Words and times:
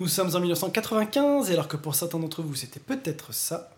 Nous 0.00 0.06
sommes 0.06 0.34
en 0.36 0.40
1995, 0.40 1.50
et 1.50 1.54
alors 1.54 1.66
que 1.66 1.76
pour 1.76 1.94
certains 1.96 2.18
d'entre 2.20 2.40
vous 2.42 2.54
c'était 2.54 2.78
peut-être 2.78 3.32
ça, 3.34 3.70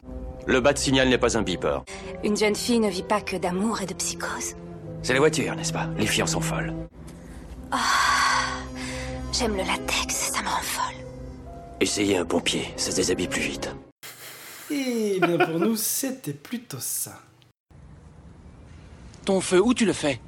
Le 0.46 0.60
bas 0.60 0.74
de 0.74 0.78
signal 0.78 1.08
n'est 1.08 1.16
pas 1.18 1.38
un 1.38 1.42
beeper. 1.42 1.82
Une 2.22 2.36
jeune 2.36 2.54
fille 2.54 2.78
ne 2.80 2.90
vit 2.90 3.02
pas 3.02 3.22
que 3.22 3.36
d'amour 3.36 3.80
et 3.80 3.86
de 3.86 3.94
psychose. 3.94 4.54
C'est 5.02 5.14
les 5.14 5.18
voitures, 5.18 5.56
n'est-ce 5.56 5.72
pas? 5.72 5.88
Les 5.96 6.06
filles 6.06 6.24
en 6.24 6.26
sont 6.26 6.42
folles. 6.42 6.74
J'aime 9.32 9.52
le 9.56 9.62
latex, 9.62 10.14
ça 10.14 10.42
me 10.42 10.48
rend 10.48 10.60
folle. 10.60 10.94
Essayez 11.80 12.18
un 12.18 12.26
pompier, 12.26 12.68
ça 12.76 12.90
se 12.90 12.96
déshabille 12.96 13.28
plus 13.28 13.40
vite. 13.40 13.70
et 14.70 15.18
bien 15.20 15.38
pour 15.38 15.58
nous 15.58 15.76
c'était 15.76 16.34
plutôt 16.34 16.80
ça. 16.80 17.12
Ton 19.24 19.40
feu, 19.40 19.60
où 19.62 19.72
tu 19.72 19.86
le 19.86 19.94
fais? 19.94 20.20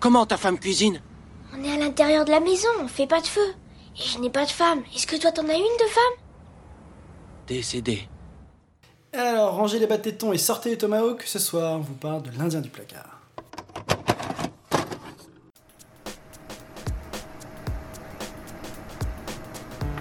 Comment 0.00 0.26
ta 0.26 0.36
femme 0.36 0.58
cuisine? 0.58 1.00
On 1.54 1.62
est 1.62 1.72
à 1.72 1.76
l'intérieur 1.76 2.24
de 2.24 2.30
la 2.30 2.40
maison, 2.40 2.68
on 2.82 2.88
fait 2.88 3.06
pas 3.06 3.20
de 3.20 3.26
feu. 3.26 3.54
Et 3.96 4.02
je 4.02 4.18
n'ai 4.18 4.30
pas 4.30 4.44
de 4.46 4.50
femme. 4.50 4.82
Est-ce 4.94 5.06
que 5.06 5.16
toi 5.16 5.32
t'en 5.32 5.48
as 5.48 5.54
une 5.54 5.62
de 5.62 5.88
femme? 5.90 6.24
Décédé. 7.46 8.08
Alors 9.12 9.54
rangez 9.54 9.78
les 9.80 9.86
bas 9.86 9.96
de 9.96 10.02
tétons 10.02 10.32
et 10.32 10.38
sortez 10.38 10.70
les 10.70 10.78
tomahawks, 10.78 11.22
ce 11.24 11.40
soir 11.40 11.74
on 11.76 11.80
vous 11.80 11.94
parle 11.94 12.22
de 12.22 12.30
l'Indien 12.38 12.60
du 12.60 12.68
placard. 12.68 13.20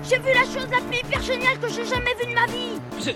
J'ai 0.07 0.17
vu 0.17 0.33
la 0.33 0.41
chose 0.43 0.69
la 0.71 0.81
plus 0.81 0.97
hyper 0.97 1.21
géniale 1.21 1.59
que 1.59 1.69
j'ai 1.69 1.85
jamais 1.85 2.15
vue 2.19 2.29
de 2.29 2.33
ma 2.35 2.45
vie 2.47 2.79
C'est 2.99 3.15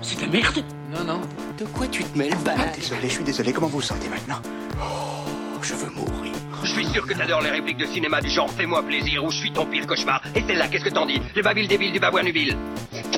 c'est 0.00 0.16
de 0.16 0.22
la 0.22 0.26
merde 0.28 0.64
Non, 0.90 1.04
non. 1.04 1.20
De 1.58 1.64
quoi 1.66 1.86
tu 1.86 2.02
te 2.02 2.18
mêles, 2.18 2.34
bah 2.44 2.54
Désolé, 2.74 3.02
je 3.08 3.14
suis 3.14 3.24
désolé. 3.24 3.52
Comment 3.52 3.68
vous 3.68 3.76
vous 3.78 3.82
sentez 3.82 4.08
maintenant? 4.08 4.40
Oh, 4.80 5.21
je 5.62 5.74
veux 5.74 5.90
mourir. 5.90 6.32
Je 6.64 6.70
suis 6.72 6.86
sûr 6.86 7.06
que 7.06 7.14
t'adores 7.14 7.42
les 7.42 7.50
répliques 7.50 7.76
de 7.78 7.86
cinéma 7.86 8.20
du 8.20 8.28
genre 8.30 8.50
Fais-moi 8.50 8.82
plaisir 8.82 9.24
ou 9.24 9.30
Je 9.30 9.36
suis 9.38 9.52
ton 9.52 9.66
pire 9.66 9.86
cauchemar. 9.86 10.22
Et 10.34 10.42
celle-là, 10.46 10.68
qu'est-ce 10.68 10.84
que 10.84 10.90
t'en 10.90 11.06
dis 11.06 11.20
Le 11.34 11.42
babil 11.42 11.66
débile 11.66 11.92
du 11.92 11.98
babouanubile. 12.00 12.56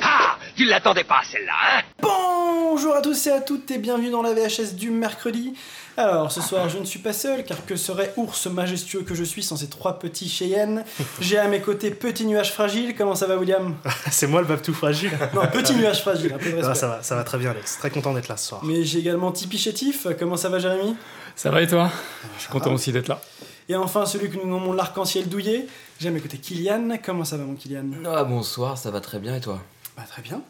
Ah 0.01 0.37
Tu 0.55 0.65
l'attendais 0.65 1.03
pas, 1.03 1.21
celle-là, 1.29 1.53
hein 1.77 1.81
Bonjour 2.01 2.95
à 2.95 3.01
tous 3.01 3.27
et 3.27 3.31
à 3.31 3.41
toutes 3.41 3.69
et 3.71 3.77
bienvenue 3.77 4.09
dans 4.09 4.21
la 4.21 4.33
VHS 4.33 4.73
du 4.75 4.89
mercredi. 4.91 5.53
Alors 5.97 6.29
ce 6.31 6.41
soir 6.41 6.67
je 6.67 6.77
ne 6.77 6.83
suis 6.83 6.99
pas 6.99 7.13
seul 7.13 7.45
car 7.45 7.65
que 7.65 7.77
serait 7.77 8.11
ours 8.17 8.47
majestueux 8.47 9.03
que 9.03 9.15
je 9.15 9.23
suis 9.23 9.41
sans 9.43 9.55
ces 9.55 9.69
trois 9.69 9.97
petits 9.97 10.27
Cheyennes 10.27 10.83
J'ai 11.21 11.37
à 11.37 11.47
mes 11.47 11.61
côtés 11.61 11.89
Petit 11.89 12.25
Nuage 12.25 12.51
Fragile, 12.51 12.95
comment 12.97 13.15
ça 13.15 13.27
va 13.27 13.37
William? 13.37 13.75
C'est 14.11 14.27
moi 14.27 14.41
le 14.41 14.47
bab 14.47 14.61
tout 14.61 14.73
fragile. 14.73 15.11
Non, 15.33 15.47
Petit 15.47 15.73
Nuage 15.75 16.01
Fragile, 16.01 16.33
un 16.33 16.37
peu 16.37 16.51
de 16.51 16.55
Ça 16.57 16.61
va, 16.61 16.67
respect. 16.69 16.79
ça 16.81 16.87
va, 16.87 17.03
ça 17.03 17.15
va 17.15 17.23
très 17.23 17.37
bien, 17.37 17.51
Alex. 17.51 17.77
Très 17.77 17.89
content 17.91 18.13
d'être 18.13 18.27
là 18.27 18.35
ce 18.35 18.49
soir. 18.49 18.61
Mais 18.65 18.83
j'ai 18.83 18.99
également 18.99 19.31
Tipeee 19.31 19.57
Chétif, 19.57 20.07
comment 20.19 20.35
ça 20.35 20.49
va 20.49 20.59
Jérémy? 20.59 20.95
Ça 21.35 21.51
va 21.51 21.61
et 21.61 21.67
toi? 21.67 21.91
Je 22.37 22.41
suis 22.43 22.49
content 22.49 22.73
aussi 22.73 22.91
d'être 22.91 23.07
là. 23.07 23.21
Et 23.67 23.75
enfin 23.75 24.05
celui 24.05 24.29
que 24.29 24.37
nous 24.37 24.47
nommons 24.47 24.73
l'arc-en-ciel 24.73 25.27
douillet, 25.27 25.67
j'ai 25.99 26.07
à 26.07 26.11
mes 26.11 26.21
côtés 26.21 26.37
Kylian, 26.37 26.97
comment 27.03 27.25
ça 27.25 27.35
va 27.37 27.43
mon 27.43 27.55
Kylian? 27.55 27.85
Ah 28.05 28.23
bonsoir, 28.23 28.77
ça 28.77 28.89
va 28.91 29.01
très 29.01 29.19
bien 29.19 29.35
et 29.35 29.41
toi? 29.41 29.59
Bah, 29.97 30.03
très 30.07 30.21
bien. 30.21 30.41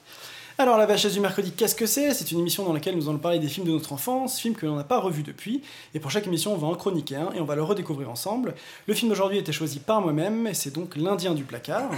Alors, 0.58 0.78
la 0.78 0.86
VHS 0.86 1.12
du 1.12 1.20
mercredi, 1.20 1.52
qu'est-ce 1.52 1.76
que 1.76 1.86
c'est? 1.86 2.14
C'est 2.14 2.32
une 2.32 2.40
émission 2.40 2.64
dans 2.64 2.72
laquelle 2.72 2.96
nous 2.96 3.10
allons 3.10 3.18
parler 3.18 3.40
des 3.40 3.50
films 3.50 3.68
de 3.68 3.72
notre 3.72 3.92
enfance, 3.92 4.40
films 4.40 4.56
que 4.56 4.66
l'on 4.66 4.78
n'a 4.78 4.86
pas 4.86 5.00
revus 5.00 5.24
depuis, 5.24 5.62
et 5.94 6.00
pour 6.00 6.12
chaque 6.12 6.28
émission, 6.28 6.54
on 6.54 6.58
va 6.58 6.68
en 6.68 6.76
chroniquer 6.76 7.18
un 7.18 7.34
et 7.34 7.42
on 7.42 7.46
va 7.46 7.56
le 7.56 7.64
redécouvrir 7.64 8.10
ensemble. 8.10 8.56
Le 8.88 8.94
film 8.94 9.10
d'aujourd'hui 9.10 9.38
a 9.38 9.42
été 9.42 9.52
choisi 9.52 9.80
par 9.80 10.00
moi-même, 10.00 10.48
et 10.48 10.54
c'est 10.54 10.72
donc 10.72 10.96
L'Indien 10.96 11.34
du 11.34 11.44
placard. 11.44 11.92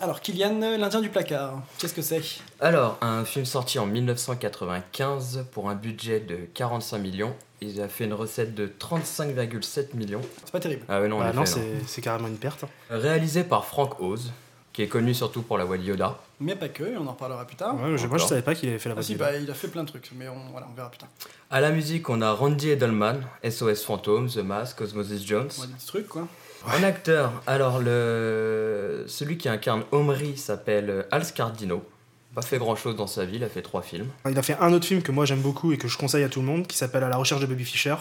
Alors, 0.00 0.20
Kylian, 0.20 0.58
L'Indien 0.76 1.00
du 1.00 1.10
placard, 1.10 1.62
qu'est-ce 1.78 1.94
que 1.94 2.02
c'est? 2.02 2.22
Alors, 2.58 2.98
un 3.02 3.24
film 3.24 3.44
sorti 3.44 3.78
en 3.78 3.86
1995 3.86 5.46
pour 5.52 5.70
un 5.70 5.76
budget 5.76 6.18
de 6.18 6.38
45 6.54 6.98
millions. 6.98 7.34
Il 7.62 7.80
a 7.80 7.88
fait 7.88 8.04
une 8.04 8.12
recette 8.14 8.54
de 8.54 8.66
35,7 8.66 9.94
millions. 9.96 10.20
C'est 10.44 10.52
pas 10.52 10.60
terrible. 10.60 10.82
Ah 10.88 11.00
ouais, 11.00 11.08
non, 11.08 11.18
Bah 11.18 11.32
non. 11.34 11.44
c'est 11.86 12.02
carrément 12.02 12.28
une 12.28 12.36
perte. 12.36 12.64
hein. 12.64 12.68
Réalisé 12.90 13.44
par 13.44 13.64
Frank 13.64 13.98
Oz, 14.00 14.32
qui 14.74 14.82
est 14.82 14.88
connu 14.88 15.14
surtout 15.14 15.40
pour 15.42 15.56
la 15.56 15.64
voix 15.64 15.78
de 15.78 15.82
Yoda. 15.82 16.18
Mais 16.38 16.54
pas 16.54 16.68
que, 16.68 16.82
et 16.84 16.96
on 16.98 17.06
en 17.06 17.12
reparlera 17.12 17.46
plus 17.46 17.56
tard. 17.56 17.74
Ouais, 17.80 17.96
je- 17.96 18.06
moi, 18.06 18.18
je 18.18 18.24
savais 18.26 18.42
pas 18.42 18.54
qu'il 18.54 18.68
avait 18.68 18.78
fait 18.78 18.90
la 18.90 18.96
Ah 18.98 19.02
si, 19.02 19.14
bah, 19.14 19.34
il 19.34 19.50
a 19.50 19.54
fait 19.54 19.68
plein 19.68 19.84
de 19.84 19.88
trucs, 19.88 20.10
mais 20.14 20.28
on, 20.28 20.50
voilà, 20.50 20.68
on 20.70 20.74
verra 20.76 20.90
plus 20.90 20.98
tard. 20.98 21.08
À 21.50 21.62
la 21.62 21.70
musique, 21.70 22.10
on 22.10 22.20
a 22.20 22.30
Randy 22.32 22.68
Edelman, 22.70 23.22
SOS 23.42 23.84
Phantom, 23.84 24.28
The 24.28 24.38
Mask, 24.38 24.80
Osmosis 24.82 25.24
Jones. 25.24 25.48
Des 25.48 25.86
trucs, 25.86 26.08
quoi. 26.08 26.28
En 26.66 26.82
acteur, 26.82 27.32
alors 27.46 27.78
le 27.80 29.04
celui 29.06 29.38
qui 29.38 29.48
incarne 29.48 29.84
Omri 29.92 30.36
s'appelle 30.36 31.06
Al 31.10 31.24
Scardino. 31.24 31.82
Pas 32.36 32.42
fait 32.42 32.58
grand 32.58 32.76
chose 32.76 32.94
dans 32.96 33.06
sa 33.08 33.24
vie, 33.24 33.36
il 33.38 33.44
a 33.44 33.48
fait 33.48 33.62
trois 33.62 33.80
films. 33.82 34.08
Il 34.30 34.38
a 34.38 34.42
fait 34.42 34.56
un 34.60 34.72
autre 34.74 34.84
film 34.86 35.00
que 35.02 35.10
moi 35.10 35.24
j'aime 35.24 35.40
beaucoup 35.40 35.72
et 35.72 35.78
que 35.78 35.88
je 35.88 35.96
conseille 35.98 36.22
à 36.22 36.28
tout 36.28 36.40
le 36.40 36.46
monde, 36.46 36.66
qui 36.66 36.76
s'appelle 36.76 37.02
À 37.02 37.08
la 37.08 37.16
recherche 37.16 37.40
de 37.40 37.46
Bobby 37.46 37.64
Fischer, 37.64 37.96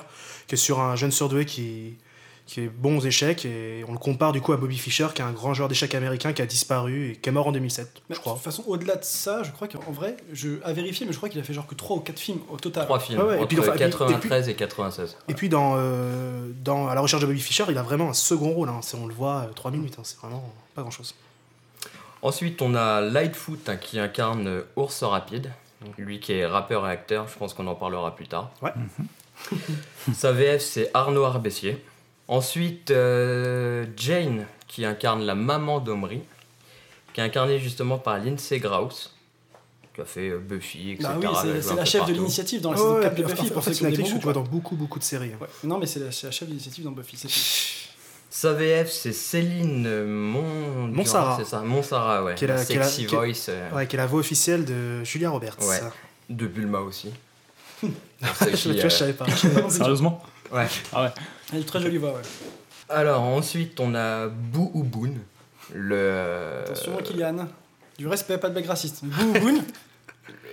qui 0.47 0.56
est 0.56 0.57
sur 0.57 0.81
un 0.81 0.96
jeune 0.97 1.12
surdoué 1.12 1.46
qui, 1.46 1.96
qui 2.46 2.59
est 2.59 2.68
bon 2.68 2.97
aux 2.97 3.01
échecs, 3.01 3.46
et 3.46 3.85
on 3.88 3.94
le 3.94 3.97
compare 3.97 4.34
du 4.34 4.41
coup 4.41 4.51
à 4.51 4.57
Bobby 4.57 4.78
Fischer, 4.78 5.07
qui 5.16 5.22
est 5.22 5.25
un 5.25 5.31
grand 5.31 5.53
joueur 5.53 5.69
d'échecs 5.69 5.96
américain 5.96 6.34
qui 6.34 6.41
a 6.41 6.46
disparu 6.46 7.12
et 7.12 7.16
qui 7.16 7.29
est 7.29 7.31
mort 7.31 7.47
en 7.47 7.53
2007, 7.53 7.88
Mais 8.09 8.16
je 8.16 8.19
de 8.19 8.22
crois. 8.22 8.34
toute 8.34 8.44
façon, 8.44 8.66
au-delà 8.68 8.97
de 8.97 9.06
ça, 9.06 9.41
je 9.44 9.51
crois 9.51 9.69
qu'en 9.69 9.91
vrai, 9.94 10.18
je, 10.34 10.62
à 10.66 10.73
vérifier, 10.73 11.06
mais 11.06 11.13
je 11.13 11.17
crois 11.17 11.29
qu'il 11.29 11.40
a 11.40 11.44
fait 11.44 11.53
genre 11.53 11.66
que 11.66 11.75
3 11.75 11.96
ou 11.96 12.00
4 12.02 12.19
films 12.19 12.40
au 12.52 12.57
total. 12.57 12.84
Trois 12.84 13.00
films, 13.00 13.22
Ouais, 13.22 13.38
et 13.38 13.40
entre 13.40 13.47
puis, 13.47 13.59
enfin, 13.62 13.72
et 13.73 13.75
puis- 13.78 13.84
et 13.85 13.88
puis- 13.90 13.97
93 14.00 14.50
et 14.50 14.56
96. 14.56 15.17
Et 15.29 15.34
puis 15.34 15.47
dans, 15.47 15.75
euh, 15.78 16.50
dans 16.62 16.90
À 16.90 16.94
la 16.96 17.00
recherche 17.00 17.22
de 17.22 17.28
Bobby 17.28 17.40
Fischer, 17.40 17.63
il 17.69 17.78
a 17.78 17.84
vraiment 17.84 18.09
un 18.09 18.13
second 18.13 18.50
rôle, 18.52 18.67
hein. 18.67 18.81
On 19.02 19.07
le 19.07 19.13
voit 19.13 19.50
3 19.56 19.72
minutes, 19.72 19.96
hein. 19.97 20.03
c'est 20.03 20.17
vraiment 20.19 20.44
pas 20.75 20.81
grand 20.81 20.91
chose. 20.91 21.16
Ensuite, 22.25 22.59
on 22.63 22.74
a 22.74 23.02
Lightfoot 23.02 23.69
hein, 23.69 23.78
qui 23.78 24.00
incarne 24.00 24.63
Ours 24.75 25.03
Rapide. 25.03 25.52
Lui 26.00 26.19
qui 26.19 26.34
est 26.34 26.47
rappeur 26.47 26.88
et 26.88 26.90
acteur, 26.90 27.28
je 27.28 27.38
pense 27.38 27.53
qu'on 27.53 27.68
en 27.68 27.75
parlera 27.75 28.16
plus 28.16 28.28
tard. 28.28 28.50
Ouais. 28.63 28.72
Sa 30.16 30.31
VF, 30.31 30.59
c'est 30.59 30.90
Arnaud 30.96 31.24
Arbessier. 31.24 31.85
Ensuite, 32.28 32.90
euh, 32.90 33.85
Jane 33.96 34.47
qui 34.68 34.85
incarne 34.85 35.22
la 35.24 35.35
maman 35.35 35.80
d'Omri, 35.80 36.22
qui 37.14 37.22
est 37.22 37.24
incarnée 37.24 37.59
justement 37.59 38.00
par 38.00 38.18
Lindsay 38.18 38.58
Grauss, 38.58 39.14
qui 39.94 40.02
a 40.02 40.06
fait 40.06 40.30
euh, 40.30 40.40
Buffy, 40.40 40.94
etc. 40.94 41.08
Bah 41.08 41.19
oui, 41.22 41.62
c'est- 41.62 41.75
la 41.75 41.85
chef 41.85 42.08
de 42.08 42.14
l'initiative 42.14 42.59
dans 42.59 42.72
ouais, 42.72 43.03
4 43.03 43.16
de 43.16 43.24
Buffy, 43.24 43.41
en 43.41 43.53
pour 43.53 43.64
fait, 43.64 43.74
ceux 43.75 43.85
c'est 43.88 43.96
que 43.96 44.02
tu 44.02 44.18
vois 44.18 44.34
dans 44.34 44.41
beaucoup, 44.41 44.75
beaucoup 44.75 44.97
de 44.97 45.03
séries. 45.03 45.34
Ouais. 45.40 45.47
Non, 45.64 45.78
mais 45.78 45.85
c'est 45.85 46.00
la, 46.00 46.09
chef 46.09 46.47
d'initiative 46.47 46.85
dans 46.85 46.91
Buffy, 46.91 47.18
c'est. 47.18 47.84
Sa 48.38 48.51
VF, 48.51 48.91
c'est 48.91 49.13
Céline 49.13 50.03
Mon... 50.03 50.88
Montsarrat. 50.88 51.38
C'est 51.40 51.46
ça, 51.50 51.62
Montsarrat, 51.62 52.22
ouais. 52.22 52.35
Qui 52.35 52.44
est 52.44 52.47
la- 52.47 52.56
La 52.57 52.66
qui 52.66 52.73
est 52.73 52.79
la- 52.79 52.84
sexy 52.84 53.06
qui 53.06 53.16
est- 53.16 53.18
voice 53.18 53.46
euh, 53.47 53.72
Ouais, 53.72 53.88
qui 53.88 53.96
est 53.96 53.97
la 53.97 54.07
voix 54.07 54.19
officielle 54.19 54.66
de 54.66 55.06
Julia 55.06 55.29
Roberts. 55.29 55.56
Ouais. 55.62 55.79
de 56.29 56.46
Bulma 56.46 56.79
aussi. 56.79 57.12
Je, 57.81 57.88
qui, 58.56 58.69
euh, 58.79 58.84
je 58.84 58.90
savais 58.90 59.13
pas. 59.13 59.25
Sérieusement 59.69 60.22
ouais. 60.51 60.66
Ah 60.91 61.03
ouais. 61.03 61.09
Elle 61.53 61.59
une 61.59 61.66
très 61.66 61.79
jolie 61.79 61.97
voix, 61.97 62.12
ouais. 62.12 62.22
Alors 62.90 63.22
ensuite 63.23 63.79
on 63.79 63.96
a 63.96 64.28
Boo 64.28 64.69
Boon, 64.84 65.13
le 65.73 66.62
Attention, 66.66 66.97
Kylian. 67.03 67.47
Du 67.97 68.07
respect, 68.07 68.38
pas 68.38 68.50
de 68.50 68.53
blague 68.53 68.66
raciste. 68.67 69.00
Bouboun, 69.06 69.63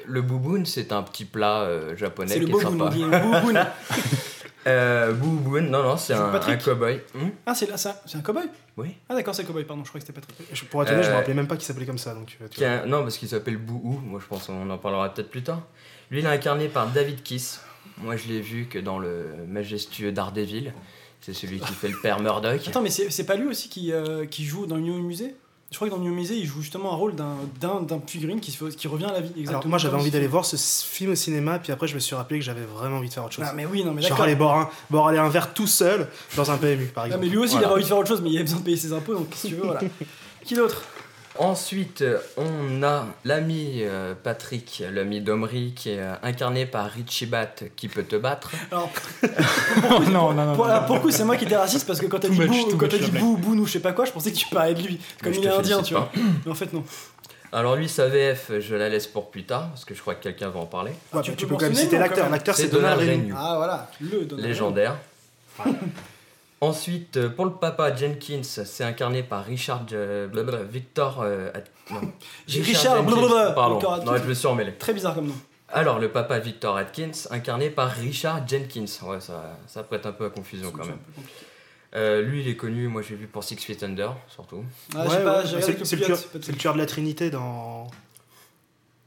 le 0.07 0.23
bouboun 0.23 0.67
c'est 0.67 0.93
un 0.93 1.03
petit 1.03 1.25
plat 1.25 1.63
euh, 1.63 1.97
japonais 1.97 2.33
c'est 2.35 2.39
le 2.41 2.49
est 2.49 2.51
bouboun, 2.53 2.81
on 2.81 2.91
sympa. 2.91 2.95
dit 2.95 3.05
bouboun. 3.05 3.67
Euh, 4.67 5.13
Bouboun, 5.13 5.69
non 5.71 5.83
non 5.83 5.97
c'est 5.97 6.13
un, 6.15 6.33
un 6.33 6.57
cowboy. 6.57 7.01
Hmm? 7.15 7.31
Ah, 7.47 7.55
c'est 7.55 7.69
là, 7.69 7.77
ça. 7.77 8.01
C'est 8.07 8.17
un 8.17 8.21
cowboy? 8.21 8.45
Oui. 8.77 8.95
Ah, 9.09 9.15
d'accord, 9.15 9.35
c'est 9.35 9.43
un 9.43 9.45
cowboy, 9.45 9.65
pardon, 9.65 9.83
je 9.85 9.89
crois 9.89 10.01
que 10.01 10.07
c'était 10.07 10.19
Patrick. 10.21 10.47
Je- 10.53 10.65
Pour 10.67 10.83
être 10.83 10.91
honnête, 10.93 11.03
je 11.05 11.09
me 11.09 11.15
Euh, 11.15 11.19
rappelais 11.19 11.35
même 11.35 11.49
pas 11.49 11.57
qu'il 11.57 11.65
s'appelait 11.65 11.87
comme 11.87 11.99
ça. 11.99 12.15
Donc, 12.15 12.37
euh, 12.41 12.47
tu 12.49 12.65
a- 12.65 12.87
non 12.87 13.03
parce 13.03 13.19
qu'il 13.19 13.29
s'appelle 13.29 13.57
Boo 13.57 14.01
Moi 14.05 14.21
je 14.23 14.27
pense 14.27 14.47
qu'on 14.47 14.71
en 14.71 14.79
parlera 14.79 15.13
peut-être 15.13 15.31
plus 15.31 15.43
tard. 15.43 15.63
Lui 16.11 16.21
il 16.21 16.25
est 16.27 16.29
incarné 16.29 16.69
par 16.69 16.87
David 16.89 17.23
Kiss. 17.23 17.61
Moi 17.99 18.17
je 18.17 18.29
l'ai 18.29 18.41
vu 18.41 18.67
que 18.67 18.79
dans 18.79 18.99
le 18.99 19.27
majestueux 19.49 20.13
Daredevil. 20.13 20.73
C'est 21.21 21.35
celui 21.35 21.61
qui 21.61 21.73
fait 21.73 21.89
le 21.89 21.97
père 22.03 22.19
Murdoch. 22.21 22.67
Attends, 22.67 22.83
mais 22.83 22.91
c'est 22.91 23.09
c'est 23.11 23.25
pas 23.27 23.37
lui 23.37 23.47
aussi 23.47 23.69
qui, 23.69 23.93
euh, 23.93 24.27
qui 24.27 24.45
joue 24.45 24.67
dans 24.67 24.79
New 24.79 25.01
Musée? 25.03 25.37
Je 25.73 25.77
crois 25.77 25.89
que 25.89 25.93
dans 25.95 25.99
New 26.01 26.15
Musée, 26.15 26.37
il 26.37 26.47
joue 26.47 26.61
justement 26.63 26.93
un 26.93 26.97
rôle 26.97 27.15
d'un 27.17 27.35
d'un 27.61 27.81
d'un 27.81 27.99
figurine 28.07 28.39
qui, 28.41 28.53
se 28.53 28.63
fait- 28.65 28.77
qui 28.77 28.87
revient 28.87 29.07
à 29.07 29.13
la 29.13 29.21
vie. 29.23 29.31
Exactement 29.31 29.59
Alors, 29.59 29.67
moi, 29.69 29.79
j'avais 29.79 29.97
envie 29.97 30.11
d'aller 30.11 30.27
voir 30.29 30.45
ce 30.45 30.57
film 30.57 31.13
au 31.13 31.15
cinéma, 31.15 31.59
puis 31.59 31.73
après, 31.73 31.89
je 31.89 31.95
me 31.95 31.99
suis 32.01 32.15
rappelé 32.15 32.39
que 32.39 32.45
j'avais 32.45 32.61
vraiment 32.65 32.99
envie 32.99 33.09
de 33.09 33.15
faire 33.15 33.25
autre 33.25 33.33
chose. 33.35 33.47
Ah, 33.49 33.53
mais 33.57 33.65
oui, 33.67 33.83
non, 33.83 33.93
mais 33.93 34.03
Genre 34.03 34.21
aller 34.21 34.35
boire 34.37 34.59
un, 34.59 34.71
boire 34.91 35.09
aller 35.09 35.19
un 35.19 35.29
verre 35.31 35.53
tout 35.55 35.67
seul 35.67 36.09
dans 36.37 36.51
un 36.51 36.59
PMU, 36.59 36.87
par 36.87 37.05
Ah, 37.05 37.07
exemple. 37.09 37.25
mais 37.25 37.31
lui 37.31 37.39
aussi, 37.39 37.57
il 37.57 37.65
avait 37.65 37.73
envie 37.73 37.83
de 37.83 37.89
faire 37.89 37.99
autre 37.99 38.09
chose, 38.09 38.21
mais 38.23 38.29
il 38.31 38.37
avait 38.37 38.45
besoin 38.45 38.61
de 38.61 38.65
payer 38.65 38.77
ses 38.77 38.93
impôts, 38.93 39.15
donc 39.15 39.31
que 39.31 39.49
tu 39.49 39.55
veux, 39.55 39.63
voilà. 39.65 39.81
Qui 40.45 40.55
d'autre? 40.55 40.83
Ensuite, 41.39 42.05
on 42.37 42.83
a 42.83 43.07
l'ami 43.25 43.79
euh, 43.81 44.15
Patrick, 44.15 44.83
l'ami 44.93 45.23
d'Omri, 45.23 45.73
qui 45.75 45.91
est 45.91 46.01
euh, 46.01 46.15
incarné 46.23 46.67
par 46.67 46.91
Richie 46.91 47.25
Bat, 47.25 47.55
qui 47.75 47.89
peut 47.89 48.03
te 48.03 48.17
battre. 48.17 48.53
Alors, 48.71 48.91
non, 50.11 50.33
non, 50.35 50.45
non. 50.45 50.55
pour, 50.55 50.69
non, 50.69 50.83
pour 50.87 50.97
le 50.97 51.01
coup, 51.01 51.11
c'est 51.11 51.25
moi 51.25 51.37
qui 51.37 51.47
étais 51.47 51.57
raciste 51.57 51.87
parce 51.87 52.01
que 52.01 52.07
quand 52.07 52.19
t'as 52.19 52.29
dit, 52.29 52.39
bou, 52.39 52.77
quand 52.77 52.87
dit 52.87 53.11
bou, 53.13 53.37
bou, 53.39 53.55
nous, 53.55 53.67
je 53.67 53.73
sais 53.73 53.81
pas 53.81 53.93
quoi, 53.93 54.05
je 54.05 54.13
pensais 54.13 54.31
que 54.31 54.37
tu 54.37 54.49
parlais 54.49 54.75
de 54.75 54.83
lui. 54.83 55.01
Comme 55.23 55.33
je 55.33 55.41
il 55.41 55.47
est 55.47 55.51
indien, 55.51 55.83
tu 55.83 55.95
vois. 55.95 56.11
Mais 56.45 56.51
en 56.51 56.55
fait, 56.55 56.71
non. 56.73 56.85
Alors 57.51 57.77
lui, 57.77 57.89
sa 57.89 58.09
VF, 58.09 58.53
je 58.61 58.75
la 58.75 58.89
laisse 58.91 59.07
pour 59.07 59.31
plus 59.31 59.45
tard, 59.45 59.69
parce 59.69 59.85
que 59.85 59.95
je 59.95 60.01
crois 60.01 60.15
que 60.15 60.23
quelqu'un 60.23 60.51
va 60.51 60.61
en 60.61 60.67
parler. 60.67 60.93
Tu 60.93 61.17
bah, 61.17 61.23
peux 61.25 61.33
tu 61.35 61.47
peux 61.47 61.57
quand 61.57 61.65
même 61.65 61.75
citer 61.75 61.99
l'acteur. 61.99 62.29
L'acteur, 62.29 62.55
C'est 62.55 62.63
c'est 62.65 62.69
Donald. 62.69 63.01
Renew. 63.01 63.35
Ah, 63.37 63.55
voilà, 63.57 63.91
le 64.01 64.25
Donald. 64.25 64.49
Légendaire. 64.49 64.97
Ensuite, 66.63 67.17
euh, 67.17 67.29
pour 67.29 67.45
le 67.45 67.51
papa 67.55 67.93
Jenkins, 67.95 68.43
c'est 68.45 68.85
incarné 68.85 69.25
par 69.25 69.45
Richard 69.45 69.85
euh, 69.93 70.29
blablabla, 70.29 70.63
Victor. 70.65 71.21
euh, 71.23 71.51
At- 71.55 71.93
non. 71.93 72.01
J'ai 72.47 72.63
Richard 72.63 73.03
blablabla, 73.03 73.51
Pardon, 73.51 73.75
Victor 73.75 73.93
Atkins. 73.95 74.13
non, 74.13 74.17
je 74.17 74.29
me 74.29 74.35
suis 74.35 74.47
emmêlé. 74.47 74.73
Très 74.75 74.95
bizarre 74.95 75.15
comme 75.17 75.27
nom. 75.27 75.35
Alors, 75.69 75.99
le 75.99 76.09
papa 76.13 76.39
Victor 76.39 76.77
Atkins, 76.77 77.11
incarné 77.31 77.69
par 77.71 77.91
Richard 77.91 78.47
Jenkins. 78.47 78.85
Ouais, 79.03 79.21
ça, 79.21 79.59
ça 79.67 79.83
prête 79.83 80.07
un 80.07 80.13
peu 80.13 80.27
à 80.27 80.31
confusion 80.31 80.71
quand 80.71 80.85
même. 80.87 80.99
Euh, 81.95 82.23
lui, 82.23 82.43
il 82.43 82.49
est 82.49 82.57
connu, 82.57 82.87
moi 82.89 83.03
j'ai 83.03 83.17
vu 83.17 83.27
pour 83.27 83.43
Six 83.43 83.57
Feet 83.57 83.83
Under, 83.83 84.15
surtout. 84.29 84.65
Ah, 84.95 85.05
je 85.05 85.09
Ouais, 85.11 85.17
sais 85.17 85.25
pas, 85.25 85.39
ouais, 85.41 85.43
j'ai 85.47 85.49
c'est 85.51 85.57
regardé 85.67 85.85
c'est 85.85 85.97
quelques 85.97 86.01
le, 86.09 86.15
tueur- 86.15 86.29
peut-être. 86.31 86.45
c'est 86.45 86.53
le 86.53 86.59
tueur 86.59 86.75
de 86.75 86.79
la 86.79 86.87
Trinité 86.87 87.31
dans. 87.31 87.91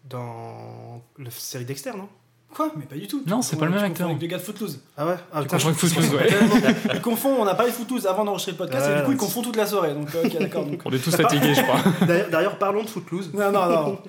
dans. 0.03 1.01
la 1.17 1.31
série 1.31 1.65
Dexter, 1.65 1.91
non? 1.95 2.09
Quoi 2.55 2.71
Mais 2.77 2.85
pas 2.85 2.95
du 2.95 3.07
tout. 3.07 3.21
Non, 3.27 3.41
c'est 3.41 3.57
pas 3.57 3.65
le 3.65 3.71
même 3.71 3.83
acteur. 3.83 4.07
Avec 4.07 4.21
le 4.21 4.27
gars 4.27 4.37
de 4.37 4.41
Footloose. 4.41 4.79
Ah 4.97 5.05
ouais 5.07 5.15
Ah, 5.33 5.41
Tu 5.41 5.47
putain, 5.47 5.57
confonds 5.57 5.59
je- 5.59 5.67
avec 5.67 5.79
Footloose, 5.79 6.13
ouais. 6.13 6.75
Ils 6.93 7.01
confondent, 7.09 7.37
on 7.39 7.47
a 7.47 7.55
parlé 7.55 7.71
de 7.71 7.75
Footloose 7.75 8.07
avant 8.07 8.23
d'enregistrer 8.23 8.53
le 8.53 8.57
podcast 8.57 8.89
et 8.91 8.97
du 8.99 9.03
coup 9.03 9.11
ils 9.11 9.17
confondent 9.17 9.43
toute 9.45 9.55
la 9.57 9.65
soirée. 9.67 9.93
Donc 9.93 10.07
euh, 10.15 10.25
ok 10.25 10.37
d'accord. 10.39 10.65
Donc... 10.65 10.79
On 10.85 10.91
est 10.91 10.99
tous 10.99 11.15
fatigués, 11.15 11.53
je 11.53 11.61
crois. 11.61 11.79
D'ailleurs, 12.31 12.57
parlons 12.57 12.83
de 12.83 12.89
Footloose. 12.89 13.31
Non 13.33 13.51
non 13.51 13.67
non. 13.69 13.99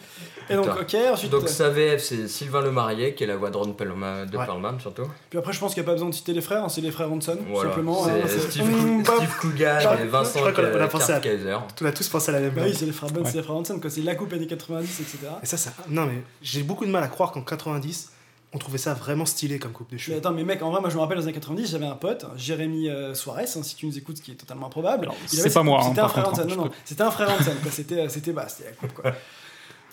Et 0.48 0.54
donc 0.54 0.69
ok 0.81 0.96
ensuite. 1.12 1.32
Donc 1.32 1.43
euh, 1.43 1.46
sa 1.48 1.70
VF, 1.70 2.00
c'est 2.00 2.28
Sylvain 2.28 2.60
Lemarié, 2.60 3.14
qui 3.14 3.25
est 3.25 3.26
la 3.26 3.34
voix 3.37 3.50
de 3.50 3.56
Ron 3.56 3.72
Perlman, 3.72 4.26
de 4.26 4.37
Ouais. 4.37 4.46
Perlman 4.46 4.78
surtout. 4.78 5.02
Puis 5.28 5.40
après 5.40 5.52
je 5.52 5.58
pense 5.58 5.75
qu'il 5.75 5.82
n'y 5.82 5.87
a 5.88 5.90
pas 5.90 5.94
besoin 5.94 6.08
de 6.10 6.14
citer 6.14 6.32
les 6.32 6.40
frères, 6.40 6.62
hein, 6.62 6.69
c'est 6.69 6.81
les 6.82 6.93
frères 6.93 7.10
Hanson 7.10 7.37
Voilà. 7.50 7.70
simplement. 7.70 8.06
hein, 8.06 8.10
C'est 8.26 8.38
c'est- 8.38 8.50
Steve, 8.52 9.02
Steve 9.04 9.37
Coogan 9.40 9.78
et 10.00 10.06
Vincent 10.06 10.31
je 10.37 10.38
crois 10.38 10.52
qu'on 10.52 10.62
a- 10.62 10.78
on 10.78 10.84
a 10.84 10.87
pensé 10.87 11.12
à- 11.12 11.19
Kaiser. 11.19 11.56
On 11.82 11.84
a 11.84 11.90
tous 11.90 12.08
pensé 12.08 12.28
à 12.31 12.34
la 12.34 12.40
même 12.43 12.52
Bah 12.54 12.62
oui 12.64 12.72
c'est 12.78 12.87
les 12.87 12.93
frères 12.93 13.10
Bunn, 13.10 13.25
Ouais. 13.25 13.28
c'est 13.31 13.38
les 13.38 13.43
frères 13.43 13.56
Hanson 13.56 13.81
quoi. 13.81 13.90
C'est 13.90 14.02
la 14.02 14.14
coupe 14.14 14.32
années 14.34 14.46
90 14.46 15.00
etc. 15.00 15.19
Et 15.43 15.46
ça, 15.46 15.56
ça. 15.56 15.72
Non, 15.88 16.06
mais 16.06 16.22
j'ai 16.43 16.62
beaucoup 16.62 16.87
de 16.87 16.93
mal 16.93 17.02
à 17.02 17.08
croire 17.08 17.32
qu'en 17.32 17.40
90, 17.43 18.10
on 18.56 18.58
trouvait 18.58 18.79
ça 18.79 18.94
vraiment 18.94 19.26
stylé 19.26 19.58
comme 19.58 19.73
coupe 19.73 19.91
de 19.91 19.97
Mais 19.97 20.00
cheveux. 20.00 20.17
attends, 20.17 20.32
mais 20.32 20.43
mec, 20.43 20.62
en 20.62 20.70
vrai, 20.70 20.81
moi 20.81 20.88
je 20.88 20.94
me 20.94 21.00
rappelle 21.00 21.19
dans 21.19 21.25
les 21.25 21.29
années 21.29 21.35
90, 21.35 21.70
j'avais 21.70 21.85
un 21.85 21.94
pote, 21.94 22.25
Jérémy 22.37 22.88
euh, 22.88 23.14
Suarez, 23.14 23.43
hein, 23.43 23.62
si 23.62 23.76
tu 23.76 23.85
nous 23.85 23.99
écoutes, 23.99 24.17
ce 24.17 24.23
qui 24.23 24.31
est 24.31 24.37
totalement 24.37 24.69
improbable. 24.69 25.11
C'est 25.26 25.53
pas 25.53 25.62
moi, 25.62 25.81
hein, 25.82 25.88
C'était 25.91 26.00
un 26.00 26.08
frère 26.08 26.25
contre, 26.25 26.41
hein, 26.41 26.44
non, 26.44 26.55
je 26.55 26.58
non, 26.58 26.70
c'était 26.87 27.03
un 27.03 27.11
frère 27.11 27.31
Hanson, 27.31 27.53
quoi. 27.62 27.70
C'était, 27.70 28.00
euh, 28.00 28.08
c'était 28.08 28.32
bah, 28.32 28.49
c'était 28.49 28.70
la 28.70 28.76
coupe, 28.76 28.94
quoi. 28.94 29.12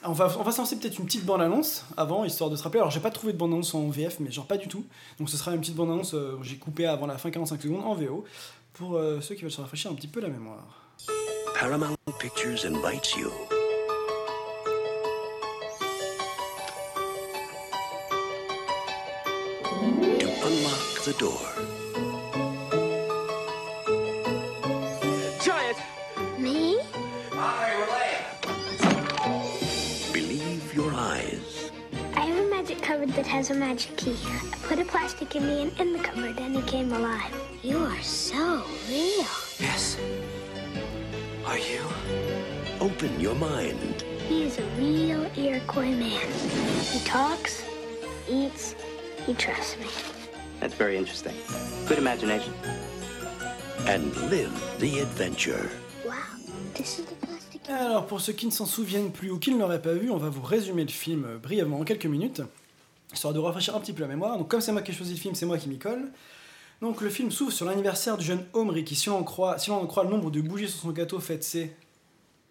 On 0.06 0.14
va, 0.14 0.34
on 0.40 0.44
va 0.44 0.52
se 0.52 0.58
lancer 0.60 0.78
peut-être 0.78 0.98
une 0.98 1.06
petite 1.06 1.26
bande-annonce 1.26 1.86
avant, 1.98 2.24
histoire 2.24 2.50
de 2.50 2.56
se 2.56 2.64
rappeler. 2.64 2.80
Alors, 2.80 2.92
j'ai 2.92 3.02
pas 3.02 3.12
trouvé 3.12 3.34
de 3.34 3.38
bande-annonce 3.38 3.76
en 3.76 3.90
VF, 3.90 4.22
mais 4.22 4.32
genre 4.32 4.48
pas 4.48 4.58
du 4.58 4.70
tout. 4.70 4.86
Donc, 5.20 5.30
ce 5.30 5.36
sera 5.36 5.54
une 5.54 5.60
petite 5.60 5.76
bande-annonce, 5.76 6.14
euh, 6.14 6.38
j'ai 6.42 6.56
coupé 6.56 6.86
avant 6.86 7.06
la 7.06 7.18
fin 7.18 7.32
45 7.32 7.62
secondes 7.62 7.84
en 7.84 7.96
VO, 7.96 8.24
pour 8.74 8.96
euh, 8.96 9.20
ceux 9.20 9.36
qui 9.36 9.42
veulent 9.42 9.52
se 9.52 9.60
rafraîchir 9.60 9.92
un 9.92 9.96
petit 9.96 10.08
peu 10.08 10.22
la 10.22 10.30
mémoire. 10.30 10.64
Paramount 11.60 11.96
Pictures 12.18 12.66
invites 12.66 13.16
you. 13.18 13.30
Unlock 21.04 21.06
the 21.06 21.14
door. 21.20 21.40
Giant 25.42 25.78
Me? 26.40 26.80
I 27.32 27.70
Believe 30.14 30.74
your 30.74 30.94
eyes. 30.94 31.72
I 32.16 32.22
have 32.22 32.46
a 32.46 32.50
magic 32.50 32.82
cupboard 32.82 33.10
that 33.10 33.26
has 33.26 33.50
a 33.50 33.54
magic 33.54 33.96
key. 33.98 34.18
I 34.26 34.58
put 34.64 34.80
a 34.80 34.86
plastic 34.86 35.36
Indian 35.36 35.72
in 35.80 35.94
the 35.94 36.00
cupboard 36.00 36.40
and 36.40 36.56
he 36.56 36.62
came 36.64 36.92
alive. 36.94 37.34
You 37.64 37.78
are 37.80 38.02
so 38.02 38.64
real. 38.90 39.28
Yes. 39.60 39.98
Are 41.46 41.58
you? 41.58 41.82
Open 42.80 43.20
your 43.20 43.36
mind. 43.36 44.04
He 44.28 44.44
is 44.44 44.58
a 44.58 44.64
real 44.78 45.30
Iroquois 45.38 45.92
man. 45.92 46.32
He 46.92 47.00
talks, 47.00 47.64
eats, 48.30 48.76
he 49.26 49.34
trusts 49.34 49.78
me. 49.78 50.13
That's 50.64 50.78
very 50.78 50.96
interesting. 50.96 51.34
Good 51.90 51.98
imagination. 51.98 52.54
and 53.88 54.16
live 54.30 54.50
the 54.80 55.02
adventure. 55.02 55.70
Wow, 56.06 56.14
this 56.74 57.00
is 57.00 57.04
the 57.04 57.16
plastic. 57.26 57.70
Alors, 57.70 58.06
pour 58.06 58.22
ceux 58.22 58.32
qui 58.32 58.46
ne 58.46 58.52
s'en 58.52 58.66
souviennent 58.66 59.12
plus 59.12 59.30
ou 59.30 59.40
qui 59.40 59.52
ne 59.52 59.60
l'auraient 59.60 59.82
pas 59.82 59.92
vu, 59.92 60.10
on 60.10 60.16
va 60.16 60.30
vous 60.30 60.42
résumer 60.42 60.84
le 60.86 60.90
film 60.90 61.38
brièvement 61.42 61.82
en 61.82 61.84
quelques 61.84 62.06
minutes, 62.06 62.42
histoire 63.14 63.34
de 63.34 63.40
rafraîchir 63.40 63.76
un 63.76 63.82
petit 63.82 63.92
peu 63.92 64.04
la 64.04 64.08
mémoire. 64.08 64.38
Donc, 64.38 64.48
comme 64.48 64.62
c'est 64.62 64.72
moi 64.72 64.82
qui 64.82 64.92
ai 64.92 64.94
choisi 64.94 65.16
le 65.16 65.20
film, 65.20 65.36
c'est 65.36 65.46
moi 65.46 65.58
qui 65.58 65.68
m'y 65.68 65.80
colle. 65.80 66.12
Donc, 66.82 67.02
le 67.02 67.10
film 67.10 67.30
s'ouvre 67.30 67.52
sur 67.52 67.66
l'anniversaire 67.66 68.18
du 68.18 68.24
jeune 68.24 68.46
Omri, 68.54 68.86
qui, 68.86 68.96
si 68.96 69.10
l'on 69.10 69.18
en 69.18 69.24
croit, 69.24 69.58
si 69.58 69.70
l'on 69.70 69.82
en 69.82 69.86
croit 69.86 70.06
le 70.06 70.12
nombre 70.12 70.32
de 70.32 70.40
bougies 70.40 70.70
sur 70.70 70.80
son 70.80 70.92
gâteau, 70.92 71.20
fête 71.20 71.44
ses. 71.44 71.76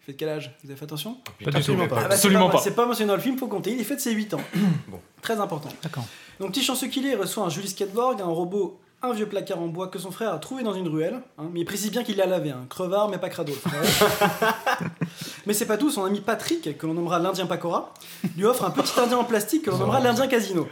Faites 0.01 0.17
quel 0.17 0.29
âge? 0.29 0.55
Vous 0.63 0.69
avez 0.69 0.77
fait 0.77 0.85
attention? 0.85 1.15
Pas 1.15 1.31
du 1.39 1.45
tout. 1.45 1.57
Absolument 1.57 1.87
pas. 1.87 1.95
Ah 1.97 2.01
bah, 2.01 2.07
c'est 2.09 2.13
Absolument 2.15 2.47
pas. 2.47 2.57
pas. 2.57 2.63
C'est 2.63 2.75
pas 2.75 2.85
mentionné 2.85 3.07
dans 3.07 3.15
le 3.15 3.21
film, 3.21 3.39
faut 3.39 3.47
compter. 3.47 3.71
Il 3.71 3.79
est 3.79 3.85
fait 3.85 3.95
de 3.95 4.01
ses 4.01 4.11
8 4.11 4.35
ans. 4.35 4.41
Bon. 4.87 4.99
Très 5.21 5.39
important. 5.39 5.69
D'accord. 5.81 6.05
Donc, 6.43 6.51
petit 6.51 6.63
chanceux 6.63 6.87
qu'il 6.87 7.05
est, 7.05 7.11
il 7.11 7.15
reçoit 7.15 7.43
un 7.45 7.49
joli 7.49 7.69
skateboard, 7.69 8.19
un 8.21 8.25
robot, 8.25 8.79
un 9.01 9.13
vieux 9.13 9.25
placard 9.27 9.59
en 9.59 9.67
bois 9.67 9.87
que 9.87 9.97
son 9.97 10.11
frère 10.11 10.33
a 10.33 10.39
trouvé 10.39 10.61
dans 10.63 10.73
une 10.73 10.87
ruelle. 10.89 11.21
hein, 11.37 11.45
mais 11.53 11.61
il 11.61 11.65
précise 11.65 11.89
bien 11.89 12.03
qu'il 12.03 12.17
l'a 12.17 12.25
lavé. 12.25 12.51
Un 12.51 12.65
crevard, 12.69 13.07
mais 13.09 13.17
pas 13.17 13.29
crado. 13.29 13.53
mais 15.45 15.53
c'est 15.53 15.65
pas 15.65 15.77
tout. 15.77 15.89
Son 15.89 16.03
ami 16.03 16.21
Patrick, 16.21 16.77
que 16.77 16.85
l'on 16.85 16.93
nommera 16.93 17.19
l'Indien 17.19 17.45
Pacora, 17.45 17.93
lui 18.37 18.45
offre 18.45 18.65
un 18.65 18.71
petit 18.71 18.91
Indien 18.99 19.17
en 19.19 19.23
plastique 19.23 19.63
que 19.63 19.69
l'on 19.71 19.77
nommera 19.77 19.99
l'Indien 19.99 20.27
Casino. 20.27 20.67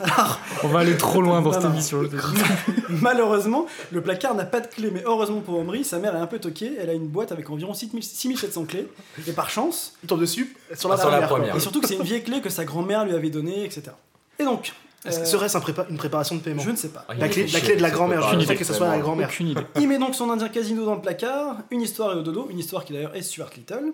Alors, 0.00 0.38
On 0.62 0.68
va 0.68 0.80
aller 0.80 0.96
trop 0.96 1.20
loin 1.20 1.40
dans 1.40 1.50
cette 1.52 1.64
émission. 1.64 2.02
malheureusement, 2.88 3.66
le 3.90 4.00
placard 4.00 4.34
n'a 4.34 4.44
pas 4.44 4.60
de 4.60 4.66
clé. 4.66 4.90
Mais 4.92 5.02
heureusement 5.04 5.40
pour 5.40 5.58
Omri, 5.58 5.82
sa 5.82 5.98
mère 5.98 6.14
est 6.14 6.20
un 6.20 6.26
peu 6.26 6.38
toquée. 6.38 6.72
Elle 6.78 6.90
a 6.90 6.92
une 6.92 7.08
boîte 7.08 7.32
avec 7.32 7.48
environ 7.50 7.74
6000 7.74 8.02
6700 8.02 8.64
clés. 8.66 8.86
Et 9.26 9.32
par 9.32 9.50
chance, 9.50 9.94
Il 10.04 10.08
tombe 10.08 10.20
dessus 10.20 10.54
sur 10.74 10.92
Ah, 10.92 10.96
la 10.96 11.00
sur 11.00 11.10
la 11.10 11.22
première. 11.22 11.56
et 11.56 11.60
surtout 11.60 11.80
que 11.80 11.88
c'est 11.88 11.96
une 11.96 12.02
vieille 12.02 12.22
clé 12.22 12.40
que 12.40 12.50
sa 12.50 12.64
grand-mère 12.64 13.04
lui 13.06 13.14
avait 13.14 13.30
donnée, 13.30 13.64
etc. 13.64 13.90
Et 14.38 14.44
donc, 14.44 14.72
Est-ce 15.04 15.18
euh, 15.18 15.22
que 15.22 15.26
serait-ce 15.28 15.56
un 15.56 15.60
prépa- 15.60 15.86
une 15.90 15.96
préparation 15.96 16.36
de 16.36 16.40
paiement 16.40 16.62
je 16.62 16.70
ne 16.70 16.76
sais 16.76 16.88
pas. 16.88 17.04
Ah, 17.08 17.14
La 17.14 17.28
clé, 17.28 17.46
la 17.46 17.60
de 17.60 17.82
la 17.82 17.90
grand-mère, 17.90 18.18
je 18.18 18.26
préparé, 18.26 18.36
voudrais 18.44 18.56
que 18.56 18.64
ce 18.64 18.72
soit 18.72 18.86
la 18.86 18.92
vraiment. 18.92 19.04
grand-mère. 19.04 19.28
Aucune 19.28 19.48
idée. 19.48 19.60
Il 19.80 19.88
met 19.88 19.98
donc 19.98 20.14
son 20.14 20.30
indien 20.30 20.48
casino 20.48 20.84
dans 20.84 20.94
le 20.94 21.00
placard, 21.00 21.56
une 21.70 21.82
histoire 21.82 22.12
est 22.12 22.16
au 22.16 22.22
dodo, 22.22 22.48
une 22.50 22.58
histoire 22.58 22.84
qui 22.84 22.92
d'ailleurs 22.92 23.14
est 23.16 23.22
Stuart 23.22 23.50
Little. 23.56 23.92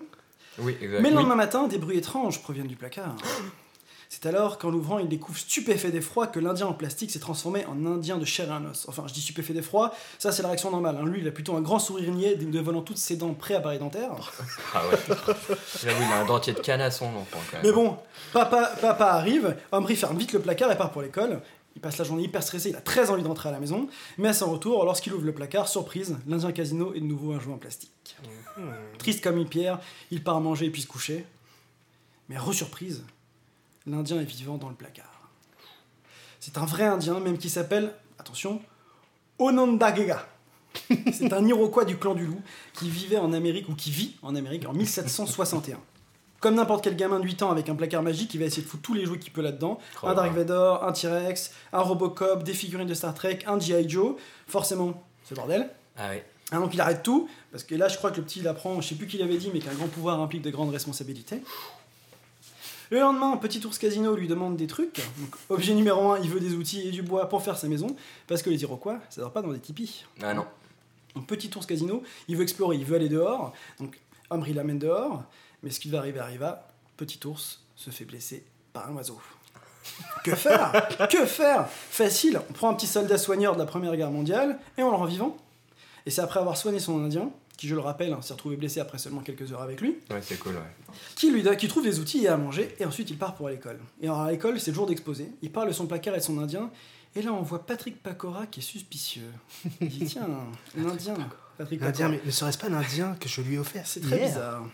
Oui, 0.59 0.75
exact. 0.81 1.01
Mais 1.01 1.09
le 1.09 1.15
Oui. 1.15 1.21
lendemain 1.21 1.35
matin, 1.35 1.67
des 1.67 1.77
bruits 1.77 1.97
étranges 1.97 2.41
proviennent 2.41 2.67
du 2.67 2.75
placard. 2.75 3.15
C'est 4.09 4.25
alors 4.25 4.57
qu'en 4.57 4.69
l'ouvrant, 4.69 4.99
il 4.99 5.07
découvre 5.09 5.37
stupéfait 5.37 5.91
d'effroi 5.91 6.27
que 6.27 6.39
l'Indien 6.39 6.67
en 6.67 6.73
plastique 6.73 7.11
s'est 7.11 7.19
transformé 7.19 7.65
en 7.65 7.85
Indien 7.85 8.17
de 8.17 8.25
chair 8.25 8.47
et 8.49 8.51
un 8.51 8.65
os. 8.65 8.85
Enfin, 8.87 9.03
je 9.07 9.13
dis 9.13 9.21
stupéfait 9.21 9.53
d'effroi, 9.53 9.93
ça 10.19 10.31
c'est 10.31 10.41
la 10.41 10.49
réaction 10.49 10.71
normale. 10.71 10.97
hein. 11.01 11.05
Lui, 11.05 11.19
il 11.21 11.27
a 11.27 11.31
plutôt 11.31 11.55
un 11.55 11.61
grand 11.61 11.79
sourire 11.79 12.11
niais, 12.11 12.35
dévoilant 12.35 12.81
toutes 12.81 12.97
ses 12.97 13.15
dents 13.17 13.33
pré-appareil 13.33 13.79
dentaire. 13.79 14.11
Ah 14.73 14.81
ouais. 14.87 14.97
J'avoue, 15.83 16.03
il 16.03 16.11
a 16.13 16.21
un 16.21 16.25
dentier 16.25 16.53
de 16.53 16.59
canasson, 16.59 17.11
l'enfant, 17.11 17.39
quand 17.49 17.57
même. 17.57 17.65
Mais 17.65 17.71
bon, 17.71 17.97
papa, 18.33 18.71
papa 18.81 19.05
arrive, 19.07 19.55
Omri 19.71 19.95
ferme 19.95 20.17
vite 20.17 20.33
le 20.33 20.39
placard 20.39 20.71
et 20.71 20.77
part 20.77 20.91
pour 20.91 21.01
l'école. 21.01 21.41
Il 21.75 21.81
passe 21.81 21.97
la 21.97 22.05
journée 22.05 22.23
hyper 22.23 22.41
stressé, 22.41 22.69
il 22.69 22.75
a 22.77 22.81
très 22.81 23.09
envie 23.09 23.21
de 23.21 23.27
rentrer 23.27 23.49
à 23.49 23.51
la 23.51 23.59
maison, 23.59 23.89
mais 24.17 24.29
à 24.29 24.33
son 24.33 24.49
retour, 24.49 24.85
lorsqu'il 24.85 25.13
ouvre 25.13 25.25
le 25.25 25.33
placard, 25.33 25.67
surprise, 25.67 26.15
l'Indien 26.25 26.53
Casino 26.53 26.93
est 26.93 27.01
de 27.01 27.05
nouveau 27.05 27.33
un 27.33 27.39
jouet 27.39 27.53
en 27.53 27.57
plastique. 27.57 28.15
Triste 28.97 29.21
comme 29.21 29.37
une 29.37 29.47
pierre, 29.49 29.79
il 30.09 30.23
part 30.23 30.39
manger 30.39 30.67
et 30.67 30.69
puis 30.69 30.81
se 30.81 30.87
coucher. 30.87 31.25
Mais 32.29 32.37
re-surprise, 32.37 33.03
l'Indien 33.87 34.19
est 34.19 34.25
vivant 34.25 34.57
dans 34.57 34.69
le 34.69 34.75
placard. 34.75 35.29
C'est 36.39 36.57
un 36.57 36.65
vrai 36.65 36.83
Indien, 36.83 37.19
même 37.19 37.37
qui 37.37 37.49
s'appelle, 37.49 37.93
attention, 38.19 38.61
Onondaga. 39.39 40.27
C'est 41.11 41.33
un 41.33 41.45
Iroquois 41.45 41.85
du 41.85 41.97
clan 41.97 42.15
du 42.15 42.25
loup 42.25 42.41
qui 42.73 42.89
vivait 42.89 43.17
en 43.17 43.33
Amérique, 43.33 43.69
ou 43.69 43.75
qui 43.75 43.91
vit 43.91 44.15
en 44.21 44.35
Amérique 44.35 44.67
en 44.67 44.73
1761. 44.73 45.79
Comme 46.41 46.55
n'importe 46.55 46.83
quel 46.83 46.95
gamin 46.95 47.19
de 47.19 47.25
8 47.25 47.43
ans 47.43 47.51
avec 47.51 47.69
un 47.69 47.75
placard 47.75 48.03
magique, 48.03 48.33
il 48.35 48.39
va 48.39 48.45
essayer 48.45 48.61
de 48.61 48.67
foutre 48.67 48.83
tous 48.83 48.93
les 48.93 49.05
jouets 49.05 49.17
qu'il 49.17 49.33
peut 49.33 49.41
là-dedans. 49.41 49.79
Oh 50.03 50.07
un. 50.07 50.13
Dark 50.13 50.33
Vador, 50.33 50.83
un 50.83 50.91
T-Rex, 50.91 51.51
un 51.73 51.79
Robocop, 51.79 52.43
des 52.43 52.53
figurines 52.53 52.87
de 52.87 52.93
Star 52.93 53.13
Trek, 53.13 53.39
un 53.47 53.59
G.I. 53.59 53.89
Joe. 53.89 54.15
Forcément, 54.47 55.03
c'est 55.23 55.33
bordel. 55.33 55.69
Ah 55.97 56.09
ouais. 56.09 56.23
Ah, 56.51 56.57
donc 56.57 56.75
il 56.75 56.81
arrête 56.81 57.01
tout, 57.01 57.27
parce 57.51 57.63
que 57.63 57.73
là 57.73 57.87
je 57.87 57.97
crois 57.97 58.11
que 58.11 58.17
le 58.17 58.23
petit 58.23 58.39
il 58.39 58.47
apprend, 58.47 58.79
je 58.79 58.89
sais 58.89 58.95
plus 58.95 59.07
qui 59.07 59.17
l'avait 59.17 59.37
dit, 59.37 59.49
mais 59.51 59.59
qu'un 59.59 59.73
grand 59.73 59.87
pouvoir 59.87 60.19
implique 60.19 60.43
de 60.43 60.51
grandes 60.51 60.69
responsabilités. 60.69 61.41
Le 62.91 62.99
lendemain, 62.99 63.35
Petit 63.37 63.65
Ours 63.65 63.77
Casino 63.77 64.15
lui 64.15 64.27
demande 64.27 64.57
des 64.57 64.67
trucs. 64.67 65.01
Donc, 65.19 65.35
objet 65.49 65.73
numéro 65.73 66.11
1, 66.11 66.19
il 66.19 66.29
veut 66.29 66.39
des 66.39 66.53
outils 66.53 66.87
et 66.87 66.91
du 66.91 67.01
bois 67.01 67.27
pour 67.29 67.41
faire 67.41 67.57
sa 67.57 67.67
maison, 67.67 67.87
parce 68.27 68.41
que 68.41 68.49
les 68.49 68.61
Iroquois, 68.61 68.99
ça 69.09 69.21
dort 69.21 69.31
pas 69.31 69.41
dans 69.41 69.51
des 69.51 69.59
tipis. 69.59 70.05
Ah 70.21 70.33
non. 70.33 70.45
Donc 71.15 71.27
Petit 71.27 71.49
Ours 71.55 71.65
Casino, 71.65 72.03
il 72.27 72.35
veut 72.35 72.43
explorer, 72.43 72.75
il 72.75 72.85
veut 72.85 72.95
aller 72.95 73.09
dehors. 73.09 73.53
Donc 73.79 73.99
Omri 74.29 74.53
l'amène 74.53 74.79
dehors, 74.79 75.23
mais 75.63 75.69
ce 75.69 75.79
qui 75.79 75.89
va 75.89 75.99
arriver 75.99 76.19
arriva. 76.19 76.67
Petit 76.97 77.19
Ours 77.25 77.63
se 77.75 77.89
fait 77.89 78.05
blesser 78.05 78.45
par 78.73 78.89
un 78.89 78.95
oiseau. 78.95 79.19
Que 80.23 80.35
faire? 80.35 80.87
Que 81.09 81.25
faire? 81.25 81.67
Facile, 81.69 82.41
on 82.49 82.53
prend 82.53 82.69
un 82.69 82.73
petit 82.73 82.87
soldat 82.87 83.17
soigneur 83.17 83.53
de 83.53 83.59
la 83.59 83.65
Première 83.65 83.95
Guerre 83.95 84.11
mondiale 84.11 84.59
et 84.77 84.83
on 84.83 84.89
le 84.89 84.97
rend 84.97 85.05
vivant. 85.05 85.37
Et 86.05 86.11
c'est 86.11 86.21
après 86.21 86.39
avoir 86.39 86.57
soigné 86.57 86.79
son 86.79 87.03
Indien, 87.03 87.31
qui 87.57 87.67
je 87.67 87.75
le 87.75 87.81
rappelle 87.81 88.11
hein, 88.13 88.21
s'est 88.21 88.33
retrouvé 88.33 88.55
blessé 88.57 88.79
après 88.79 88.97
seulement 88.97 89.21
quelques 89.21 89.51
heures 89.53 89.61
avec 89.61 89.81
lui, 89.81 89.97
Ouais, 90.09 90.21
c'est 90.21 90.37
cool, 90.39 90.53
ouais. 90.55 90.61
qui 91.15 91.31
lui 91.31 91.41
donne- 91.43 91.57
qui 91.57 91.67
trouve 91.67 91.83
des 91.83 91.99
outils 91.99 92.23
et 92.23 92.27
à 92.27 92.37
manger, 92.37 92.75
et 92.79 92.85
ensuite 92.85 93.09
il 93.09 93.17
part 93.17 93.35
pour 93.35 93.49
l'école. 93.49 93.79
Et 94.01 94.05
alors 94.05 94.21
à 94.21 94.31
l'école, 94.31 94.59
c'est 94.59 94.71
le 94.71 94.75
jour 94.75 94.85
d'exposé. 94.87 95.29
Il 95.41 95.51
parle 95.51 95.67
de 95.69 95.73
son 95.73 95.87
placard 95.87 96.15
et 96.15 96.19
de 96.19 96.23
son 96.23 96.37
indien, 96.37 96.69
et 97.15 97.21
là 97.21 97.31
on 97.33 97.41
voit 97.41 97.65
Patrick 97.65 98.01
Pacora 98.03 98.45
qui 98.47 98.59
est 98.59 98.63
suspicieux. 98.63 99.31
Il 99.81 99.87
dit 99.89 100.05
tiens, 100.05 100.27
un 100.77 100.85
indien. 100.89 101.15
Patrick 101.57 101.79
L'Indien, 101.79 102.07
Pacora. 102.07 102.21
mais 102.21 102.25
ne 102.27 102.31
serait-ce 102.31 102.57
pas 102.57 102.67
l'Indien 102.69 103.15
que 103.19 103.29
je 103.29 103.41
lui 103.41 103.55
ai 103.55 103.57
offert 103.59 103.87
C'est 103.87 104.01
très 104.01 104.19
bizarre. 104.19 104.65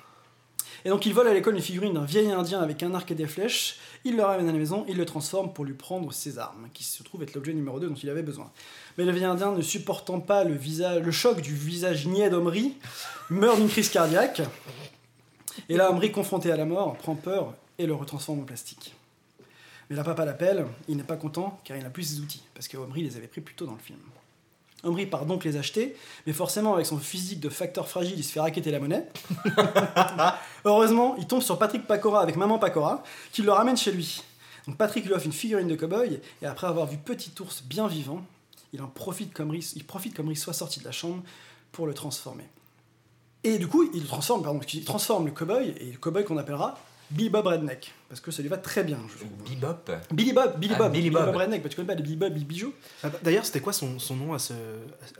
Et 0.84 0.90
donc 0.90 1.06
il 1.06 1.14
vole 1.14 1.28
à 1.28 1.34
l'école 1.36 1.54
une 1.54 1.62
figurine 1.62 1.94
d'un 1.94 2.06
vieil 2.06 2.32
indien 2.32 2.60
avec 2.60 2.82
un 2.82 2.96
arc 2.96 3.12
et 3.12 3.14
des 3.14 3.28
flèches, 3.28 3.78
il 4.04 4.16
le 4.16 4.24
ramène 4.24 4.50
à 4.50 4.52
la 4.52 4.58
maison, 4.58 4.84
il 4.88 4.98
le 4.98 5.06
transforme 5.06 5.54
pour 5.54 5.64
lui 5.64 5.76
prendre 5.76 6.12
ses 6.12 6.40
armes, 6.40 6.70
qui 6.74 6.84
se 6.84 7.04
trouve 7.04 7.22
être 7.22 7.36
l'objet 7.36 7.54
numéro 7.54 7.80
2 7.80 7.88
dont 7.88 7.94
il 7.94 8.10
avait 8.10 8.24
besoin. 8.24 8.50
Mais 9.02 9.08
le 9.08 9.14
vieil 9.14 9.26
indien, 9.26 9.52
ne 9.52 9.64
supportant 9.64 10.20
pas 10.20 10.44
le, 10.44 10.54
visage, 10.54 11.02
le 11.02 11.12
choc 11.12 11.42
du 11.42 11.56
visage 11.56 12.06
niais 12.06 12.30
d'Omri, 12.30 12.78
meurt 13.32 13.58
d'une 13.58 13.68
crise 13.68 13.90
cardiaque. 13.90 14.44
Et 15.70 15.76
là, 15.76 15.92
Omri, 15.92 16.12
confronté 16.12 16.52
à 16.52 16.56
la 16.56 16.66
mort, 16.66 16.96
prend 16.98 17.16
peur 17.16 17.56
et 17.80 17.88
le 17.88 17.96
retransforme 17.96 18.42
en 18.42 18.44
plastique. 18.44 18.94
Mais 19.90 19.96
là, 19.96 20.04
papa 20.04 20.24
l'appelle, 20.24 20.68
il 20.88 20.98
n'est 20.98 21.04
pas 21.04 21.16
content 21.16 21.60
car 21.64 21.78
il 21.78 21.82
n'a 21.82 21.90
plus 21.90 22.04
ses 22.04 22.20
outils, 22.20 22.44
parce 22.54 22.68
que 22.68 22.78
Omri 22.78 23.02
les 23.02 23.18
avait 23.18 23.26
pris 23.26 23.42
plus 23.42 23.56
tôt 23.56 23.66
dans 23.66 23.72
le 23.72 23.80
film. 23.80 23.98
Omri 24.84 25.08
part 25.08 25.26
donc 25.26 25.46
les 25.46 25.58
acheter, 25.58 25.96
mais 26.28 26.34
forcément 26.34 26.76
avec 26.76 26.86
son 26.86 27.00
physique 27.00 27.40
de 27.40 27.50
facteur 27.50 27.90
fragile, 27.90 28.20
il 28.20 28.24
se 28.24 28.32
fait 28.32 28.40
raqueter 28.40 28.70
la 28.70 28.80
monnaie. 28.80 29.08
Heureusement, 30.66 31.16
il 31.18 31.26
tombe 31.26 31.42
sur 31.42 31.58
Patrick 31.58 31.88
Pacora 31.88 32.22
avec 32.22 32.36
maman 32.36 32.60
Pacora, 32.60 33.02
qui 33.32 33.42
le 33.42 33.52
ramène 33.52 33.78
chez 33.78 33.92
lui. 33.92 34.22
Donc 34.68 34.78
Patrick 34.78 35.06
lui 35.06 35.14
offre 35.14 35.26
une 35.26 35.34
figurine 35.34 35.68
de 35.68 35.76
cow-boy, 35.76 36.22
et 36.44 36.46
après 36.46 36.68
avoir 36.68 36.86
vu 36.86 36.98
Petit 36.98 37.32
Ours 37.40 37.64
bien 37.64 37.88
vivant, 37.88 38.22
il 38.74 38.82
en 38.82 38.88
profite 38.88 39.34
comme 39.34 39.52
Rhys, 39.52 39.74
il 39.76 39.86
profite 39.86 40.16
comme 40.16 40.34
soit 40.36 40.54
sorti 40.54 40.80
de 40.80 40.86
la 40.86 40.92
chambre 40.92 41.24
pour 41.72 41.88
le 41.88 41.94
transformer. 41.94 42.48
Et 43.44 43.58
du 43.58 43.68
coup, 43.68 43.90
il 43.94 44.06
transforme, 44.06 44.44
pardon, 44.44 44.60
il 44.74 44.86
transforme 44.86 45.26
le 45.26 45.32
cow-boy, 45.32 45.74
et 45.80 45.92
le 45.92 45.98
cow-boy 45.98 46.24
qu'on 46.24 46.38
appellera 46.38 46.78
Billy 47.12 47.30
Bob 47.30 47.46
Redneck, 47.48 47.92
parce 48.10 48.22
que 48.22 48.32
ça 48.32 48.42
lui 48.42 48.50
va 48.50 48.58
très 48.58 48.84
bien, 48.84 48.98
je 49.12 49.18
trouve. 49.18 49.30
Bebop. 49.50 49.92
Billy 50.12 50.34
Bob, 50.34 50.60
Billy 50.60 50.74
Ah, 50.76 50.80
Bob, 50.80 50.92
Billy 50.94 51.10
Bob. 51.10 51.36
Redneck, 51.36 51.62
parce 51.62 51.64
que 51.64 51.70
tu 51.70 51.76
connais 51.76 51.88
pas 51.88 51.96
les 51.96 52.04
Billy 52.04 52.16
Bob, 52.16 52.34
Billy 52.34 52.46
Bijou 52.46 52.74
Ah 53.04 53.10
bah, 53.10 53.20
D'ailleurs, 53.24 53.46
c'était 53.46 53.60
quoi 53.60 53.74
son, 53.74 54.00
son 54.00 54.16
nom 54.16 54.34
à 54.34 54.40
ce, 54.40 54.54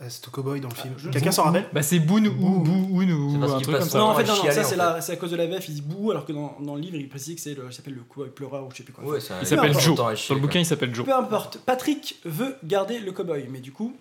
à 0.00 0.08
ce 0.10 0.28
cowboy 0.30 0.60
dans 0.60 0.68
le 0.68 0.74
film? 0.74 0.94
Je- 0.96 1.10
Quelqu'un 1.10 1.30
s'en 1.32 1.44
rappelle? 1.44 1.66
Bah 1.72 1.82
c'est 1.82 1.98
Boone 1.98 2.28
ou 2.28 2.32
Boo 2.60 2.88
ou 2.90 3.00
un 3.00 3.60
truc 3.60 3.76
comme 3.76 3.88
ça. 3.88 3.98
Non, 3.98 4.04
en 4.06 4.14
fait, 4.14 4.24
non, 4.24 4.34
non, 4.36 4.40
chialer, 4.42 4.54
ça 4.54 4.60
en 4.60 4.64
c'est 4.64 4.70
fait. 4.70 4.76
la- 4.76 5.00
c'est 5.00 5.12
à 5.12 5.16
cause 5.16 5.30
de 5.30 5.36
la 5.36 5.46
VF, 5.46 5.68
il 5.68 5.74
dit 5.74 5.82
bouh, 5.82 6.10
alors 6.10 6.24
que 6.24 6.32
dans, 6.32 6.56
dans 6.60 6.74
le 6.74 6.80
livre, 6.80 6.96
il 6.96 7.08
précise 7.08 7.34
que 7.36 7.40
c'est 7.40 7.54
le, 7.54 7.64
il 7.68 7.72
s'appelle 7.72 7.94
le 7.94 8.02
cow-boy 8.02 8.30
pleureur 8.30 8.64
ou 8.66 8.70
je 8.70 8.78
sais 8.78 8.82
plus 8.82 8.92
quoi. 8.92 9.04
Ouais, 9.04 9.20
ça- 9.20 9.38
Il 9.40 9.46
s'appelle 9.46 9.72
Peu 9.72 9.78
Joe. 9.80 9.96
Dans 9.96 10.08
le 10.10 10.16
quoi. 10.16 10.36
bouquin, 10.38 10.60
il 10.60 10.66
s'appelle 10.66 10.94
Joe. 10.94 11.04
Peu 11.04 11.14
importe, 11.14 11.58
Patrick 11.66 12.20
veut 12.24 12.56
garder 12.64 12.98
le 12.98 13.12
cow-boy, 13.12 13.46
mais 13.50 13.60
du 13.60 13.72
coup, 13.72 13.94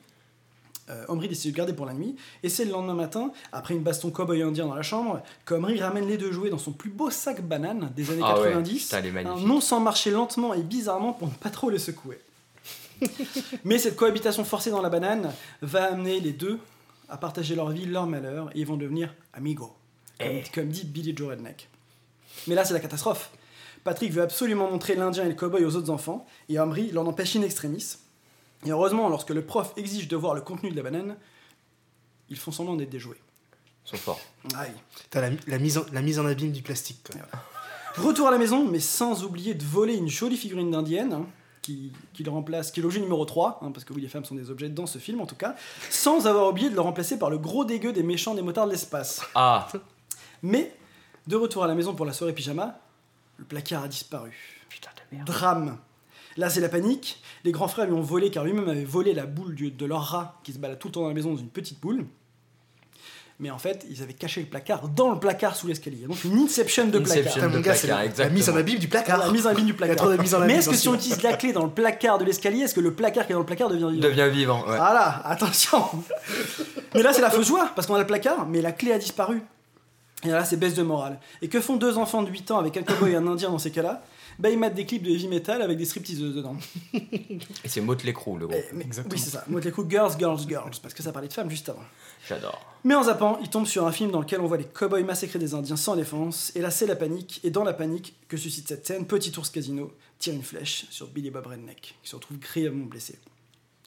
Omri 1.07 1.27
décide 1.27 1.51
de 1.51 1.57
garder 1.57 1.73
pour 1.73 1.85
la 1.85 1.93
nuit, 1.93 2.15
et 2.43 2.49
c'est 2.49 2.65
le 2.65 2.71
lendemain 2.71 2.93
matin, 2.93 3.31
après 3.51 3.73
une 3.73 3.83
baston 3.83 4.09
cow-boy 4.09 4.41
indien 4.43 4.65
dans 4.67 4.75
la 4.75 4.81
chambre, 4.83 5.21
qu'Omri 5.45 5.79
ramène 5.81 6.07
les 6.07 6.17
deux 6.17 6.31
jouets 6.31 6.49
dans 6.49 6.57
son 6.57 6.71
plus 6.71 6.89
beau 6.89 7.09
sac 7.09 7.41
banane 7.41 7.91
des 7.95 8.11
années 8.11 8.21
Ah 8.23 8.39
ouais, 8.39 8.49
90, 8.49 8.83
putain, 8.85 8.97
elle 8.99 9.05
est 9.05 9.11
magnifique. 9.11 9.43
un 9.43 9.47
non 9.47 9.61
sans 9.61 9.79
marcher 9.79 10.11
lentement 10.11 10.53
et 10.53 10.61
bizarrement 10.61 11.13
pour 11.13 11.27
ne 11.27 11.33
pas 11.33 11.49
trop 11.49 11.69
les 11.69 11.79
secouer. 11.79 12.19
mais 13.65 13.77
cette 13.79 13.95
cohabitation 13.95 14.43
forcée 14.43 14.69
dans 14.69 14.81
la 14.81 14.89
banane 14.89 15.31
va 15.61 15.85
amener 15.85 16.19
les 16.19 16.33
deux 16.33 16.59
à 17.09 17.17
partager 17.17 17.55
leur 17.55 17.69
vie, 17.69 17.85
leur 17.85 18.07
malheur, 18.07 18.49
et 18.55 18.59
ils 18.59 18.65
vont 18.67 18.77
devenir 18.77 19.13
amigos, 19.33 19.73
comme, 20.19 20.27
Eh. 20.29 20.43
comme 20.53 20.67
dit 20.69 20.85
Billy 20.85 21.13
Joe 21.15 21.29
Redneck. 21.31 21.67
Mais 22.47 22.55
là, 22.55 22.63
c'est 22.63 22.73
la 22.73 22.79
catastrophe. 22.79 23.31
Patrick 23.83 24.11
veut 24.13 24.21
absolument 24.21 24.69
montrer 24.69 24.95
l'Indien 24.95 25.25
et 25.25 25.29
le 25.29 25.33
cowboy 25.35 25.65
aux 25.65 25.75
autres 25.75 25.89
enfants, 25.89 26.25
et 26.47 26.59
Omri 26.59 26.91
l'en 26.91 27.05
empêche 27.07 27.35
in 27.35 27.41
extremis. 27.41 27.97
Et 28.65 28.69
heureusement, 28.71 29.09
lorsque 29.09 29.29
le 29.31 29.43
prof 29.45 29.73
exige 29.77 30.07
de 30.07 30.15
voir 30.15 30.33
le 30.35 30.41
contenu 30.41 30.69
de 30.71 30.75
la 30.75 30.83
banane, 30.83 31.17
ils 32.29 32.37
font 32.37 32.51
semblant 32.51 32.75
d'être 32.75 32.89
des 32.89 32.99
jouets. 32.99 33.19
Ils 33.85 33.89
sont 33.89 33.97
forts. 33.97 34.21
Aïe. 34.55 34.71
T'as 35.09 35.21
la, 35.21 35.35
la 35.47 35.57
mise 35.57 35.77
en, 35.77 35.85
la 35.91 36.01
mise 36.01 36.19
en 36.19 36.25
abîme 36.25 36.51
du 36.51 36.61
plastique. 36.61 36.99
quoi. 37.11 37.21
Retour 37.97 38.27
à 38.27 38.31
la 38.31 38.37
maison, 38.37 38.65
mais 38.67 38.79
sans 38.79 39.23
oublier 39.23 39.53
de 39.53 39.63
voler 39.65 39.95
une 39.95 40.07
jolie 40.07 40.37
figurine 40.37 40.71
d'indienne, 40.71 41.11
hein, 41.13 41.25
qui, 41.61 41.91
qui 42.13 42.23
le 42.23 42.31
remplace, 42.31 42.71
qui 42.71 42.79
est 42.79 42.83
l'objet 42.83 43.01
numéro 43.01 43.25
3, 43.25 43.59
hein, 43.61 43.71
parce 43.71 43.83
que 43.83 43.93
oui, 43.93 44.01
les 44.01 44.07
femmes 44.07 44.23
sont 44.25 44.35
des 44.35 44.49
objets 44.49 44.69
dans 44.69 44.85
ce 44.85 44.97
film 44.97 45.19
en 45.21 45.25
tout 45.25 45.35
cas, 45.35 45.55
sans 45.89 46.25
avoir 46.27 46.47
oublié 46.49 46.69
de 46.69 46.75
le 46.75 46.81
remplacer 46.81 47.19
par 47.19 47.29
le 47.29 47.37
gros 47.37 47.65
dégueu 47.65 47.91
des 47.91 48.03
méchants 48.03 48.33
des 48.35 48.41
motards 48.41 48.67
de 48.67 48.71
l'espace. 48.71 49.21
Ah, 49.35 49.67
Mais, 50.41 50.75
de 51.27 51.35
retour 51.35 51.63
à 51.63 51.67
la 51.67 51.75
maison 51.75 51.93
pour 51.93 52.05
la 52.05 52.13
soirée 52.13 52.33
pyjama, 52.33 52.79
le 53.37 53.45
placard 53.45 53.83
a 53.83 53.87
disparu. 53.87 54.31
putain 54.69 54.89
de 55.11 55.15
merde. 55.17 55.27
Drame. 55.27 55.77
Là, 56.37 56.49
c'est 56.49 56.61
la 56.61 56.69
panique. 56.69 57.21
Les 57.43 57.51
grands 57.51 57.67
frères 57.67 57.85
lui 57.85 57.93
ont 57.93 58.01
volé 58.01 58.29
car 58.31 58.43
lui-même 58.43 58.69
avait 58.69 58.83
volé 58.85 59.13
la 59.13 59.25
boule 59.25 59.55
du- 59.55 59.71
de 59.71 59.85
leur 59.85 60.03
rat 60.03 60.39
qui 60.43 60.53
se 60.53 60.59
balade 60.59 60.79
tout 60.79 60.87
le 60.89 60.93
temps 60.93 61.01
dans 61.01 61.07
la 61.07 61.13
maison 61.13 61.31
dans 61.31 61.37
une 61.39 61.49
petite 61.49 61.79
boule. 61.79 62.05
Mais 63.39 63.49
en 63.49 63.57
fait, 63.57 63.83
ils 63.89 64.03
avaient 64.03 64.13
caché 64.13 64.39
le 64.41 64.45
placard 64.45 64.87
dans 64.89 65.11
le 65.11 65.19
placard 65.19 65.55
sous 65.55 65.65
l'escalier. 65.65 66.05
Donc 66.05 66.23
une 66.23 66.37
inception 66.37 66.85
de 66.87 66.99
Inception. 66.99 67.23
placard. 67.33 67.49
De 67.51 67.59
placard, 67.59 68.19
la, 68.19 68.29
mise 68.29 68.49
en 68.49 68.55
abîme 68.55 68.77
du 68.77 68.87
placard. 68.87 69.17
La 69.17 69.31
mise 69.31 69.47
en 69.47 69.49
abîme 69.49 69.65
du 69.65 69.73
Mais 70.45 70.53
est-ce 70.59 70.69
que 70.69 70.75
si 70.75 70.87
on 70.87 70.93
utilise 70.93 71.23
la 71.23 71.33
clé 71.33 71.51
dans 71.51 71.63
le 71.65 71.71
placard 71.71 72.19
de 72.19 72.25
l'escalier, 72.25 72.59
est-ce 72.61 72.75
que 72.75 72.79
le 72.81 72.93
placard 72.93 73.25
qui 73.25 73.31
est 73.31 73.33
dans 73.33 73.39
le 73.39 73.45
placard 73.47 73.69
devient 73.69 73.89
vivant 73.91 74.07
Devient 74.07 74.29
vivant, 74.31 74.59
ouais. 74.59 74.77
Voilà, 74.77 75.25
attention. 75.27 75.83
mais 76.93 77.01
là, 77.01 77.13
c'est 77.13 77.21
la 77.21 77.31
fausse 77.31 77.47
joie, 77.47 77.71
parce 77.75 77.87
qu'on 77.87 77.95
a 77.95 77.99
le 77.99 78.05
placard, 78.05 78.47
mais 78.47 78.61
la 78.61 78.73
clé 78.73 78.91
a 78.91 78.99
disparu. 78.99 79.41
Et 80.23 80.27
là, 80.29 80.45
c'est 80.45 80.57
baisse 80.57 80.75
de 80.75 80.83
morale. 80.83 81.19
Et 81.41 81.47
que 81.49 81.59
font 81.59 81.77
deux 81.77 81.97
enfants 81.97 82.21
de 82.21 82.29
8 82.29 82.51
ans 82.51 82.59
avec 82.59 82.77
un 82.77 82.83
cowboy 82.83 83.13
et 83.13 83.15
un 83.15 83.25
indien 83.25 83.49
dans 83.49 83.57
ces 83.57 83.71
cas-là? 83.71 84.03
Bah, 84.41 84.49
ils 84.49 84.57
mettent 84.57 84.73
des 84.73 84.87
clips 84.87 85.03
de 85.03 85.11
heavy 85.11 85.27
metal 85.27 85.61
avec 85.61 85.77
des 85.77 85.85
stripteaseuses 85.85 86.33
dedans. 86.35 86.55
Et 86.93 87.67
c'est 87.67 87.79
Motley 87.79 88.11
Crue, 88.11 88.39
le 88.39 88.47
gros. 88.47 88.57
Eh, 88.57 88.73
mais- 88.73 88.85
oui, 88.85 89.19
c'est 89.19 89.29
ça. 89.29 89.43
Moi, 89.47 89.61
les 89.61 89.71
coups 89.71 89.87
Girls, 89.87 90.13
Girls, 90.17 90.39
Girls, 90.47 90.71
parce 90.81 90.95
que 90.95 91.03
ça 91.03 91.11
parlait 91.11 91.27
de 91.27 91.33
femmes 91.33 91.49
juste 91.51 91.69
avant. 91.69 91.83
J'adore. 92.27 92.59
Mais 92.83 92.95
en 92.95 93.03
zappant, 93.03 93.37
il 93.43 93.49
tombe 93.49 93.67
sur 93.67 93.85
un 93.85 93.91
film 93.91 94.09
dans 94.09 94.19
lequel 94.19 94.41
on 94.41 94.47
voit 94.47 94.57
les 94.57 94.65
cowboys 94.65 95.03
massacrer 95.03 95.37
des 95.37 95.53
Indiens 95.53 95.75
sans 95.75 95.95
défense, 95.95 96.51
et 96.55 96.61
là, 96.61 96.71
c'est 96.71 96.87
la 96.87 96.95
panique. 96.95 97.39
Et 97.43 97.51
dans 97.51 97.63
la 97.63 97.73
panique 97.73 98.15
que 98.27 98.35
suscite 98.35 98.67
cette 98.67 98.87
scène, 98.87 99.05
Petit 99.05 99.31
Ours 99.37 99.51
Casino 99.51 99.91
tire 100.17 100.33
une 100.33 100.41
flèche 100.41 100.85
sur 100.89 101.05
Billy 101.07 101.29
Bob 101.29 101.45
Redneck, 101.45 101.95
qui 102.01 102.09
se 102.09 102.15
retrouve 102.15 102.39
grièvement 102.39 102.85
blessé. 102.87 103.19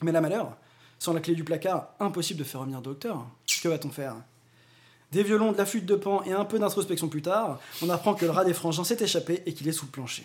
Mais 0.02 0.12
la 0.12 0.20
malheur, 0.20 0.56
sans 1.00 1.12
la 1.14 1.20
clé 1.20 1.34
du 1.34 1.42
placard, 1.42 1.88
impossible 1.98 2.38
de 2.38 2.44
faire 2.44 2.60
revenir 2.60 2.78
le 2.78 2.84
docteur. 2.84 3.26
Que 3.60 3.68
va-t-on 3.68 3.90
faire? 3.90 4.14
Des 5.10 5.24
violons, 5.24 5.50
de 5.52 5.58
la 5.58 5.66
flûte 5.66 5.86
de 5.86 5.96
pan 5.96 6.22
et 6.24 6.32
un 6.32 6.44
peu 6.44 6.60
d'introspection 6.60 7.08
plus 7.08 7.22
tard, 7.22 7.58
on 7.82 7.90
apprend 7.90 8.14
que 8.14 8.24
le 8.24 8.30
rat 8.30 8.44
des 8.44 8.54
frangins 8.54 8.84
s'est 8.84 9.02
échappé 9.02 9.42
et 9.46 9.52
qu'il 9.54 9.66
est 9.68 9.72
sous 9.72 9.86
le 9.86 9.90
plancher. 9.90 10.24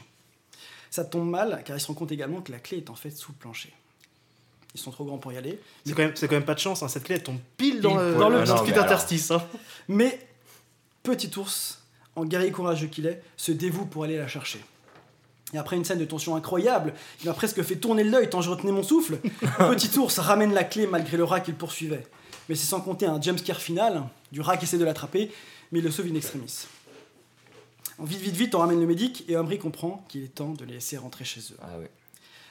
Ça 0.91 1.05
tombe 1.05 1.29
mal, 1.29 1.61
car 1.65 1.77
il 1.77 1.79
se 1.79 1.87
rend 1.87 1.93
compte 1.93 2.11
également 2.11 2.41
que 2.41 2.51
la 2.51 2.59
clé 2.59 2.77
est 2.77 2.89
en 2.89 2.95
fait 2.95 3.11
sous 3.11 3.31
le 3.31 3.37
plancher. 3.37 3.73
Ils 4.75 4.79
sont 4.79 4.91
trop 4.91 5.03
grands 5.05 5.17
pour 5.17 5.31
y 5.33 5.37
aller. 5.37 5.59
C'est 5.85 5.93
quand, 5.93 6.03
même- 6.03 6.15
c'est 6.15 6.27
quand 6.27 6.35
même 6.35 6.45
pas 6.45 6.53
de 6.55 6.59
chance, 6.59 6.83
hein. 6.83 6.87
cette 6.87 7.03
clé 7.03 7.15
elle 7.15 7.23
tombe 7.23 7.39
pile 7.57 7.81
dans, 7.81 7.89
Pile 7.95 7.99
le, 7.99 8.15
dans 8.15 8.29
le 8.29 8.43
Ah 8.47 8.81
interstice. 8.83 9.31
hein. 9.31 9.41
Mais 9.87 10.19
Petit 11.03 11.31
Ours, 11.37 11.79
en 12.15 12.25
guerrier 12.25 12.51
courageux 12.51 12.87
qu'il 12.87 13.05
est, 13.07 13.21
se 13.37 13.51
dévoue 13.51 13.85
pour 13.85 14.03
aller 14.03 14.17
la 14.17 14.27
chercher. 14.27 14.59
Et 15.53 15.57
après 15.57 15.75
une 15.75 15.83
scène 15.85 15.97
de 15.97 16.05
tension 16.05 16.35
incroyable, 16.35 16.93
il 17.23 17.27
m'a 17.27 17.33
presque 17.33 17.63
fait 17.63 17.77
tourner 17.77 18.03
l'œil 18.03 18.29
tant 18.29 18.41
je 18.41 18.49
retenais 18.51 18.71
mon 18.71 18.83
souffle, 18.83 19.17
Petit 19.57 19.97
Ours 19.97 20.19
ramène 20.19 20.53
la 20.53 20.63
clé 20.63 20.85
malgré 20.85 21.17
le 21.17 21.23
rat 21.23 21.39
qu'il 21.39 21.55
poursuivait. 21.55 22.05
Mais 22.47 22.55
c'est 22.55 22.67
sans 22.67 22.81
compter 22.81 23.05
un 23.07 23.19
jumpscare 23.19 23.59
final, 23.61 24.03
du 24.31 24.41
rat 24.41 24.57
qui 24.57 24.65
essaie 24.65 24.77
de 24.77 24.85
l'attraper, 24.85 25.31
mais 25.71 25.79
il 25.79 25.85
le 25.85 25.89
sauve 25.91 26.07
in 26.07 26.15
extremis. 26.15 26.67
Vite, 28.01 28.19
vite, 28.21 28.35
vite, 28.35 28.55
on 28.55 28.59
ramène 28.59 28.79
le 28.79 28.85
médic 28.87 29.25
et 29.27 29.35
Ambry 29.37 29.57
comprend 29.59 30.05
qu'il 30.09 30.23
est 30.23 30.27
temps 30.35 30.53
de 30.53 30.63
les 30.65 30.73
laisser 30.75 30.97
rentrer 30.97 31.25
chez 31.25 31.41
eux. 31.51 31.57
Ah 31.61 31.77
ouais. 31.79 31.89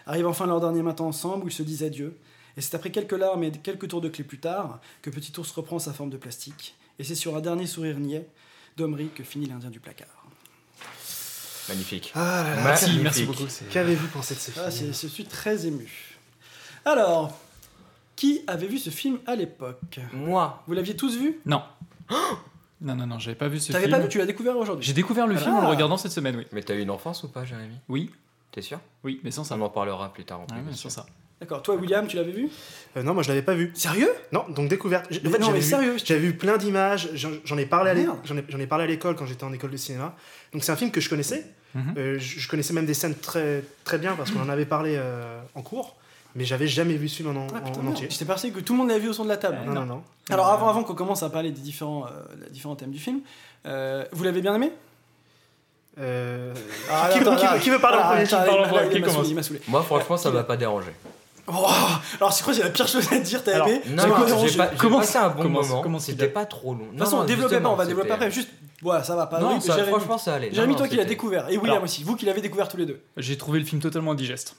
Arrive 0.07 0.26
enfin 0.26 0.47
leur 0.47 0.61
dernier 0.61 0.83
matin 0.83 1.05
ensemble 1.05 1.45
où 1.45 1.49
ils 1.49 1.52
se 1.52 1.62
disent 1.62 1.83
adieu. 1.83 2.17
Et 2.57 2.61
c'est 2.61 2.75
après 2.75 2.90
quelques 2.90 3.12
larmes 3.12 3.45
et 3.45 3.50
quelques 3.52 3.88
tours 3.88 4.00
de 4.00 4.09
clé 4.09 4.25
plus 4.25 4.38
tard 4.38 4.81
que 5.02 5.11
Petit 5.11 5.33
Ours 5.38 5.50
reprend 5.52 5.78
sa 5.78 5.93
forme 5.93 6.11
de 6.11 6.17
plastique. 6.17 6.75
Et 6.99 7.05
c'est 7.05 7.14
sur 7.14 7.37
un 7.37 7.40
dernier 7.40 7.67
sourire 7.67 7.99
niais 7.99 8.26
d'Omri 8.76 9.09
que 9.14 9.23
finit 9.23 9.47
l'Indien 9.47 9.71
du 9.71 9.81
placard. 9.81 10.09
Magnifique. 11.69 12.12
Ah 12.14 12.43
là 12.45 12.55
là, 12.57 12.62
Merci, 12.64 12.85
Magnifique. 12.87 13.02
merci 13.05 13.25
beaucoup. 13.25 13.45
Qu'avez-vous 13.71 14.09
pensé 14.09 14.35
de 14.35 14.40
ce 14.40 14.50
film 14.50 14.64
Ah, 14.67 14.71
c'est- 14.71 14.87
je 14.87 15.07
suis 15.07 15.26
très 15.26 15.67
ému. 15.67 16.17
Alors, 16.85 17.38
qui 18.17 18.40
avait 18.47 18.67
vu 18.67 18.78
ce 18.78 18.88
film 18.90 19.19
à 19.26 19.37
l'époque? 19.37 20.00
Moi, 20.14 20.62
Vous 20.67 20.73
l'aviez 20.75 20.97
tous 20.97 21.17
vu? 21.17 21.40
Non. 21.47 21.62
Non, 22.80 22.94
non, 22.94 23.06
non, 23.06 23.18
j'avais 23.18 23.35
pas 23.37 23.49
vu 23.49 23.58
ce 23.58 23.73
T'avais 23.73 23.87
film. 23.87 23.97
pas 23.97 24.02
vu 24.02 24.08
Tu 24.08 24.18
l'as 24.18 24.26
découvert 24.26 24.56
aujourd'hui 24.56 24.87
J'ai 24.87 24.92
découvert 24.92 25.26
le 25.26 25.37
film 25.37 25.54
en 25.54 25.61
le 25.62 25.66
Ah. 25.66 25.70
regardant 25.70 25.97
cette 25.97 26.12
semaine, 26.12 26.37
oui. 26.37 26.47
mais 26.52 26.62
t'as 26.62 26.75
eu 26.75 26.80
une 26.80 26.90
enfance 26.90 27.25
ou 27.25 27.28
pas, 27.28 27.44
Jérémy? 27.44 27.75
Oui, 27.88 28.11
T'es 28.50 28.62
sûr? 28.62 28.80
Oui, 29.04 29.20
mais 29.25 29.30
sans 29.30 29.44
ça. 29.44 29.56
On 29.56 29.61
en 29.61 29.68
parlera 29.68 30.11
plus 30.12 30.25
tard 30.25 30.38
en 30.40 30.42
Ouais, 30.44 30.49
plus. 30.62 30.70
mais 30.70 30.73
sans 30.75 30.88
ça. 30.88 31.04
D'accord. 31.38 31.62
Toi, 31.62 31.75
William, 31.76 32.06
tu 32.06 32.16
l'avais 32.16 32.32
vu? 32.32 32.49
Euh, 32.97 33.02
Non, 33.02 33.12
moi 33.14 33.23
je 33.23 33.28
l'avais 33.28 33.42
pas 33.42 33.52
vu. 33.54 33.70
Sérieux? 33.75 34.11
Non, 34.32 34.47
donc 34.49 34.68
découverte. 34.70 35.06
J- 35.12 35.18
En 35.18 35.20
Mais 35.25 35.30
fait, 35.30 35.38
non, 35.38 35.47
j'avais 35.49 35.58
mais 35.58 35.64
vu- 35.64 35.68
sérieux, 35.70 35.97
J'avais 36.02 36.20
vu 36.20 36.35
plein 36.35 36.56
d'images, 36.56 37.11
j'en 37.14 37.28
j'en 37.44 37.58
ai 37.58 37.66
parlé 37.66 37.90
à 37.90 37.94
l'é- 37.94 38.04
Merde. 38.04 38.18
j'en 38.25 38.37
ai, 38.38 38.44
j'en 38.49 38.58
ai 38.58 38.66
parlé 38.66 38.85
à 38.85 38.87
l'école 38.87 39.16
quand 39.16 39.26
j'étais 39.26 39.44
en 39.44 39.52
école 39.52 39.70
de 39.70 39.76
cinéma. 39.76 40.16
Donc 40.54 40.64
c'est 40.64 40.73
un 40.73 40.76
film 40.76 40.90
que 40.90 41.00
je 41.00 41.11
connaissais. 41.11 41.47
Mhm. 41.75 41.94
Euh, 41.99 42.18
je, 42.18 42.40
je 42.40 42.49
connaissais 42.49 42.73
même 42.73 42.87
des 42.87 42.94
scènes 42.94 43.14
très, 43.14 43.62
très 43.85 43.99
bien 43.99 44.14
parce 44.16 44.30
qu'on 44.30 44.40
en 44.40 44.49
avait 44.49 44.64
parlé 44.66 44.94
euh, 44.97 45.40
en 45.54 45.61
cours, 45.62 45.97
mais 46.35 46.44
j'avais 46.44 46.66
jamais 46.68 46.94
vu 46.94 47.08
ce 47.08 47.16
film 47.16 47.37
en, 47.37 47.40
en- 47.42 47.47
Ah, 47.54 47.61
putain, 47.61 47.80
en 47.80 47.87
entier. 47.88 48.06
J'étais 48.11 48.25
persuadé 48.25 48.54
que 48.54 48.61
tout 48.61 48.73
le 48.75 48.78
monde 48.78 48.88
l'avait 48.88 49.00
vu 49.00 49.08
au 49.08 49.12
son 49.12 49.25
de 49.25 49.28
la 49.28 49.37
table. 49.37 49.58
Non, 49.66 49.73
non, 49.73 49.85
non. 49.87 50.02
Alors, 50.30 50.49
avant, 50.49 50.68
avant 50.68 50.85
qu'on 50.85 50.94
commence 50.94 51.23
à 51.23 51.30
parler 51.30 51.50
des 51.50 51.61
différents, 51.61 52.06
euh, 52.06 52.11
des 52.44 52.50
différents 52.50 52.76
thèmes 52.76 52.90
du 52.90 52.99
film, 52.99 53.20
euh, 53.66 54.04
vous 54.12 54.25
l'avez 54.25 54.40
bien 54.42 54.54
aimé? 54.54 54.73
Euh, 56.00 56.54
Ah, 56.90 57.08
qui, 57.12 57.18
attends, 57.18 57.35
qui- 57.37 57.42
là, 57.44 57.58
qui 57.58 57.70
veut 57.70 57.78
parler 57.80 57.97
en 57.97 58.00
là, 58.00 58.06
premier 58.08 58.23
attends, 58.23 58.40
Qui 58.42 58.47
parle 58.47 58.61
il 58.61 58.64
en 58.64 58.68
premier 58.68 58.88
Qui 58.90 59.00
m'a 59.00 59.06
commence 59.06 59.14
saoulé, 59.16 59.28
il 59.30 59.35
m'a 59.35 59.42
saoulé. 59.42 59.61
Moi, 59.68 59.82
franchement, 59.82 60.16
ça 60.16 60.30
m'a 60.30 60.44
pas 60.44 60.56
dérangé. 60.56 60.90
Oh, 61.50 61.66
alors, 62.20 62.32
c'est 62.32 62.44
quoi, 62.44 62.52
c'est 62.52 62.62
la 62.62 62.68
pire 62.68 62.87
chose 62.87 63.11
à 63.11 63.18
dire, 63.18 63.42
t'as 63.42 63.66
aimé 63.66 63.80
Non, 63.88 64.06
non, 64.06 64.47
j'ai 64.47 64.56
pas, 64.58 64.66
Comment- 64.76 64.99
passé 64.99 65.16
un 65.18 65.30
bon 65.30 65.42
comment- 65.42 65.62
moment. 65.82 65.99
C'était 65.99 66.28
pas 66.28 66.44
trop 66.44 66.75
long. 66.75 66.85
De 66.85 66.90
toute 66.90 66.99
façon, 67.00 67.25
développez 67.25 67.58
pas, 67.58 67.70
on 67.70 67.75
va 67.75 67.87
développer 67.87 68.11
après. 68.12 68.30
Juste, 68.30 68.50
voilà, 68.82 69.02
ça 69.02 69.16
va 69.16 69.26
pas. 69.26 69.40
Non, 69.40 69.54
Oui, 69.54 69.61
ça, 69.62 69.82
franchement, 69.85 70.18
ça 70.18 70.35
allait. 70.35 70.52
Jérémy, 70.52 70.76
toi 70.76 70.87
qui 70.87 70.97
l'as 70.97 71.04
découvert, 71.06 71.49
et 71.49 71.56
William 71.56 71.76
Alors- 71.76 71.85
aussi, 71.85 72.04
vous 72.04 72.16
qui 72.16 72.26
l'avez 72.26 72.42
découvert 72.42 72.68
tous 72.68 72.76
les 72.76 72.87
deux. 72.87 73.00
J'ai 73.16 73.37
trouvé 73.38 73.58
le 73.58 73.64
film 73.64 73.80
totalement 73.80 74.12
indigeste. 74.12 74.56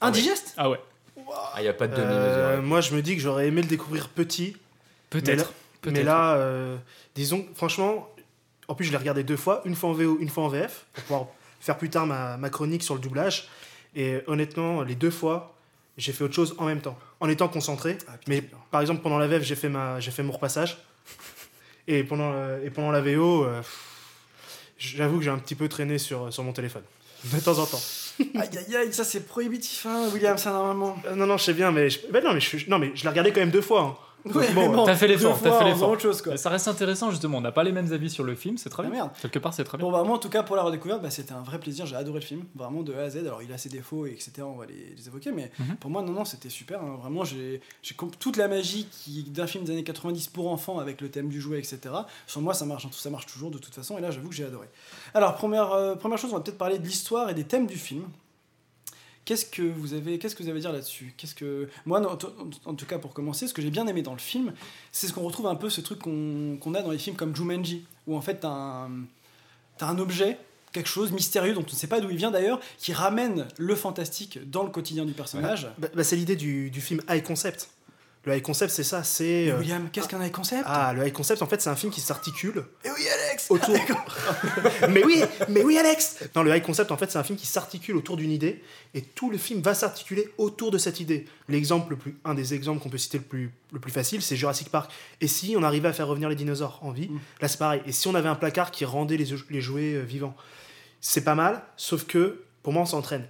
Indigeste 0.00 0.54
Ah 0.56 0.70
ouais, 0.70 0.78
Ah, 1.54 1.62
y 1.62 1.68
a 1.68 1.72
pas 1.72 1.86
de 1.88 1.94
euh, 1.94 2.50
demi-mesure. 2.50 2.62
moi 2.62 2.80
je 2.80 2.94
me 2.94 3.02
dis 3.02 3.16
que 3.16 3.22
j'aurais 3.22 3.48
aimé 3.48 3.62
le 3.62 3.68
découvrir 3.68 4.08
petit, 4.08 4.56
mais 5.14 5.20
là, 5.20 5.26
peut-être. 5.34 5.52
mais 5.86 6.02
là 6.02 6.34
euh, 6.34 6.76
disons, 7.14 7.46
franchement, 7.54 8.08
en 8.68 8.74
plus 8.74 8.84
je 8.84 8.90
l'ai 8.90 8.96
regardé 8.96 9.24
deux 9.24 9.36
fois, 9.36 9.62
une 9.64 9.74
fois 9.74 9.90
en 9.90 9.92
VO, 9.92 10.18
une 10.20 10.28
fois 10.28 10.44
en 10.44 10.48
VF, 10.48 10.86
pour 10.92 11.04
pouvoir 11.04 11.26
faire 11.60 11.76
plus 11.76 11.90
tard 11.90 12.06
ma, 12.06 12.36
ma 12.36 12.50
chronique 12.50 12.82
sur 12.82 12.94
le 12.94 13.00
doublage. 13.00 13.48
Et 13.96 14.20
honnêtement, 14.26 14.82
les 14.82 14.94
deux 14.94 15.10
fois, 15.10 15.54
j'ai 15.96 16.12
fait 16.12 16.24
autre 16.24 16.34
chose 16.34 16.54
en 16.58 16.66
même 16.66 16.80
temps, 16.80 16.96
en 17.20 17.28
étant 17.28 17.48
concentré. 17.48 17.98
Ah, 18.06 18.12
putain, 18.12 18.22
Mais 18.28 18.42
par 18.70 18.80
exemple, 18.80 19.02
pendant 19.02 19.18
la 19.18 19.26
VF, 19.26 19.42
j'ai 19.42 19.56
fait, 19.56 19.68
ma, 19.68 19.98
j'ai 20.00 20.10
fait 20.10 20.22
mon 20.22 20.32
repassage. 20.32 20.78
Et 21.88 22.04
pendant, 22.04 22.32
euh, 22.34 22.64
et 22.64 22.70
pendant 22.70 22.90
la 22.90 23.00
VO, 23.00 23.44
euh, 23.44 23.62
j'avoue 24.78 25.18
que 25.18 25.24
j'ai 25.24 25.30
un 25.30 25.38
petit 25.38 25.54
peu 25.54 25.68
traîné 25.68 25.98
sur, 25.98 26.32
sur 26.32 26.44
mon 26.44 26.52
téléphone. 26.52 26.82
De 27.24 27.40
temps 27.40 27.58
en 27.58 27.66
temps. 27.66 27.80
Aïe 28.34 28.48
aïe 28.58 28.76
aïe, 28.76 28.92
ça 28.92 29.04
c'est 29.04 29.26
prohibitif, 29.26 29.86
hein, 29.86 30.08
William, 30.12 30.36
ça 30.38 30.50
normalement. 30.50 30.96
Euh, 31.06 31.14
non, 31.14 31.26
non, 31.26 31.36
je 31.36 31.44
sais 31.44 31.52
bien, 31.54 31.70
mais 31.70 31.88
je, 31.90 32.00
bah 32.10 32.20
non, 32.20 32.34
mais 32.34 32.40
je, 32.40 32.68
non, 32.68 32.78
mais 32.78 32.90
je 32.94 33.02
l'ai 33.04 33.08
regardé 33.08 33.30
quand 33.32 33.40
même 33.40 33.50
deux 33.50 33.60
fois. 33.60 33.80
hein. 33.82 33.96
Ouais, 34.34 34.52
bon, 34.52 34.68
bon. 34.70 34.84
T'as 34.84 34.94
fait 34.96 35.06
l'effort, 35.08 35.38
t'as 35.40 35.58
fait 35.58 35.64
l'effort. 35.64 35.96
Ça 36.36 36.50
reste 36.50 36.68
intéressant 36.68 37.10
justement, 37.10 37.38
on 37.38 37.40
n'a 37.40 37.52
pas 37.52 37.62
les 37.64 37.72
mêmes 37.72 37.92
avis 37.92 38.10
sur 38.10 38.24
le 38.24 38.34
film, 38.34 38.58
c'est 38.58 38.68
très 38.68 38.82
Ah, 38.82 38.86
bien. 38.86 38.94
merde. 38.94 39.10
Quelque 39.22 39.38
part 39.38 39.54
c'est 39.54 39.64
très 39.64 39.78
bien. 39.78 39.86
Bon 39.86 39.92
bah 39.92 40.02
moi 40.02 40.16
en 40.16 40.18
tout 40.18 40.28
cas 40.28 40.42
pour 40.42 40.56
la 40.56 40.62
redécouverte 40.62 41.00
bah, 41.02 41.10
c'était 41.10 41.32
un 41.32 41.42
vrai 41.42 41.58
plaisir, 41.60 41.86
j'ai 41.86 41.96
adoré 41.96 42.20
le 42.20 42.24
film, 42.24 42.44
vraiment 42.54 42.82
de 42.82 42.92
A 42.94 43.02
à 43.02 43.10
Z, 43.10 43.18
alors 43.18 43.42
il 43.42 43.52
a 43.52 43.58
ses 43.58 43.68
défauts 43.68 44.06
et 44.06 44.10
etc 44.10 44.32
on 44.42 44.56
va 44.56 44.66
les, 44.66 44.94
les 44.96 45.06
évoquer 45.06 45.30
mais 45.32 45.50
Mhm. 45.58 45.76
pour 45.76 45.90
moi 45.90 46.02
non 46.02 46.12
non 46.12 46.24
c'était 46.24 46.48
super, 46.50 46.82
hein. 46.82 46.98
vraiment 47.00 47.24
j'ai 47.24 47.60
toute 48.20 48.36
la 48.36 48.48
magie 48.48 48.86
d'un 49.28 49.46
film 49.46 49.64
des 49.64 49.72
années 49.72 49.84
90 49.84 50.28
pour 50.28 50.50
enfants 50.50 50.78
avec 50.78 51.00
le 51.00 51.10
thème 51.10 51.28
du 51.28 51.40
jouet 51.40 51.58
etc, 51.58 51.78
sur 52.26 52.40
moi 52.40 52.54
ça 52.54 52.64
marche, 52.66 52.84
hein, 52.86 52.90
ça 52.92 53.10
marche 53.10 53.26
toujours 53.26 53.50
de 53.50 53.58
toute 53.58 53.74
façon 53.74 53.98
et 53.98 54.00
là 54.00 54.10
j'avoue 54.10 54.28
que 54.28 54.34
j'ai 54.34 54.44
adoré. 54.44 54.66
Alors 55.14 55.34
première, 55.36 55.72
euh, 55.72 55.94
première 55.94 56.18
chose 56.18 56.32
on 56.32 56.36
va 56.36 56.42
peut-être 56.42 56.58
parler 56.58 56.78
de 56.78 56.84
l'histoire 56.86 57.30
et 57.30 57.34
des 57.34 57.44
thèmes 57.44 57.66
du 57.66 57.76
film. 57.76 58.04
Qu'est-ce 59.28 59.44
que 59.44 59.60
vous 59.60 59.92
avez, 59.92 60.18
qu'est-ce 60.18 60.34
que 60.34 60.42
vous 60.42 60.48
avez 60.48 60.56
à 60.56 60.62
dire 60.62 60.72
là-dessus? 60.72 61.12
Qu'est-ce 61.18 61.34
que 61.34 61.68
moi, 61.84 62.00
en, 62.00 62.16
tout 62.74 62.86
cas 62.86 62.96
pour 62.96 63.12
commencer, 63.12 63.46
ce 63.46 63.52
que 63.52 63.60
j'ai 63.60 63.68
bien 63.68 63.86
aimé 63.86 64.00
dans 64.00 64.14
le 64.14 64.18
film, 64.18 64.54
c'est 64.90 65.06
ce 65.06 65.12
qu'on 65.12 65.20
retrouve 65.20 65.48
un 65.48 65.54
peu 65.54 65.68
ce 65.68 65.82
truc 65.82 65.98
qu'on 65.98 66.74
a 66.74 66.80
dans 66.80 66.90
les 66.90 66.96
films 66.96 67.14
comme 67.14 67.36
Jumanji, 67.36 67.84
où 68.06 68.16
en 68.16 68.22
fait 68.22 68.40
t'as 68.40 68.48
un, 68.48 68.90
un 69.80 69.98
objet, 69.98 70.38
quelque 70.72 70.88
chose 70.88 71.12
mystérieux 71.12 71.52
dont 71.52 71.60
on 71.60 71.70
ne 71.70 71.76
sait 71.76 71.88
pas 71.88 72.00
d'où 72.00 72.08
il 72.08 72.16
vient 72.16 72.30
d'ailleurs, 72.30 72.58
qui 72.78 72.94
ramène 72.94 73.46
le 73.58 73.74
fantastique 73.74 74.38
dans 74.50 74.62
le 74.62 74.70
quotidien 74.70 75.04
du 75.04 75.12
personnage. 75.12 75.68
Bah, 75.76 75.88
bah, 75.94 76.04
c'est 76.04 76.16
l'idée 76.16 76.34
du 76.34 76.80
film 76.80 77.02
High 77.10 77.22
Concept. 77.22 77.68
Le 78.24 78.36
High 78.36 78.42
Concept, 78.42 78.70
c'est 78.72 78.84
ça, 78.84 79.04
c'est. 79.04 79.44
Mais 79.46 79.50
euh, 79.52 79.58
William, 79.58 79.88
qu'est-ce 79.90 80.08
qu'un 80.08 80.22
high 80.22 80.32
concept? 80.32 80.64
Ah, 80.66 80.92
le 80.92 81.06
High 81.06 81.12
Concept, 81.12 81.40
en 81.40 81.46
fait, 81.46 81.62
c'est 81.62 81.70
un 81.70 81.76
film 81.76 81.90
qui 81.92 82.00
s'articule 82.00 82.64
Et 82.84 82.90
oui, 82.90 83.06
Alex 83.08 83.46
autour. 83.50 83.74
mais 84.90 85.04
oui, 85.04 85.22
mais 85.48 85.62
oui, 85.62 85.78
Alex 85.78 86.18
Non, 86.34 86.42
le 86.42 86.54
High 86.54 86.62
Concept, 86.62 86.90
en 86.90 86.96
fait, 86.96 87.10
c'est 87.10 87.18
un 87.18 87.22
film 87.22 87.38
qui 87.38 87.46
s'articule 87.46 87.96
autour 87.96 88.16
d'une 88.16 88.30
idée, 88.32 88.62
et 88.92 89.02
tout 89.02 89.30
le 89.30 89.38
film 89.38 89.62
va 89.62 89.72
s'articuler 89.72 90.28
autour 90.36 90.70
de 90.70 90.78
cette 90.78 91.00
idée. 91.00 91.26
L'exemple 91.48 91.90
le 91.90 91.96
plus, 91.96 92.16
un 92.24 92.34
des 92.34 92.54
exemples 92.54 92.82
qu'on 92.82 92.90
peut 92.90 92.98
citer 92.98 93.18
le 93.18 93.24
plus, 93.24 93.50
le 93.72 93.78
plus 93.78 93.92
facile, 93.92 94.20
c'est 94.20 94.36
Jurassic 94.36 94.68
Park. 94.68 94.90
Et 95.20 95.28
si 95.28 95.54
on 95.56 95.62
arrivait 95.62 95.88
à 95.88 95.92
faire 95.92 96.08
revenir 96.08 96.28
les 96.28 96.36
dinosaures 96.36 96.80
en 96.82 96.90
vie, 96.90 97.08
Mm. 97.08 97.18
là 97.40 97.48
c'est 97.48 97.58
pareil. 97.58 97.80
Et 97.86 97.92
si 97.92 98.08
on 98.08 98.14
avait 98.14 98.28
un 98.28 98.34
placard 98.34 98.70
qui 98.70 98.84
rendait 98.84 99.16
les, 99.16 99.28
les 99.48 99.60
jouets 99.60 99.94
euh, 99.94 100.02
vivants, 100.02 100.36
c'est 101.00 101.22
pas 101.24 101.34
mal. 101.36 101.62
Sauf 101.76 102.04
que 102.04 102.42
pour 102.62 102.72
moi, 102.72 102.84
ça 102.84 102.96
entraîne 102.96 103.26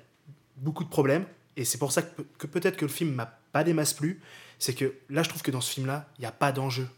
beaucoup 0.57 0.83
de 0.83 0.89
problèmes, 0.89 1.25
et 1.57 1.65
c'est 1.65 1.79
pour 1.79 1.93
ça 1.93 2.03
que 2.03 2.47
peut-être 2.47 2.77
que 2.77 2.85
le 2.85 2.91
film 2.91 3.13
m'a 3.13 3.27
pas 3.53 3.63
des 3.65 3.75
masses 3.75 3.93
plu. 3.95 4.21
C'est 4.59 4.75
que 4.75 4.93
là, 5.11 5.23
je 5.23 5.29
trouve 5.29 5.43
que 5.43 5.51
dans 5.51 5.61
ce 5.61 5.73
film-là, 5.73 6.07
il 6.19 6.23
n'y 6.23 6.27
a 6.27 6.33
pas 6.33 6.53
d'enjeu. 6.53 6.89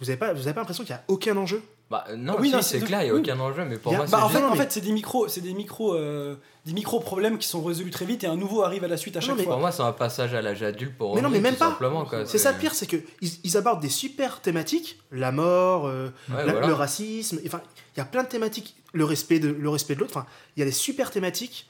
Vous 0.00 0.10
avez 0.10 0.16
pas, 0.18 0.32
vous 0.32 0.42
avez 0.42 0.54
pas 0.54 0.60
l'impression 0.60 0.84
qu'il 0.84 0.94
y 0.94 0.98
a 0.98 1.04
aucun 1.08 1.36
enjeu? 1.36 1.62
Bah 1.90 2.06
non, 2.16 2.36
Oui, 2.40 2.48
si, 2.48 2.54
non, 2.54 2.62
c'est 2.62 2.80
clair, 2.80 3.02
il 3.02 3.04
n'y 3.04 3.10
a 3.10 3.14
oui. 3.14 3.20
aucun 3.20 3.38
enjeu, 3.38 3.64
mais 3.66 3.76
pour 3.76 3.92
a- 3.92 3.96
moi, 3.96 4.06
Bah, 4.06 4.16
c'est 4.18 4.24
en 4.24 4.28
fait, 4.30 4.38
juste- 4.38 4.50
en 4.50 4.54
fait 4.56 4.72
c'est 4.72 4.80
des 4.80 4.92
micros, 4.92 5.28
c'est 5.28 5.42
des 5.42 5.52
micros, 5.52 5.94
euh, 5.94 6.36
des 6.64 6.72
micro 6.72 6.98
problèmes 7.00 7.36
qui 7.36 7.46
sont 7.46 7.62
résolus 7.62 7.90
très 7.90 8.06
vite 8.06 8.24
et 8.24 8.26
un 8.26 8.36
nouveau 8.36 8.62
arrive 8.62 8.82
à 8.84 8.88
la 8.88 8.96
suite 8.96 9.14
à 9.16 9.20
Non, 9.20 9.26
chaque 9.26 9.36
mais- 9.36 9.42
fois. 9.44 9.52
Pour 9.54 9.60
moi, 9.60 9.72
c'est 9.72 9.82
un 9.82 9.92
passage 9.92 10.32
à 10.32 10.40
l'âge 10.40 10.62
adulte 10.62 10.96
pour 10.96 11.14
Mais 11.14 11.20
non, 11.20 11.28
mais 11.28 11.40
même 11.40 11.52
tout 11.54 11.58
pas. 11.58 12.24
C'est 12.24 12.38
ça 12.38 12.52
le 12.52 12.58
pire, 12.58 12.74
c'est 12.74 12.86
que 12.86 12.96
ils, 13.20 13.30
ils 13.44 13.56
abordent 13.58 13.82
des 13.82 13.90
super 13.90 14.40
thématiques, 14.40 14.98
la 15.10 15.32
mort, 15.32 15.86
euh, 15.86 16.08
Ouais, 16.30 16.46
la- 16.46 16.52
voilà. 16.52 16.66
le 16.66 16.72
racisme, 16.72 17.38
enfin, 17.46 17.60
il 17.94 17.98
y 17.98 18.02
a 18.02 18.06
plein 18.06 18.22
de 18.22 18.28
thématiques, 18.28 18.74
le 18.94 19.04
respect 19.04 19.38
de 19.38 19.48
le 19.48 19.68
respect 19.68 19.94
de 19.94 20.00
l'autre. 20.00 20.16
Enfin, 20.16 20.26
il 20.56 20.60
y 20.60 20.62
a 20.62 20.66
des 20.66 20.72
super 20.72 21.10
thématiques, 21.10 21.68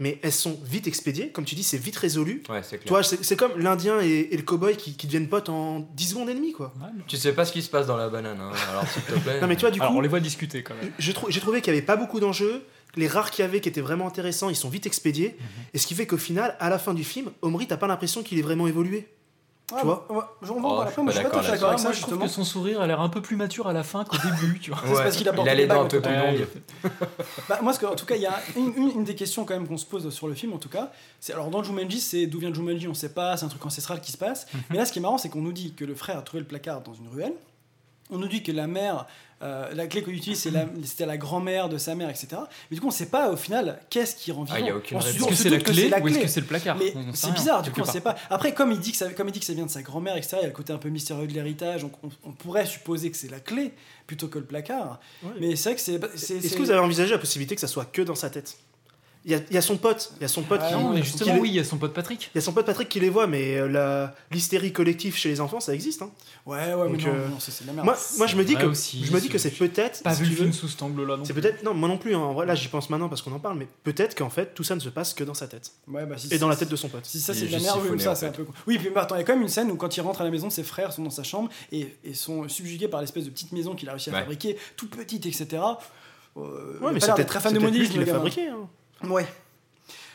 mais 0.00 0.18
elles 0.22 0.32
sont 0.32 0.58
vite 0.64 0.88
expédiées, 0.88 1.28
comme 1.30 1.44
tu 1.44 1.54
dis, 1.54 1.62
c'est 1.62 1.78
vite 1.78 1.96
résolu. 1.96 2.42
Ouais, 2.48 2.62
c'est 2.64 2.78
clair. 2.78 2.86
Toi, 2.88 3.02
c'est 3.04 3.36
comme 3.36 3.52
l'Indien 3.58 4.00
et, 4.00 4.28
et 4.32 4.36
le 4.36 4.42
cowboy 4.42 4.76
qui, 4.76 4.94
qui 4.96 5.06
deviennent 5.06 5.28
potes 5.28 5.48
en 5.50 5.80
10 5.94 6.06
secondes 6.08 6.28
et 6.30 6.34
demie, 6.34 6.52
quoi. 6.52 6.72
Ouais, 6.80 6.88
Tu 7.06 7.16
sais 7.16 7.32
pas 7.32 7.44
ce 7.44 7.52
qui 7.52 7.62
se 7.62 7.70
passe 7.70 7.86
dans 7.86 7.96
la 7.96 8.08
banane, 8.08 8.40
hein, 8.40 8.50
alors 8.70 8.88
s'il 8.88 9.02
te 9.02 9.12
plaît. 9.20 9.40
Non, 9.40 9.46
mais 9.46 9.54
tu 9.54 9.60
vois, 9.60 9.70
du 9.70 9.78
Alors 9.78 9.92
coup, 9.92 9.98
on 9.98 10.00
les 10.00 10.08
voit 10.08 10.18
discuter 10.20 10.62
quand 10.64 10.74
même. 10.74 10.90
j'ai 10.98 11.12
trou- 11.12 11.26
j'ai 11.30 11.40
trouvé 11.40 11.60
qu'il 11.60 11.72
n'y 11.72 11.78
avait 11.78 11.86
pas 11.86 11.96
beaucoup 11.96 12.18
d'enjeux. 12.18 12.64
Les 12.96 13.06
rares 13.06 13.30
qu'il 13.30 13.44
y 13.44 13.46
avait 13.46 13.60
qui 13.60 13.68
étaient 13.68 13.80
vraiment 13.80 14.08
intéressants, 14.08 14.50
ils 14.50 14.56
sont 14.56 14.68
vite 14.68 14.84
expédiés. 14.86 15.36
Mhm. 15.38 15.46
Et 15.74 15.78
ce 15.78 15.86
qui 15.86 15.94
fait 15.94 16.06
qu'au 16.08 16.16
final, 16.16 16.56
à 16.58 16.70
la 16.70 16.78
fin 16.78 16.92
du 16.92 17.04
film, 17.04 17.30
Omri, 17.42 17.68
t'as 17.68 17.76
pas 17.76 17.86
l'impression 17.86 18.22
qu'il 18.24 18.38
est 18.38 18.42
vraiment 18.42 18.66
évolué. 18.66 19.06
Ouais, 19.72 19.80
tu 19.80 19.86
vois 19.86 20.06
on 20.08 20.14
va- 20.14 20.34
on 20.42 20.44
va 20.46 20.52
en 20.68 20.72
Oh, 20.72 20.76
parler 20.76 20.90
je 20.90 20.92
suis 20.94 21.04
pas 21.04 21.12
suis 21.12 21.22
pas 21.22 21.30
tout 21.30 21.38
à 21.38 21.42
fait 21.42 21.50
d'accord 21.52 21.68
avec 21.68 21.78
ça 21.78 21.84
moi 21.84 21.92
je 21.92 22.00
trouve 22.00 22.10
justement. 22.14 22.24
que 22.26 22.30
son 22.30 22.44
sourire 22.44 22.80
a 22.80 22.86
l'air 22.86 23.00
un 23.00 23.08
peu 23.08 23.22
plus 23.22 23.36
mature 23.36 23.68
à 23.68 23.72
la 23.72 23.82
fin 23.84 24.04
qu'au 24.04 24.16
début, 24.16 24.58
tu 24.58 24.70
vois. 24.72 24.80
Ouais, 24.88 25.02
parce 25.04 25.16
qu'il 25.16 25.28
a 25.28 25.32
des 25.32 25.54
les 25.54 25.66
dents 25.66 25.74
un 25.74 25.78
bagues 25.82 25.90
peu 25.90 26.00
plus 26.00 26.16
longues. 26.16 26.46
Bah, 27.48 27.58
moi, 27.62 27.72
que- 27.74 27.86
en 27.86 27.94
tout 27.94 28.06
cas, 28.06 28.16
il 28.16 28.22
y 28.22 28.26
a 28.26 28.38
une, 28.56 28.72
une- 28.76 28.90
une 28.96 29.04
des 29.04 29.14
questions 29.14 29.44
quand 29.44 29.54
même 29.54 29.66
qu'on 29.68 29.76
se 29.78 29.86
pose 29.86 30.08
sur 30.12 30.28
le 30.28 30.34
film, 30.34 30.52
en 30.52 30.58
tout 30.58 30.68
cas. 30.68 30.90
C'est 31.20 31.32
alors 31.32 31.48
dans 31.50 31.62
Jumanji, 31.62 32.00
c'est 32.00 32.26
d'où 32.26 32.38
vient 32.38 32.52
Jumanji, 32.52 32.88
on 32.88 32.94
sait 32.94 33.12
pas, 33.14 33.36
c'est 33.36 33.44
un 33.44 33.48
truc 33.48 33.64
ancestral 33.64 34.00
qui 34.00 34.12
se 34.12 34.18
passe. 34.18 34.46
Mais 34.70 34.76
là, 34.76 34.84
ce 34.84 34.92
qui 34.92 34.98
est 34.98 35.02
marrant, 35.02 35.18
c'est 35.18 35.28
qu'on 35.28 35.42
nous 35.42 35.52
dit 35.52 35.72
que 35.74 35.84
le 35.84 35.94
frère 35.94 36.18
a 36.18 36.22
trouvé 36.22 36.40
le 36.40 36.46
placard 36.46 36.80
dans 36.82 36.94
une 36.94 37.08
ruelle. 37.08 37.34
On 38.10 38.18
nous 38.18 38.28
dit 38.28 38.42
que 38.42 38.50
la 38.52 38.66
mère, 38.66 39.06
euh, 39.42 39.72
la 39.74 39.86
clé 39.86 40.02
qu'on 40.02 40.10
utilise, 40.10 40.38
c'est 40.40 40.50
la- 40.50 40.66
c'était 40.84 41.06
la, 41.06 41.16
grand-mère 41.16 41.68
de 41.68 41.78
sa 41.78 41.94
mère, 41.94 42.10
etc. 42.10 42.28
Mais 42.70 42.74
du 42.74 42.80
coup, 42.80 42.88
on 42.88 42.90
sait 42.90 43.06
pas 43.06 43.30
au 43.30 43.36
final 43.36 43.80
qu'est-ce 43.90 44.14
qui 44.16 44.32
rend 44.32 44.44
vivant. 44.44 44.56
Ah, 44.58 44.60
y 44.60 44.70
a 44.70 44.76
aucune 44.76 44.96
On 44.96 45.00
se- 45.00 45.06
réponse. 45.12 45.22
on 45.22 45.30
Est-ce 45.30 45.30
que 45.30 45.36
se 45.36 45.42
c'est 45.44 45.48
la 45.50 45.56
doute 45.56 45.66
que 45.66 45.72
clé 45.72 45.82
c'est 45.82 45.88
la 45.88 45.98
ou 46.00 46.08
est-ce 46.08 46.14
clé. 46.16 46.24
que 46.24 46.30
c'est 46.30 46.40
le 46.40 46.46
placard 46.46 46.76
Mais 46.76 46.92
On 46.94 47.00
en 47.08 47.12
sait 47.12 47.16
c'est 47.18 47.26
rien, 47.28 47.34
bizarre, 47.34 47.62
du 47.62 47.70
quelque 47.70 47.74
coup, 47.76 47.80
on 47.80 47.84
part. 47.84 47.92
sait 47.94 48.00
pas. 48.00 48.16
Après, 48.28 48.52
comme 48.54 48.72
il 48.72 48.80
dit 48.80 48.90
que 48.92 48.96
ça, 48.98 49.10
comme 49.12 49.28
il 49.28 49.32
dit 49.32 49.40
que 49.40 49.46
ça 49.46 49.54
vient 49.54 49.66
de 49.66 49.70
sa 49.70 49.82
grand-mère, 49.82 50.16
etc., 50.16 50.36
il 50.38 50.42
y 50.42 50.44
a 50.44 50.48
le 50.48 50.52
côté 50.52 50.72
un 50.72 50.78
peu 50.78 50.88
mystérieux 50.90 51.26
de 51.26 51.32
l'héritage, 51.32 51.82
donc 51.82 51.92
on, 52.02 52.10
on 52.24 52.32
pourrait 52.32 52.66
supposer 52.66 53.10
que 53.10 53.16
c'est 53.16 53.30
la 53.30 53.40
clé 53.40 53.72
plutôt 54.06 54.28
que 54.28 54.38
le 54.38 54.44
placard. 54.44 55.00
Ouais. 55.22 55.30
Mais 55.40 55.56
c'est 55.56 55.70
vrai 55.70 55.76
que 55.76 55.80
c'est. 55.80 55.98
c'est- 56.16 56.36
Est-ce 56.36 56.48
c'est- 56.48 56.56
que 56.56 56.62
vous 56.62 56.70
avez 56.70 56.80
envisagé 56.80 57.12
la 57.12 57.18
possibilité 57.18 57.54
que 57.54 57.60
ça 57.60 57.68
soit 57.68 57.86
que 57.86 58.02
dans 58.02 58.14
sa 58.14 58.28
tête? 58.30 58.56
Il 59.24 59.32
y, 59.32 59.34
a, 59.34 59.40
y 59.50 59.56
a 59.58 59.60
son 59.62 59.76
pote, 59.76 60.12
il 60.18 60.22
y 60.22 60.24
a 60.24 60.28
son 60.28 60.42
pote 60.42 60.60
Ah 60.62 60.68
qui, 60.68 60.74
Non, 60.74 60.90
mais 60.94 61.00
qui 61.00 61.06
justement, 61.06 61.34
les- 61.34 61.40
oui, 61.40 61.48
il 61.50 61.54
y 61.56 61.58
a 61.60 61.64
son 61.64 61.76
pote 61.76 61.92
Patrick. 61.92 62.30
Il 62.34 62.36
y 62.36 62.38
a 62.38 62.40
son 62.40 62.52
pote 62.52 62.64
Patrick 62.64 62.88
qui 62.88 63.00
les 63.00 63.10
voit, 63.10 63.26
mais 63.26 63.56
euh, 63.58 63.68
la- 63.68 64.14
l'hystérie 64.30 64.72
collective 64.72 65.14
chez 65.16 65.28
les 65.28 65.40
enfants, 65.40 65.60
ça 65.60 65.74
existe. 65.74 66.00
hein. 66.02 66.10
Ouais, 66.46 66.72
ouais, 66.74 66.88
mais 66.88 66.96
Donc, 66.96 67.06
non, 67.06 67.12
euh, 67.14 67.28
non, 67.28 67.36
c'est 67.38 67.62
de 67.62 67.66
la 67.66 67.74
merde. 67.74 67.84
Moi, 67.84 67.98
moi, 68.16 68.26
je 68.26 68.36
me 68.36 68.44
dis 68.44 68.56
que 68.56 68.64
aussi, 68.64 69.04
je 69.04 69.12
me 69.12 69.20
dis 69.20 69.26
c'est- 69.26 69.32
que 69.32 69.38
c'est 69.38 69.50
peut-être. 69.50 70.02
Pas 70.02 70.14
si 70.14 70.22
vu 70.22 70.30
le 70.30 70.36
film 70.36 70.52
sous 70.54 70.68
cet 70.68 70.82
angle-là 70.82 71.18
non 71.18 71.24
C'est 71.24 71.34
peut-être 71.34 71.62
non, 71.62 71.74
moi 71.74 71.88
non 71.88 71.98
plus. 71.98 72.14
hein. 72.14 72.18
En 72.20 72.32
vrai, 72.32 72.46
là, 72.46 72.54
j'y 72.54 72.68
pense 72.68 72.88
maintenant 72.88 73.08
parce 73.10 73.20
qu'on 73.20 73.32
en 73.32 73.38
parle, 73.38 73.58
mais 73.58 73.68
peut-être 73.84 74.16
qu'en 74.16 74.30
fait, 74.30 74.54
tout 74.54 74.64
ça 74.64 74.74
ne 74.74 74.80
se 74.80 74.88
passe 74.88 75.12
que 75.12 75.22
dans 75.24 75.34
sa 75.34 75.46
tête 75.48 75.70
Ouais, 75.86 76.06
bah, 76.06 76.16
si 76.16 76.32
et 76.32 76.38
dans 76.38 76.48
la 76.48 76.56
tête 76.56 76.70
de 76.70 76.76
son 76.76 76.88
pote. 76.88 77.04
Si 77.04 77.20
ça 77.20 77.34
c'est 77.34 77.44
est 77.44 77.46
de 77.48 77.52
la 77.52 77.58
merde, 77.58 77.76
oui, 77.78 77.82
siphonné, 77.82 78.02
ça 78.04 78.14
c'est 78.14 78.26
un 78.26 78.30
peu. 78.32 78.46
Oui, 78.66 78.78
puis 78.78 78.88
attends, 78.96 79.16
il 79.16 79.18
y 79.18 79.20
a 79.22 79.24
quand 79.24 79.34
même 79.34 79.42
une 79.42 79.48
scène 79.48 79.70
où 79.70 79.76
quand 79.76 79.94
il 79.96 80.00
rentre 80.00 80.22
à 80.22 80.24
la 80.24 80.30
maison, 80.30 80.48
ses 80.48 80.62
frères 80.62 80.92
sont 80.94 81.02
dans 81.02 81.10
sa 81.10 81.24
chambre 81.24 81.50
et, 81.72 81.94
sont 82.14 82.48
subjugués 82.48 82.88
par 82.88 83.00
l'espèce 83.02 83.24
de 83.26 83.30
petite 83.30 83.52
maison 83.52 83.74
qu'il 83.74 83.88
a 83.88 83.92
réussi 83.92 84.08
à 84.10 84.14
fabriquer, 84.14 84.56
toute 84.76 84.96
petite, 84.96 85.26
etc. 85.26 85.46
Euh, 86.36 86.78
a 86.80 86.84
Ouais, 86.84 86.92
mais 86.92 87.00
c'est 87.00 87.12
peut-être 87.14 87.26
très 87.28 87.40
fan 87.40 87.52
de 87.52 87.58
modélisme, 87.58 87.92
qui 87.92 87.98
le 87.98 88.04
l'a 88.04 88.12
gamin. 88.12 88.18
fabriqué. 88.20 88.48
Ouais. 89.04 89.26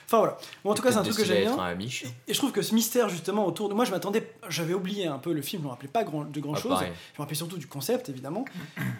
Enfin 0.07 0.19
voilà. 0.19 0.37
Bon, 0.63 0.69
en 0.71 0.73
tout 0.75 0.83
cas, 0.83 0.91
c'est 0.91 0.97
un 0.99 1.03
truc 1.03 1.15
que 1.17 1.25
j'aime 1.25 1.41
bien. 1.41 1.57
Un. 1.59 1.77
Et 1.79 2.33
je 2.33 2.37
trouve 2.37 2.51
que 2.51 2.61
ce 2.61 2.75
mystère 2.75 3.09
justement 3.09 3.47
autour 3.47 3.69
de 3.69 3.73
moi, 3.73 3.85
je 3.85 3.91
m'attendais, 3.91 4.31
j'avais 4.49 4.75
oublié 4.75 5.07
un 5.07 5.17
peu 5.17 5.33
le 5.33 5.41
film, 5.41 5.63
je 5.63 5.65
me 5.65 5.71
rappelais 5.71 5.89
pas 5.89 6.03
grand, 6.03 6.25
de 6.25 6.39
grand 6.39 6.53
Ah, 6.55 6.59
chose. 6.61 6.71
pareil. 6.71 6.91
Je 7.13 7.17
me 7.19 7.23
rappelais 7.23 7.35
surtout 7.35 7.57
du 7.57 7.65
concept 7.67 8.09
évidemment. 8.09 8.45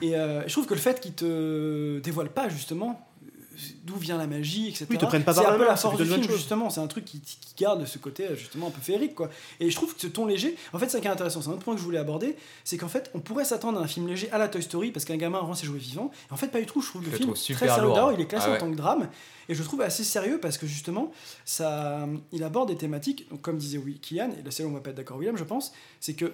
Et 0.01 0.15
euh, 0.15 0.41
je 0.47 0.51
trouve 0.51 0.65
que 0.65 0.73
le 0.73 0.79
fait 0.79 0.99
qu'il 0.99 1.13
te 1.13 1.99
dévoile 1.99 2.29
pas 2.29 2.49
justement 2.49 3.07
d'où 3.85 3.95
vient 3.95 4.17
la 4.17 4.25
magie, 4.27 4.67
etc. 4.69 4.87
Oui, 4.89 4.95
ils 4.95 4.99
te 4.99 5.05
prennent 5.05 5.23
pas 5.23 5.33
c'est 5.33 5.45
un 5.45 5.51
peu 5.53 5.59
main, 5.59 5.65
la 5.67 5.75
c'est 5.77 5.83
force 5.83 5.97
du 5.97 6.05
film 6.05 6.23
justement. 6.23 6.69
C'est 6.71 6.81
un 6.81 6.87
truc 6.87 7.05
qui, 7.05 7.21
qui 7.21 7.37
garde 7.55 7.85
ce 7.85 7.99
côté 7.99 8.25
euh, 8.27 8.35
justement 8.35 8.67
un 8.67 8.71
peu 8.71 8.81
féerique 8.81 9.13
quoi. 9.13 9.29
Et 9.59 9.69
je 9.69 9.75
trouve 9.75 9.93
que 9.93 10.01
ce 10.01 10.07
ton 10.07 10.25
léger, 10.25 10.57
en 10.73 10.79
fait, 10.79 10.87
c'est 10.87 10.93
ça 10.97 11.01
qui 11.01 11.07
est 11.07 11.11
intéressant. 11.11 11.41
C'est 11.43 11.49
un 11.49 11.53
autre 11.53 11.63
point 11.63 11.75
que 11.75 11.79
je 11.79 11.85
voulais 11.85 11.99
aborder, 11.99 12.35
c'est 12.63 12.77
qu'en 12.77 12.89
fait, 12.89 13.11
on 13.13 13.19
pourrait 13.19 13.45
s'attendre 13.45 13.79
à 13.79 13.83
un 13.83 13.87
film 13.87 14.07
léger 14.07 14.29
à 14.31 14.39
la 14.39 14.47
Toy 14.49 14.61
Story 14.63 14.89
parce 14.91 15.05
qu'un 15.05 15.15
gamin 15.17 15.37
rend 15.37 15.53
ses 15.53 15.67
jouets 15.67 15.77
vivants. 15.79 16.09
Et 16.29 16.33
en 16.33 16.35
fait, 16.35 16.47
pas 16.47 16.59
du 16.59 16.65
tout. 16.65 16.81
Je 16.81 16.89
trouve 16.89 17.03
Je 17.03 17.07
le 17.07 17.11
le 17.11 17.17
film 17.17 17.29
trouve 17.29 17.37
très 17.41 17.53
super 17.53 17.69
sérieux. 17.75 17.83
lourd. 17.83 17.95
D'abord, 17.95 18.11
il 18.13 18.19
est 18.21 18.25
classé 18.25 18.47
Ah 18.47 18.51
ouais. 18.53 18.57
en 18.57 18.65
tant 18.65 18.71
que 18.71 18.75
drame. 18.75 19.07
Et 19.49 19.55
je 19.55 19.63
trouve 19.63 19.81
assez 19.81 20.03
sérieux 20.03 20.39
parce 20.41 20.57
que 20.57 20.65
justement, 20.67 21.11
ça, 21.45 22.07
il 22.31 22.43
aborde 22.43 22.69
des 22.69 22.77
thématiques, 22.77 23.29
donc 23.29 23.41
comme 23.41 23.57
disait 23.57 23.79
Kian, 24.01 24.31
et 24.37 24.41
là 24.43 24.51
c'est 24.51 24.63
là 24.63 24.67
où 24.69 24.71
on 24.71 24.75
va 24.75 24.81
pas 24.81 24.89
être 24.91 24.95
d'accord 24.97 25.17
William, 25.17 25.37
je 25.37 25.43
pense, 25.43 25.73
c'est 25.99 26.13
que 26.13 26.33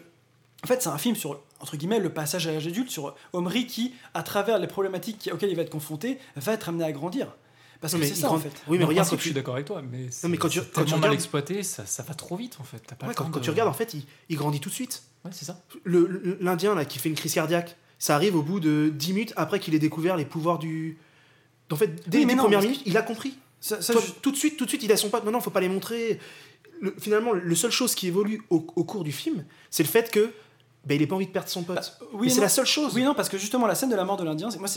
en 0.63 0.67
fait 0.67 0.81
c'est 0.81 0.89
un 0.89 0.97
film 0.97 1.15
sur, 1.15 1.41
entre 1.59 1.75
guillemets, 1.77 1.99
le 1.99 2.09
passage 2.13 2.47
à 2.47 2.51
l'âge 2.51 2.67
adulte, 2.67 2.89
sur 2.89 3.15
Omri 3.33 3.67
qui, 3.67 3.93
à 4.13 4.23
travers 4.23 4.59
les 4.59 4.67
problématiques 4.67 5.29
auxquelles 5.33 5.49
il 5.49 5.55
va 5.55 5.63
être 5.63 5.69
confronté, 5.71 6.17
va 6.35 6.53
être 6.53 6.69
amené 6.69 6.83
à 6.85 6.91
grandir. 6.91 7.35
Parce 7.81 7.93
Non, 7.95 7.99
que 7.99 8.05
c'est 8.05 8.13
ça 8.13 8.31
en 8.31 8.37
fait. 8.37 8.51
Oui, 8.67 8.77
mais 8.77 8.83
regarde 8.85 9.09
je 9.09 9.15
suis 9.19 9.33
d'accord 9.33 9.55
avec 9.55 9.65
toi, 9.65 9.81
mais 9.81 10.05
c'est 10.11 10.27
mais 10.29 10.37
quand 10.37 10.49
tu- 10.49 10.59
quand 10.59 10.65
tu 10.65 10.71
tellement 10.73 10.89
mal 10.91 10.99
regardes- 10.99 11.13
exploité, 11.15 11.63
ça, 11.63 11.85
ça 11.87 12.03
va 12.03 12.13
trop 12.13 12.35
vite 12.35 12.57
en 12.59 12.63
fait. 12.63 12.83
Pas 12.95 13.07
ouais, 13.07 13.13
quand, 13.15 13.39
tu 13.39 13.49
regardes, 13.49 13.69
en 13.69 13.73
fait, 13.73 13.95
il, 13.95 14.03
il 14.29 14.37
grandit 14.37 14.59
tout 14.59 14.69
de 14.69 14.75
suite. 14.75 15.01
Ouais, 15.25 15.31
c'est 15.33 15.45
ça. 15.45 15.59
L'Indien 15.85 16.75
là 16.75 16.85
qui 16.85 16.99
fait 16.99 17.09
une 17.09 17.15
crise 17.15 17.33
cardiaque, 17.33 17.75
ça 17.99 18.15
arrive 18.15 18.35
au 18.35 18.43
bout 18.43 18.59
de 18.59 18.91
10 18.93 19.13
minutes 19.13 19.33
après 19.35 19.59
qu'il 19.59 19.73
ait 19.75 19.79
découvert 19.79 20.15
les 20.15 20.25
pouvoirs 20.25 20.59
du. 20.59 20.97
En 21.71 21.75
fait, 21.77 22.07
dès 22.09 22.19
Oui, 22.19 22.25
les 22.25 22.35
non, 22.35 22.43
premières 22.43 22.61
minutes, 22.61 22.81
il 22.85 22.97
a 22.97 23.01
compris. 23.01 23.33
Ça- 23.59 23.81
ça, 23.81 23.93
Toi, 23.93 24.01
je- 24.05 24.11
Tout 24.21 24.31
de 24.31 24.37
suite, 24.37 24.57
tout 24.57 24.65
de 24.65 24.69
suite, 24.69 24.83
il 24.83 24.91
a 24.91 24.97
son 24.97 25.09
pote. 25.09 25.23
Non, 25.25 25.31
non, 25.31 25.39
faut 25.41 25.51
pas 25.51 25.61
les 25.61 25.69
montrer. 25.69 26.19
Le- 26.79 26.95
finalement, 26.99 27.31
le 27.33 27.55
seule 27.55 27.71
chose 27.71 27.93
qui 27.95 28.07
évolue 28.07 28.41
au, 28.49 28.65
au 28.75 28.83
cours 28.83 29.03
du 29.03 29.11
film, 29.11 29.45
c'est 29.69 29.83
le 29.83 29.89
fait 29.89 30.09
que 30.11 30.31
ben, 30.83 30.95
il 30.95 31.01
ait 31.03 31.05
pas 31.05 31.13
envie 31.13 31.27
de 31.27 31.31
perdre 31.31 31.47
son 31.47 31.61
pote. 31.61 31.75
Bah, 31.75 32.07
oui, 32.13 32.31
c'est 32.31 32.41
la 32.41 32.49
seule 32.49 32.65
chose. 32.65 32.93
Oui, 32.95 33.03
non, 33.03 33.13
parce 33.13 33.29
que 33.29 33.37
justement, 33.37 33.67
la 33.67 33.75
scène 33.75 33.91
de 33.91 33.95
la 33.95 34.03
mort 34.03 34.17
de 34.17 34.23
l'Indien, 34.23 34.49
c'est- 34.49 34.57
moi, 34.57 34.67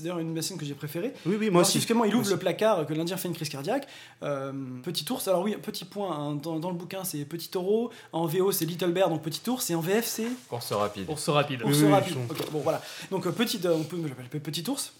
d'ailleurs 0.00 0.18
une 0.18 0.28
de 0.28 0.32
mes 0.34 0.42
scènes 0.42 0.58
que 0.58 0.66
j'ai 0.66 0.74
préférées. 0.74 1.14
oui, 1.24 1.36
oui, 1.40 1.48
moi 1.48 1.60
Alors, 1.60 1.68
aussi. 1.68 1.78
Justement, 1.78 2.04
il 2.04 2.12
Moi 2.12 2.20
ouvre 2.20 2.30
le 2.32 2.36
placard, 2.36 2.84
que 2.86 2.92
l'Indien 2.92 3.16
fait 3.16 3.28
une 3.28 3.34
crise 3.34 3.48
cardiaque. 3.48 3.86
Euh, 4.22 4.52
petit 4.82 5.10
ours, 5.10 5.26
alors 5.26 5.40
oui, 5.42 5.56
petit 5.56 5.86
point, 5.86 6.14
hein, 6.14 6.34
dans, 6.34 6.58
dans 6.58 6.68
le 6.68 6.76
bouquin 6.76 7.02
c'est 7.04 7.24
Petit 7.24 7.48
taureau, 7.48 7.90
en 8.12 8.26
VO 8.26 8.52
c'est 8.52 8.66
Little 8.66 8.92
Bear, 8.92 9.08
donc 9.08 9.22
Petit 9.22 9.40
ours, 9.48 9.70
et 9.70 9.74
en 9.74 9.80
VF 9.80 10.04
c'est 10.06 10.26
Course 10.50 10.70
rapide. 10.72 11.06
Ours 11.08 11.28
rapide. 11.30 11.62
Ours 11.64 11.78
oui, 11.80 11.90
rapide. 11.90 12.16
Ok, 12.28 12.50
bon 12.52 12.60
voilà. 12.60 12.82
Donc 13.10 13.26
euh, 13.26 13.32
petit, 13.32 13.58
euh, 13.64 13.74
on 13.74 13.84
peut, 13.84 13.96
Petit 14.40 14.68
ours. 14.68 14.92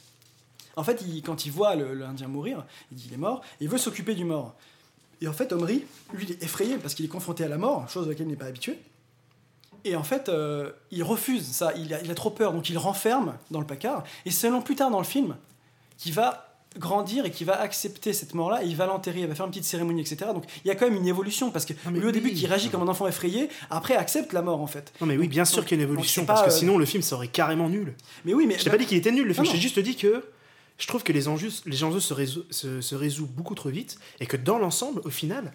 En 0.76 0.84
fait, 0.84 1.02
il- 1.06 1.22
quand 1.22 1.46
il 1.46 1.52
voit 1.52 1.74
l'Indien 1.76 2.28
mourir, 2.28 2.64
il 2.90 2.96
dit 2.96 3.04
il 3.08 3.14
est 3.14 3.18
mort, 3.18 3.42
et 3.60 3.64
il 3.64 3.70
veut 3.70 3.78
s'occuper 3.78 4.14
du 4.14 4.24
mort. 4.24 4.54
Et 5.20 5.28
en 5.28 5.32
fait, 5.32 5.52
Omri, 5.52 5.84
lui, 6.12 6.24
il 6.24 6.32
est 6.32 6.42
effrayé 6.42 6.76
parce 6.76 6.94
qu'il 6.94 7.04
est 7.04 7.08
confronté 7.08 7.44
à 7.44 7.48
la 7.48 7.58
mort, 7.58 7.88
chose 7.88 8.06
à 8.06 8.08
laquelle 8.10 8.26
il 8.26 8.30
n'est 8.30 8.36
pas 8.36 8.46
habitué. 8.46 8.78
Et 9.86 9.96
en 9.96 10.02
fait, 10.02 10.28
euh, 10.28 10.70
il 10.90 11.02
refuse 11.02 11.46
ça, 11.46 11.72
il 11.76 11.92
a, 11.94 12.00
il 12.02 12.10
a 12.10 12.14
trop 12.14 12.30
peur, 12.30 12.52
donc 12.52 12.68
il 12.70 12.78
renferme 12.78 13.34
dans 13.50 13.60
le 13.60 13.66
placard. 13.66 14.02
Et 14.24 14.30
c'est 14.30 14.40
seulement 14.40 14.62
plus 14.62 14.76
tard 14.76 14.90
dans 14.90 14.98
le 14.98 15.04
film 15.04 15.36
qu'il 15.98 16.12
va 16.14 16.50
grandir 16.78 17.24
et 17.24 17.30
qui 17.30 17.44
va 17.44 17.60
accepter 17.60 18.12
cette 18.12 18.34
mort-là, 18.34 18.64
et 18.64 18.66
il 18.66 18.74
va 18.76 18.86
l'enterrer, 18.86 19.20
il 19.20 19.26
va 19.28 19.34
faire 19.36 19.44
une 19.46 19.52
petite 19.52 19.64
cérémonie, 19.64 20.00
etc. 20.00 20.30
Donc 20.34 20.44
il 20.64 20.68
y 20.68 20.70
a 20.72 20.74
quand 20.74 20.86
même 20.86 20.96
une 20.96 21.06
évolution, 21.06 21.50
parce 21.52 21.64
que 21.66 21.72
lui 21.90 22.04
au 22.04 22.10
début 22.10 22.32
qui 22.32 22.46
réagit 22.48 22.68
comme 22.70 22.82
un 22.82 22.88
enfant 22.88 23.06
effrayé, 23.06 23.48
après 23.70 23.94
accepte 23.94 24.32
la 24.32 24.42
mort 24.42 24.60
en 24.60 24.66
fait. 24.66 24.92
Non 25.00 25.06
mais 25.06 25.16
oui, 25.16 25.28
bien 25.28 25.44
sûr 25.44 25.64
qu'il 25.64 25.78
y 25.78 25.80
a 25.80 25.84
une 25.84 25.88
évolution, 25.90 26.24
parce 26.24 26.40
pas, 26.40 26.48
que 26.48 26.52
euh, 26.52 26.56
sinon 26.58 26.76
le 26.76 26.84
film 26.86 27.02
serait 27.02 27.28
carrément 27.28 27.68
nul. 27.68 27.94
Mais 28.24 28.34
oui, 28.34 28.46
mais 28.48 28.58
Je 28.58 28.64
t'ai 28.64 28.70
pas 28.70 28.76
dit 28.78 28.86
qu'il 28.86 28.98
était 28.98 29.12
nul 29.12 29.26
le 29.28 29.34
film, 29.34 29.46
non. 29.46 29.52
juste 29.54 29.78
dit 29.78 29.94
que 29.94 30.24
je 30.78 30.86
trouve 30.86 31.02
que 31.02 31.12
les 31.12 31.28
enjeux, 31.28 31.50
se, 31.50 32.14
résou- 32.14 32.44
se, 32.50 32.80
se 32.80 32.94
résout 32.94 33.26
beaucoup 33.26 33.54
trop 33.54 33.68
vite 33.68 33.98
et 34.20 34.26
que 34.26 34.36
dans 34.36 34.58
l'ensemble, 34.58 35.00
au 35.04 35.10
final, 35.10 35.52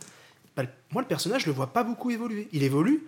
bah, 0.55 0.63
moi 0.91 1.01
le 1.01 1.07
personnage 1.07 1.41
je 1.43 1.47
le 1.47 1.53
vois 1.53 1.73
pas 1.73 1.83
beaucoup 1.83 2.11
évoluer. 2.11 2.47
Il 2.51 2.63
évolue. 2.63 3.07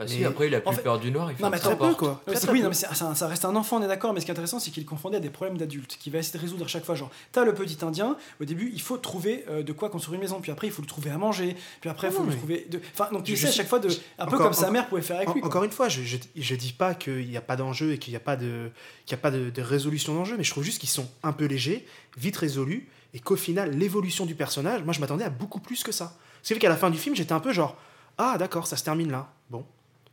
Bah 0.00 0.08
si, 0.08 0.24
après 0.24 0.46
il 0.48 0.54
a 0.54 0.58
En 0.58 0.60
plus 0.62 0.76
fait- 0.76 0.82
peur 0.82 0.98
du 0.98 1.10
noir, 1.10 1.30
il 1.30 1.36
fait 1.36 1.42
Non, 1.42 1.50
mais 1.50 1.58
Très 1.58 1.72
attends, 1.72 1.88
peu 1.90 1.94
quoi. 1.94 2.08
Ouais, 2.08 2.16
Très, 2.26 2.34
c'est- 2.36 2.40
très 2.46 2.52
oui, 2.52 2.58
peu. 2.60 2.62
non, 2.64 2.68
mais 2.70 2.74
c'est- 2.74 2.94
ça, 2.94 3.14
ça 3.14 3.26
reste 3.28 3.44
un 3.44 3.54
enfant, 3.54 3.76
on 3.78 3.82
est 3.82 3.86
d'accord, 3.88 4.12
mais 4.14 4.20
ce 4.20 4.24
qui 4.24 4.30
est 4.30 4.32
intéressant, 4.32 4.58
c'est 4.58 4.70
qu'il 4.70 4.84
confondait 4.86 5.18
à 5.18 5.20
des 5.20 5.28
problèmes 5.30 5.58
d'adultes, 5.58 5.96
qu'il 6.00 6.12
va 6.12 6.18
essayer 6.20 6.38
de 6.38 6.42
résoudre 6.42 6.64
à 6.64 6.68
chaque 6.68 6.84
fois. 6.84 6.94
Genre, 6.94 7.10
t'as 7.32 7.44
le 7.44 7.52
petit 7.54 7.76
indien, 7.84 8.16
au 8.40 8.44
début, 8.46 8.70
il 8.72 8.80
faut 8.80 8.96
trouver 8.96 9.44
euh, 9.50 9.62
de 9.62 9.72
quoi 9.72 9.90
construire 9.90 10.14
une 10.14 10.22
maison, 10.22 10.40
puis 10.40 10.50
après, 10.50 10.66
il 10.68 10.72
faut 10.72 10.82
le 10.82 10.88
trouver 10.88 11.10
à 11.10 11.18
manger, 11.18 11.54
puis 11.82 11.90
après, 11.90 12.08
il 12.08 12.10
Non, 12.12 12.16
faut 12.16 12.22
le 12.24 12.30
mais- 12.30 12.36
trouver. 12.36 12.66
De... 12.70 12.80
Enfin, 12.94 13.08
donc, 13.12 13.28
il 13.28 13.34
essaie 13.34 13.48
à 13.48 13.52
chaque 13.52 13.68
fois 13.68 13.78
de. 13.78 13.88
Un 14.18 14.26
peu 14.26 14.34
Encore- 14.36 14.46
comme 14.46 14.52
sa 14.54 14.70
mère 14.70 14.88
pouvait 14.88 15.02
faire 15.02 15.16
avec 15.18 15.28
En- 15.28 15.34
lui. 15.34 15.40
quoi. 15.42 15.48
Encore 15.50 15.64
une 15.64 15.70
fois, 15.70 15.88
je, 15.90 16.02
je, 16.02 16.16
je 16.34 16.54
dis 16.54 16.72
pas 16.72 16.94
qu'il 16.94 17.28
n'y 17.28 17.36
a 17.36 17.42
pas 17.42 17.56
d'enjeu 17.56 17.92
et 17.92 17.98
qu'il 17.98 18.12
n'y 18.12 18.16
a 18.16 18.20
pas 18.20 18.36
de, 18.36 18.70
qu'il 19.04 19.16
y 19.16 19.18
a 19.18 19.22
pas 19.22 19.30
de, 19.30 19.50
de 19.50 19.62
résolution 19.62 20.14
d'enjeu, 20.14 20.36
mais 20.38 20.44
je 20.44 20.50
trouve 20.50 20.64
juste 20.64 20.80
qu'ils 20.80 20.88
sont 20.88 21.08
un 21.22 21.32
peu 21.32 21.44
légers, 21.44 21.84
vite 22.16 22.38
résolus, 22.38 22.88
et 23.12 23.18
qu'au 23.20 23.36
final, 23.36 23.70
l'évolution 23.76 24.24
du 24.24 24.34
personnage, 24.34 24.82
moi 24.84 24.94
je 24.94 25.00
m'attendais 25.00 25.24
à 25.24 25.30
beaucoup 25.30 25.60
plus 25.60 25.82
que 25.82 25.92
ça. 25.92 26.16
Ce 26.42 26.48
qui 26.48 26.54
fait 26.54 26.60
qu'à 26.60 26.68
la 26.70 26.76
fin 26.76 26.88
du 26.88 26.96
film, 26.96 27.14
j'étais 27.14 27.32
un 27.32 27.40
peu 27.40 27.52
genre, 27.52 27.76
ah 28.18 28.36
d'accord, 28.38 28.66
ça 28.66 28.76
se 28.76 28.84
termine 28.84 29.10
là. 29.10 29.28
Bon. 29.50 29.64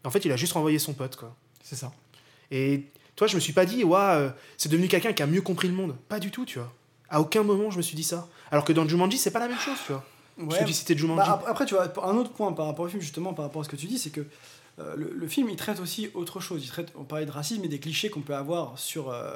En 0.07 0.11
fait, 0.11 0.25
il 0.25 0.31
a 0.31 0.37
juste 0.37 0.53
renvoyé 0.53 0.79
son 0.79 0.93
pote, 0.93 1.15
quoi. 1.15 1.35
C'est 1.63 1.75
ça. 1.75 1.91
Et 2.51 2.83
toi, 3.15 3.27
je 3.27 3.35
me 3.35 3.39
suis 3.39 3.53
pas 3.53 3.65
dit, 3.65 3.83
euh, 3.85 4.29
c'est 4.57 4.69
devenu 4.69 4.87
quelqu'un 4.87 5.13
qui 5.13 5.21
a 5.23 5.27
mieux 5.27 5.41
compris 5.41 5.67
le 5.67 5.73
monde. 5.73 5.95
Pas 6.07 6.19
du 6.19 6.31
tout, 6.31 6.45
tu 6.45 6.59
vois. 6.59 6.71
À 7.09 7.19
aucun 7.21 7.43
moment, 7.43 7.69
je 7.71 7.77
me 7.77 7.81
suis 7.81 7.95
dit 7.95 8.03
ça. 8.03 8.27
Alors 8.51 8.63
que 8.65 8.73
dans 8.73 8.87
Jumanji, 8.87 9.17
c'est 9.17 9.31
pas 9.31 9.39
la 9.39 9.47
même 9.47 9.59
chose, 9.59 9.77
tu 9.85 9.91
vois. 9.91 10.03
Je 10.37 10.43
Ouais. 10.45 10.63
dis, 10.65 10.73
c'était 10.73 10.95
Jumanji. 10.97 11.27
Bah, 11.27 11.33
ap- 11.43 11.45
après, 11.47 11.65
tu 11.65 11.73
vois, 11.75 11.91
un 12.07 12.15
autre 12.17 12.31
point 12.31 12.51
par 12.53 12.67
rapport 12.67 12.85
au 12.85 12.89
film, 12.89 13.01
justement, 13.01 13.33
par 13.33 13.45
rapport 13.45 13.61
à 13.61 13.65
ce 13.65 13.69
que 13.69 13.75
tu 13.75 13.87
dis, 13.87 13.97
c'est 13.97 14.11
que 14.11 14.21
euh, 14.79 14.95
le, 14.95 15.11
le 15.13 15.27
film, 15.27 15.49
il 15.49 15.55
traite 15.55 15.79
aussi 15.79 16.09
autre 16.13 16.39
chose. 16.39 16.63
Il 16.63 16.69
traite, 16.69 16.93
on 16.95 17.03
parlait 17.03 17.25
de 17.25 17.31
racisme 17.31 17.63
et 17.65 17.67
des 17.67 17.79
clichés 17.79 18.09
qu'on 18.09 18.21
peut 18.21 18.35
avoir 18.35 18.77
sur, 18.77 19.09
euh, 19.09 19.35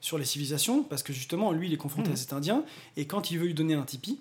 sur 0.00 0.16
les 0.18 0.24
civilisations, 0.24 0.82
parce 0.82 1.02
que 1.02 1.12
justement, 1.12 1.52
lui, 1.52 1.66
il 1.68 1.74
est 1.74 1.76
confronté 1.76 2.08
Mhm. 2.08 2.14
à 2.14 2.16
cet 2.16 2.32
Indien, 2.32 2.64
et 2.96 3.06
quand 3.06 3.30
il 3.30 3.38
veut 3.38 3.46
lui 3.46 3.54
donner 3.54 3.74
un 3.74 3.82
tipi 3.82 4.18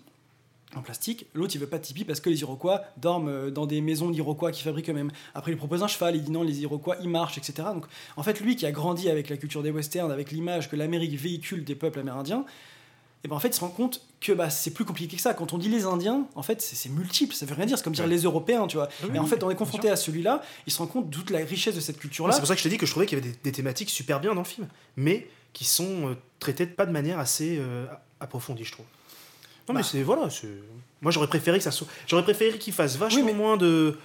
en 0.75 0.81
plastique, 0.81 1.25
l'autre, 1.33 1.55
il 1.55 1.59
veut 1.59 1.67
pas 1.67 1.79
de 1.79 1.83
tipi 1.83 2.05
parce 2.05 2.19
que 2.19 2.29
les 2.29 2.41
Iroquois 2.41 2.83
dorment 2.97 3.29
euh, 3.29 3.51
dans 3.51 3.65
des 3.65 3.81
maisons 3.81 4.09
d'Iroquois 4.09 4.51
qui 4.51 4.61
fabriquent 4.61 4.89
eux-mêmes. 4.89 5.11
Après, 5.33 5.51
il 5.51 5.55
lui 5.55 5.59
propose 5.59 5.81
un 5.81 5.87
cheval, 5.87 6.15
il 6.15 6.23
dit 6.23 6.31
non, 6.31 6.43
les 6.43 6.61
Iroquois, 6.61 6.97
ils 7.01 7.09
marchent, 7.09 7.37
etc. 7.37 7.69
Donc, 7.73 7.85
en 8.17 8.23
fait, 8.23 8.39
lui 8.39 8.55
qui 8.55 8.65
a 8.65 8.71
grandi 8.71 9.09
avec 9.09 9.29
la 9.29 9.37
culture 9.37 9.63
des 9.63 9.71
westerns, 9.71 10.11
avec 10.11 10.31
l'image 10.31 10.69
que 10.69 10.75
l'Amérique 10.75 11.15
véhicule 11.15 11.63
des 11.63 11.75
peuples 11.75 11.99
amérindiens, 11.99 12.45
et 13.23 13.27
ben 13.27 13.35
en 13.35 13.39
fait, 13.39 13.49
il 13.49 13.53
se 13.53 13.59
rend 13.59 13.69
compte 13.69 14.01
que 14.21 14.31
bah, 14.31 14.49
c'est 14.49 14.71
plus 14.71 14.85
compliqué 14.85 15.17
que 15.17 15.21
ça. 15.21 15.33
Quand 15.33 15.51
on 15.51 15.57
dit 15.57 15.67
les 15.67 15.83
Indiens, 15.83 16.25
en 16.35 16.43
fait, 16.43 16.61
c'est 16.61 16.87
multiple. 16.87 17.35
Ça 17.35 17.45
veut 17.45 17.53
rien 17.53 17.65
dire. 17.65 17.77
C'est 17.77 17.83
comme 17.83 17.91
dire 17.91 18.07
les 18.07 18.21
Européens, 18.21 18.65
tu 18.65 18.77
vois. 18.77 18.87
Oui, 19.03 19.09
et 19.13 19.19
en 19.19 19.25
fait, 19.25 19.43
on 19.43 19.49
est 19.49 19.55
confronté 19.55 19.89
à 19.89 19.97
celui-là. 19.97 20.41
Il 20.67 20.71
se 20.71 20.77
rend 20.77 20.87
compte 20.87 21.09
de 21.09 21.13
toute 21.13 21.29
la 21.29 21.39
richesse 21.39 21.75
de 21.75 21.81
cette 21.81 21.97
culture-là. 21.97 22.33
C'est 22.33 22.39
pour 22.39 22.47
ça 22.47 22.55
que 22.55 22.59
je 22.59 22.63
te 22.63 22.69
dis 22.69 22.77
que 22.77 22.85
je 22.85 22.91
trouvais 22.91 23.07
qu'il 23.07 23.17
y 23.17 23.21
avait 23.21 23.31
des, 23.31 23.37
des 23.43 23.51
thématiques 23.51 23.89
super 23.89 24.21
bien 24.21 24.33
dans 24.33 24.41
le 24.41 24.47
film, 24.47 24.69
mais 24.95 25.27
qui 25.51 25.65
sont 25.65 26.09
euh, 26.09 26.15
traitées 26.39 26.65
pas 26.65 26.85
de 26.85 26.91
manière 26.91 27.19
assez 27.19 27.57
euh, 27.59 27.87
approfondie, 28.21 28.63
je 28.63 28.71
trouve. 28.71 28.85
Non, 29.69 29.75
mais 29.75 29.81
Bah. 29.81 29.87
c'est 29.89 30.03
voilà. 30.03 30.29
c'est- 30.29 30.47
Moi, 31.01 31.11
j'aurais 31.13 31.27
préféré 31.27 31.57
que 31.59 31.63
ça 31.63 31.71
soit. 31.71 31.87
J'aurais 32.07 32.23
préféré 32.23 32.57
qu'il 32.57 32.73
fasse 32.73 32.97
vachement 32.97 33.21
Oui, 33.21 33.25
mais- 33.27 33.33
moins 33.33 33.55
de, 33.55 33.97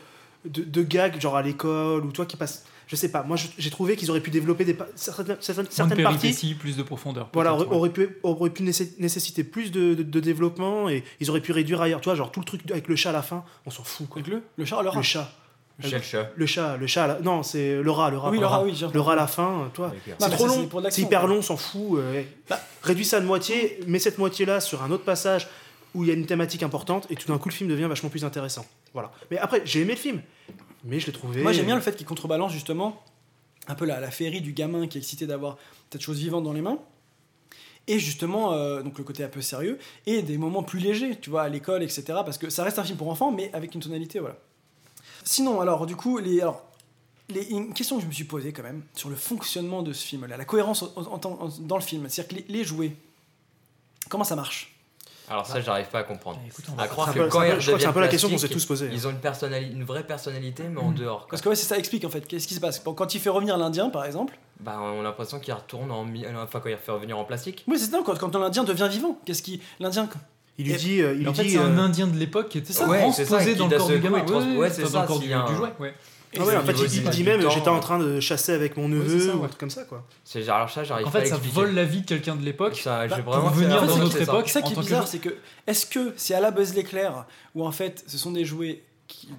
de 0.44 0.62
de 0.62 0.83
gags, 0.83 1.20
genre 1.20 1.37
à 1.37 1.42
l'école 1.42 2.05
ou 2.05 2.12
toi 2.12 2.24
qui 2.27 2.37
passe. 2.37 2.64
Je 2.87 2.96
sais 2.96 3.11
pas. 3.11 3.22
Moi, 3.22 3.38
j'ai 3.59 3.70
trouvé 3.70 3.96
qu'ils 3.96 4.11
auraient 4.11 4.20
pu 4.20 4.31
développer 4.31 4.66
des 4.66 4.74
pa- 4.74 4.87
certaines, 4.94 5.38
certaines, 5.40 5.64
de 5.64 6.03
parties. 6.03 6.55
plus 6.55 6.77
de 6.77 6.83
profondeur. 6.83 7.31
Voilà, 7.33 7.55
aurait, 7.55 7.64
ouais. 7.66 7.74
aurait 7.74 7.90
pu, 7.90 8.18
aurait 8.22 8.50
pu 8.50 8.62
nécess- 8.62 8.98
nécessiter 8.98 9.42
plus 9.42 9.72
de, 9.72 9.94
de- 9.94 10.03
de 10.03 10.20
développement 10.20 10.90
et 10.90 11.03
ils 11.18 11.31
auraient 11.31 11.40
pu 11.40 11.53
réduire 11.53 11.81
ailleurs. 11.81 12.03
Tu 12.03 12.11
vois, 12.11 12.14
genre 12.14 12.31
tout 12.31 12.40
le 12.40 12.44
truc 12.46 12.61
avec 12.70 12.87
le 12.88 12.94
chat 12.94 13.09
à 13.09 13.12
la 13.14 13.22
fin, 13.22 13.42
on 13.64 13.70
s'en 13.70 13.85
fout 13.85 14.07
quoi. 14.09 14.20
Avec 14.20 14.31
le, 14.33 14.42
le 14.59 14.64
chat, 14.66 14.77
rat. 14.77 14.92
Le 14.94 15.03
chat. 15.03 15.33
Quel 15.82 16.02
chat 16.02 16.30
Le 16.37 16.46
chat, 16.46 16.76
le 16.76 16.87
chat, 16.87 17.06
la- 17.06 17.20
non, 17.20 17.42
c'est 17.42 17.82
le 17.82 17.90
rat, 17.90 18.10
le 18.10 18.18
rat. 18.18 18.30
Oui, 18.30 18.38
le 18.38 18.46
rat, 18.46 18.62
oui, 18.62 18.74
j'ai 18.74 18.87
Le 18.87 19.00
rat 19.00 19.14
à 19.14 19.16
la 19.16 19.26
fin, 19.26 19.70
toi, 19.74 19.92
c'est 20.18 20.24
rats. 20.24 20.30
trop 20.30 20.46
long, 20.46 20.68
c'est 20.90 21.02
hyper 21.02 21.26
long, 21.26 21.37
on 21.38 21.42
s'en 21.42 21.56
fout. 21.56 21.98
euh, 21.98 22.22
Bah. 22.48 22.60
Réduis 22.82 23.04
ça 23.04 23.20
de 23.20 23.26
moitié, 23.26 23.80
mets 23.88 23.98
cette 23.98 24.18
moitié-là 24.18 24.60
sur 24.60 24.82
un 24.84 24.90
autre 24.92 25.04
passage 25.04 25.48
où 25.94 26.04
il 26.04 26.08
y 26.08 26.10
a 26.10 26.14
une 26.14 26.26
thématique 26.26 26.62
importante 26.62 27.06
et 27.10 27.16
tout 27.16 27.26
d'un 27.32 27.38
coup 27.38 27.48
le 27.48 27.54
film 27.54 27.68
devient 27.70 27.84
vachement 27.84 28.08
plus 28.08 28.24
intéressant. 28.24 28.64
Voilà. 28.92 29.10
Mais 29.30 29.38
après, 29.38 29.62
j'ai 29.64 29.80
aimé 29.80 29.92
le 29.94 29.98
film, 29.98 30.22
mais 30.84 31.00
je 31.00 31.06
l'ai 31.06 31.12
trouvé. 31.12 31.42
Moi, 31.42 31.52
j'aime 31.52 31.66
bien 31.66 31.76
le 31.76 31.80
fait 31.82 31.96
qu'il 31.96 32.06
contrebalance 32.06 32.52
justement 32.52 33.02
un 33.66 33.74
peu 33.74 33.84
la, 33.84 33.98
la 34.00 34.10
féerie 34.10 34.40
du 34.42 34.52
gamin 34.52 34.87
qui 34.87 34.98
est 34.98 35.00
excité 35.00 35.26
d'avoir 35.26 35.56
cette 35.90 36.02
chose 36.02 36.18
vivante 36.18 36.44
dans 36.44 36.52
les 36.52 36.62
mains. 36.62 36.78
Et 37.87 37.98
justement, 37.98 38.52
euh, 38.52 38.82
donc 38.82 38.96
le 38.96 39.04
côté 39.04 39.22
un 39.24 39.28
peu 39.28 39.40
sérieux, 39.42 39.78
et 40.06 40.22
des 40.22 40.38
moments 40.38 40.62
plus 40.62 40.78
légers, 40.78 41.16
tu 41.20 41.30
vois, 41.30 41.42
à 41.42 41.48
l'école, 41.48 41.82
etc. 41.82 42.02
Parce 42.24 42.38
que 42.38 42.48
ça 42.48 42.64
reste 42.64 42.78
un 42.78 42.84
film 42.84 42.96
pour 42.96 43.10
enfants, 43.10 43.30
mais 43.30 43.50
avec 43.52 43.74
une 43.74 43.80
tonalité, 43.82 44.20
voilà. 44.20 44.37
Sinon, 45.24 45.60
alors, 45.60 45.87
du 45.87 45.96
coup, 45.96 46.18
les, 46.18 46.40
alors, 46.40 46.62
les, 47.30 47.44
une 47.46 47.72
question 47.72 47.96
que 47.96 48.02
je 48.02 48.06
me 48.08 48.12
suis 48.12 48.24
posée 48.24 48.52
quand 48.52 48.62
même 48.62 48.82
sur 48.94 49.08
le 49.08 49.16
fonctionnement 49.16 49.82
de 49.82 49.92
ce 49.92 50.04
film-là, 50.06 50.37
la 50.37 50.44
cohérence 50.44 50.82
en- 50.82 50.92
en- 50.96 51.20
en- 51.24 51.48
dans 51.60 51.76
le 51.76 51.82
film, 51.82 52.06
c'est-à-dire 52.08 52.28
que 52.28 52.34
les, 52.48 52.58
les 52.58 52.64
jouets, 52.64 52.94
comment 54.08 54.24
ça 54.24 54.37
marche? 54.37 54.70
Alors 55.26 55.46
ça, 55.46 55.58
j'arrive 55.62 55.87
pas 55.88 56.00
à 56.00 56.02
comprendre. 56.02 56.38
écoute, 56.46 56.66
on 56.74 56.78
à 56.78 56.87
croire 56.87 57.08
c'est 57.08 57.14
que 57.14 57.20
un 57.20 57.22
peu- 57.24 57.28
quand 57.30 57.40
c'est 57.40 57.46
un 57.46 57.48
ils 57.52 57.54
peu- 57.56 57.78
c'est 57.78 57.87
un 57.87 58.00
la 58.00 58.08
question 58.08 58.28
qu'on 58.28 58.37
s'est 58.37 58.48
tous 58.48 58.66
posée. 58.66 58.90
Ils 58.92 59.06
ont 59.06 59.10
une, 59.10 59.84
vraie 59.84 60.06
personnalité, 60.06 60.64
mais 60.64 60.78
en 60.80 60.92
dehors. 60.92 61.20
quoi. 61.20 61.28
Parce 61.30 61.40
que 61.40 61.48
ouais, 61.48 61.54
c'est 61.56 61.64
ça 61.64 61.78
explique 61.78 62.04
en 62.04 62.10
fait. 62.10 62.26
Qu'est-ce 62.28 62.46
qui 62.46 62.52
se 62.52 62.60
passe? 62.60 62.78
Quand 62.80 63.14
il 63.14 63.20
fait 63.20 63.30
revenir 63.30 63.56
l'Indien, 63.56 63.88
par 63.88 64.04
exemple, 64.04 64.38
Bah, 64.60 64.78
on 64.82 65.00
a 65.00 65.02
l'impression 65.02 65.40
qu'il 65.40 65.54
retourne 65.54 65.90
en. 65.90 66.04
Enfin, 66.42 66.60
quand 66.60 66.68
il 66.68 66.74
refait 66.74 66.92
revenir 66.92 67.18
en 67.18 67.24
plastique. 67.24 67.64
oui, 67.66 67.78
c'est 67.78 67.90
ça, 67.90 68.02
quand, 68.04 68.18
quand 68.18 68.37
l'Indien 68.37 68.64
devient 68.64 68.88
vivant, 68.90 69.18
qu'est-ce 69.24 69.42
qui. 69.42 69.62
L'Indien. 69.80 70.10
Il 70.58 70.66
lui 70.66 70.74
dit, 70.74 71.00
euh, 71.02 71.14
il 71.14 71.22
Et 71.24 71.26
en 71.26 71.30
lui 71.30 71.36
fait, 71.36 71.42
dit, 71.44 71.50
c'est 71.50 71.58
un 71.58 71.76
euh, 71.78 71.82
Indien 71.82 72.06
de 72.06 72.16
l'époque 72.16 72.48
qui 72.48 72.58
était 72.58 72.72
ça. 72.72 72.86
Ouais, 72.88 73.10
c'est 73.12 73.24
ça, 73.24 73.36
transposé 73.38 73.56
dans 73.56 73.66
le 73.68 73.76
corps 73.76 73.88
du 73.90 73.98
gamin. 73.98 74.56
Ouais, 74.56 74.70
c'est 74.70 74.82
dans 74.82 74.88
ça, 74.88 75.00
le 75.02 75.06
corps 75.08 75.18
du, 75.18 75.28
jouet. 75.28 75.68
Ouais. 75.80 75.94
ah 76.38 76.44
ouais, 76.44 76.56
en 76.56 76.64
fait, 76.64 76.72
il, 76.72 76.94
il 77.04 77.10
dit 77.10 77.24
même, 77.24 77.50
j'étais 77.50 77.68
en 77.68 77.80
train 77.80 77.98
de 77.98 78.20
chasser 78.20 78.52
avec 78.52 78.76
mon 78.76 78.88
neveu 78.88 79.18
ça, 79.18 79.34
ou 79.34 79.38
ouais. 79.38 79.44
un 79.44 79.48
truc 79.48 79.58
comme 79.60 79.70
ça, 79.70 79.82
quoi. 79.84 80.04
C'est 80.24 80.48
alors 80.48 80.70
ça, 80.70 80.84
j'arrive 80.84 81.06
En 81.06 81.10
pas 81.10 81.18
à 81.18 81.22
fait, 81.22 81.28
ça 81.28 81.34
expliquer. 81.36 81.54
vole 81.56 81.74
la 81.74 81.84
vie 81.84 82.02
de 82.02 82.06
quelqu'un 82.06 82.36
de 82.36 82.44
l'époque. 82.44 82.76
Ça, 82.76 83.06
Bah, 83.08 83.16
j'ai 83.16 83.22
pour 83.22 83.32
vraiment 83.32 83.50
venir 83.50 83.84
dans 83.84 83.96
notre 83.96 84.12
que 84.12 84.18
c'est 84.18 84.24
ça. 84.24 84.32
époque. 84.32 84.48
Ça 84.48 84.62
qui 84.62 84.72
est 84.72 84.78
bizarre, 84.80 85.08
c'est 85.08 85.18
que 85.18 85.34
est-ce 85.66 85.86
que 85.86 86.12
c'est 86.16 86.34
à 86.34 86.40
la 86.40 86.50
Buzz 86.52 86.74
l'éclair 86.74 87.26
ou 87.54 87.66
en 87.66 87.72
fait 87.72 88.04
ce 88.06 88.16
sont 88.18 88.30
des 88.30 88.44
jouets 88.44 88.82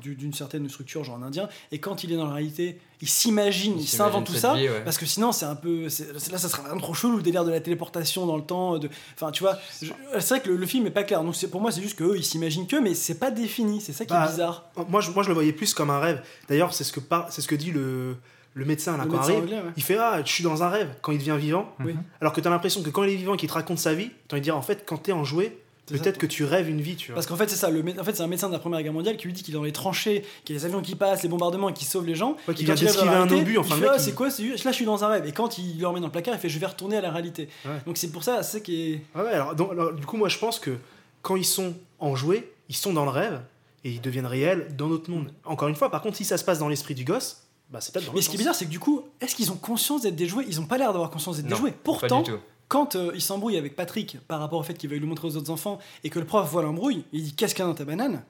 d'une 0.02 0.34
certaine 0.34 0.68
structure, 0.70 1.04
genre 1.04 1.16
en 1.16 1.22
indien, 1.24 1.50
et 1.72 1.80
quand 1.80 2.04
il 2.04 2.12
est 2.14 2.18
dans 2.18 2.28
la 2.28 2.34
réalité, 2.34 2.80
il 3.02 3.10
s'imagine, 3.10 3.78
il, 3.80 3.88
s'invente 3.88 4.26
tout 4.28 4.34
ça, 4.34 4.54
vie, 4.56 4.70
ouais. 4.70 4.82
parce 4.84 4.98
que 4.98 5.06
sinon 5.06 5.32
c'est 5.32 5.46
un 5.46 5.56
peu, 5.56 5.90
c'est- 5.90 6.32
là 6.32 6.38
ça 6.38 6.50
serait 6.50 6.62
vraiment 6.62 6.80
trop 6.80 6.94
chelou 6.94 7.18
le 7.18 7.24
délire 7.24 7.44
de 7.46 7.52
la 7.52 7.60
téléportation 7.60 8.26
dans 8.26 8.38
le 8.38 8.44
temps, 8.44 8.78
de, 8.78 8.90
enfin 9.16 9.32
tu 9.32 9.44
vois, 9.44 9.58
je- 9.82 9.92
c'est 10.20 10.30
vrai 10.36 10.42
que 10.42 10.50
le, 10.50 10.56
le 10.58 10.66
film 10.66 10.86
est 10.88 10.92
pas 10.92 11.04
clair, 11.04 11.24
donc 11.24 11.36
c'est- 11.36 11.48
pour 11.50 11.62
moi 11.62 11.72
c'est 11.72 11.82
juste 11.82 11.98
qu'eux 11.98 12.16
ils 12.18 12.24
s'imaginent 12.26 12.68
que, 12.68 12.76
mais 12.78 12.94
c'est 12.94 13.20
pas 13.20 13.32
défini, 13.32 13.82
c'est 13.82 13.94
ça 13.94 14.06
qui 14.06 14.12
Bah, 14.14 14.26
est 14.26 14.32
bizarre. 14.32 14.66
Moi 14.88 15.02
je, 15.02 15.12
moi, 15.12 15.24
je 15.24 15.30
le 15.30 15.34
voyais 15.34 15.54
plus 15.54 15.74
comme 15.74 15.90
un 15.90 16.00
rêve. 16.00 16.22
D'ailleurs, 16.48 16.74
c'est 16.74 16.84
ce 16.84 16.92
que, 16.94 17.00
par- 17.00 17.32
c'est 17.32 17.42
ce 17.42 17.48
que 17.48 17.56
dit 17.56 17.72
le, 17.72 18.16
le 18.54 18.66
médecin 18.66 18.96
là, 18.98 19.04
Le 19.04 19.10
quand 19.10 19.18
médecin 19.18 19.32
arrive. 19.34 19.44
anglais, 19.44 19.58
ouais. 19.58 19.72
Il 19.78 19.84
fait 19.84 19.98
Ah, 19.98 20.22
je 20.24 20.32
suis 20.32 20.44
dans 20.44 20.64
un 20.64 20.70
rêve 20.70 20.90
quand 21.02 21.12
il 21.12 21.18
devient 21.18 21.38
vivant. 21.40 21.68
Oui. 21.84 21.96
Alors 22.22 22.32
que 22.34 22.40
tu 22.42 22.48
as 22.48 22.52
l'impression 22.52 22.82
que 22.84 22.90
quand 22.90 23.04
il 23.04 23.10
est 23.10 23.16
vivant, 23.16 23.36
qu'il 23.36 23.50
te 23.50 23.54
raconte 23.54 23.80
sa 23.80 23.94
vie, 23.94 24.10
tu 24.30 24.36
envie 24.36 24.42
de 24.42 24.44
dire 24.44 24.56
en 24.56 24.62
fait, 24.62 24.84
quand 24.86 24.98
tu 25.04 25.10
es 25.10 25.14
en 25.14 25.24
jouet, 25.24 25.58
peut-être 25.88 26.18
que 26.18 26.26
tu 26.26 26.44
rêves 26.44 26.70
une 26.70 26.82
vie, 26.82 26.96
tu 26.96 27.08
vois. 27.08 27.16
Parce 27.16 27.28
qu'en 27.28 27.36
fait 27.36 27.50
c'est 27.50 27.56
ça, 27.56 27.70
le, 27.70 27.84
mé- 27.84 28.00
en 28.00 28.04
fait 28.04 28.16
c'est 28.16 28.24
un 28.24 28.28
médecin 28.28 28.48
de 28.48 28.54
la 28.54 28.60
Première 28.60 28.82
Guerre 28.82 28.94
mondiale 28.94 29.18
qui 29.18 29.26
lui 29.28 29.34
dit 29.34 29.44
qu'il 29.44 29.54
est 29.54 29.58
dans 29.58 29.64
les 29.64 29.72
tranchées, 29.72 30.26
qu'il 30.44 30.56
y 30.56 30.58
a 30.58 30.62
les 30.62 30.66
avions 30.66 30.82
qui 30.82 30.96
passent, 30.96 31.24
les 31.24 31.30
bombardements 31.30 31.70
et 31.70 31.74
qui 31.74 31.86
sauvent 31.86 32.06
les 32.06 32.16
gens. 32.16 32.32
Ouais, 32.48 32.56
quand 32.56 32.60
vient 32.60 32.76
d'esquiver 32.76 33.10
un 33.10 33.30
obus, 33.30 33.58
enfin, 33.58 33.76
Ah, 33.90 34.00
c'est 34.00 34.14
quoi 34.14 34.28
Là 34.30 34.34
je 34.38 34.72
suis 34.72 34.86
dans 34.86 35.04
un 35.04 35.08
rêve. 35.08 35.26
Et 35.28 35.32
quand 35.32 35.58
il 35.58 35.80
le 35.80 35.88
remet 35.88 36.00
dans 36.00 36.08
le 36.08 36.12
placard, 36.12 36.34
il 36.36 36.40
fait 36.40 36.50
je 36.50 36.60
vais 36.60 36.66
retourner 36.66 36.98
à 36.98 37.02
la 37.02 37.12
réalité. 37.12 37.50
Ouais. 37.66 37.72
Donc 37.86 37.98
c'est 37.98 38.12
pour 38.12 38.24
ça, 38.24 38.42
c'est 38.44 38.62
qui 38.62 38.94
est. 38.94 39.02
Ah 39.14 39.24
ouais, 39.24 39.30
alors, 39.32 39.56
donc, 39.56 39.72
alors, 39.72 39.94
du 39.94 40.06
coup, 40.06 40.18
moi 40.18 40.30
je 40.30 40.38
pense 40.38 40.60
que 40.60 40.78
quand 41.22 41.36
ils 41.36 41.46
sont 41.46 41.74
en 42.00 42.16
jouet, 42.16 42.52
ils 42.70 42.76
sont 42.76 42.94
dans 42.94 43.06
le 43.06 43.12
rêve 43.12 43.42
et 43.84 43.92
ils 43.92 44.02
deviennent 44.02 44.26
réels 44.26 44.76
dans 44.76 44.88
notre 44.88 45.10
monde. 45.12 45.32
Encore 45.44 45.68
une 45.68 45.76
fois, 45.76 45.92
par 45.92 46.02
contre, 46.02 46.18
si 46.18 46.26
ça 46.26 46.38
se 46.38 46.44
passe 46.44 46.58
dans 46.60 46.68
l'esprit 46.70 46.96
du 46.96 47.04
gosse, 47.04 47.44
bah 47.70 47.80
c'est 47.82 47.94
peut-être 47.94 48.08
dans 48.08 48.14
Mais 48.14 48.22
ce 48.22 48.30
qui 48.30 48.36
est 48.36 48.38
bizarre, 48.40 48.56
c'est 48.56 48.66
que 48.66 48.70
du 48.72 48.80
coup, 48.80 49.04
est-ce 49.22 49.36
qu'ils 49.36 49.52
ont 49.52 49.56
conscience 49.56 50.02
d'être 50.04 50.16
des 50.16 50.28
jouets 50.28 50.46
Ils 50.48 50.60
ont 50.60 50.66
pas 50.66 50.78
l'air 50.78 50.92
d'avoir 50.92 51.10
conscience 51.10 51.38
d'être 51.38 51.46
des 51.48 51.52
Non, 51.54 51.58
jouets. 51.60 51.72
Pas 51.72 51.78
Pourtant, 51.84 52.22
du 52.22 52.32
tout. 52.32 52.38
Quand 52.68 52.96
euh, 52.96 53.12
il 53.14 53.22
s'embrouille 53.22 53.58
avec 53.58 53.76
Patrick 53.76 54.18
par 54.28 54.40
rapport 54.40 54.60
au 54.60 54.64
fait 54.64 54.74
qu'il 54.76 54.90
veuille 54.90 55.00
le 55.00 55.06
montrer 55.08 55.28
aux 55.28 55.36
autres 55.38 55.52
enfants 55.52 55.80
et 56.04 56.10
que 56.10 56.20
le 56.20 56.26
prof 56.26 56.50
voit 56.50 56.64
l'embrouille, 56.64 57.04
il 57.14 57.24
dit 57.24 57.34
qu'est-ce 57.36 57.54
qu'il 57.56 57.64
y 57.64 57.68
a 57.68 57.70
dans 57.70 57.76
ta 57.76 57.86
banane? 57.86 58.24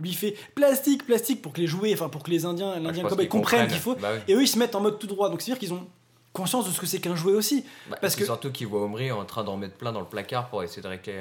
Lui 0.00 0.10
il 0.10 0.16
fait 0.16 0.36
plastique, 0.54 1.04
plastique 1.06 1.42
pour 1.42 1.52
que 1.52 1.60
les 1.60 1.66
jouets, 1.66 1.92
enfin 1.94 2.08
pour 2.08 2.22
que 2.22 2.30
les 2.30 2.44
Indiens, 2.44 2.72
Bah, 2.74 2.80
l'Indien 2.80 3.04
cowboy 3.04 3.26
comprennent 3.28 3.66
qu'il 3.68 3.78
faut. 3.78 3.94
Bah 3.96 4.10
oui. 4.14 4.20
Et 4.28 4.34
eux 4.36 4.42
ils 4.42 4.46
se 4.48 4.58
mettent 4.58 4.74
en 4.74 4.80
mode 4.80 4.98
tout 4.98 5.06
droit. 5.08 5.28
Donc 5.30 5.40
c'est 5.42 5.50
à 5.50 5.54
dire 5.54 5.58
qu'ils 5.58 5.72
ont 5.72 5.86
conscience 6.32 6.68
de 6.68 6.70
ce 6.72 6.78
que 6.78 6.86
c'est 6.86 7.00
qu'un 7.00 7.16
jouet 7.16 7.32
aussi. 7.32 7.64
Bah, 7.90 7.96
parce 8.00 8.12
c'est 8.14 8.20
que- 8.20 8.24
surtout 8.26 8.52
qu'ils 8.52 8.68
voient 8.68 8.84
Omri 8.84 9.10
en 9.10 9.24
train 9.24 9.42
d'en 9.42 9.56
mettre 9.56 9.74
plein 9.74 9.90
dans 9.90 9.98
le 10.00 10.06
placard 10.06 10.50
pour 10.50 10.62
essayer 10.62 10.82
de 10.82 10.86
régler. 10.86 11.14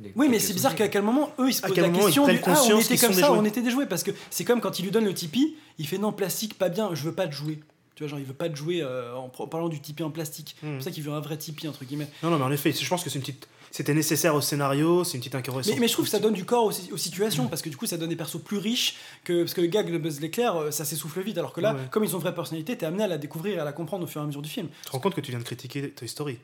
des- 0.00 0.12
Oui, 0.16 0.28
mais 0.30 0.38
c'est 0.38 0.54
bizarre 0.54 0.74
qu'à 0.74 0.88
quel 0.88 1.02
moment 1.02 1.30
eux 1.40 1.48
ils 1.50 1.52
se 1.52 1.60
posent 1.60 1.76
la 1.76 1.88
moment 1.88 2.04
question 2.06 2.24
du, 2.26 2.40
ah 2.46 2.52
on 2.72 2.78
était 2.80 2.96
comme 2.96 3.12
sont 3.12 3.20
ça, 3.20 3.26
des 3.26 3.32
on 3.32 3.36
jouets 3.40 3.48
était 3.48 3.60
des 3.62 3.70
jouets 3.70 3.86
parce 3.86 4.02
que 4.02 4.12
c'est 4.30 4.44
comme 4.44 4.60
quand 4.62 4.78
il 4.78 4.84
lui 4.84 4.90
donne 4.92 5.04
le 5.04 5.12
Tipeee, 5.12 5.56
il 5.78 5.86
fait 5.86 5.98
non 5.98 6.12
plastique 6.12 6.56
pas 6.56 6.68
bien, 6.70 6.90
je 6.94 7.02
veux 7.02 7.12
pas 7.14 7.26
de 7.26 7.32
jouer. 7.32 7.58
Tu 7.94 8.02
vois 8.02 8.08
genre 8.08 8.18
il 8.18 8.24
veut 8.24 8.32
pas 8.34 8.48
de 8.48 8.56
jouer 8.56 8.80
euh, 8.82 9.14
en 9.14 9.28
parlant 9.28 9.68
du 9.68 9.80
Tipeee 9.80 10.02
en 10.04 10.10
plastique. 10.10 10.56
C'est 10.60 10.66
Hmm. 10.66 10.74
pour 10.74 10.82
ça 10.82 10.90
qu'il 10.90 11.02
veut 11.02 11.12
un 11.12 11.20
vrai 11.20 11.36
Tipeee 11.36 11.68
entre 11.68 11.84
guillemets. 11.84 12.08
Non, 12.22 12.30
non, 12.30 12.38
mais 12.38 12.44
en 12.44 12.52
effet, 12.52 12.72
je 12.72 12.88
pense 12.88 13.02
que 13.04 13.10
c'est 13.10 13.18
une 13.18 13.24
petite. 13.24 13.48
C'était 13.70 13.94
nécessaire 13.94 14.34
au 14.34 14.42
scénario, 14.42 15.02
c'est 15.02 15.14
une 15.14 15.20
petite 15.20 15.34
incursion. 15.34 15.72
Mais, 15.74 15.80
mais 15.80 15.88
je 15.88 15.94
trouve 15.94 16.04
que 16.04 16.10
ça 16.10 16.18
donne 16.18 16.34
du 16.34 16.44
corps 16.44 16.64
aux, 16.66 16.92
aux 16.92 16.96
situations 16.98 17.48
parce 17.48 17.62
que 17.62 17.70
du 17.70 17.76
coup 17.78 17.86
ça 17.86 17.96
donne 17.96 18.10
des 18.10 18.16
persos 18.16 18.36
plus 18.42 18.58
riches 18.58 18.96
que 19.24 19.42
parce 19.44 19.54
que 19.54 19.62
le 19.62 19.68
gag 19.68 19.90
de 19.90 19.96
Buzz 19.96 20.20
l'éclair 20.20 20.54
euh, 20.56 20.70
ça 20.70 20.84
s'essouffle 20.84 21.22
vite 21.22 21.38
alors 21.38 21.54
que 21.54 21.62
là 21.62 21.72
Ouais. 21.74 21.80
comme 21.90 22.04
ils 22.04 22.10
ont 22.14 22.18
une 22.18 22.22
vraie 22.22 22.34
personnalité 22.34 22.76
t'es 22.76 22.84
amené 22.84 23.04
à 23.04 23.06
la 23.06 23.16
découvrir 23.16 23.56
et 23.56 23.58
à 23.60 23.64
la 23.64 23.72
comprendre 23.72 24.04
au 24.04 24.06
fur 24.06 24.20
et 24.20 24.24
à 24.24 24.26
mesure 24.26 24.42
du 24.42 24.50
film. 24.50 24.68
Tu 24.82 24.86
te 24.88 24.92
rends 24.92 24.98
compte 24.98 25.14
que 25.14 25.22
tu 25.22 25.30
viens 25.30 25.38
de 25.40 25.44
critiquer 25.44 25.88
Toy 25.88 26.06
Story 26.06 26.36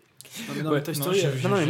Non, 0.49 0.55
mais 0.57 0.63
non, 0.63 0.71
Ouais, 0.71 0.77
mais 0.77 0.83
Toy 0.83 0.95
non, 0.95 1.03
Story. 1.03 1.21
j'ai 1.21 1.29
vu. 1.29 1.43
Non, 1.43 1.49
non, 1.51 1.57
mais 1.57 1.63
j'ai 1.63 1.69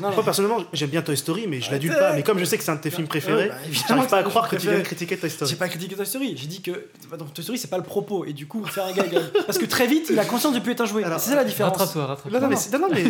moi, 0.00 0.24
personnellement, 0.24 0.64
j'aime 0.72 0.90
bien 0.90 1.02
Toy 1.02 1.16
Story, 1.16 1.46
mais 1.48 1.60
je 1.60 1.70
l'adule 1.70 1.90
Arrêtez. 1.90 2.06
pas. 2.06 2.12
Mais 2.14 2.22
comme 2.22 2.38
je 2.38 2.44
sais 2.44 2.58
que 2.58 2.64
c'est 2.64 2.70
un 2.70 2.76
de 2.76 2.80
tes 2.80 2.90
films 2.90 3.08
préférés, 3.08 3.44
Ouais, 3.44 3.48
bah, 3.48 3.54
j'arrive 3.88 4.08
pas 4.08 4.18
à 4.18 4.22
croire 4.22 4.48
que 4.48 4.56
tu 4.56 4.68
viens 4.68 4.78
de 4.78 4.82
critiquer 4.84 5.16
Toy 5.16 5.30
Story. 5.30 5.50
J'ai 5.50 5.56
pas 5.56 5.68
critiqué 5.68 5.94
Toy 5.94 6.06
Story, 6.06 6.34
j'ai 6.36 6.46
dit 6.46 6.62
que 6.62 6.88
bah, 7.10 7.16
donc, 7.16 7.34
Toy 7.34 7.42
Story 7.42 7.58
c'est 7.58 7.68
pas 7.70 7.78
le 7.78 7.82
propos 7.84 8.24
et 8.24 8.32
du 8.32 8.46
coup 8.46 8.64
faire 8.64 8.84
un 8.86 8.92
gag 8.92 9.18
parce 9.46 9.58
que 9.58 9.66
très 9.66 9.86
vite 9.86 10.08
il 10.10 10.18
a 10.18 10.24
conscience 10.24 10.54
de 10.54 10.60
plus 10.60 10.72
être 10.72 10.80
un 10.82 10.86
jouet. 10.86 11.02
C'est 11.18 11.30
ça 11.30 11.36
la 11.36 11.44
différence. 11.44 11.76
Rattrape-toi, 11.76 12.06
rattrape-toi. 12.06 12.40
Non, 12.40 12.48
non, 12.48 12.54
mais, 12.54 12.78
non, 12.78 12.88
non, 12.88 12.94
mais, 12.94 13.04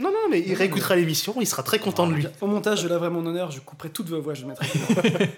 non, 0.00 0.10
non, 0.10 0.28
mais 0.30 0.40
il 0.46 0.54
réécoutera 0.54 0.96
l'émission, 0.96 1.34
il 1.40 1.46
sera 1.46 1.62
très 1.62 1.78
content 1.78 2.06
de 2.06 2.14
lui. 2.14 2.26
Au 2.40 2.46
montage, 2.46 2.82
je 2.82 2.88
lèverai 2.88 3.10
mon 3.10 3.24
honneur, 3.26 3.50
je 3.50 3.60
couperai 3.60 3.90
toutes 3.90 4.08
vos 4.08 4.20
voix, 4.20 4.34
je 4.34 4.44
mettrai. 4.46 4.66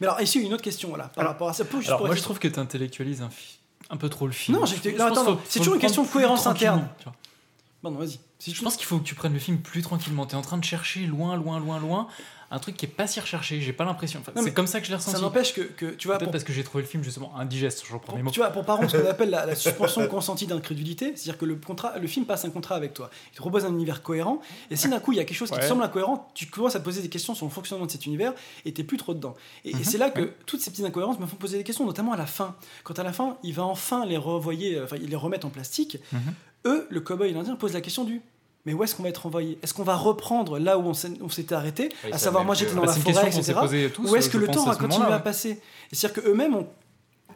mais 0.00 0.06
alors 0.06 0.20
ici 0.20 0.40
une 0.40 0.52
autre 0.52 0.62
question 0.62 0.88
voilà 0.88 1.04
par 1.04 1.26
rapport 1.26 1.48
à 1.48 1.52
ça. 1.52 1.64
Pour- 1.64 1.80
juste 1.80 1.88
Alors 1.88 1.98
pour 2.00 2.06
moi 2.08 2.16
je 2.16 2.22
trouve 2.22 2.38
que 2.38 2.48
tu 2.48 2.58
intellectualises 2.58 3.22
un, 3.90 3.96
peu 3.96 4.08
trop 4.08 4.26
le 4.26 4.32
film. 4.32 4.58
Non, 4.58 4.66
c'est 4.66 5.58
toujours 5.58 5.74
une 5.74 5.80
question 5.80 6.02
de 6.02 6.08
cohérence 6.08 6.46
interne. 6.46 6.88
Bon, 7.82 7.90
non, 7.90 7.98
vas-y. 7.98 8.18
Si 8.38 8.52
Je 8.54 8.62
pense 8.62 8.76
qu'il 8.76 8.86
faut 8.86 8.98
que 8.98 9.04
tu 9.04 9.14
prennes 9.14 9.32
le 9.32 9.38
film 9.40 9.58
plus 9.58 9.82
tranquillement. 9.82 10.26
Tu 10.26 10.32
es 10.34 10.38
en 10.38 10.42
train 10.42 10.58
de 10.58 10.64
chercher 10.64 11.00
loin, 11.06 11.36
loin, 11.36 11.58
loin, 11.60 11.78
loin 11.80 12.06
un 12.54 12.58
truc 12.58 12.76
qui 12.76 12.84
est 12.84 12.88
pas 12.88 13.06
si 13.06 13.18
recherché. 13.18 13.62
J'ai 13.62 13.72
pas 13.72 13.86
l'impression. 13.86 14.20
Enfin, 14.20 14.32
c'est 14.44 14.52
comme 14.52 14.66
ça 14.66 14.78
que 14.80 14.86
je 14.86 14.92
l'ai 14.92 14.98
ça 15.00 15.06
ressenti. 15.06 15.22
n'empêche 15.22 15.54
que, 15.54 15.62
que 15.62 15.86
tu 15.86 16.06
vois 16.06 16.18
Peut-être 16.18 16.26
pour, 16.26 16.32
parce 16.32 16.44
que 16.44 16.52
j'ai 16.52 16.62
trouvé 16.62 16.82
le 16.82 16.88
film 16.88 17.02
justement 17.02 17.34
indigeste. 17.38 17.82
Je 17.88 17.94
reprends 17.94 18.14
mes 18.14 18.22
mots. 18.22 18.30
tu 18.30 18.40
vois 18.40 18.50
pour 18.50 18.66
par 18.66 18.76
contre 18.76 18.92
ce 18.92 18.98
qu'on 18.98 19.08
appelle 19.08 19.30
la, 19.30 19.46
la 19.46 19.54
suspension 19.54 20.06
consentie 20.06 20.46
d'incrédulité, 20.46 21.12
c'est-à-dire 21.16 21.38
que 21.38 21.46
le 21.46 21.56
contrat, 21.56 21.98
le 21.98 22.06
film 22.06 22.26
passe 22.26 22.44
un 22.44 22.50
contrat 22.50 22.74
avec 22.74 22.92
toi. 22.92 23.08
Il 23.32 23.36
te 23.36 23.40
propose 23.40 23.64
un 23.64 23.70
univers 23.70 24.02
cohérent 24.02 24.42
et 24.70 24.76
si 24.76 24.86
d'un 24.90 25.00
coup 25.00 25.12
il 25.12 25.16
y 25.16 25.20
a 25.20 25.24
quelque 25.24 25.34
chose 25.38 25.50
qui 25.50 25.58
te 25.58 25.64
semble 25.64 25.82
incohérent, 25.82 26.30
tu 26.34 26.46
commences 26.46 26.76
à 26.76 26.80
te 26.80 26.84
poser 26.84 27.00
des 27.00 27.08
questions 27.08 27.34
sur 27.34 27.46
le 27.46 27.50
fonctionnement 27.52 27.86
de 27.86 27.90
cet 27.90 28.04
univers 28.04 28.34
et 28.66 28.72
t'es 28.74 28.84
plus 28.84 28.98
trop 28.98 29.14
dedans. 29.14 29.34
Et, 29.64 29.70
et 29.70 29.74
Mhm, 29.74 29.84
c'est 29.84 29.96
là 29.98 30.10
que 30.10 30.34
toutes 30.44 30.60
ces 30.60 30.70
petites 30.70 30.84
incohérences 30.84 31.18
me 31.18 31.26
font 31.26 31.36
poser 31.36 31.56
des 31.56 31.64
questions, 31.64 31.86
notamment 31.86 32.12
à 32.12 32.18
la 32.18 32.26
fin. 32.26 32.54
Quand 32.84 32.98
à 32.98 33.02
la 33.02 33.14
fin 33.14 33.38
il 33.42 33.54
va 33.54 33.64
enfin 33.64 34.04
les 34.04 34.18
revoyer, 34.18 34.76
euh, 34.76 34.84
enfin 34.84 34.96
il 35.00 35.08
les 35.08 35.16
remettre 35.16 35.46
en 35.46 35.50
plastique, 35.50 35.96
Mhm. 36.12 36.20
Eux, 36.66 36.86
le 36.90 37.00
cowboy 37.00 37.30
et 37.30 37.32
l'indien 37.32 37.56
posent 37.56 37.72
la 37.74 37.80
question 37.80 38.04
du 38.04 38.20
mais 38.64 38.72
où 38.74 38.84
est-ce 38.84 38.94
qu'on 38.94 39.02
va 39.02 39.08
être 39.08 39.26
envoyé? 39.26 39.58
Est-ce 39.60 39.74
qu'on 39.74 39.82
va 39.82 39.96
reprendre 39.96 40.56
là 40.60 40.78
où 40.78 40.82
on 40.86 40.94
s'était 40.94 41.52
arrêté? 41.52 41.88
Oui, 42.04 42.12
À 42.12 42.18
savoir, 42.18 42.44
moi 42.44 42.54
que- 42.54 42.60
j'étais 42.60 42.74
dans 42.76 42.82
Bah, 42.82 42.86
la 42.86 42.92
forêt, 42.92 43.26
etc. 43.26 43.54
tous, 43.92 44.08
Ou 44.08 44.14
est-ce 44.14 44.28
que 44.30 44.38
je 44.38 44.44
le 44.44 44.48
temps 44.52 44.64
va 44.64 44.76
continuer 44.76 45.10
à 45.12 45.18
passer? 45.18 45.60
C'est-à-dire 45.90 46.22
qu'eux-mêmes 46.22 46.54
on 46.54 46.66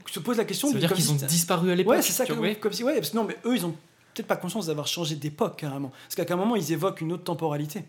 se 0.09 0.21
posent 0.21 0.37
la 0.37 0.45
question 0.45 0.69
Ça 0.69 0.75
de 0.75 0.77
veut 0.77 0.81
dire 0.83 0.89
comme 0.91 0.97
qu'ils 0.99 1.07
si 1.07 1.25
ont 1.25 1.27
disparu 1.27 1.73
à 1.73 1.75
l'époque. 1.75 1.95
Ouais, 1.97 2.03
c'est 2.03 2.13
ça, 2.13 2.27
comme, 2.27 2.55
comme 2.57 2.73
si, 2.73 2.85
ouais, 2.85 2.95
parce 2.95 3.11
que 3.11 3.17
non, 3.17 3.25
mais 3.25 3.37
eux, 3.45 3.57
ils 3.57 3.67
ont 3.67 3.75
peut-être 4.15 4.29
pas 4.29 4.37
conscience 4.37 4.67
d'avoir 4.67 4.87
changé 4.87 5.17
d'époque 5.17 5.57
carrément. 5.57 5.91
Parce 6.09 6.15
qu'à 6.15 6.33
un 6.33 6.37
moment, 6.37 6.55
ils 6.55 6.71
évoquent 6.73 7.01
une 7.01 7.13
autre 7.13 7.25
temporalité. 7.25 7.83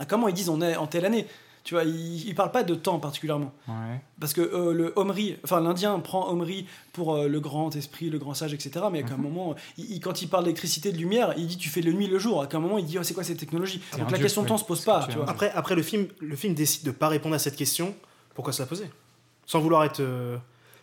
À 0.00 0.04
comment 0.04 0.26
ils 0.26 0.34
disent 0.34 0.48
on 0.48 0.60
est 0.60 0.74
en 0.74 0.88
telle 0.88 1.04
année? 1.04 1.26
Tu 1.70 1.74
vois, 1.76 1.84
ils, 1.84 2.26
ils 2.26 2.34
parlent 2.34 2.50
pas 2.50 2.64
de 2.64 2.74
temps 2.74 2.98
particulièrement. 2.98 3.52
Ouais. 3.68 4.00
Parce 4.18 4.32
que 4.32 4.40
euh, 4.40 4.72
le 4.72 4.92
Omri, 4.96 5.36
enfin 5.44 5.60
l'Indien 5.60 5.96
prend 6.00 6.28
Omri 6.28 6.66
pour 6.92 7.14
euh, 7.14 7.28
le 7.28 7.38
grand 7.38 7.76
esprit, 7.76 8.10
le 8.10 8.18
grand 8.18 8.34
sage, 8.34 8.52
etc. 8.52 8.86
Mais 8.90 9.04
à 9.04 9.06
Mhm. 9.06 9.12
un 9.12 9.16
moment, 9.18 9.54
il- 9.78 9.88
il- 9.92 10.00
quand 10.00 10.20
il 10.20 10.26
parle 10.28 10.42
d'électricité, 10.42 10.90
de 10.90 10.98
lumière, 10.98 11.32
il 11.36 11.46
dit 11.46 11.56
tu 11.56 11.68
fais 11.68 11.80
le 11.80 11.92
nuit, 11.92 12.08
le 12.08 12.18
jour. 12.18 12.42
À 12.42 12.48
un 12.52 12.58
moment, 12.58 12.76
il 12.78 12.86
dit 12.86 12.98
oh, 12.98 13.04
c'est 13.04 13.14
quoi 13.14 13.22
cette 13.22 13.38
technologie? 13.38 13.80
Donc 13.92 14.10
la 14.10 14.16
dieu, 14.16 14.24
question 14.24 14.42
de 14.42 14.48
temps 14.48 14.58
se 14.58 14.64
pose 14.64 14.80
pas. 14.80 15.06
tu 15.08 15.16
vois. 15.16 15.30
Après, 15.30 15.52
après 15.54 15.76
le, 15.76 15.82
film, 15.84 16.08
le 16.18 16.34
film 16.34 16.54
décide 16.54 16.82
de 16.84 16.90
pas 16.90 17.06
répondre 17.06 17.36
à 17.36 17.38
cette 17.38 17.54
question. 17.54 17.94
Pourquoi 18.34 18.52
se 18.52 18.60
la 18.60 18.66
poser? 18.66 18.90
Sans 19.46 19.60
vouloir 19.60 19.84
être. 19.84 20.00
euh, 20.00 20.38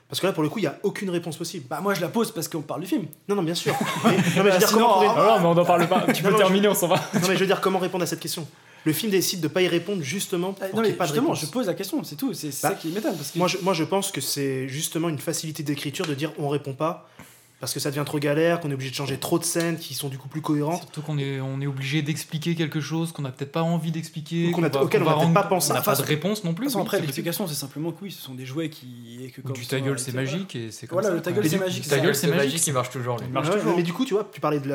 Parce 0.07 0.21
que 0.21 0.27
là, 0.27 0.31
pour 0.31 0.43
le 0.43 0.47
coup, 0.47 0.59
il 0.59 0.61
n'y 0.61 0.67
a 0.69 0.79
aucune 0.83 1.09
réponse 1.09 1.35
possible. 1.35 1.65
Bah, 1.69 1.81
moi, 1.81 1.93
je 1.95 1.99
la 1.99 2.07
pose 2.07 2.31
parce 2.31 2.47
qu'on 2.47 2.61
parle 2.61 2.79
du 2.79 2.87
film. 2.87 3.07
Non, 3.27 3.35
non, 3.35 3.43
bien 3.43 3.55
sûr. 3.55 3.73
Mais, 4.05 4.11
non, 4.15 4.15
mais 4.15 4.23
je 4.23 4.41
veux 4.41 4.51
dire, 4.57 4.67
Sinon, 4.69 4.79
comment, 4.83 4.93
pourrait- 4.93 5.07
Ah 5.09 5.25
non, 5.35 5.39
mais 5.41 5.45
on 5.47 5.55
n'en 5.55 5.65
parle 5.65 5.85
pas. 5.89 5.99
Tu 6.13 6.23
Non, 6.23 6.29
peux 6.29 6.31
non, 6.35 6.37
terminer, 6.37 6.69
on 6.69 6.75
s'en 6.75 6.87
va. 6.87 6.95
non, 7.13 7.27
mais 7.27 7.33
je 7.35 7.39
veux 7.41 7.45
dire, 7.45 7.59
comment 7.59 7.79
répondre 7.79 8.03
à 8.05 8.07
cette 8.07 8.21
question? 8.21 8.47
Le 8.87 8.93
film 8.93 9.11
décide 9.11 9.41
de 9.41 9.49
pas 9.49 9.61
y 9.61 9.67
répondre 9.67 10.01
justement 10.01 10.53
pour 10.53 10.63
Ah, 10.63 10.67
qu'il 10.69 10.75
non, 10.77 10.81
mais 10.81 10.93
pas 10.93 11.05
justement, 11.05 11.33
je 11.35 11.45
pose 11.47 11.67
la 11.67 11.73
question, 11.73 12.01
c'est 12.05 12.15
tout. 12.15 12.33
C'est 12.33 12.51
c'est 12.51 12.61
Bah, 12.65 12.69
ça 12.69 12.75
qui 12.75 12.87
m'étonne. 12.87 13.17
Parce 13.17 13.31
que 13.31 13.37
Moi 13.37 13.49
je, 13.49 13.57
moi, 13.57 13.73
je 13.73 13.83
pense 13.83 14.11
que 14.13 14.21
c'est 14.21 14.69
justement 14.69 15.09
une 15.09 15.19
facilité 15.19 15.61
d'écriture 15.61 16.05
de 16.07 16.13
dire 16.13 16.31
on 16.39 16.47
répond 16.47 16.73
pas 16.73 17.09
parce 17.59 17.73
que 17.73 17.79
ça 17.79 17.89
devient 17.89 18.03
trop 18.05 18.19
galère, 18.19 18.59
qu'on 18.59 18.69
est 18.69 18.73
obligé 18.75 18.91
de 18.91 18.95
changer 18.95 19.17
trop 19.17 19.39
de 19.39 19.43
scènes 19.43 19.77
qui 19.79 19.95
sont 19.95 20.09
du 20.09 20.17
coup 20.19 20.27
plus 20.27 20.41
cohérentes. 20.41 20.77
Surtout 20.81 21.01
qu'on 21.01 21.17
est, 21.17 21.39
on 21.41 21.59
est 21.59 21.65
obligé 21.65 22.03
d'expliquer 22.03 22.53
quelque 22.53 22.79
chose 22.79 23.11
qu'on 23.11 23.23
n'a 23.23 23.31
peut-être 23.31 23.51
pas 23.51 23.63
envie 23.63 23.91
d'expliquer. 23.91 24.49
Ou 24.49 24.51
qu'on 24.51 24.61
a- 24.63 24.69
va- 24.69 24.83
auquel 24.83 25.01
on 25.01 25.05
n'a 25.05 25.15
peut-être 25.15 25.33
pas 25.33 25.43
pensé. 25.43 25.71
On 25.71 25.73
n'a 25.73 25.79
De 25.79 25.85
pas 25.85 25.95
de 25.95 26.01
réponse 26.03 26.43
non 26.43 26.53
plus. 26.53 26.75
après, 26.77 26.99
l'explication, 27.01 27.47
c'est 27.47 27.55
simplement 27.55 27.91
que 27.91 27.97
oui, 28.03 28.11
ce 28.11 28.21
sont 28.21 28.35
des 28.35 28.45
jouets 28.45 28.69
qui. 28.69 29.23
Et 29.23 29.31
que 29.31 29.41
Ou 29.41 29.51
Du 29.53 29.65
ta 29.65 29.79
gueule, 29.79 29.97
c'est 29.97 30.13
magique 30.13 30.55
et 30.55 30.69
c'est 30.71 30.85
comme 30.85 30.97
Voilà, 30.97 31.09
ça. 31.09 31.15
le 31.15 31.21
ta 31.21 31.31
gueule, 31.31 31.49
c'est 31.49 31.57
magique. 31.57 31.83
ta 31.85 31.89
ça- 31.89 31.97
gueule, 31.97 32.07
Le 32.09 32.13
c'est 32.13 32.27
magique. 32.27 32.67
Il 32.67 32.73
marche 32.73 32.91
toujours. 32.91 33.75
Mais 33.75 33.83
du 33.83 33.93
coup, 33.93 34.05
tu 34.05 34.13
vois, 34.13 34.29
tu 34.31 34.39
parlais 34.39 34.59
de 34.59 34.69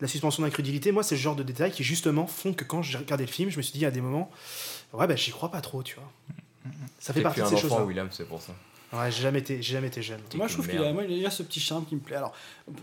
la, 0.00 0.08
suspension 0.08 0.42
d'incrédulité. 0.42 0.92
Moi, 0.92 1.02
c'est 1.02 1.16
ce 1.16 1.20
genre 1.20 1.36
de 1.36 1.42
détails 1.42 1.70
qui 1.70 1.84
justement 1.84 2.26
font 2.26 2.54
que 2.54 2.64
quand 2.64 2.80
j'ai 2.82 2.96
regardé 2.98 3.26
le 3.26 3.30
film, 3.30 3.50
je 3.50 3.58
me 3.58 3.62
suis 3.62 3.78
dit 3.78 3.84
à 3.84 3.90
des 3.90 4.00
moments, 4.00 4.30
ouais, 4.94 5.06
bah 5.06 5.16
j'y 5.16 5.30
crois 5.32 5.50
pas 5.50 5.60
trop, 5.60 5.82
tu 5.82 5.96
vois. 5.96 6.10
Ça 6.98 7.12
fait 7.12 7.20
partie 7.22 7.40
de 7.42 7.46
ces 7.46 7.56
choses-là. 7.58 7.84
William, 7.84 8.08
c'est 8.10 8.26
pour 8.26 8.40
ça. 8.40 8.52
Ouais, 8.92 9.10
j'ai 9.12 9.22
jamais 9.22 9.38
été, 9.38 9.62
j'ai 9.62 9.74
jamais 9.74 9.86
été 9.86 10.02
jeune. 10.02 10.18
Moi, 10.34 10.48
je 10.48 10.54
trouve 10.54 10.66
qu'il 10.68 10.82
a, 10.82 10.92
moi, 10.92 11.04
il 11.08 11.16
y 11.18 11.24
a 11.26 11.30
ce 11.30 11.44
petit 11.44 11.60
charme 11.60 11.84
qui 11.86 11.94
me 11.94 12.00
plaît. 12.00 12.16
Alors, 12.16 12.32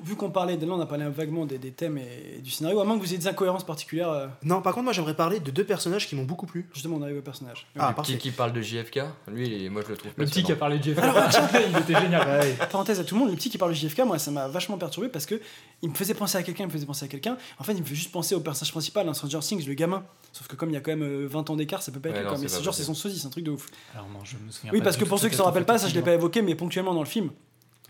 vu 0.05 0.15
qu'on 0.15 0.29
parlait, 0.29 0.55
là, 0.55 0.65
on 0.69 0.79
a 0.79 0.85
parlé 0.85 1.05
vaguement 1.09 1.45
des, 1.45 1.57
des 1.57 1.71
thèmes 1.71 1.97
et, 1.97 2.39
du 2.41 2.49
scénario, 2.49 2.79
à 2.79 2.85
moins 2.85 2.95
que 2.95 3.01
vous 3.01 3.09
ayez 3.09 3.17
des 3.17 3.27
incohérences 3.27 3.65
particulières, 3.65 4.09
euh, 4.09 4.27
Non, 4.43 4.61
par 4.61 4.73
contre, 4.73 4.85
moi, 4.85 4.93
j'aimerais 4.93 5.15
parler 5.15 5.41
de 5.41 5.51
deux 5.51 5.65
personnages 5.65 6.07
qui 6.07 6.15
m'ont 6.15 6.23
beaucoup 6.23 6.45
plu. 6.45 6.65
justement, 6.73 6.95
on 6.95 7.01
arrive 7.01 7.17
au 7.17 7.21
personnage. 7.21 7.67
Ah, 7.77 7.89
le 7.89 7.95
parfait. 7.95 8.13
petit 8.13 8.21
qui 8.21 8.31
parle 8.31 8.53
de 8.53 8.61
JFK, 8.61 9.01
lui, 9.27 9.47
il 9.47 9.65
est- 9.65 9.69
moi 9.69 9.81
je 9.85 9.89
le 9.91 9.97
trouve 9.97 10.11
Le 10.15 10.25
petit 10.25 10.43
qui 10.43 10.51
a 10.53 10.55
passionnant. 10.55 10.59
parlé 10.59 10.79
de 10.79 10.83
Jeff. 10.83 10.97
il 11.71 11.77
était 11.77 11.99
génial. 12.01 12.27
Ouais. 12.27 12.53
Parenthèse 12.71 12.99
à 13.01 13.03
tout 13.03 13.15
le 13.15 13.19
monde, 13.19 13.29
le 13.31 13.35
petit 13.35 13.49
qui 13.49 13.57
parle 13.57 13.71
de 13.71 13.75
JFK, 13.75 13.99
moi, 14.05 14.17
ça 14.17 14.31
m'a 14.31 14.47
vachement 14.47 14.77
perturbé 14.77 15.09
parce 15.09 15.25
que 15.25 15.39
il 15.81 15.89
me 15.89 15.95
faisait 15.95 16.13
penser 16.13 16.37
à 16.37 16.43
quelqu'un, 16.43 16.63
il 16.63 16.67
me 16.67 16.71
faisait 16.71 16.85
penser 16.85 17.03
à 17.05 17.07
quelqu'un. 17.09 17.37
En 17.59 17.63
fait, 17.65 17.73
il 17.73 17.81
me 17.81 17.85
fait 17.85 17.95
juste 17.95 18.11
penser 18.13 18.33
au 18.33 18.39
personnage 18.39 18.71
principal, 18.71 19.07
un 19.09 19.13
Stranger 19.13 19.39
Things, 19.39 19.67
le 19.67 19.73
gamin. 19.73 20.03
Sauf 20.31 20.47
que 20.47 20.55
comme 20.55 20.69
il 20.69 20.73
y 20.73 20.77
a 20.77 20.81
quand 20.81 20.91
même 20.91 21.03
euh, 21.03 21.27
20 21.27 21.49
ans 21.49 21.55
d'écart, 21.55 21.81
ça 21.81 21.91
peut 21.91 21.99
pas 21.99 22.09
être 22.09 22.15
Ouais, 22.17 22.23
non, 22.23 22.29
quoi. 22.29 22.37
Mais 22.37 22.47
c'est 22.47 22.53
c'est 22.55 22.59
pas 22.59 22.63
genre, 22.65 22.73
c'est 22.73 22.81
possible. 22.83 22.95
son 22.95 23.01
sosie, 23.09 23.19
c'est 23.19 23.27
un 23.27 23.29
truc 23.31 23.43
de 23.43 23.51
ouf. 23.51 23.67
Alors 23.93 24.07
non, 24.09 24.19
je 24.23 24.35
me 24.37 24.51
souviens 24.51 24.71
Oui, 24.71 24.79
pas 24.79 24.85
parce 24.85 24.95
du 24.95 24.99
que 25.01 25.05
tout 25.05 25.09
pour 25.09 25.19
ceux 25.19 25.29
qui 25.29 25.35
s'en 25.35 25.45
rappellent 25.45 25.65
pas, 25.65 25.77
ça 25.77 25.87
je 25.87 25.93
l'ai 25.97 26.05
pas 26.05 26.13
évoqué, 26.13 26.41
mais 26.41 26.55
ponctuellement 26.55 26.93
dans 26.93 27.03
le 27.03 27.07
film, 27.07 27.29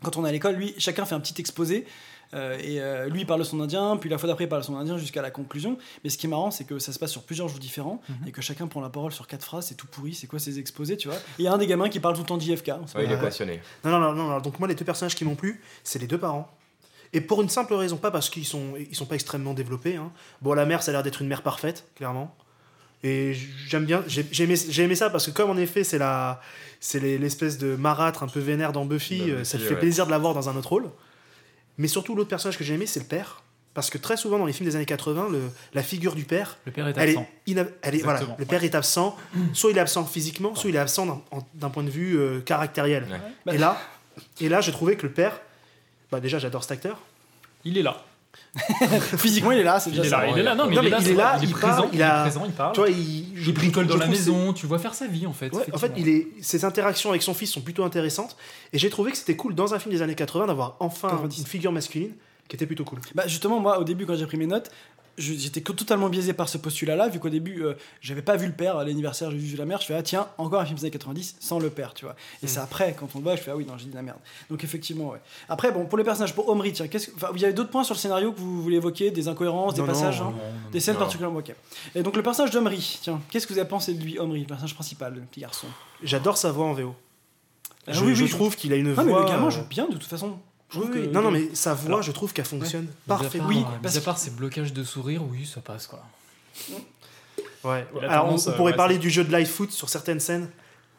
quand 0.03 0.17
on 0.17 0.25
est 0.25 0.29
à 0.29 0.31
l'école, 0.31 0.55
lui, 0.55 0.73
chacun 0.77 1.05
fait 1.05 1.15
un 1.15 1.19
petit 1.19 1.39
exposé. 1.39 1.85
euh, 2.33 2.57
et 2.59 2.81
euh, 2.81 3.07
lui 3.07 3.21
il 3.21 3.25
parle 3.25 3.45
son 3.45 3.61
indien, 3.61 3.95
puis 3.95 4.09
la 4.09 4.17
fois 4.17 4.27
d'après 4.27 4.43
il 4.43 4.49
parle 4.49 4.61
son 4.63 4.75
indien 4.75 4.97
jusqu'à 4.97 5.21
la 5.21 5.31
conclusion. 5.31 5.77
Mais 6.03 6.09
ce 6.09 6.17
qui 6.17 6.25
est 6.25 6.29
marrant, 6.29 6.51
c'est 6.51 6.65
que 6.65 6.77
ça 6.77 6.91
se 6.91 6.99
passe 6.99 7.11
sur 7.11 7.23
plusieurs 7.23 7.47
jours 7.47 7.59
différents 7.59 8.01
Mhm. 8.09 8.27
et 8.27 8.31
que 8.33 8.41
chacun 8.41 8.67
prend 8.67 8.81
la 8.81 8.89
parole 8.89 9.13
sur 9.13 9.27
quatre 9.27 9.45
phrases. 9.45 9.67
C'est 9.67 9.75
tout 9.75 9.87
pourri. 9.87 10.13
C'est 10.13 10.27
quoi 10.27 10.37
ces 10.39 10.59
exposés, 10.59 10.97
tu 10.97 11.07
vois? 11.07 11.15
Et 11.17 11.21
il 11.39 11.45
y 11.45 11.47
a 11.47 11.53
un 11.53 11.57
des 11.57 11.67
gamins 11.67 11.87
qui 11.87 12.01
parle 12.01 12.15
tout 12.15 12.21
le 12.21 12.27
temps 12.27 12.37
d'IFK. 12.37 12.67
Ouais, 12.95 13.05
il 13.05 13.11
est 13.11 13.17
passionné. 13.17 13.61
Non, 13.85 13.91
non, 13.91 13.99
non, 13.99 14.13
non, 14.13 14.27
non. 14.27 14.39
Donc 14.41 14.59
moi, 14.59 14.67
les 14.67 14.75
deux 14.75 14.83
personnages 14.83 15.15
qui 15.15 15.23
m'ont 15.23 15.35
plu, 15.35 15.61
c'est 15.85 15.99
les 15.99 16.07
deux 16.07 16.17
parents. 16.17 16.49
Et 17.13 17.21
pour 17.21 17.41
une 17.41 17.47
simple 17.47 17.73
raison, 17.75 17.95
pas 17.95 18.11
parce 18.11 18.29
qu'ils 18.29 18.45
sont, 18.45 18.73
ils 18.77 18.93
sont 18.93 19.05
pas 19.05 19.15
extrêmement 19.15 19.53
développés. 19.53 19.95
hein. 19.95 20.11
Bon, 20.41 20.53
la 20.53 20.65
mère, 20.65 20.83
ça 20.83 20.91
a 20.91 20.93
l'air 20.93 21.03
d'être 21.03 21.21
une 21.21 21.29
mère 21.29 21.41
parfaite, 21.43 21.85
clairement. 21.95 22.35
Et 23.03 23.35
j'aime 23.67 23.85
bien, 23.85 24.03
j'ai 24.07 24.25
aimé, 24.43 24.55
j'ai 24.69 24.83
aimé 24.83 24.95
ça 24.95 25.09
parce 25.09 25.25
que 25.27 25.31
comme 25.31 25.49
en 25.51 25.57
effet, 25.57 25.83
c'est 25.83 25.97
la, 25.99 26.41
c'est 26.79 26.99
les- 26.99 27.17
l'espèce 27.17 27.57
de 27.57 27.75
marâtre 27.75 28.23
un 28.23 28.27
peu 28.27 28.39
vénère 28.39 28.71
dans 28.73 28.85
Buffy, 28.85 29.19
Dans 29.19 29.23
euh, 29.25 29.35
Buffy, 29.37 29.45
ça 29.45 29.59
fait 29.59 29.69
ouais. 29.69 29.75
plaisir 29.79 30.05
de 30.07 30.11
la 30.11 30.17
voir 30.17 30.33
dans 30.33 30.49
un 30.49 30.55
autre 30.55 30.69
rôle. 30.69 30.89
Mais 31.77 31.87
surtout, 31.87 32.15
l'autre 32.15 32.29
personnage 32.29 32.57
que 32.57 32.63
j'ai 32.63 32.73
aimé, 32.73 32.87
c'est 32.87 32.99
le 32.99 33.05
père. 33.05 33.43
Parce 33.75 33.91
que 33.91 33.99
très 33.99 34.17
souvent 34.17 34.39
dans 34.39 34.47
les 34.47 34.53
films 34.53 34.67
des 34.67 34.75
années 34.75 34.87
80, 34.87 35.27
le- 35.31 35.51
la 35.75 35.83
figure 35.83 36.15
du 36.15 36.23
père, 36.23 36.57
Le 36.65 36.71
père 36.71 36.87
est 36.87 36.93
elle 36.97 37.09
est, 37.09 37.17
absent. 37.17 37.27
elle 37.83 37.95
est- 37.95 38.01
voilà, 38.01 38.21
le 38.39 38.45
père 38.45 38.63
est 38.63 38.73
absent. 38.73 39.15
Soit 39.53 39.69
il 39.69 39.77
est 39.77 39.81
absent 39.81 40.03
physiquement, 40.05 40.55
soit 40.55 40.71
il 40.71 40.75
est 40.75 40.79
absent 40.79 41.23
d'un- 41.53 41.69
point 41.69 41.83
de 41.83 41.91
vue 41.91 42.17
euh, 42.17 42.39
caractériel. 42.41 43.05
Ouais. 43.45 43.53
Et 43.53 43.57
là, 43.59 43.79
et 44.41 44.49
là, 44.49 44.61
j'ai 44.61 44.71
trouvé 44.71 44.95
que 44.97 45.05
le 45.05 45.13
père, 45.13 45.39
bah 46.11 46.19
déjà, 46.19 46.39
j'adore 46.39 46.63
cet 46.63 46.71
acteur. 46.71 46.99
Il 47.63 47.77
est 47.77 47.83
là. 47.83 48.03
Physiquement, 49.17 49.51
il 49.51 49.59
est 49.59 49.63
là, 49.63 49.79
c'est 49.79 49.89
Il 49.91 49.97
déjà 50.01 50.07
est 50.07 50.09
ça. 50.09 50.25
là. 50.25 50.31
Il 50.31 50.39
est 50.39 50.43
là. 50.43 50.55
Non, 50.55 50.67
mais 50.67 50.75
Non, 50.75 50.81
il 50.81 50.87
est 50.87 50.89
là. 50.89 50.97
il 50.99 51.03
c'est 51.05 51.11
est 51.11 51.13
vrai, 51.13 51.23
là, 51.23 51.37
Il 51.37 51.43
est 51.43 51.47
il 51.47 51.53
présent. 51.53 51.75
parle, 51.75 51.89
Il 51.93 51.95
il 51.95 52.01
a- 52.03 52.17
est 52.19 52.21
présent. 52.23 52.43
Il 52.45 52.51
parle. 52.53 52.73
Tu 52.73 52.79
vois, 52.79 52.89
il, 52.89 53.37
Il 53.47 53.53
bricole 53.53 53.87
dans 53.87 53.95
je 53.95 53.99
la 53.99 54.07
maison. 54.07 54.53
Tu 54.53 54.65
vois 54.65 54.79
faire 54.79 54.93
sa 54.95 55.07
vie 55.07 55.27
en 55.27 55.33
fait. 55.33 55.53
Ouais, 55.53 55.63
en 55.73 55.77
fait, 55.77 55.91
il 55.97 56.09
est, 56.09 56.27
ses 56.41 56.65
interactions 56.65 57.09
avec 57.11 57.21
son 57.21 57.33
fils 57.33 57.51
sont 57.51 57.61
plutôt 57.61 57.83
intéressantes. 57.83 58.35
Et 58.73 58.79
j'ai 58.79 58.89
trouvé 58.89 59.11
que 59.11 59.17
c'était 59.17 59.35
cool 59.35 59.53
dans 59.55 59.73
un 59.73 59.79
film 59.79 59.93
des 59.93 60.01
années 60.01 60.15
80 60.15 60.47
d'avoir 60.47 60.75
enfin 60.79 61.09
90. 61.09 61.39
une 61.41 61.45
figure 61.47 61.71
masculine 61.71 62.11
qui 62.47 62.55
était 62.55 62.65
plutôt 62.65 62.83
cool. 62.85 62.99
Bah 63.13 63.27
justement, 63.27 63.59
moi, 63.59 63.79
au 63.79 63.83
début, 63.83 64.05
quand 64.05 64.15
j'ai 64.15 64.25
pris 64.25 64.37
mes 64.37 64.47
notes, 64.47 64.71
j'étais 65.17 65.61
totalement 65.61 66.09
biaisé 66.09 66.33
par 66.33 66.47
ce 66.47 66.57
postulat-là, 66.57 67.09
vu 67.09 67.19
qu'au 67.19 67.29
début, 67.29 67.63
euh, 67.63 67.73
j'avais 68.01 68.21
pas 68.21 68.35
vu 68.37 68.45
le 68.47 68.53
père 68.53 68.77
à 68.77 68.83
l'anniversaire, 68.85 69.31
j'ai 69.31 69.37
vu 69.37 69.57
la 69.57 69.65
mère, 69.65 69.81
je 69.81 69.87
fais 69.87 69.95
ah 69.95 70.03
tiens, 70.03 70.27
encore 70.37 70.61
un 70.61 70.65
film 70.65 70.77
des 70.77 70.83
années 70.83 70.91
90 70.91 71.37
sans 71.39 71.59
le 71.59 71.69
père, 71.69 71.93
tu 71.93 72.05
vois. 72.05 72.15
Et 72.43 72.45
Mm. 72.45 72.49
c'est 72.49 72.59
après, 72.59 72.95
quand 72.99 73.07
on 73.15 73.17
le 73.19 73.23
voit, 73.23 73.35
je 73.35 73.41
fais 73.41 73.51
ah 73.51 73.55
oui, 73.55 73.65
non, 73.65 73.77
j'ai 73.77 73.85
dit 73.85 73.91
de 73.91 73.95
la 73.95 74.01
merde. 74.03 74.19
Donc 74.49 74.63
effectivement, 74.63 75.09
ouais. 75.09 75.19
Après, 75.49 75.71
bon, 75.71 75.85
pour 75.85 75.97
les 75.97 76.03
personnages, 76.03 76.33
pour 76.35 76.47
Omri, 76.49 76.71
tiens, 76.73 76.87
qu'est-ce 76.87 77.07
que, 77.07 77.13
il 77.35 77.41
y 77.41 77.45
avait 77.45 77.53
d'autres 77.53 77.69
points 77.71 77.83
sur 77.83 77.95
le 77.95 77.99
scénario 77.99 78.31
que 78.31 78.39
vous 78.39 78.61
voulez 78.61 78.77
évoquer, 78.77 79.11
des 79.11 79.27
incohérences, 79.27 79.73
des 79.73 79.81
Non, 79.81 79.87
passages, 79.87 80.21
non, 80.21 80.27
hein, 80.27 80.33
Non, 80.37 80.69
des 80.71 80.79
scènes 80.79 80.97
particulièrement, 80.97 81.39
ok. 81.39 81.53
Et 81.95 82.03
donc 82.03 82.15
le 82.15 82.23
personnage 82.23 82.51
d'Omri, 82.51 82.99
tiens, 83.01 83.19
qu'est-ce 83.31 83.47
que 83.47 83.53
vous 83.53 83.59
avez 83.59 83.67
pensé 83.69 83.93
de 83.93 84.03
lui, 84.03 84.19
Omri, 84.19 84.41
le 84.41 84.45
personnage 84.47 84.75
principal, 84.75 85.13
le 85.15 85.21
petit 85.21 85.41
garçon? 85.41 85.67
J'adore 86.03 86.37
sa 86.37 86.51
voix 86.51 86.65
en 86.67 86.73
VO. 86.73 86.95
Ah 87.89 87.93
je, 87.93 88.03
oui, 88.03 88.15
je 88.15 88.23
oui, 88.25 88.29
trouve 88.29 88.55
qu'il 88.57 88.73
a 88.73 88.75
une 88.75 88.91
voix. 88.91 89.03
mais 89.03 89.13
le 89.13 89.23
gamin 89.25 89.47
euh, 89.47 89.49
joue 89.49 89.63
bien 89.69 89.87
de 89.87 89.93
toute 89.93 90.03
façon. 90.03 90.37
Je 90.69 90.79
oui, 90.79 90.91
que- 90.91 90.97
Non, 91.11 91.21
non, 91.21 91.31
mais 91.31 91.49
sa 91.53 91.73
voix, 91.73 91.87
Alors, 91.87 92.01
je 92.01 92.11
trouve 92.11 92.33
qu'elle 92.33 92.45
fonctionne 92.45 92.87
à 93.05 93.07
parfaitement. 93.07 93.47
Oui, 93.47 93.63
parce 93.81 93.95
à 93.97 94.01
part 94.01 94.17
ces 94.17 94.31
blocages 94.31 94.73
de 94.73 94.83
sourire, 94.83 95.21
oui, 95.23 95.45
ça 95.45 95.61
passe 95.61 95.87
quoi. 95.87 96.03
Ouais. 97.63 97.85
Alors, 98.01 98.25
on, 98.25 98.27
tendance, 98.29 98.47
on 98.47 98.51
pourrait 98.53 98.71
ouais, 98.71 98.77
parler 98.77 98.95
ça- 98.95 99.01
du 99.01 99.09
jeu 99.09 99.23
de 99.23 99.35
live 99.35 99.47
foot 99.47 99.71
sur 99.71 99.89
certaines 99.89 100.19
scènes. 100.19 100.49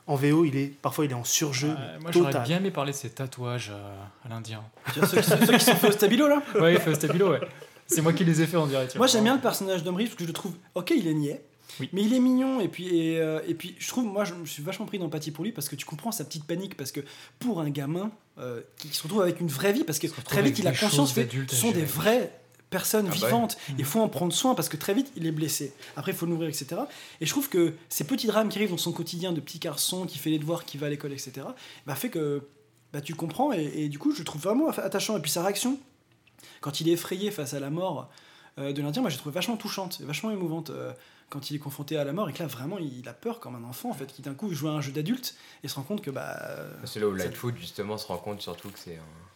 En 0.07 0.14
VO, 0.16 0.44
il 0.46 0.57
est 0.57 0.68
parfois 0.81 1.04
il 1.04 1.11
est 1.11 1.14
en 1.14 1.24
surjeu 1.24 1.68
Euh, 1.68 1.98
moi, 2.00 2.11
j'aurais 2.12 2.33
bien 2.44 2.57
aimé 2.57 2.70
parler 2.70 2.92
de 2.92 2.96
ses 2.96 3.11
tatouages 3.11 3.70
euh, 3.74 3.94
à 4.24 4.28
l'Indien. 4.31 4.62
Ceux, 4.94 5.20
qui- 5.20 5.22
ceux 5.28 5.37
qui 5.59 5.64
sont 5.64 5.74
faits 5.76 5.90
au 5.90 5.92
stabilo 5.92 6.28
là 6.28 6.42
Ouais, 6.59 6.74
il 6.74 6.81
fait 6.81 6.94
stabilo, 6.94 7.31
ouais. 7.33 7.40
C'est 7.87 8.00
moi 8.00 8.14
qui 8.14 8.24
les 8.24 8.40
ai 8.40 8.46
fait, 8.46 8.57
on 8.57 8.66
dirait. 8.66 8.88
tu 8.88 8.96
Moi 8.96 9.07
j'aime 9.07 9.24
bien 9.24 9.35
le 9.35 9.40
personnage 9.40 9.83
d'Omri 9.83 10.04
parce 10.04 10.16
que 10.16 10.22
je 10.24 10.28
le 10.28 10.33
trouve, 10.33 10.52
ok 10.74 10.92
il 10.96 11.07
est 11.09 11.14
niais, 11.14 11.42
Oui. 11.81 11.88
mais 11.92 12.02
il 12.02 12.14
est 12.14 12.20
mignon 12.20 12.61
et 12.61 12.68
puis, 12.68 12.96
et, 12.98 13.20
euh, 13.20 13.40
et 13.46 13.54
puis 13.54 13.74
je 13.78 13.88
trouve, 13.88 14.04
moi 14.04 14.24
je 14.24 14.35
me 14.35 14.46
suis 14.46 14.62
vachement 14.62 14.87
pris 14.87 14.98
d'empathie 14.98 15.31
pour 15.31 15.44
lui 15.44 15.52
parce 15.52 15.68
que 15.68 15.76
tu 15.76 15.85
comprends 15.85 16.12
sa 16.12 16.24
petite 16.24 16.44
panique 16.44 16.76
parce 16.76 16.92
que 16.92 17.00
pour 17.38 17.61
un 17.61 17.70
gamin 17.70 18.11
euh, 18.38 18.62
qui 18.76 18.88
se 18.88 19.02
retrouve 19.02 19.22
avec 19.22 19.40
une 19.40 19.48
vraie 19.48 19.72
vie, 19.72 19.85
parce 19.85 19.98
que 19.98 20.07
très 20.07 20.42
vite 20.42 20.59
il 20.59 20.66
a 20.66 20.72
conscience 20.72 21.12
que 21.12 21.22
ce 21.48 21.57
sont 21.57 21.68
des 21.68 21.81
gérer. 21.81 21.87
vrais 21.87 22.40
personne 22.70 23.07
Ah 23.09 23.11
bah 23.11 23.26
vivante. 23.26 23.57
Il 23.78 23.85
faut 23.85 24.00
en 24.00 24.09
prendre 24.09 24.33
soin 24.33 24.54
parce 24.54 24.68
que 24.68 24.76
très 24.76 24.94
vite, 24.94 25.11
il 25.16 25.26
est 25.26 25.33
blessé. 25.33 25.72
Après, 25.96 26.12
il 26.12 26.14
faut 26.14 26.26
l'ouvrir, 26.26 26.48
etc. 26.48 26.83
Et 27.20 27.26
je 27.26 27.31
trouve 27.31 27.48
que 27.48 27.74
ces 27.88 28.04
petits 28.04 28.26
drames 28.26 28.48
qui 28.48 28.59
arrivent 28.59 28.70
dans 28.70 28.76
son 28.76 28.92
quotidien 28.92 29.33
de 29.33 29.40
petit 29.40 29.59
garçon 29.59 30.07
qui 30.07 30.18
fait 30.18 30.31
les 30.31 30.38
devoirs, 30.38 30.64
qui 30.64 30.76
va 30.76 30.87
à 30.88 30.90
l'école, 30.90 31.12
etc., 31.12 31.46
bah, 31.87 31.94
fait 31.94 32.11
que 32.11 32.42
bah, 32.92 33.00
tu 33.00 33.14
comprends. 33.14 33.52
Et, 33.52 33.72
et 33.74 33.88
du 33.88 33.98
coup, 33.98 34.12
je 34.12 34.18
le 34.18 34.24
trouve 34.24 34.42
vraiment 34.42 34.68
attachant. 34.68 35.16
Et 35.16 35.20
puis 35.20 35.31
sa 35.31 35.42
réaction, 35.42 35.78
quand 36.61 36.81
il 36.81 36.88
est 36.88 36.92
effrayé 36.92 37.31
face 37.31 37.54
à 37.54 37.61
la 37.61 37.70
mort 37.70 38.11
euh, 38.59 38.73
de 38.73 38.83
l'Indien, 38.83 39.03
moi, 39.03 39.11
j'ai 39.11 39.16
trouvé 39.18 39.35
vachement 39.35 39.57
touchante 39.57 40.01
et 40.01 40.05
vachement 40.05 40.31
émouvante. 40.31 40.71
euh, 40.71 40.92
quand 41.31 41.51
il 41.51 41.57
est 41.57 41.59
confronté 41.59 41.99
à 41.99 42.05
la 42.05 42.14
mort 42.14 42.31
et 42.31 42.33
que 42.33 42.38
là 42.38 42.47
vraiment 42.47 42.79
il 42.79 43.07
a 43.07 43.12
peur 43.12 43.38
comme 43.38 43.55
un 43.55 43.62
enfant 43.68 43.90
en 43.90 43.92
fait 43.92 44.07
qui 44.07 44.23
d'un 44.23 44.33
coup 44.33 44.51
joue 44.55 44.68
à 44.68 44.71
un 44.71 44.81
jeu 44.81 44.92
d'adulte 44.92 45.35
et 45.62 45.68
se 45.68 45.75
rend 45.75 45.83
compte 45.83 46.01
que 46.01 46.11
bah 46.11 46.38
C'est 46.87 47.01
là 47.01 47.07
où 47.07 47.12
Lightfoot 47.12 47.55
justement 47.59 47.99
se 47.99 48.07
rend 48.07 48.16
compte 48.16 48.40
surtout 48.40 48.71
que 48.71 48.79
c'est 48.79 48.97
un- 48.97 49.28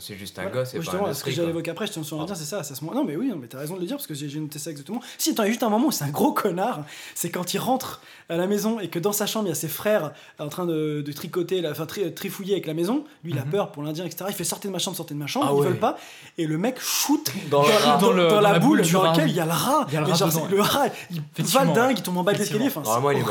c'est 0.00 0.16
juste 0.16 0.38
un 0.38 0.46
gosse, 0.46 0.70
c'est 0.70 0.78
Ouais, 0.78 0.84
pas 0.84 0.90
justement, 0.90 1.06
un 1.08 1.12
ce 1.14 1.22
que 1.22 1.28
esprit. 1.28 1.32
j'allais 1.32 1.46
quoi. 1.48 1.50
évoquer 1.50 1.70
après, 1.72 1.86
je 1.86 1.92
tiens 1.92 2.02
sur 2.02 2.16
l'Indien, 2.18 2.34
c'est 2.34 2.44
ça, 2.44 2.62
ce 2.62 2.82
moment. 2.84 2.96
Non, 3.00 3.04
mais 3.04 3.16
oui, 3.16 3.28
non, 3.28 3.36
mais 3.36 3.48
t'as 3.48 3.58
raison 3.58 3.74
de 3.76 3.80
le 3.80 3.86
dire 3.86 3.96
parce 3.96 4.06
que 4.06 4.14
j'ai 4.14 4.40
noté 4.40 4.58
ça 4.58 4.70
exactement. 4.70 5.00
Si, 5.18 5.30
attends, 5.30 5.42
il 5.42 5.46
y 5.46 5.48
a 5.48 5.52
juste 5.52 5.62
un 5.62 5.68
moment 5.68 5.88
où 5.88 5.90
c'est 5.90 6.04
un 6.04 6.08
gros 6.10 6.32
connard, 6.32 6.84
c'est 7.14 7.30
quand 7.30 7.52
il 7.52 7.58
rentre 7.58 8.00
à 8.30 8.36
la 8.36 8.46
maison 8.46 8.80
et 8.80 8.88
que 8.88 8.98
dans 8.98 9.12
sa 9.12 9.26
chambre 9.26 9.46
il 9.46 9.50
y 9.50 9.52
a 9.52 9.54
ses 9.54 9.68
frères 9.68 10.12
en 10.38 10.48
train 10.48 10.64
de, 10.66 11.02
de 11.06 11.12
tricoter, 11.12 11.60
la- 11.60 11.72
enfin 11.72 11.86
tri- 11.86 12.12
trifouiller 12.14 12.54
avec 12.54 12.66
la 12.66 12.74
maison. 12.74 13.04
Lui, 13.24 13.32
il 13.32 13.38
a 13.38 13.42
peur 13.42 13.70
pour 13.72 13.82
l'Indien, 13.82 14.04
etc. 14.06 14.24
Il 14.28 14.34
fait 14.34 14.44
sortez 14.44 14.68
de 14.68 14.72
ma 14.72 14.78
chambre, 14.78 14.96
sortez 14.96 15.14
de 15.14 15.18
ma 15.18 15.26
chambre, 15.26 15.46
Ah 15.48 15.52
ils 15.54 15.58
ouais. 15.60 15.66
veulent 15.68 15.78
pas. 15.78 15.98
Et 16.38 16.46
le 16.46 16.56
mec 16.56 16.80
shoot 16.80 17.30
Dans 17.50 17.62
le 17.62 17.68
rat. 17.68 17.98
dans, 17.98 18.06
Dans 18.08 18.12
le- 18.12 18.22
dans 18.28 18.34
dans 18.36 18.40
la, 18.40 18.52
la 18.52 18.58
boule 18.58 18.82
dans 18.90 19.02
laquelle 19.02 19.28
il 19.28 19.36
y 19.36 19.40
a 19.40 19.44
le 19.44 19.50
rat. 19.52 19.84
Il 19.88 19.94
y 19.94 19.96
a 19.96 20.00
le 20.00 20.06
rat 20.06 20.14
genre, 20.14 20.48
le 20.50 20.60
rat, 20.62 20.86
il 21.10 21.22
va 21.44 21.64
dingue, 21.66 21.88
ouais. 21.88 21.94
il 21.96 22.02
tombe 22.02 22.16
en 22.18 22.22
bas 22.22 22.32
de 22.32 22.38
l'escalier. 22.38 22.66
Enfin, 22.68 22.82
c'est 22.84 22.90
horrible. 22.90 23.24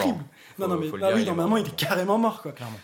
Non, 0.60 0.68
non, 0.68 0.78
mais 0.78 0.86
dire, 0.88 0.94
oui, 0.94 1.00
il 1.16 1.22
est 1.22 1.26
normalement, 1.26 1.58
il 1.58 1.66
est 1.68 1.76
carrément 1.76 2.18
mort, 2.18 2.42
quoi. 2.42 2.52
Clairement. 2.52 2.78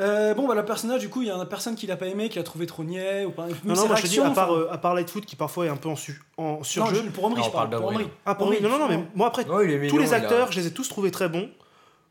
Euh, 0.00 0.34
bon, 0.34 0.48
bah, 0.48 0.54
le 0.54 0.64
personnage, 0.64 1.00
du 1.00 1.08
coup, 1.08 1.22
il 1.22 1.28
y 1.28 1.32
en 1.32 1.38
a 1.40 1.46
personne 1.46 1.74
qui 1.76 1.86
l'a 1.86 1.96
pas 1.96 2.06
aimé, 2.06 2.28
qui 2.30 2.38
l'a 2.38 2.42
trouvé 2.42 2.66
trop 2.66 2.82
niais, 2.84 3.24
ou 3.26 3.30
pas. 3.32 3.46
Non, 3.64 3.74
non, 3.74 3.86
moi 3.86 3.96
je 3.96 4.02
te 4.02 4.06
dis, 4.08 4.18
à 4.20 4.30
part, 4.30 4.54
euh, 4.54 4.68
à 4.72 4.78
part 4.78 4.94
Lightfoot 4.94 5.26
qui 5.26 5.36
parfois 5.36 5.66
est 5.66 5.68
un 5.68 5.76
peu 5.76 5.88
en, 5.90 5.96
su- 5.96 6.20
en 6.38 6.42
Non, 6.58 6.62
surjeu. 6.64 7.02
je- 7.04 7.10
pour 7.10 7.24
Omri, 7.24 7.42
je 7.44 7.50
parle. 7.50 7.70
Pour 7.70 7.88
Omri. 7.88 8.06
Ah, 8.24 8.34
pour 8.34 8.46
Omri, 8.46 8.62
non, 8.62 8.70
non, 8.70 8.78
non, 8.78 8.88
mais 8.88 8.98
moi 9.14 9.26
après, 9.28 9.44
Non, 9.44 9.58
tous 9.88 9.98
les 9.98 10.12
a- 10.14 10.16
acteurs, 10.16 10.50
je 10.52 10.58
les 10.60 10.66
ai 10.68 10.72
tous 10.72 10.88
trouvés 10.88 11.10
très 11.10 11.28
bons. 11.28 11.50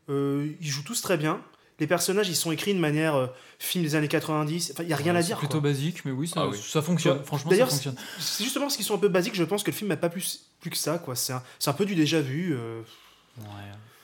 Euh, 0.08 0.48
ils 0.60 0.68
jouent 0.68 0.84
tous 0.84 1.02
très 1.02 1.16
bien. 1.16 1.40
Les 1.80 1.86
personnages, 1.86 2.28
ils 2.28 2.36
sont 2.36 2.52
écrits 2.52 2.74
de 2.74 2.78
manière 2.78 3.14
euh, 3.16 3.26
film 3.58 3.82
des 3.82 3.94
années 3.94 4.06
90. 4.08 4.72
Enfin, 4.72 4.82
il 4.82 4.86
n'y 4.88 4.92
a 4.92 4.96
rien 4.96 5.14
à 5.16 5.22
C'est 5.22 5.28
dire. 5.28 5.38
plutôt 5.38 5.60
quoi. 5.60 5.70
basique, 5.70 6.04
mais 6.04 6.10
oui, 6.10 6.28
ça, 6.28 6.42
Ah 6.42 6.48
oui. 6.48 6.58
ça 6.62 6.82
fonctionne. 6.82 7.16
Ouais. 7.18 7.24
Franchement, 7.24 7.50
ça 7.50 7.54
D'ailleurs, 7.56 7.70
fonctionne. 7.70 7.94
C'est 8.18 8.44
justement 8.44 8.66
parce 8.66 8.76
qu'ils 8.76 8.84
sont 8.84 8.94
un 8.94 8.98
peu 8.98 9.08
basiques, 9.08 9.34
je 9.34 9.44
pense 9.44 9.62
que 9.62 9.70
le 9.70 9.76
film 9.76 9.88
n'a 9.88 9.96
pas 9.96 10.10
plus, 10.10 10.44
plus 10.60 10.68
que 10.70 10.76
ça. 10.76 10.98
quoi. 10.98 11.14
C'est 11.14 11.32
un, 11.32 11.42
c'est 11.58 11.70
un 11.70 11.72
peu 11.72 11.86
du 11.86 11.94
déjà 11.94 12.20
vu. 12.20 12.54
euh. 12.54 12.82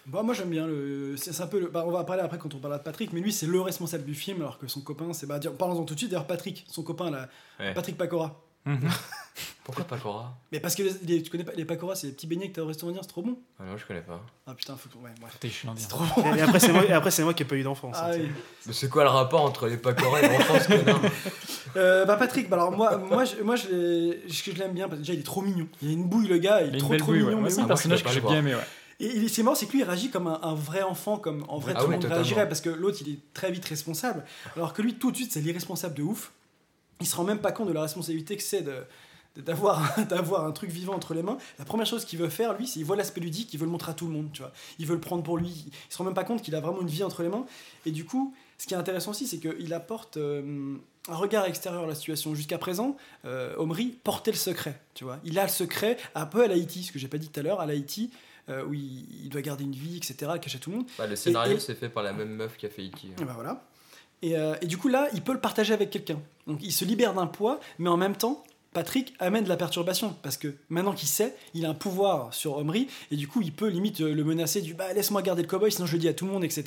Bah, 0.06 0.22
moi 0.22 0.34
j'aime 0.34 0.50
bien 0.50 0.66
le. 0.66 1.16
C'est 1.16 1.40
un 1.40 1.46
peu 1.46 1.58
le. 1.60 1.66
Bah, 1.68 1.84
on 1.86 1.90
va 1.90 2.04
parler 2.04 2.22
après 2.22 2.38
quand 2.38 2.54
on 2.54 2.58
parlera 2.58 2.78
de 2.78 2.84
Patrick, 2.84 3.12
mais 3.12 3.20
lui 3.20 3.32
c'est 3.32 3.46
le 3.46 3.60
responsable 3.60 4.04
du 4.04 4.14
film 4.14 4.40
alors 4.40 4.58
que 4.58 4.68
son 4.68 4.80
copain 4.80 5.12
c'est. 5.12 5.26
Bah, 5.26 5.40
parlons-en 5.58 5.84
tout 5.84 5.94
de 5.94 5.98
suite. 5.98 6.10
D'ailleurs, 6.10 6.26
Patrick, 6.26 6.64
son 6.68 6.82
copain 6.82 7.10
là, 7.10 7.28
Ouais. 7.60 7.74
Patrick 7.74 7.96
Pacora. 7.98 8.40
Mhm. 8.64 8.80
Pourquoi 9.64 9.84
pas 9.84 9.96
Cora 9.98 10.36
Mais 10.52 10.60
parce 10.60 10.74
que 10.76 10.82
les- 10.84 10.92
les- 11.02 11.22
tu 11.22 11.30
connais 11.30 11.42
pas 11.44 11.52
les 11.56 11.64
Pacora, 11.64 11.94
c'est 11.96 12.06
les 12.06 12.12
petits 12.12 12.26
beignets 12.28 12.48
que 12.50 12.54
t'as 12.54 12.62
au 12.62 12.66
restaurant 12.66 12.90
indien, 12.90 13.02
c'est 13.02 13.08
trop 13.08 13.22
bon. 13.22 13.36
Ah 13.60 13.64
non, 13.64 13.76
je 13.76 13.84
connais 13.84 14.00
pas. 14.00 14.20
Ah 14.46 14.54
putain, 14.54 14.76
faut. 14.76 14.88
Ouais, 15.00 15.10
bref. 15.20 15.36
T'es 15.40 15.48
chiant, 15.48 15.74
C'est 15.76 15.88
trop 15.88 16.04
bon. 16.16 16.34
Et 16.34 16.40
après, 16.40 16.60
c'est 16.60 16.72
moi, 16.72 16.84
et 16.84 16.92
après, 16.92 17.10
c'est 17.10 17.24
moi 17.24 17.34
qui 17.34 17.42
n'ai 17.42 17.48
pas 17.48 17.56
eu 17.56 17.62
d'enfance. 17.64 17.96
Ah, 17.98 18.10
hein, 18.12 18.16
oui. 18.16 18.28
Mais 18.66 18.72
c'est 18.72 18.88
quoi 18.88 19.02
le 19.02 19.10
rapport 19.10 19.42
entre 19.42 19.66
les 19.66 19.76
Pacora 19.76 20.20
et 20.22 20.28
l'enfance, 20.28 20.66
connard? 20.68 21.00
Euh, 21.76 22.06
bah 22.06 22.16
Patrick, 22.16 22.48
bah 22.48 22.56
alors 22.56 22.72
moi, 22.72 22.96
moi, 22.96 23.26
je, 23.26 23.42
moi 23.42 23.54
je, 23.54 24.16
je, 24.26 24.50
je 24.50 24.58
l'aime 24.58 24.72
bien 24.72 24.88
parce 24.88 24.98
que 25.00 25.02
déjà 25.02 25.12
il 25.12 25.18
est 25.20 25.22
trop 25.24 25.42
mignon. 25.42 25.68
Il 25.82 25.90
a 25.90 25.92
une 25.92 26.04
bouille 26.08 26.26
le 26.26 26.38
gars, 26.38 26.62
il 26.62 26.74
est 26.74 26.78
trop 26.78 26.96
trop 26.96 27.12
mignon. 27.12 27.42
ouais. 27.42 27.50
C'est 27.50 27.60
un 27.60 27.66
personnage 27.66 28.02
que 28.02 28.08
j'ai 28.08 28.22
bien 28.22 28.36
aimé, 28.38 28.54
ouais. 28.54 28.60
Et 28.98 29.28
c'est 29.28 29.42
marrant, 29.42 29.54
c'est 29.54 29.66
que 29.66 29.72
lui 29.72 29.80
il 29.80 29.84
réagit 29.84 30.10
comme 30.10 30.26
un, 30.26 30.40
un 30.42 30.54
vrai 30.54 30.82
enfant, 30.82 31.18
comme 31.18 31.44
en 31.48 31.58
vrai 31.58 31.72
Ah 31.76 31.80
tout 31.80 31.84
le 31.84 31.88
oui, 31.88 31.94
monde 31.96 32.02
totalement. 32.02 32.22
réagirait 32.22 32.48
parce 32.48 32.60
que 32.62 32.70
l'autre 32.70 32.98
il 33.02 33.12
est 33.14 33.18
très 33.34 33.50
vite 33.52 33.64
responsable, 33.66 34.24
alors 34.56 34.72
que 34.72 34.80
lui 34.82 34.94
tout 34.94 35.10
de 35.10 35.16
suite 35.16 35.32
c'est 35.32 35.40
l'irresponsable 35.40 35.94
de 35.94 36.02
ouf. 36.02 36.32
Il 37.00 37.06
se 37.06 37.14
rend 37.14 37.24
même 37.24 37.40
pas 37.40 37.52
compte 37.52 37.68
de 37.68 37.74
la 37.74 37.82
responsabilité 37.82 38.36
que 38.36 38.42
c'est 38.42 38.62
de 38.62 38.84
de- 39.36 39.42
d'avoir 39.42 39.82
d'avoir 40.08 40.46
un 40.46 40.52
truc 40.52 40.70
vivant 40.70 40.94
entre 40.94 41.12
les 41.12 41.22
mains. 41.22 41.36
La 41.58 41.66
première 41.66 41.84
chose 41.86 42.06
qu'il 42.06 42.18
veut 42.18 42.30
faire 42.30 42.56
lui 42.56 42.66
c'est 42.66 42.80
il 42.80 42.86
voit 42.86 42.96
l'aspect 42.96 43.20
ludique 43.20 43.52
il 43.52 43.58
veut 43.60 43.66
le 43.66 43.70
montrer 43.70 43.90
à 43.90 43.94
tout 43.94 44.06
le 44.06 44.12
monde 44.14 44.30
tu 44.32 44.40
vois. 44.40 44.52
Il 44.78 44.86
veut 44.86 44.94
le 44.94 45.00
prendre 45.00 45.22
pour 45.22 45.36
lui. 45.36 45.66
Il 45.68 45.92
se 45.92 45.98
rend 45.98 46.04
même 46.04 46.14
pas 46.14 46.24
compte 46.24 46.40
qu'il 46.40 46.54
a 46.54 46.60
vraiment 46.60 46.80
une 46.80 46.88
vie 46.88 47.02
entre 47.04 47.22
les 47.22 47.28
mains. 47.28 47.44
Et 47.84 47.90
du 47.90 48.06
coup 48.06 48.34
ce 48.56 48.66
qui 48.66 48.72
est 48.72 48.78
intéressant 48.78 49.10
aussi 49.10 49.26
c'est 49.26 49.36
qu'il 49.38 49.74
apporte 49.74 50.16
euh, 50.16 50.76
un 51.08 51.14
regard 51.16 51.44
extérieur 51.44 51.82
à 51.84 51.86
la 51.86 51.94
situation. 51.94 52.34
Jusqu'à 52.34 52.56
présent 52.56 52.96
euh, 53.26 53.54
Omri 53.58 53.98
portait 54.04 54.30
le 54.30 54.38
secret 54.38 54.80
tu 54.94 55.04
vois. 55.04 55.18
Il 55.22 55.38
a 55.38 55.42
le 55.42 55.50
secret 55.50 55.98
un 56.14 56.24
peu 56.24 56.42
à 56.42 56.46
l'Haïti 56.46 56.82
ce 56.84 56.92
que 56.92 56.98
j'ai 56.98 57.08
pas 57.08 57.18
dit 57.18 57.28
tout 57.28 57.38
à 57.38 57.42
l'heure. 57.42 57.60
À 57.60 57.66
l'Haïti 57.66 58.10
euh, 58.48 58.64
où 58.64 58.74
il, 58.74 59.24
il 59.24 59.28
doit 59.28 59.42
garder 59.42 59.64
une 59.64 59.72
vie 59.72 59.96
etc 59.96 60.32
caché 60.40 60.56
à 60.56 60.60
tout 60.60 60.70
le 60.70 60.76
monde 60.76 60.86
Bah, 60.98 61.06
Le 61.06 61.16
scénario, 61.16 61.58
c'est 61.58 61.74
fait 61.74 61.88
par 61.88 62.02
la 62.02 62.12
même 62.12 62.28
meuf 62.30 62.56
qui 62.56 62.66
a 62.66 62.68
fait 62.70 62.84
E 62.84 62.90
ben 63.18 63.32
voilà. 63.34 63.62
Et, 64.22 64.36
euh, 64.36 64.54
et 64.62 64.66
du 64.66 64.78
coup, 64.78 64.88
là, 64.88 65.08
il 65.12 65.22
peut 65.22 65.32
le 65.34 65.40
partager 65.40 65.74
avec 65.74 65.90
quelqu'un. 65.90 66.18
Donc, 66.46 66.60
il 66.62 66.72
se 66.72 66.84
libère 66.84 67.12
d'un 67.12 67.26
poids, 67.26 67.60
mais 67.78 67.90
en 67.90 67.96
même 67.98 68.16
temps, 68.16 68.42
Patrick 68.76 69.14
amène 69.20 69.42
de 69.44 69.48
la 69.48 69.56
perturbation. 69.56 70.14
Parce 70.22 70.36
que 70.36 70.48
maintenant 70.68 70.92
qu'il 70.92 71.08
sait, 71.08 71.34
il 71.54 71.64
a 71.64 71.70
un 71.70 71.74
pouvoir 71.74 72.34
sur 72.34 72.58
Omri, 72.58 72.88
et 73.10 73.16
du 73.16 73.26
coup, 73.26 73.40
il 73.40 73.50
peut 73.52 73.68
limite 73.68 74.02
euh, 74.02 74.12
le 74.14 74.22
menacer 74.22 74.60
du 74.60 74.74
bah, 74.74 74.92
laisse-moi 74.92 75.22
garder 75.22 75.40
le 75.40 75.48
cowboy, 75.48 75.72
sinon 75.72 75.86
je 75.86 75.92
le 75.94 75.98
dis 75.98 76.08
à 76.08 76.12
tout 76.12 76.26
le 76.26 76.30
monde, 76.32 76.44
etc. 76.44 76.64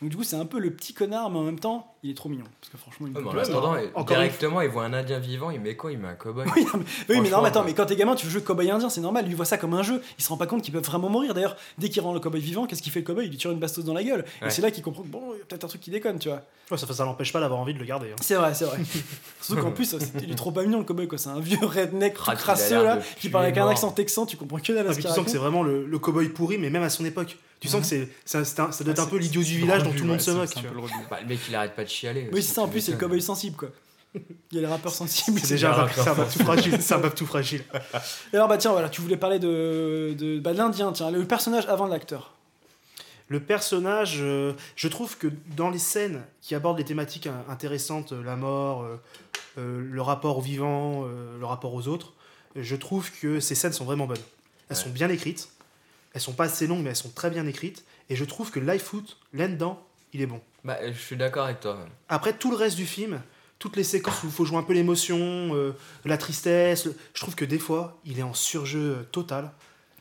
Donc, 0.00 0.08
du 0.10 0.16
coup, 0.16 0.24
c'est 0.24 0.36
un 0.36 0.46
peu 0.46 0.58
le 0.58 0.70
petit 0.70 0.94
connard, 0.94 1.28
mais 1.28 1.38
en 1.38 1.42
même 1.42 1.58
temps, 1.60 1.94
il 2.02 2.10
est 2.10 2.14
trop 2.14 2.30
mignon. 2.30 2.46
Parce 2.62 2.72
que 2.72 2.78
franchement, 2.78 3.06
il 3.08 3.12
me 3.12 3.16
Ouais, 3.18 3.22
mais 3.24 3.28
en 3.28 3.32
plaît. 3.32 3.42
attendant, 3.42 3.72
mais 3.74 3.84
il- 3.84 3.88
encore 3.88 4.04
directement, 4.06 4.62
il 4.62 4.70
voit 4.70 4.84
un 4.84 4.94
Indien 4.94 5.18
vivant, 5.18 5.50
il 5.50 5.60
met 5.60 5.76
quoi? 5.76 5.92
Il 5.92 5.98
met 5.98 6.08
un 6.08 6.14
cowboy. 6.14 6.46
Oui, 6.56 6.64
non, 6.64 6.78
mais, 6.78 6.84
oui, 7.10 7.20
mais 7.20 7.28
non, 7.30 7.42
mais 7.42 7.48
attends, 7.48 7.62
mais 7.64 7.74
quand 7.74 7.84
t'es 7.84 7.96
gamin, 7.96 8.14
tu 8.14 8.24
veux 8.24 8.32
jouer 8.32 8.42
cowboy 8.42 8.70
indien, 8.70 8.88
c'est 8.88 9.02
normal. 9.02 9.24
Lui 9.26 9.32
il 9.32 9.36
voit 9.36 9.44
ça 9.44 9.58
comme 9.58 9.74
un 9.74 9.82
jeu. 9.82 10.00
Il 10.18 10.24
se 10.24 10.30
rend 10.30 10.38
pas 10.38 10.46
compte 10.46 10.62
qu'il 10.62 10.72
peut 10.72 10.80
vraiment 10.80 11.10
mourir. 11.10 11.34
D'ailleurs, 11.34 11.56
dès 11.76 11.90
qu'il 11.90 12.00
rend 12.00 12.14
le 12.14 12.20
cowboy 12.20 12.40
vivant, 12.40 12.66
qu'est-ce 12.66 12.80
qu'il 12.82 12.90
fait 12.90 13.00
le 13.00 13.04
cowboy? 13.06 13.26
Il 13.26 13.30
lui 13.30 13.36
tire 13.36 13.50
une 13.50 13.58
bastos 13.58 13.84
dans 13.84 13.92
la 13.94 14.02
gueule. 14.02 14.24
Et 14.46 14.48
c'est 14.48 14.62
là 14.62 14.70
qu'il 14.70 14.82
comprend 14.82 15.02
bon, 15.04 15.34
il 15.34 15.38
y 15.40 15.42
a 15.42 15.44
peut-être 15.44 15.64
un 15.64 15.68
truc 15.68 15.82
qui 15.82 15.90
déconne, 15.90 16.18
tu 16.18 16.30
vois. 16.30 16.40
Ouais, 16.70 16.78
ça, 16.78 16.86
ça 16.90 17.04
l'empêche 17.04 17.32
pas 17.32 17.40
d'avoir 17.40 17.60
envie 17.60 17.74
de 17.74 17.78
le 17.80 17.84
garder. 17.84 18.12
hein. 18.12 18.16
C'est 18.22 18.36
vrai, 18.36 18.54
c'est 18.54 18.64
vrai. 18.64 18.78
Surtout 19.42 19.60
qu'en 19.62 19.72
plus, 19.72 19.84
c'est- 19.98 20.22
il 20.22 20.30
est 20.30 20.34
trop 20.36 20.52
pas 20.52 20.62
mignon 20.62 20.78
le 20.78 20.84
cowboy, 20.84 21.08
quoi. 21.08 21.18
C'est 21.18 21.28
un 21.30 21.40
vieux 21.56 21.66
redneck 21.66 22.14
tout 22.14 22.22
Ah, 22.26 22.34
crasseux 22.36 22.82
là, 22.82 22.98
qui 23.20 23.28
parle 23.28 23.44
avec 23.44 23.58
un 23.58 23.68
accent 23.68 23.90
texan, 23.90 24.26
tu 24.26 24.36
comprends 24.36 24.58
que 24.58 24.72
dalle 24.72 24.86
Ah, 24.88 24.94
tu 24.94 25.02
sens 25.02 25.24
que 25.24 25.30
c'est 25.30 25.38
vraiment 25.38 25.62
le, 25.62 25.86
le 25.86 25.98
cowboy 25.98 26.28
pourri, 26.28 26.58
mais 26.58 26.70
même 26.70 26.82
à 26.82 26.90
son 26.90 27.04
époque. 27.04 27.36
Tu 27.60 27.68
sens 27.68 27.80
que 27.82 27.86
c'est, 27.86 28.08
ça 28.24 28.40
doit 28.84 28.92
être 28.92 28.98
Ah, 29.00 29.02
un 29.02 29.06
peu 29.06 29.18
l'idiot 29.18 29.42
du 29.42 29.58
village 29.58 29.82
dont 29.82 29.90
tout 29.92 30.02
le 30.04 30.08
monde 30.08 30.20
se 30.20 30.30
moque. 30.30 30.54
le. 30.56 30.70
Bah, 31.10 31.18
le 31.20 31.28
mec, 31.28 31.38
il 31.48 31.54
arrête 31.54 31.74
pas 31.74 31.84
de 31.84 31.88
chialer. 31.90 32.28
Oui, 32.32 32.42
c'est 32.42 32.54
ça, 32.54 32.62
en 32.62 32.68
plus, 32.68 32.80
c'est 32.80 32.92
le 32.92 32.98
cowboy 32.98 33.20
sensible, 33.20 33.56
quoi. 33.56 33.68
Il 34.14 34.56
y 34.56 34.58
a 34.58 34.62
les 34.62 34.66
rappeurs 34.66 34.92
sensibles. 34.92 35.38
C'est 35.40 35.54
déjà 35.54 35.72
un, 35.72 35.84
un 35.84 36.24
tout 36.24 36.38
fragile. 36.40 36.78
C'est 36.80 36.94
un 36.94 36.98
bab 36.98 37.14
tout 37.14 37.26
fragile. 37.26 37.62
Et 38.32 38.36
alors, 38.36 38.48
bah 38.48 38.56
tiens, 38.56 38.72
voilà, 38.72 38.88
tu 38.88 39.00
voulais 39.00 39.16
parler 39.16 39.38
de, 39.38 40.14
de, 40.18 40.40
bah, 40.40 40.52
de 40.52 40.58
l'Indien, 40.58 40.90
tiens, 40.92 41.10
le 41.12 41.24
personnage 41.24 41.66
avant 41.68 41.86
l'acteur. 41.86 42.34
Le 43.30 43.38
personnage, 43.38 44.16
euh, 44.20 44.52
je 44.74 44.88
trouve 44.88 45.16
que 45.16 45.28
dans 45.56 45.70
les 45.70 45.78
scènes 45.78 46.22
qui 46.42 46.56
abordent 46.56 46.78
les 46.78 46.84
thématiques 46.84 47.28
intéressantes, 47.48 48.10
euh, 48.12 48.22
la 48.24 48.34
mort, 48.34 48.84
euh, 49.56 49.80
le 49.88 50.02
rapport 50.02 50.36
aux 50.38 50.40
vivants, 50.42 51.04
euh, 51.06 51.38
le 51.38 51.46
rapport 51.46 51.72
aux 51.74 51.86
autres, 51.86 52.12
je 52.56 52.74
trouve 52.74 53.08
que 53.20 53.38
ces 53.38 53.54
scènes 53.54 53.72
sont 53.72 53.84
vraiment 53.84 54.06
bonnes. 54.08 54.18
Elles 54.68 54.76
Ouais. 54.76 54.82
sont 54.82 54.90
bien 54.90 55.08
écrites. 55.08 55.48
Elles 56.12 56.20
sont 56.20 56.32
pas 56.32 56.44
assez 56.46 56.66
longues, 56.66 56.82
mais 56.82 56.90
elles 56.90 56.96
sont 56.96 57.10
très 57.10 57.30
bien 57.30 57.46
écrites. 57.46 57.84
Et 58.08 58.16
je 58.16 58.24
trouve 58.24 58.50
que 58.50 58.58
Lightfoot, 58.58 59.16
là-dedans, 59.32 59.80
il 60.12 60.22
est 60.22 60.26
bon. 60.26 60.40
Bah, 60.64 60.78
je 60.90 60.98
suis 60.98 61.16
d'accord 61.16 61.44
avec 61.44 61.60
toi. 61.60 61.78
Après, 62.08 62.32
tout 62.32 62.50
le 62.50 62.56
reste 62.56 62.74
du 62.76 62.84
film, 62.86 63.22
toutes 63.60 63.76
les 63.76 63.84
séquences 63.84 64.24
où 64.24 64.26
il 64.26 64.32
faut 64.32 64.44
jouer 64.44 64.58
un 64.58 64.64
peu 64.64 64.72
l'émotion, 64.72 65.54
euh, 65.54 65.76
la 66.04 66.18
tristesse, 66.18 66.88
je 67.14 67.20
trouve 67.20 67.36
que 67.36 67.44
des 67.44 67.60
fois, 67.60 68.00
il 68.04 68.18
est 68.18 68.24
en 68.24 68.34
surjeu 68.34 69.06
total. 69.12 69.52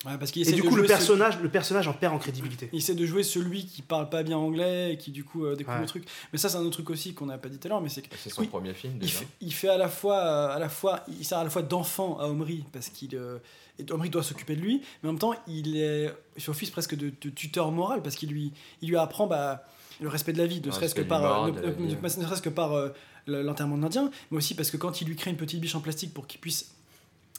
Ouais, 0.06 0.18
parce 0.18 0.32
qu'il 0.32 0.48
Et 0.48 0.52
du 0.54 0.64
coup, 0.64 0.78
le 0.78 0.84
ce- 0.84 0.88
personnage, 0.88 1.40
le 1.42 1.50
personnage 1.50 1.88
en 1.90 1.94
perd 1.94 2.14
en 2.14 2.20
crédibilité. 2.20 2.70
Il 2.72 2.80
essaie 2.80 2.96
de 2.96 3.06
jouer 3.06 3.22
celui 3.22 3.66
qui 3.66 3.82
parle 3.82 4.08
pas 4.10 4.24
bien 4.24 4.38
anglais 4.38 4.94
et 4.94 4.98
qui 4.98 5.12
du 5.12 5.26
coup 5.26 5.44
euh, 5.46 5.56
découvre 5.58 5.76
Ouais. 5.76 5.82
le 5.82 5.88
truc. 5.88 6.06
Mais 6.32 6.40
ça 6.40 6.48
c'est 6.48 6.56
un 6.56 6.62
autre 6.62 6.70
truc 6.72 6.90
aussi 6.90 7.14
qu'on 7.14 7.26
n'a 7.26 7.38
pas 7.38 7.50
dit 7.50 7.58
tout 7.58 7.68
à 7.68 7.70
l'heure, 7.70 7.82
mais 7.82 7.90
c'est 7.90 8.04
son 8.30 8.42
Oui. 8.42 8.48
premier 8.48 8.74
film 8.74 8.94
il 8.96 9.00
déjà. 9.00 9.20
fait, 9.20 9.28
il 9.42 9.54
fait 9.54 9.68
à 9.68 9.78
la 9.78 9.90
fois 9.90 10.18
euh, 10.20 10.56
à 10.56 10.60
la 10.60 10.70
fois 10.70 11.02
il 11.10 11.26
sert 11.26 11.38
à 11.40 11.44
la 11.44 11.50
fois 11.50 11.64
d'enfant 11.64 12.18
à 12.18 12.28
Omri 12.28 12.64
parce 12.72 12.88
qu'il 12.88 13.14
euh, 13.16 13.40
Omri 13.92 14.10
doit 14.10 14.24
s'occuper 14.24 14.56
de 14.56 14.62
lui, 14.62 14.82
mais 15.04 15.10
en 15.10 15.12
même 15.14 15.20
temps 15.20 15.34
il 15.48 15.76
est 15.76 16.10
il 16.38 16.42
fait 16.42 16.50
office 16.52 16.70
presque 16.70 16.96
de, 16.96 17.12
de 17.22 17.30
tuteur 17.30 17.70
moral 17.74 18.02
parce 18.02 18.16
qu'il 18.16 18.30
lui 18.30 18.54
il 18.82 18.88
lui 18.90 18.96
apprend 18.98 19.28
bah, 19.28 19.66
le 20.00 20.08
respect 20.08 20.32
de 20.32 20.38
la 20.38 20.48
vie, 20.48 20.62
ne 20.66 20.72
serait-ce 20.72 20.96
que 20.96 21.02
par 21.02 21.26
euh, 21.46 21.52
ne- 21.52 21.98
serait-ce 22.24 22.42
que 22.42 22.48
par 22.50 22.72
euh, 22.72 22.88
le- 23.26 23.42
l'enterrement 23.42 23.76
de 23.78 23.82
l'Indien, 23.82 24.12
mais 24.32 24.38
aussi 24.38 24.56
parce 24.56 24.72
que 24.72 24.78
quand 24.78 25.02
il 25.02 25.08
lui 25.10 25.18
crée 25.18 25.30
une 25.32 25.36
petite 25.38 25.60
biche 25.60 25.76
en 25.76 25.82
plastique 25.82 26.14
pour 26.14 26.26
qu'il 26.26 26.40
puisse 26.40 26.72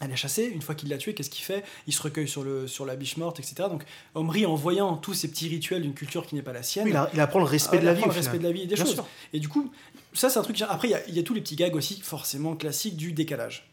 aller 0.01 0.17
chasser, 0.17 0.45
une 0.47 0.63
fois 0.63 0.75
qu'il 0.75 0.89
l'a 0.89 0.97
tué, 0.99 1.13
qu'est-ce 1.15 1.29
qu'il 1.31 1.45
fait? 1.45 1.63
Il 1.87 1.93
se 1.93 2.03
recueille 2.03 2.27
sur, 2.29 2.43
le, 2.43 2.67
sur 2.67 2.87
la 2.87 2.97
biche 2.97 3.17
morte, 3.19 3.39
etc. 3.39 3.55
Donc 3.69 3.85
Omri, 4.15 4.47
en 4.47 4.55
voyant 4.55 4.97
tous 4.97 5.13
ces 5.15 5.29
petits 5.29 5.49
rituels 5.49 5.83
d'une 5.83 5.93
culture 5.95 6.27
qui 6.27 6.35
n'est 6.35 6.43
pas 6.43 6.53
la 6.55 6.63
sienne, 6.63 6.85
Oui, 6.87 6.91
il, 6.93 6.97
a- 6.97 7.11
il 7.13 7.21
apprend 7.21 7.39
le 7.39 7.45
respect 7.45 7.77
ah, 7.77 7.81
de 7.83 7.87
la 7.87 7.93
vie. 7.95 8.03
le 8.05 8.11
respect 8.11 8.39
de 8.39 8.45
la 8.45 8.53
vie 8.53 8.63
et 8.63 8.67
des 8.67 8.75
Bien 8.77 8.85
choses. 8.85 8.95
sûr. 8.95 9.07
Et 9.35 9.41
du 9.41 9.49
coup, 9.49 9.71
ça 10.15 10.31
c'est 10.31 10.39
un 10.39 10.43
truc. 10.43 10.61
Après, 10.63 10.89
il 10.89 10.93
y 10.93 10.95
a- 10.95 11.07
il 11.09 11.15
y, 11.15 11.21
a 11.21 11.23
tous 11.23 11.35
les 11.35 11.41
petits 11.43 11.57
gags 11.57 11.77
aussi, 11.77 12.01
forcément 12.01 12.57
classiques 12.57 12.97
du 12.97 13.13
décalage. 13.13 13.67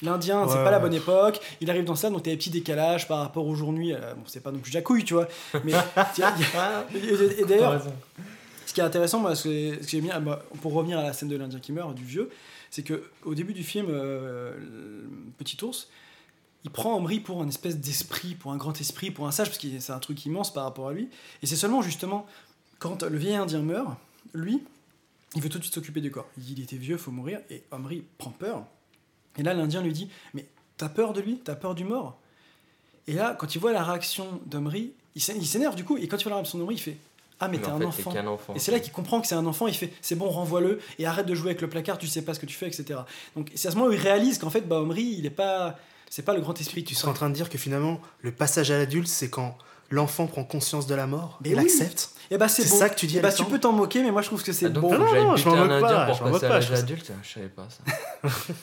L'Indien, 0.00 0.46
c'est 0.46 0.54
pas 0.62 0.70
la 0.70 0.78
bonne 0.78 0.94
époque. 0.94 1.40
Il 1.60 1.68
arrive 1.70 1.82
dans 1.82 1.96
ça, 1.96 2.08
donc 2.08 2.22
t'as 2.22 2.30
des 2.30 2.36
petits 2.36 2.50
décalages 2.50 3.08
par 3.08 3.18
rapport 3.18 3.46
aujourd'hui. 3.48 3.92
euh, 3.92 4.14
bon, 4.14 4.22
c'est 4.26 4.40
pas 4.42 4.52
non 4.52 4.60
plus 4.60 4.70
jacouille, 4.70 5.02
tu 5.02 5.14
vois. 5.14 5.26
Mais 5.64 5.72
tiens, 6.14 6.32
il 6.38 6.42
y 6.42 6.56
a- 6.56 6.86
et, 7.40 7.44
d'ailleurs, 7.44 7.82
ce 8.64 8.72
qui 8.72 8.78
est 8.80 8.84
intéressant, 8.84 9.18
moi, 9.18 9.34
ce 9.34 9.42
que, 9.48 9.74
ce 9.74 9.86
que 9.86 9.88
j'aime 9.90 10.02
bien, 10.02 10.20
bah, 10.20 10.44
pour 10.62 10.72
revenir 10.72 11.00
à 11.00 11.02
la 11.02 11.12
scène 11.12 11.28
de 11.28 11.36
l'Indien 11.36 11.58
qui 11.58 11.72
meurt, 11.72 11.96
du 11.96 12.04
vieux, 12.04 12.30
c'est 12.70 12.82
que 12.82 13.10
au 13.24 13.34
début 13.34 13.52
du 13.52 13.64
film, 13.64 13.86
euh, 13.88 14.52
Petit 15.38 15.62
ours, 15.64 15.88
il 16.64 16.70
prend 16.70 16.96
Omri 16.96 17.20
pour 17.20 17.42
un 17.42 17.48
espèce 17.48 17.78
d'esprit, 17.78 18.34
pour 18.34 18.52
un 18.52 18.56
grand 18.56 18.78
esprit, 18.80 19.10
pour 19.10 19.26
un 19.26 19.30
sage, 19.30 19.48
parce 19.48 19.58
que 19.58 19.68
c'est 19.78 19.92
un 19.92 19.98
truc 19.98 20.24
immense 20.26 20.52
par 20.52 20.64
rapport 20.64 20.88
à 20.88 20.92
lui. 20.92 21.08
Et 21.42 21.46
c'est 21.46 21.56
seulement 21.56 21.82
justement 21.82 22.26
quand 22.78 23.02
le 23.02 23.16
vieil 23.16 23.34
Indien 23.34 23.62
meurt, 23.62 23.96
lui, 24.34 24.62
il 25.34 25.42
veut 25.42 25.48
tout 25.48 25.58
de 25.58 25.62
suite 25.62 25.74
s'occuper 25.74 26.00
du 26.00 26.10
corps. 26.10 26.28
Il 26.36 26.44
dit 26.44 26.54
il 26.56 26.62
était 26.62 26.76
vieux, 26.76 26.96
faut 26.96 27.10
mourir, 27.10 27.40
et 27.50 27.62
Omri 27.70 28.04
prend 28.18 28.30
peur. 28.30 28.66
Et 29.36 29.42
là, 29.42 29.54
l'Indien 29.54 29.82
lui 29.82 29.92
dit 29.92 30.08
mais 30.34 30.46
t'as 30.76 30.88
peur 30.88 31.12
de 31.12 31.20
lui, 31.20 31.40
t'as 31.42 31.54
peur 31.54 31.74
du 31.74 31.84
mort? 31.84 32.18
Et 33.06 33.14
là, 33.14 33.34
quand 33.38 33.54
il 33.54 33.58
voit 33.58 33.72
la 33.72 33.82
réaction 33.82 34.40
d'Omri, 34.46 34.92
il 35.14 35.22
il 35.36 35.46
s'énerve 35.46 35.74
du 35.74 35.84
coup, 35.84 35.96
et 35.96 36.08
quand 36.08 36.18
il 36.18 36.24
voit 36.24 36.30
la 36.30 36.36
réaction 36.36 36.58
d'Omri, 36.58 36.74
il 36.74 36.80
fait 36.80 36.98
Ah, 37.40 37.48
mais 37.48 37.58
Mais 37.58 37.62
t'es 37.64 37.70
un 37.70 38.26
enfant. 38.26 38.54
Et 38.54 38.58
c'est 38.58 38.72
là 38.72 38.80
qu'il 38.80 38.92
comprend 38.92 39.20
que 39.20 39.26
c'est 39.26 39.34
un 39.34 39.46
enfant, 39.46 39.68
il 39.68 39.74
fait 39.74 39.92
C'est 40.00 40.16
bon, 40.16 40.28
renvoie-le, 40.28 40.80
et 40.98 41.06
arrête 41.06 41.26
de 41.26 41.34
jouer 41.34 41.50
avec 41.50 41.60
le 41.60 41.68
placard, 41.68 41.98
tu 41.98 42.06
sais 42.06 42.22
pas 42.22 42.34
ce 42.34 42.40
que 42.40 42.46
tu 42.46 42.56
fais, 42.56 42.66
etc. 42.66 43.00
Donc 43.36 43.50
c'est 43.54 43.68
à 43.68 43.70
ce 43.70 43.76
moment 43.76 43.88
où 43.88 43.92
il 43.92 43.98
réalise 43.98 44.38
qu'en 44.38 44.50
fait, 44.50 44.62
bah, 44.62 44.80
Omri, 44.80 45.16
il 45.18 45.26
est 45.26 45.30
pas. 45.30 45.76
C'est 46.10 46.24
pas 46.24 46.32
le 46.32 46.40
grand 46.40 46.58
esprit. 46.58 46.84
Tu 46.84 46.94
serais 46.94 47.10
en 47.10 47.14
train 47.14 47.28
de 47.28 47.34
dire 47.34 47.50
que 47.50 47.58
finalement, 47.58 48.00
le 48.22 48.32
passage 48.32 48.70
à 48.70 48.78
l'adulte, 48.78 49.08
c'est 49.08 49.28
quand 49.28 49.58
l'enfant 49.90 50.26
prend 50.26 50.44
conscience 50.44 50.86
de 50.86 50.94
la 50.94 51.06
mort 51.06 51.38
Mais 51.42 51.50
et 51.50 51.54
oui. 51.54 51.62
l'accepte. 51.62 52.10
Et 52.30 52.36
bah 52.36 52.46
c'est 52.48 52.62
C'est 52.62 52.68
beau. 52.70 52.76
ça 52.76 52.88
que 52.90 52.94
tu 52.94 53.06
dis, 53.06 53.16
Et 53.16 53.20
bah 53.20 53.32
tu 53.32 53.42
peux 53.46 53.58
t'en 53.58 53.72
moquer, 53.72 54.02
mais 54.02 54.10
moi 54.10 54.20
je 54.20 54.26
trouve 54.26 54.42
que 54.42 54.52
c'est 54.52 54.66
Ah, 54.66 54.68
bon. 54.68 54.92
Non, 54.92 54.98
non, 54.98 55.36
je 55.36 55.48
m'en 55.48 55.56
moque 55.56 55.80
pas, 55.80 56.12
je 56.12 56.18
pour 56.18 56.26
m'en 56.26 56.32
moque 56.32 56.40
passer 56.42 56.44
à 56.44 56.48
pas, 56.48 56.54
l'âge 56.56 56.68
je- 56.68 56.74
adulte 56.74 57.12
Je 57.22 57.28
savais 57.32 57.48
pas 57.48 57.66
ça. 57.70 58.28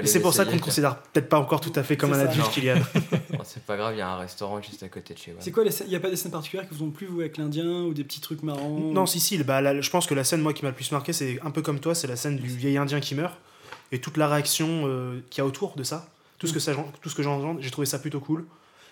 Je 0.00 0.06
C'est 0.06 0.20
pour 0.20 0.32
ça 0.32 0.44
qu'on 0.44 0.54
ne 0.54 0.60
considère 0.60 0.96
peut-être 0.96 1.28
pas 1.28 1.38
encore 1.40 1.60
tout 1.60 1.72
à 1.74 1.82
fait 1.82 1.96
comme 1.96 2.12
un 2.12 2.16
ça. 2.16 2.22
adulte, 2.22 2.44
Non. 2.44 2.50
Kylian. 2.52 2.76
Bon, 3.30 3.38
c'est 3.44 3.64
pas 3.64 3.76
grave, 3.76 3.94
il 3.94 3.98
y 3.98 4.00
a 4.00 4.08
un 4.08 4.16
restaurant 4.16 4.62
juste 4.62 4.82
à 4.84 4.88
côté 4.88 5.12
de 5.12 5.18
chez 5.18 5.32
moi. 5.32 5.40
C'est 5.42 5.50
quoi 5.50 5.64
Il 5.64 5.92
y 5.92 5.96
a 5.96 6.00
pas 6.00 6.08
des 6.08 6.14
scènes 6.16 6.30
particulières 6.30 6.68
qui 6.68 6.74
vous 6.76 6.84
ont 6.84 6.90
plu, 6.90 7.06
vous, 7.06 7.20
avec 7.20 7.36
l'Indien, 7.36 7.82
ou 7.82 7.92
des 7.92 8.04
petits 8.04 8.20
trucs 8.20 8.42
marrants 8.44 8.78
Non, 8.78 9.06
si, 9.06 9.18
si, 9.20 9.36
bah, 9.42 9.80
je 9.80 9.90
pense 9.90 10.06
que 10.06 10.14
la 10.14 10.22
scène, 10.24 10.40
moi, 10.40 10.52
qui 10.54 10.62
m'a 10.62 10.68
le 10.70 10.74
plus 10.76 10.90
marqué, 10.92 11.12
c'est 11.12 11.38
un 11.44 11.50
peu 11.50 11.62
comme 11.62 11.80
toi, 11.80 11.94
c'est 11.96 12.06
la 12.06 12.14
scène 12.16 12.36
du 12.36 12.46
vieil 12.46 12.76
indien 12.78 13.00
qui 13.00 13.14
meurt, 13.16 13.34
et 13.90 14.00
toute 14.00 14.16
la 14.16 14.28
réaction 14.28 14.84
euh, 14.86 15.20
qu'il 15.30 15.42
y 15.42 15.44
a 15.44 15.46
autour 15.46 15.74
de 15.74 15.82
ça, 15.82 16.06
tout 16.38 16.46
ce 16.46 16.52
que, 16.52 16.60
ça, 16.60 16.72
tout 17.00 17.08
ce 17.10 17.14
que 17.16 17.22
j'entends, 17.24 17.56
j'ai 17.60 17.70
trouvé 17.70 17.86
ça 17.86 17.98
plutôt 17.98 18.20
cool. 18.20 18.46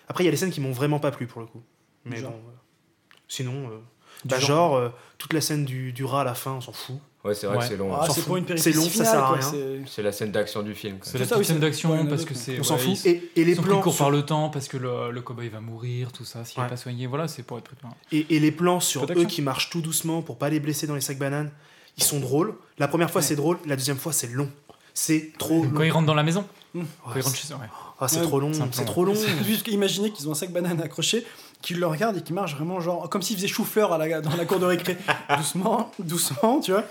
Après, 0.07 0.23
il 0.23 0.25
y 0.25 0.27
a 0.27 0.31
des 0.31 0.37
scènes 0.37 0.51
qui 0.51 0.61
m'ont 0.61 0.71
vraiment 0.71 0.99
pas 0.99 1.11
plu, 1.11 1.27
pour 1.27 1.41
le 1.41 1.47
coup. 1.47 1.61
Mais 2.05 2.17
Genre 2.17 2.31
bon, 2.31 2.37
euh, 2.37 3.13
sinon, 3.27 3.53
euh, 3.69 3.77
Du 4.23 4.29
bah, 4.29 4.39
genre 4.39 4.47
genre, 4.47 4.75
euh, 4.75 4.89
toute 5.17 5.33
la 5.33 5.41
scène 5.41 5.65
du, 5.65 5.93
du 5.93 6.03
rat 6.05 6.21
à 6.21 6.23
la 6.23 6.33
fin, 6.33 6.51
on 6.53 6.61
s'en 6.61 6.73
fout. 6.73 6.95
Ouais, 7.23 7.35
c'est 7.35 7.45
vrai 7.45 7.57
Ouais. 7.57 7.63
que 7.63 7.69
c'est 7.69 7.77
long. 7.77 7.93
Ah, 7.93 7.99
hein. 8.01 8.07
s'en 8.07 8.13
c'est 8.13 8.21
une 8.21 8.45
péripétie 8.45 8.61
C'est 8.63 8.71
long, 8.75 8.83
ça 8.89 9.05
sert 9.05 9.23
à 9.23 9.33
rien. 9.33 9.51
c'est- 9.87 10.01
la 10.01 10.11
scène 10.11 10.31
d'action 10.31 10.63
du 10.63 10.73
film. 10.73 10.97
C'est 11.03 11.19
la 11.19 11.25
ça, 11.25 11.37
oui, 11.37 11.45
scène 11.45 11.59
d'action 11.59 11.91
ouais, 11.91 12.09
parce 12.09 12.25
que 12.25 12.33
c'est. 12.33 12.59
On 12.59 12.63
s'en 12.63 12.77
ouais, 12.77 12.81
fout. 12.95 13.05
Ils, 13.05 13.09
Et, 13.11 13.31
et 13.35 13.45
les 13.45 13.51
ils 13.53 13.61
plans 13.61 13.77
le 13.77 13.81
cours 13.83 13.93
sur- 13.93 14.05
par 14.05 14.09
le 14.09 14.25
temps 14.25 14.49
parce 14.49 14.67
que 14.67 14.77
le, 14.77 15.11
le 15.11 15.21
cowboy 15.21 15.47
va 15.49 15.61
mourir, 15.61 16.11
tout 16.11 16.25
ça, 16.25 16.43
s'il 16.45 16.57
Ouais. 16.57 16.63
n'est 16.65 16.69
pas 16.71 16.77
soigné. 16.77 17.05
Voilà, 17.05 17.27
c'est 17.27 17.43
pour 17.43 17.59
être 17.59 17.65
pris. 17.65 17.75
Et, 18.11 18.35
et 18.35 18.39
les 18.39 18.51
plans 18.51 18.79
sur 18.79 19.03
eux 19.05 19.25
qui 19.25 19.43
marchent 19.43 19.69
tout 19.69 19.81
doucement 19.81 20.23
pour 20.23 20.39
pas 20.39 20.49
les 20.49 20.59
blesser 20.59 20.87
dans 20.87 20.95
les 20.95 21.01
sacs 21.01 21.19
bananes, 21.19 21.51
ils 21.97 22.03
sont 22.03 22.19
drôles. 22.19 22.55
La 22.79 22.87
première 22.87 23.11
fois, 23.11 23.21
c'est 23.21 23.35
drôle. 23.35 23.59
La 23.67 23.75
deuxième 23.75 23.97
fois, 23.97 24.13
c'est 24.13 24.27
long. 24.31 24.49
C'est 24.95 25.31
trop 25.37 25.63
long. 25.63 25.69
Quand 25.75 25.83
il 25.83 25.91
rentre 25.91 26.07
dans 26.07 26.15
la 26.15 26.23
maison, 26.23 26.43
Mmh. 26.73 26.81
quand 27.03 27.11
il 27.15 27.21
rentre 27.21 27.35
chez 27.35 27.53
eux, 27.53 27.57
ouais. 27.57 27.67
Ah, 28.03 28.07
c'est 28.07 28.17
Ouais, 28.17 28.23
trop 28.23 28.39
long. 28.39 28.51
c'est 28.71 28.85
trop 28.85 29.05
long. 29.05 29.13
Juste 29.45 29.67
imaginez 29.67 30.11
qu'ils 30.11 30.27
ont 30.27 30.31
un 30.31 30.35
sac 30.35 30.51
banane 30.51 30.81
accroché, 30.81 31.25
qu'ils 31.61 31.79
le 31.79 31.85
regardent 31.87 32.17
et 32.17 32.21
qu'ils 32.21 32.33
marchent 32.35 32.55
vraiment 32.55 32.79
genre 32.79 33.07
comme 33.09 33.21
s'ils 33.21 33.35
faisaient 33.37 33.47
chou-fleur 33.47 33.93
à 33.93 33.97
la- 33.99 34.21
dans 34.21 34.35
la 34.35 34.45
cour 34.45 34.59
de 34.59 34.65
récré. 34.65 34.97
doucement, 35.37 35.91
doucement, 35.99 36.59
tu 36.59 36.71
vois. 36.71 36.83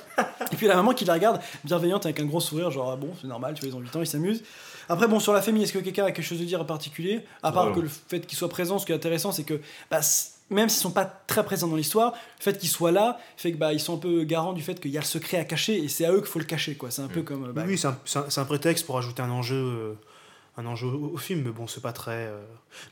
Et 0.52 0.56
puis 0.56 0.66
la 0.68 0.76
maman 0.76 0.92
qui 0.94 1.04
la 1.04 1.14
regarde, 1.14 1.40
bienveillante 1.64 2.06
avec 2.06 2.20
un 2.20 2.24
gros 2.26 2.40
sourire, 2.40 2.70
genre 2.70 2.90
ah 2.92 2.96
bon, 2.96 3.08
c'est 3.20 3.26
normal, 3.26 3.54
tu 3.54 3.60
vois, 3.62 3.68
ils 3.70 3.76
ont 3.76 3.80
8 3.80 3.96
ans, 3.96 4.00
ils 4.00 4.06
s'amusent. 4.06 4.42
Après, 4.88 5.06
bon, 5.08 5.20
sur 5.20 5.32
la 5.32 5.42
famille, 5.42 5.62
est-ce 5.64 5.72
que 5.72 5.78
quelqu'un 5.78 6.04
a 6.04 6.10
quelque 6.12 6.24
chose 6.24 6.40
à 6.40 6.44
dire 6.44 6.60
en 6.60 6.64
particulier? 6.64 7.20
À 7.42 7.52
part 7.52 7.72
que 7.72 7.80
le 7.80 7.88
fait 7.88 8.26
qu'ils 8.26 8.38
soient 8.38 8.48
présents, 8.48 8.78
ce 8.78 8.86
qui 8.86 8.92
est 8.92 8.94
intéressant, 8.96 9.30
c'est 9.32 9.44
que 9.44 9.60
bah, 9.90 10.00
même 10.50 10.68
s'ils 10.68 10.80
sont 10.82 10.90
pas 10.90 11.04
très 11.04 11.44
présents 11.44 11.68
dans 11.68 11.76
l'histoire, 11.76 12.12
le 12.38 12.42
fait 12.44 12.58
qu'ils 12.58 12.68
soient 12.70 12.90
là 12.90 13.18
fait 13.36 13.52
que 13.52 13.56
bah, 13.56 13.72
ils 13.72 13.78
sont 13.78 13.94
un 13.94 13.98
peu 13.98 14.24
garants 14.24 14.52
du 14.52 14.62
fait 14.62 14.80
qu'il 14.80 14.90
y 14.90 14.96
a 14.96 15.00
le 15.00 15.06
secret 15.06 15.36
à 15.38 15.44
cacher 15.44 15.76
et 15.82 15.86
c'est 15.88 16.04
à 16.06 16.12
eux 16.12 16.18
qu'il 16.18 16.26
faut 16.28 16.40
le 16.40 16.44
cacher, 16.44 16.74
quoi. 16.74 16.90
C'est 16.90 17.02
un 17.02 17.08
peu 17.08 17.22
comme. 17.22 17.44
euh, 17.50 17.52
bah, 17.52 17.62
Oui, 17.66 17.78
c'est 17.78 17.86
un, 17.86 17.96
c'est 18.04 18.18
un- 18.18 18.26
c'est 18.28 18.40
un 18.40 18.44
prétexte 18.44 18.84
pour 18.86 18.98
ajouter 18.98 19.22
un 19.22 19.30
enjeu, 19.30 19.54
euh, 19.56 19.92
un 20.60 20.66
enjeu 20.66 20.86
au, 20.86 21.12
au 21.14 21.16
film, 21.16 21.42
mais 21.44 21.50
bon, 21.50 21.66
c'est 21.66 21.82
pas 21.82 21.92
très. 21.92 22.12
euh. 22.28 22.38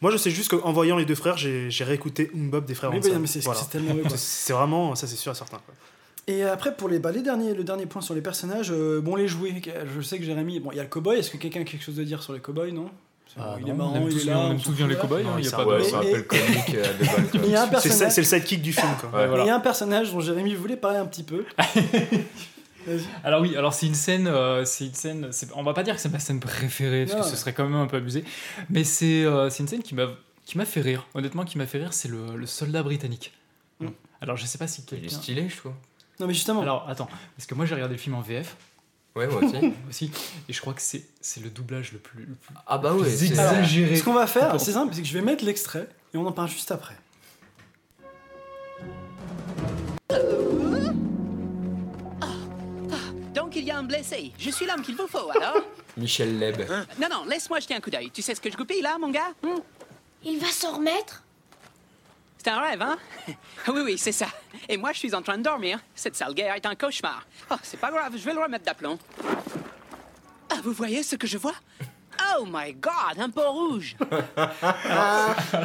Moi, 0.00 0.10
je 0.10 0.16
sais 0.16 0.30
juste 0.30 0.50
qu'en 0.50 0.72
voyant 0.72 0.96
les 0.96 1.04
deux 1.04 1.14
frères, 1.14 1.36
j'ai 1.36 1.70
j'ai 1.70 1.84
réécouté 1.84 2.30
Umbob 2.34 2.64
des 2.64 2.74
frères 2.74 2.90
Oui, 2.90 3.00
mais 3.20 3.26
c'est 3.26 3.40
Voilà. 3.44 3.60
vraiment, 4.50 4.94
ça 4.94 5.06
c'est 5.06 5.16
sûr 5.16 5.32
et 5.32 5.34
certain. 5.34 5.58
quoi. 5.64 5.74
Et 6.26 6.42
après, 6.42 6.74
pour 6.76 6.88
les, 6.90 6.98
bah, 6.98 7.10
les 7.10 7.22
derniers, 7.22 7.54
le 7.54 7.64
dernier 7.64 7.86
point 7.86 8.02
sur 8.02 8.14
les 8.14 8.20
personnages, 8.20 8.70
euh, 8.70 9.00
bon, 9.00 9.16
les 9.16 9.28
jouets, 9.28 9.54
je 9.94 10.00
sais 10.02 10.18
que 10.18 10.24
Jérémy, 10.24 10.60
bon, 10.60 10.72
il 10.72 10.76
y 10.76 10.80
a 10.80 10.82
le 10.82 10.88
cowboy, 10.90 11.18
est-ce 11.18 11.30
que 11.30 11.38
quelqu'un 11.38 11.62
a 11.62 11.64
quelque 11.64 11.82
chose 11.84 11.98
à 11.98 12.04
dire 12.04 12.22
sur 12.22 12.34
les 12.34 12.40
cowboys, 12.40 12.70
non? 12.72 12.90
Ah, 13.38 13.56
Il 13.60 13.66
non, 13.66 13.70
est 13.72 13.74
marrant, 13.76 13.92
on 13.92 13.96
aime 13.96 14.02
il 14.08 14.14
tous 14.14 14.20
est 14.20 14.24
bien- 14.24 14.34
là, 14.34 14.40
on 14.40 14.50
aime 14.52 14.60
tous 14.60 14.72
bien 14.72 14.86
les 14.88 14.96
cowboys, 14.96 15.20
hein, 15.22 15.30
Non, 15.32 15.38
il 15.38 15.44
y 15.44 15.46
a 15.46 15.50
ça 15.50 15.56
pas 15.58 15.64
de. 15.64 16.20
Comique 16.22 16.74
euh, 16.74 16.84
il 17.34 17.80
C'est 17.80 18.16
le, 18.20 18.24
sidekick 18.26 18.62
du 18.62 18.72
film. 18.72 18.88
Quoi. 19.00 19.20
Ouais, 19.20 19.26
voilà. 19.26 19.44
il 19.44 19.46
y 19.46 19.50
a 19.50 19.54
un 19.54 19.60
personnage 19.60 20.12
dont 20.12 20.20
Jérémy 20.20 20.54
voulait 20.54 20.76
parler 20.76 20.98
un 20.98 21.06
petit 21.06 21.22
peu. 21.22 21.44
Alors 23.24 23.40
oui, 23.42 23.56
alors 23.56 23.74
c'est 23.74 23.86
une 23.86 23.94
scène, 23.94 24.26
euh, 24.26 24.64
c'est 24.64 24.86
une 24.86 24.94
scène, 24.94 25.28
c'est- 25.32 25.48
on 25.54 25.62
va 25.62 25.72
pas 25.74 25.82
dire 25.82 25.94
que 25.94 26.00
c'est 26.00 26.08
ma 26.08 26.18
scène 26.18 26.40
préférée 26.40 27.04
parce 27.06 27.16
Non, 27.18 27.24
que 27.24 27.30
ce 27.30 27.36
serait 27.36 27.52
quand 27.52 27.64
même 27.64 27.74
un 27.74 27.86
peu 27.86 27.96
abusé, 27.98 28.24
mais 28.70 28.84
c'est 28.84 29.24
euh, 29.24 29.50
c'est 29.50 29.62
une 29.62 29.68
scène 29.68 29.82
qui 29.82 29.94
m'a 29.94 30.06
qui 30.44 30.56
m'a 30.58 30.64
fait 30.64 30.80
rire. 30.80 31.06
Honnêtement, 31.14 31.44
qui 31.44 31.58
m'a 31.58 31.66
fait 31.66 31.78
rire, 31.78 31.92
c'est 31.92 32.08
le, 32.08 32.34
le 32.36 32.46
soldat 32.46 32.82
britannique. 32.82 33.32
Mm. 33.80 33.88
Alors 34.20 34.36
je 34.36 34.46
sais 34.46 34.58
pas 34.58 34.66
si 34.66 34.80
Il 34.80 34.84
est 34.94 35.00
quelqu'un. 35.02 35.16
stylé, 35.16 35.48
je 35.48 35.56
trouve. 35.56 35.72
Non, 36.20 36.26
mais 36.26 36.34
justement, 36.34 36.62
Alors 36.62 36.88
attends, 36.88 37.08
parce 37.36 37.46
que 37.46 37.54
moi 37.54 37.64
j'ai 37.66 37.74
regardé 37.74 37.94
le 37.94 38.00
film 38.00 38.14
en 38.16 38.20
VF 38.22 38.56
Ouais, 39.16 39.26
moi 39.26 39.42
aussi. 39.42 39.56
aussi, 39.88 40.10
et 40.48 40.52
je 40.52 40.60
crois 40.60 40.74
que 40.74 40.82
c'est 40.82 41.04
c'est 41.20 41.40
le 41.42 41.50
doublage 41.50 41.92
le 41.92 41.98
plus, 41.98 42.20
le 42.24 42.34
plus 42.34 42.54
Ah 42.66 42.78
bah 42.78 42.92
ouais, 42.94 43.02
plus 43.02 43.10
c'est- 43.16 43.26
exagéré. 43.26 43.96
ce 43.96 44.02
qu'on 44.04 44.14
va 44.14 44.26
faire, 44.26 44.60
c'est 44.60 44.72
simple, 44.72 44.94
c'est 44.94 45.02
que 45.02 45.08
je 45.08 45.12
vais 45.14 45.24
mettre 45.24 45.44
l'extrait 45.44 45.88
et 46.14 46.16
on 46.18 46.26
en 46.26 46.32
parle 46.32 46.48
juste 46.48 46.70
après. 46.70 46.94
Donc 50.08 50.57
y 53.68 53.70
a 53.70 53.78
un 53.78 53.82
blessé. 53.82 54.32
Je 54.38 54.50
suis 54.50 54.66
l'homme 54.66 54.82
qu'il 54.82 54.96
vous 54.96 55.06
faut, 55.06 55.30
alors 55.30 55.62
Michel 55.96 56.38
Leb. 56.38 56.60
Non, 57.00 57.08
non, 57.10 57.24
laisse-moi 57.24 57.60
jeter 57.60 57.74
un 57.74 57.80
coup 57.80 57.90
d'œil. 57.90 58.10
Tu 58.10 58.22
sais 58.22 58.34
ce 58.34 58.40
que 58.40 58.50
je 58.50 58.56
goupille 58.56 58.80
là, 58.82 58.96
mon 58.98 59.10
gars? 59.10 59.32
Hmm 59.42 59.58
Il 60.24 60.38
va 60.38 60.48
s'en 60.48 60.76
remettre? 60.76 61.22
C'est 62.38 62.50
un 62.50 62.60
rêve, 62.60 62.80
hein? 62.82 62.96
Oui, 63.68 63.80
oui, 63.84 63.98
c'est 63.98 64.12
ça. 64.12 64.28
Et 64.68 64.76
moi, 64.76 64.92
je 64.92 64.98
suis 64.98 65.14
en 65.14 65.22
train 65.22 65.36
de 65.38 65.42
dormir. 65.42 65.80
Cette 65.94 66.14
sale 66.16 66.34
guerre 66.34 66.54
est 66.54 66.66
un 66.66 66.74
cauchemar. 66.76 67.26
Oh, 67.50 67.56
c'est 67.62 67.78
pas 67.80 67.90
grave, 67.90 68.12
je 68.16 68.24
vais 68.24 68.32
le 68.32 68.40
remettre 68.40 68.64
d'aplomb. 68.64 68.98
Ah, 70.50 70.60
vous 70.62 70.72
voyez 70.72 71.02
ce 71.02 71.16
que 71.16 71.26
je 71.26 71.36
vois? 71.36 71.54
Oh 72.40 72.44
my 72.46 72.72
god, 72.80 73.18
un 73.20 73.30
pot 73.30 73.50
rouge 73.50 73.96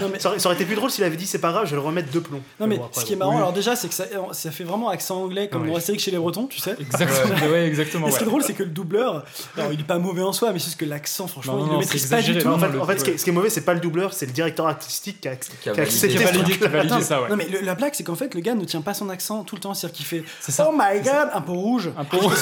Non, 0.02 0.10
mais, 0.12 0.20
Ça, 0.20 0.30
aurait, 0.30 0.40
ça 0.40 0.48
aurait 0.48 0.56
été 0.56 0.66
plus 0.66 0.76
drôle 0.76 0.90
s'il 0.92 1.04
avait 1.04 1.16
dit 1.16 1.26
c'est 1.28 1.40
pas 1.40 1.52
grave, 1.52 1.66
je 1.66 1.72
vais 1.72 1.76
le 1.82 1.82
remettre 1.86 2.10
deux 2.12 2.22
plombs. 2.22 2.42
non, 2.60 2.68
mais 2.68 2.80
ce 2.92 3.06
qui 3.06 3.14
est 3.14 3.16
marrant, 3.16 3.38
alors 3.38 3.54
déjà, 3.54 3.76
c'est 3.76 3.88
que 3.88 3.94
ça, 3.94 4.06
ça 4.32 4.52
fait 4.52 4.64
vraiment 4.64 4.90
accent 4.90 5.22
anglais 5.24 5.48
comme 5.50 5.64
Ouais. 5.64 5.70
dans 5.70 5.76
Astérix 5.78 6.04
chez 6.04 6.12
les 6.12 6.18
Bretons, 6.18 6.48
tu 6.48 6.60
sais. 6.60 6.76
Exactement, 6.80 7.52
ouais, 7.52 7.66
exactement. 7.68 8.08
Et 8.08 8.12
ce 8.12 8.18
qui 8.18 8.24
est 8.24 8.28
drôle, 8.28 8.44
c'est 8.44 8.54
que 8.54 8.64
le 8.64 8.70
doubleur, 8.70 9.24
alors 9.58 9.72
il 9.72 9.80
est 9.80 9.84
pas 9.84 9.98
mauvais 10.00 10.22
en 10.24 10.34
soi, 10.34 10.52
mais 10.52 10.60
c'est 10.60 10.66
juste 10.66 10.80
que 10.80 10.86
l'accent, 10.86 11.28
franchement, 11.28 11.54
Non, 11.54 11.60
non, 11.60 11.68
il 11.68 11.72
le 11.74 11.80
maîtrise 11.80 12.06
pas 12.08 12.22
du 12.22 12.38
tout. 12.38 12.48
En 12.48 12.60
fait, 12.60 12.70
le- 12.70 12.82
en 12.82 12.86
fait, 12.86 13.00
ce, 13.00 13.04
qui 13.06 13.12
est, 13.12 13.18
ce 13.18 13.24
qui 13.24 13.30
est 13.30 13.34
mauvais, 13.34 13.50
c'est 13.50 13.62
pas 13.66 13.74
le 13.74 13.80
doubleur, 13.80 14.14
c'est 14.14 14.26
le 14.26 14.32
directeur 14.32 14.68
artistique 14.68 15.22
qui 15.22 15.28
a, 15.28 15.36
qui 15.36 15.70
a 15.70 15.74
Qui 15.74 15.82
a 15.82 15.86
ce 15.86 16.08
validé, 16.08 16.18
qui 16.18 16.24
a 16.24 16.44
truc-là. 16.44 16.68
validé 16.70 16.94
Attends, 16.96 17.04
ça, 17.04 17.22
ouais. 17.22 17.30
Non 17.30 17.36
mais 17.36 17.48
le- 17.48 17.62
la 17.62 17.76
blague 17.76 17.94
c'est 17.94 18.04
qu'en 18.04 18.16
fait 18.16 18.34
le 18.34 18.42
gars 18.42 18.56
ne 18.56 18.66
tient 18.66 18.82
pas 18.82 18.94
son 18.94 19.10
accent 19.10 19.44
tout 19.44 19.56
le 19.56 19.62
temps, 19.62 19.74
c'est-à-dire 19.74 19.96
qu'il 19.98 20.06
fait. 20.06 20.24
Oh 20.60 20.72
my 20.74 21.02
god, 21.02 21.30
un 21.34 21.42
pot 21.42 21.54
rouge. 21.54 21.90
Un 21.98 22.04
pot 22.04 22.18
Et 22.18 22.22
rouge. 22.22 22.36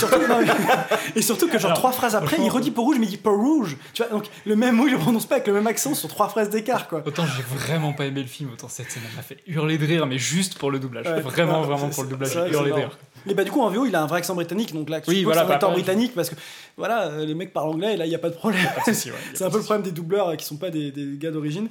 surtout, 1.22 1.48
que 1.52 1.60
genre 1.60 1.74
trois 1.74 1.92
phrases 1.92 2.16
après, 2.16 2.38
il 2.40 2.50
redit 2.50 2.72
pot 2.72 2.84
rouge 2.84 2.98
mais 3.00 3.06
il 3.06 3.10
dit 3.10 3.18
pot 3.18 3.36
rouge. 3.36 3.78
Tu 4.04 4.08
vois 4.10 4.18
donc 4.20 4.30
le 4.46 4.56
même 4.56 4.76
mot 4.76 4.88
il 4.88 4.94
le 4.94 4.98
prononce 5.00 5.26
pas 5.26 5.36
avec 5.36 5.48
le 5.48 5.54
même 5.54 5.68
accent 5.68 5.94
sur 5.94 6.10
trois 6.10 6.30
phrases 6.30 6.50
d'écart 6.50 6.88
quoi. 6.88 7.04
Autant 7.06 7.26
j'ai 7.26 7.44
vraiment 7.44 7.94
pas 7.94 8.06
aimé 8.06 8.22
le 8.22 8.28
film, 8.28 8.50
autant 8.54 8.68
cette 8.70 8.90
scène 8.92 9.04
m'a 9.16 9.22
fait 9.22 9.38
hurler 9.48 9.78
de 9.78 9.86
rire, 9.86 10.06
mais 10.08 10.18
juste 10.18 10.58
pour 10.58 10.72
le 10.72 10.80
doublage. 10.80 11.06
Ouais. 11.08 11.22
Vraiment, 11.22 11.62
vraiment 11.62 11.90
pour 11.90 12.04
le 12.04 12.10
doublage, 12.10 12.32
vrai 12.34 12.46
j'ai 12.46 12.52
que 12.52 12.56
hurlé 12.56 12.70
c'est 12.72 12.76
de 12.76 12.82
rire. 12.86 12.98
Et 13.28 13.34
bah 13.36 13.44
du 13.44 13.52
coup 13.52 13.62
en 13.62 13.70
VO 13.70 13.86
il 13.86 13.96
a 13.96 14.02
un 14.02 14.08
vrai 14.08 14.18
accent 14.20 14.34
britannique 14.36 14.74
donc 14.74 14.90
là 14.90 15.00
Oui, 15.08 15.24
voilà, 15.24 15.42
c'est 15.42 15.48
un 15.48 15.54
acteur 15.54 15.72
britannique 15.72 16.14
parce 16.16 16.30
que 16.30 16.36
voilà 16.78 17.04
euh, 17.04 17.26
les 17.26 17.36
mecs 17.36 17.54
parlent 17.54 17.70
anglais 17.70 17.94
et 17.94 17.98
là 17.98 18.06
il 18.06 18.12
y 18.12 18.16
a 18.16 18.20
pas 18.20 18.30
de 18.30 18.36
problème. 18.36 18.64
Pas 18.76 18.90
de 18.92 18.96
souci, 18.96 19.12
ouais, 19.12 19.18
y 19.18 19.34
a 19.34 19.38
c'est 19.38 19.44
un 19.46 19.50
peu 19.50 19.58
le 19.58 19.64
problème 19.64 19.84
des 19.84 19.92
doubleurs 19.92 20.30
euh, 20.30 20.36
qui 20.36 20.46
sont 20.46 20.58
pas 20.58 20.70
des, 20.72 20.92
des 20.92 21.18
gars 21.18 21.32
d'origine. 21.32 21.68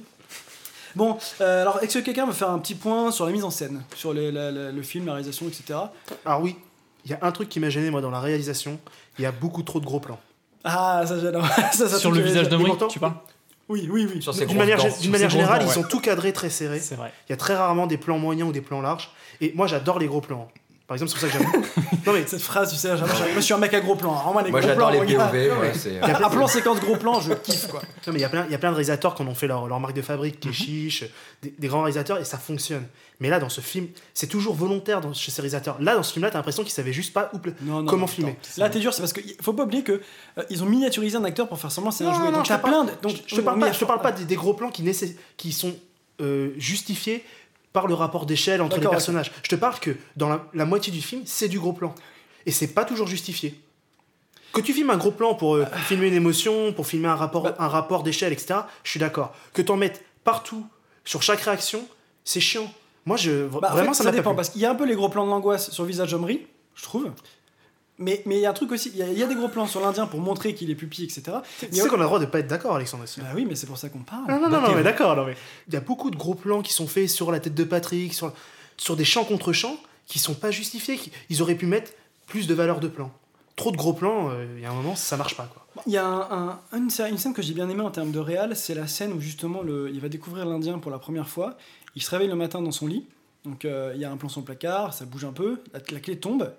Bon, 0.95 1.17
euh, 1.39 1.61
alors 1.61 1.79
est-ce 1.81 1.97
que 1.99 2.03
quelqu'un 2.03 2.25
veut 2.25 2.33
faire 2.33 2.49
un 2.49 2.59
petit 2.59 2.75
point 2.75 3.11
sur 3.11 3.25
la 3.25 3.31
mise 3.31 3.43
en 3.45 3.49
scène, 3.51 3.81
sur 3.95 4.13
les- 4.13 4.31
la- 4.31 4.51
la- 4.51 4.71
le 4.71 4.81
film, 4.81 5.05
la 5.05 5.13
réalisation, 5.13 5.47
etc. 5.47 5.79
Alors 6.25 6.41
oui, 6.41 6.55
il 7.05 7.11
y 7.11 7.13
a 7.13 7.19
un 7.21 7.31
truc 7.31 7.47
qui 7.49 7.59
m'a 7.59 7.69
gêné 7.69 7.89
moi 7.89 8.01
dans 8.01 8.11
la 8.11 8.19
réalisation, 8.19 8.77
il 9.17 9.23
y 9.23 9.25
a 9.25 9.31
beaucoup 9.31 9.63
trop 9.63 9.79
de 9.79 9.85
gros 9.85 9.99
plans. 9.99 10.19
Ah 10.63 11.03
ça 11.05 11.19
j'adore. 11.19 11.45
Ça, 11.73 11.87
ça, 11.89 11.97
Sur 11.99 12.11
le 12.11 12.21
visage 12.21 12.43
j'aime. 12.49 12.51
de 12.51 12.55
Et 12.55 12.59
Mric, 12.59 12.67
pourtant- 12.69 12.87
tu 12.87 12.99
parles 12.99 13.13
Oui, 13.69 13.87
oui, 13.91 14.07
oui. 14.13 14.21
Sur 14.21 14.33
ces 14.33 14.45
D'une 14.45 14.57
manière, 14.57 14.79
générale, 14.79 15.61
ils 15.63 15.67
ouais. 15.69 15.77
ont 15.77 15.83
tout 15.87 15.99
cadré 15.99 16.33
très 16.33 16.49
serré. 16.49 16.79
C'est 16.79 16.95
vrai. 16.95 17.11
Il 17.27 17.31
y 17.31 17.33
a 17.33 17.37
très 17.37 17.55
rarement 17.55 17.87
des 17.87 17.97
plans 17.97 18.17
moyens 18.19 18.49
ou 18.49 18.51
des 18.51 18.61
plans 18.61 18.81
larges. 18.81 19.09
Et 19.39 19.53
moi, 19.55 19.65
j'adore 19.67 19.97
les 19.99 20.07
gros 20.07 20.21
plans. 20.21 20.47
Par 20.91 20.95
exemple, 20.95 21.11
c'est 21.17 21.19
pour 21.25 21.31
ça 21.31 21.37
que 21.39 21.43
j'aime. 21.45 21.63
non 22.05 22.11
mais 22.11 22.27
Cette 22.27 22.41
phrase, 22.41 22.69
tu 22.73 22.75
sais, 22.77 22.89
je 23.35 23.39
suis 23.39 23.53
un 23.53 23.57
mec 23.57 23.73
à 23.73 23.79
gros 23.79 23.95
plans. 23.95 24.11
Alors, 24.19 24.33
moi, 24.33 24.41
les 24.43 24.51
Moi 24.51 24.59
gros 24.59 24.67
j'adore 24.67 24.89
plans, 24.89 25.01
les 25.01 25.07
regarde. 25.07 25.31
POV, 25.31 25.55
moi 25.55 25.65
c'est. 25.73 25.89
Il 25.89 25.95
y 25.95 25.99
a 26.11 26.15
plein 26.15 26.27
Un 26.27 26.29
plan 26.29 26.47
séquence 26.47 26.79
gros 26.81 26.97
plan, 26.97 27.21
je 27.21 27.31
kiffe 27.33 27.67
quoi. 27.67 27.79
Non, 28.05 28.11
mais 28.11 28.19
il 28.19 28.21
y 28.21 28.25
a 28.25 28.29
plein, 28.29 28.45
il 28.45 28.51
y 28.51 28.55
a 28.55 28.57
plein 28.57 28.71
de 28.71 28.75
réalisateurs 28.75 29.15
qui 29.15 29.21
en 29.21 29.27
ont 29.27 29.33
fait 29.35 29.47
leur, 29.47 29.67
leur 29.67 29.79
marque 29.79 29.95
de 29.95 30.01
fabrique, 30.01 30.35
Mhm. 30.35 30.39
qui 30.41 30.49
est 30.49 30.51
chiche, 30.51 31.05
des, 31.41 31.53
des 31.57 31.67
grands 31.69 31.79
réalisateurs, 31.83 32.17
et 32.19 32.25
ça 32.25 32.37
fonctionne. 32.37 32.85
Mais 33.21 33.29
là, 33.29 33.39
dans 33.39 33.47
ce 33.47 33.61
film, 33.61 33.87
c'est 34.13 34.27
toujours 34.27 34.53
volontaire 34.53 34.99
dans, 34.99 35.13
chez 35.13 35.31
ces 35.31 35.41
réalisateurs. 35.41 35.77
Là, 35.81 35.95
dans 35.95 36.03
ce 36.03 36.11
film-là, 36.11 36.29
t'as 36.29 36.39
l'impression 36.39 36.63
qu'ils 36.63 36.73
savaient 36.73 36.91
juste 36.91 37.13
pas 37.13 37.29
où 37.33 37.37
pla- 37.37 37.53
Non, 37.61 37.83
non, 37.83 37.85
comment 37.85 38.01
non, 38.01 38.07
filmer. 38.07 38.31
attends. 38.31 38.49
Là, 38.61 38.69
t'es 38.69 38.79
dur, 38.79 38.93
c'est 38.93 39.01
parce 39.01 39.13
qu'il 39.13 39.33
faut 39.41 39.53
pas 39.53 39.63
oublier 39.63 39.83
que 39.83 39.93
euh, 40.39 40.43
ils 40.49 40.61
ont 40.61 40.65
miniaturisé 40.65 41.15
un 41.15 41.23
acteur 41.23 41.47
pour 41.47 41.57
faire 41.57 41.71
semblant 41.71 41.91
que 41.91 41.95
c'est 41.97 42.03
un 42.03 42.07
Non, 42.07 42.15
jouet. 42.15 42.25
non, 42.25 42.31
donc 42.39 42.45
je 42.47 42.53
te 42.53 42.57
parle- 42.59 42.73
plein 42.73 42.83
de. 42.83 42.91
Donc, 43.01 43.11
je, 43.15 43.21
je 43.27 43.35
te 43.37 43.41
parle 43.41 43.59
pas, 43.61 43.71
je 43.71 43.79
te 43.79 43.85
parle 43.85 44.01
pas 44.01 44.11
des, 44.11 44.25
des 44.25 44.35
gros 44.35 44.55
plans 44.55 44.71
qui, 44.71 44.83
nécess- 44.83 45.15
qui 45.37 45.53
sont 45.53 45.73
euh, 46.19 46.49
justifiés 46.57 47.23
par 47.73 47.87
le 47.87 47.93
rapport 47.93 48.25
d'échelle 48.25 48.61
entre 48.61 48.79
les 48.79 48.87
personnages. 48.87 49.31
Je 49.43 49.49
te 49.49 49.55
parle 49.55 49.79
que 49.79 49.95
dans 50.17 50.29
la, 50.29 50.45
la 50.53 50.65
moitié 50.65 50.91
du 50.91 51.01
film, 51.01 51.21
c'est 51.25 51.47
du 51.47 51.59
gros 51.59 51.73
plan. 51.73 51.93
Et 52.45 52.51
c'est 52.51 52.67
pas 52.73 52.85
toujours 52.85 53.07
justifié. 53.07 53.59
Que 54.53 54.59
tu 54.61 54.73
filmes 54.73 54.89
un 54.89 54.97
gros 54.97 55.11
plan 55.11 55.33
pour 55.35 55.55
euh, 55.55 55.65
filmer 55.87 56.07
une 56.07 56.13
émotion, 56.13 56.73
pour 56.73 56.85
filmer 56.85 57.07
un 57.07 57.15
rapport, 57.15 57.43
Bah. 57.43 57.55
un 57.59 57.67
rapport 57.69 58.03
d'échelle, 58.03 58.33
etc., 58.33 58.61
je 58.83 58.89
suis 58.89 58.99
d'accord. 58.99 59.33
Que 59.53 59.61
t'en 59.61 59.77
mettes 59.77 60.03
partout, 60.25 60.65
sur 61.05 61.23
chaque 61.23 61.39
réaction, 61.41 61.85
c'est 62.25 62.41
chiant. 62.41 62.71
Moi, 63.05 63.15
je, 63.15 63.47
Bah, 63.47 63.69
en 63.69 63.73
vraiment, 63.73 63.93
fait, 63.93 64.03
ça 64.03 64.11
dépend 64.11 64.31
plu. 64.31 64.35
parce 64.35 64.49
qu'il 64.49 64.61
y 64.61 64.65
a 64.65 64.71
un 64.71 64.75
peu 64.75 64.85
les 64.85 64.95
gros 64.95 65.07
plans 65.09 65.25
de 65.25 65.29
l'angoisse 65.31 65.71
sur 65.71 65.83
le 65.83 65.87
visage 65.89 66.11
d'Omri, 66.11 66.45
je 66.75 66.83
trouve. 66.83 67.09
Mais 68.01 68.21
mais 68.25 68.37
il 68.37 68.41
y 68.41 68.45
a 68.45 68.49
un 68.49 68.53
truc 68.53 68.71
aussi, 68.71 68.89
il 68.93 68.97
y, 68.99 69.03
a- 69.03 69.07
il 69.07 69.17
y 69.17 69.23
a 69.23 69.27
des 69.27 69.35
gros 69.35 69.47
plans 69.47 69.67
sur 69.67 69.79
l'Indien 69.79 70.07
pour 70.07 70.19
montrer 70.19 70.53
qu'il 70.55 70.69
est 70.69 70.75
pupille, 70.75 71.05
etc. 71.05 71.21
Tu 71.59 71.67
sais 71.71 71.87
qu'on 71.87 71.95
a 71.95 71.99
le 71.99 72.03
droit 72.05 72.19
de 72.19 72.25
pas 72.25 72.39
être 72.39 72.47
d'accord, 72.47 72.75
Alexandre. 72.75 73.03
aussi. 73.03 73.21
Bah 73.21 73.27
oui, 73.35 73.45
mais 73.47 73.55
c'est 73.55 73.67
pour 73.67 73.77
ça 73.77 73.89
qu'on 73.89 73.99
parle. 73.99 74.25
Non, 74.27 74.39
non, 74.41 74.49
non, 74.49 74.57
Ok. 74.57 74.69
non, 74.69 74.75
mais 74.75 74.83
d'accord. 74.83 75.15
non, 75.15 75.25
mais 75.25 75.35
Il 75.67 75.73
y 75.73 75.77
a 75.77 75.81
beaucoup 75.81 76.09
de 76.11 76.17
gros 76.17 76.33
plans 76.35 76.61
qui 76.61 76.73
sont 76.73 76.87
faits 76.87 77.07
sur 77.09 77.31
la 77.31 77.39
tête 77.39 77.53
de 77.55 77.63
Patrick, 77.63 78.13
sur, 78.13 78.33
sur 78.77 78.95
des 78.95 79.05
champs 79.05 79.23
contre 79.23 79.53
champs, 79.53 79.77
qui 80.07 80.19
sont 80.19 80.33
pas 80.33 80.51
justifiés. 80.51 80.97
qui- 80.97 81.11
Ils 81.29 81.41
auraient 81.41 81.55
pu 81.55 81.67
mettre 81.67 81.91
plus 82.27 82.47
de 82.47 82.53
valeur 82.53 82.79
de 82.79 82.87
plan. 82.87 83.11
Trop 83.55 83.71
de 83.71 83.77
gros 83.77 83.93
plans, 83.93 84.29
euh, 84.31 84.45
il 84.57 84.63
y 84.63 84.65
a 84.65 84.71
un 84.71 84.73
moment, 84.73 84.95
ça 84.95 85.15
marche 85.17 85.35
pas. 85.35 85.47
Quoi. 85.53 85.83
Il 85.85 85.93
y 85.93 85.97
a 85.97 86.05
un- 86.05 86.21
un- 86.31 86.59
une, 86.77 86.87
scè- 86.89 87.09
une 87.09 87.17
scène 87.17 87.33
que 87.33 87.41
j'ai 87.41 87.53
bien 87.53 87.69
aimée 87.69 87.81
en 87.83 87.91
termes 87.91 88.11
de 88.11 88.19
réal, 88.19 88.55
c'est 88.55 88.73
la 88.73 88.87
scène 88.87 89.13
où 89.13 89.19
justement 89.21 89.61
le, 89.61 89.89
il 89.93 89.99
va 89.99 90.09
découvrir 90.09 90.45
l'Indien 90.45 90.79
pour 90.79 90.89
la 90.89 90.97
première 90.99 91.27
fois. 91.29 91.55
Il 91.95 92.01
se 92.01 92.09
réveille 92.09 92.29
le 92.29 92.35
matin 92.35 92.61
dans 92.61 92.71
son 92.71 92.87
lit, 92.87 93.05
donc 93.45 93.65
euh, 93.65 93.91
il 93.93 94.01
y 94.01 94.05
a 94.05 94.11
un 94.11 94.17
plan 94.17 94.29
sur 94.29 94.39
le 94.41 94.45
placard, 94.45 94.93
ça 94.93 95.05
bouge 95.05 95.25
un 95.25 95.33
peu, 95.33 95.59
la, 95.73 95.79
la 95.91 95.99
clé 95.99 96.17
tombe. 96.17 96.51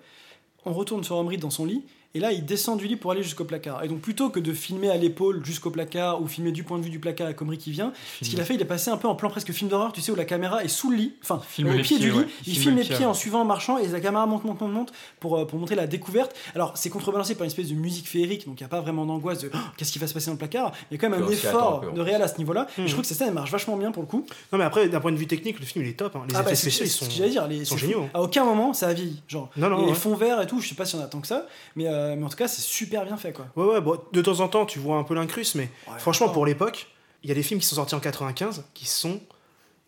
On 0.65 0.73
retourne 0.73 1.03
sur 1.03 1.17
Omri 1.17 1.37
dans 1.37 1.49
son 1.49 1.65
lit, 1.65 1.83
et 2.15 2.19
là 2.19 2.31
il 2.31 2.45
descend 2.45 2.77
du 2.79 2.87
lit 2.87 2.95
pour 2.95 3.11
aller 3.11 3.23
jusqu'au 3.23 3.45
placard. 3.45 3.83
Et 3.83 3.87
donc 3.87 3.99
plutôt 4.01 4.29
que 4.29 4.39
de 4.39 4.53
filmer 4.53 4.89
à 4.89 4.97
l'épaule 4.97 5.43
jusqu'au 5.45 5.71
placard 5.71 6.21
ou 6.21 6.27
filmer 6.27 6.51
du 6.51 6.63
point 6.63 6.77
de 6.79 6.83
vue 6.83 6.89
du 6.89 6.99
placard 6.99 7.25
avec 7.27 7.41
Omri 7.41 7.57
qui 7.57 7.71
vient, 7.71 7.93
ce 8.21 8.29
qu'il 8.29 8.39
a 8.39 8.45
fait, 8.45 8.55
il 8.55 8.61
est 8.61 8.65
passé 8.65 8.89
un 8.91 8.97
peu 8.97 9.07
en 9.07 9.15
plan 9.15 9.29
presque 9.29 9.51
film 9.51 9.69
d'horreur, 9.69 9.91
tu 9.93 10.01
sais, 10.01 10.11
où 10.11 10.15
la 10.15 10.25
caméra 10.25 10.63
est 10.63 10.67
sous 10.67 10.89
le 10.91 10.97
lit, 10.97 11.13
enfin 11.23 11.41
Filme 11.47 11.69
au 11.69 11.73
pied 11.73 11.81
pieds, 11.83 11.99
du 11.99 12.11
lit, 12.11 12.17
ouais. 12.19 12.25
il 12.45 12.53
Filme 12.53 12.61
filme 12.63 12.75
le 12.75 12.81
les 12.81 12.87
pied, 12.87 12.95
pieds 12.95 13.05
ouais. 13.05 13.11
en 13.11 13.13
suivant 13.13 13.41
en 13.41 13.45
marchant 13.45 13.77
et 13.77 13.87
la 13.87 13.99
caméra 13.99 14.25
monte, 14.25 14.43
monte, 14.43 14.61
monte, 14.61 14.71
monte 14.71 14.93
pour, 15.19 15.37
euh, 15.37 15.45
pour 15.45 15.59
montrer 15.59 15.75
la 15.75 15.87
découverte. 15.87 16.35
Alors 16.55 16.73
c'est 16.75 16.89
contrebalancé 16.89 17.35
par 17.35 17.43
une 17.45 17.49
espèce 17.49 17.69
de 17.69 17.75
musique 17.75 18.07
féerique, 18.07 18.45
donc 18.47 18.59
il 18.59 18.63
n'y 18.63 18.65
a 18.65 18.69
pas 18.69 18.81
vraiment 18.81 19.05
d'angoisse 19.05 19.39
de 19.39 19.49
Oh, 19.53 19.57
qu'est-ce 19.77 19.91
qui 19.91 19.99
va 19.99 20.07
se 20.07 20.13
passer 20.13 20.27
dans 20.27 20.33
le 20.33 20.37
placard? 20.37 20.71
Il 20.91 20.95
y 20.95 20.97
a 20.97 21.01
quand 21.01 21.09
même 21.09 21.23
un 21.23 21.29
effort 21.29 21.91
de 21.93 22.01
réel 22.01 22.21
à 22.21 22.27
ce 22.27 22.37
niveau-là. 22.37 22.67
Et 22.77 22.81
Mhm. 22.81 22.87
je 22.87 22.91
trouve 22.93 23.01
que 23.03 23.07
cette 23.07 23.17
scène 23.17 23.27
elle 23.29 23.33
marche 23.33 23.51
vachement 23.51 23.77
bien 23.77 23.91
pour 23.91 24.01
le 24.03 24.07
coup. 24.07 24.25
Non, 24.51 24.57
mais 24.57 24.63
après, 24.65 24.87
d'un 24.89 24.99
point 24.99 25.11
de 25.11 25.17
vue 25.17 25.27
technique, 25.27 25.59
le 25.59 25.65
film 25.65 25.83
il 25.85 25.89
est 25.89 25.93
top. 25.93 26.15
hein. 26.15 26.23
Les 26.29 26.35
Ah 26.35 26.39
bah, 26.43 26.47
effets 26.51 26.55
c'est 26.55 26.69
spéciaux, 26.69 26.85
ils 26.85 26.89
sont, 26.89 27.05
ce 27.05 27.09
que 27.09 27.15
j'allais 27.15 27.29
dire. 27.31 27.47
Les, 27.47 27.57
ils 27.57 27.65
sont 27.65 27.75
c'est- 27.75 27.81
géniaux. 27.87 28.07
À 28.13 28.21
aucun 28.21 28.43
moment 28.45 28.73
ça 28.73 28.87
a 28.87 28.93
vieilli. 28.93 29.21
Genre, 29.27 29.49
Non, 29.57 29.69
non, 29.69 29.83
et 29.83 29.87
les 29.89 29.93
fonds 29.95 30.15
verts 30.15 30.41
et 30.41 30.47
tout, 30.47 30.59
je 30.59 30.67
sais 30.69 30.75
pas 30.75 30.85
si 30.85 30.95
on 30.95 31.01
attend 31.01 31.19
que 31.21 31.27
ça, 31.27 31.45
mais, 31.75 31.85
euh, 32.03 32.15
mais 32.17 32.23
en 32.25 32.29
tout 32.29 32.37
cas 32.37 32.47
c'est 32.47 32.61
super 32.61 33.05
bien 33.05 33.17
fait 33.17 33.33
quoi. 33.33 33.47
Ouais, 33.55 33.73
ouais, 33.73 33.81
bon, 33.81 33.99
de 34.11 34.21
temps 34.21 34.39
en 34.39 34.47
temps, 34.47 34.65
tu 34.65 34.79
vois 34.79 34.97
un 34.97 35.03
peu 35.03 35.13
l'incruste, 35.15 35.55
mais 35.55 35.69
Ouais, 35.87 35.99
franchement, 35.99 36.29
pour 36.29 36.45
l'époque, 36.45 36.87
il 37.23 37.29
y 37.29 37.31
a 37.31 37.35
des 37.35 37.43
films 37.43 37.59
qui 37.59 37.65
sont 37.67 37.75
sortis 37.75 37.95
en 37.95 37.99
95 37.99 38.63
qui 38.73 38.85
sont, 38.85 39.19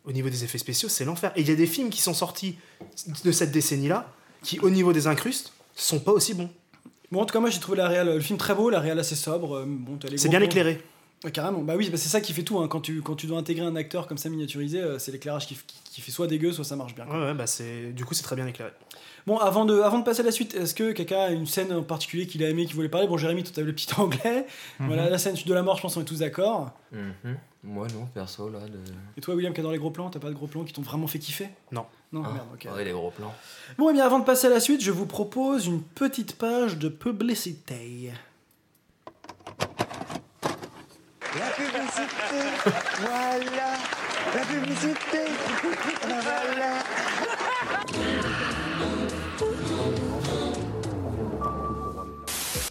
au 0.05 0.11
niveau 0.11 0.29
des 0.29 0.43
effets 0.43 0.57
spéciaux, 0.57 0.89
c'est 0.89 1.05
l'enfer. 1.05 1.31
Et 1.35 1.41
il 1.41 1.49
y 1.49 1.51
a 1.51 1.55
des 1.55 1.67
films 1.67 1.89
qui 1.89 2.01
sont 2.01 2.13
sortis 2.13 2.55
de 3.23 3.31
cette 3.31 3.51
décennie-là 3.51 4.09
qui, 4.43 4.59
au 4.59 4.69
niveau 4.69 4.93
des 4.93 5.07
incrustes, 5.07 5.51
sont 5.75 5.99
pas 5.99 6.11
aussi 6.11 6.33
bons. 6.33 6.49
Bon, 7.11 7.21
en 7.21 7.25
tout 7.25 7.33
cas, 7.33 7.39
moi 7.39 7.49
j'ai 7.49 7.59
trouvé 7.59 7.77
la 7.77 7.87
réal, 7.87 8.07
le 8.07 8.19
film 8.19 8.37
très 8.39 8.55
beau, 8.55 8.69
la 8.69 8.79
réal 8.79 8.97
assez 8.99 9.15
sobre. 9.15 9.57
euh, 9.57 9.65
Bon, 9.67 9.97
C'est 10.15 10.29
bien 10.29 10.41
éclairé. 10.41 10.81
Ouais, 11.23 11.31
carrément. 11.31 11.61
Bah 11.61 11.75
oui, 11.75 11.89
bah 11.89 11.97
c'est 11.97 12.09
ça 12.09 12.21
qui 12.21 12.33
fait 12.33 12.43
tout. 12.43 12.59
hein. 12.59 12.67
Quand, 12.67 12.81
tu, 12.81 13.01
quand 13.01 13.15
tu 13.15 13.25
dois 13.25 13.39
intégrer 13.39 13.65
un 13.65 13.75
acteur 13.75 14.05
comme 14.07 14.17
ça 14.17 14.29
miniaturisé, 14.29 14.79
euh, 14.79 14.99
c'est 14.99 15.11
l'éclairage 15.11 15.47
qui, 15.47 15.55
f- 15.55 15.63
qui, 15.65 15.79
qui 15.83 16.01
fait 16.01 16.11
soit 16.11 16.27
dégueu, 16.27 16.51
soit 16.51 16.65
ça 16.65 16.75
marche 16.75 16.93
bien. 16.93 17.07
Ouais, 17.07 17.17
ouais, 17.27 17.33
bah 17.33 17.47
c'est, 17.47 17.93
du 17.93 18.05
coup, 18.05 18.13
c'est 18.13 18.23
très 18.23 18.35
bien 18.35 18.45
éclairé. 18.45 18.71
Bon, 19.25 19.37
avant 19.39 19.65
de, 19.65 19.79
avant 19.79 19.97
de 19.97 20.03
passer 20.03 20.21
à 20.21 20.23
la 20.23 20.31
suite, 20.31 20.53
est-ce 20.53 20.75
que 20.75 20.91
quelqu'un 20.91 21.19
a 21.19 21.29
une 21.31 21.47
scène 21.47 21.73
en 21.73 21.81
particulier 21.81 22.27
qu'il 22.27 22.43
a 22.43 22.49
aimé, 22.49 22.65
qu'il 22.67 22.75
voulait 22.75 22.89
parler? 22.89 23.07
Bon, 23.07 23.17
Jérémy, 23.17 23.43
toi, 23.43 23.53
t'avais 23.55 23.65
le 23.67 23.73
petit 23.73 23.87
anglais. 23.97 24.45
Mhm. 24.79 24.87
Voilà, 24.87 25.09
la 25.09 25.17
scène 25.17 25.35
de 25.43 25.53
la 25.53 25.63
mort, 25.63 25.77
je 25.77 25.81
pense 25.81 25.95
qu'on 25.95 26.01
est 26.01 26.05
tous 26.05 26.19
d'accord. 26.19 26.71
Mhm. 26.91 27.37
Moi 27.63 27.87
non, 27.95 28.05
perso 28.13 28.47
là. 28.49 28.59
De... 28.59 28.77
Et 29.17 29.21
toi, 29.21 29.33
William, 29.33 29.51
qui 29.51 29.59
adore 29.61 29.71
les 29.71 29.79
gros 29.79 29.89
plans, 29.89 30.11
t'as 30.11 30.19
pas 30.19 30.29
de 30.29 30.35
gros 30.35 30.45
plans 30.45 30.63
qui 30.63 30.73
t'ont 30.73 30.83
vraiment 30.83 31.07
fait 31.07 31.17
kiffer? 31.17 31.49
Non. 31.71 31.85
Non, 32.11 32.21
Ah, 32.23 32.31
merde, 32.31 32.47
ok. 32.53 32.67
ouais, 32.75 32.85
les 32.85 32.91
gros 32.91 33.09
plans. 33.09 33.33
Bon, 33.79 33.89
et 33.89 33.93
bien 33.93 34.05
avant 34.05 34.19
de 34.19 34.25
passer 34.25 34.45
à 34.45 34.51
la 34.51 34.59
suite, 34.59 34.83
je 34.83 34.91
vous 34.91 35.07
propose 35.07 35.65
une 35.65 35.81
petite 35.81 36.37
page 36.37 36.77
de 36.77 36.89
publicité. 36.89 38.11
La 41.37 41.51
publicité, 41.51 42.41
voilà. 43.01 43.69
La 44.33 44.41
publicité, 44.45 45.23
voilà. 46.01 46.71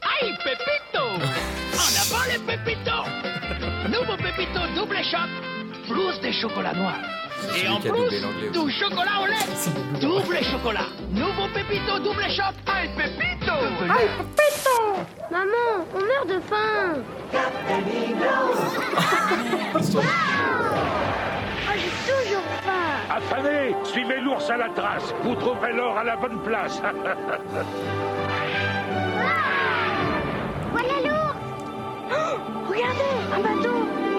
Aïe, 0.01 0.35
Pépito 0.43 1.05
En 1.75 1.93
avant 2.01 2.25
les 2.33 2.39
Pépitos 2.39 3.09
Nouveau 3.91 4.17
Pépito 4.17 4.61
double 4.75 4.97
choc, 5.05 5.29
plus 5.87 6.21
des 6.23 6.33
chocolats 6.33 6.73
noirs. 6.73 7.24
Et 7.57 7.69
en 7.69 7.81
plus, 7.81 7.91
du 8.53 8.71
chocolat 8.73 9.21
au 9.23 9.27
lait. 9.27 10.01
Double 10.01 10.39
chocolat. 10.45 10.87
Nouveau 11.13 11.49
Pépito 11.55 11.99
double 11.99 12.25
choc. 12.31 12.55
Aïe, 12.67 12.89
Pépito 12.97 13.53
Aïe, 13.53 14.09
Pépito 14.37 14.79
Maman, 15.31 15.87
on 15.95 16.01
meurt 16.01 16.27
de 16.29 16.41
faim 16.41 17.03
Ah, 21.67 21.73
j'ai 21.77 22.13
toujours 22.13 22.43
faim 22.63 23.17
Affamés, 23.17 23.75
suivez 23.85 24.21
l'ours 24.21 24.49
à 24.51 24.57
la 24.57 24.69
trace. 24.71 25.15
Vous 25.23 25.35
trouverez 25.37 25.73
l'or 25.73 25.97
à 25.99 26.05
la 26.05 26.17
bonne 26.17 26.41
place. 26.43 26.81
Voilà 30.73 30.95
l'ours 31.05 31.37
Oh, 32.11 32.37
Regardez, 32.69 33.15
un 33.33 33.41
bateau 33.41 33.64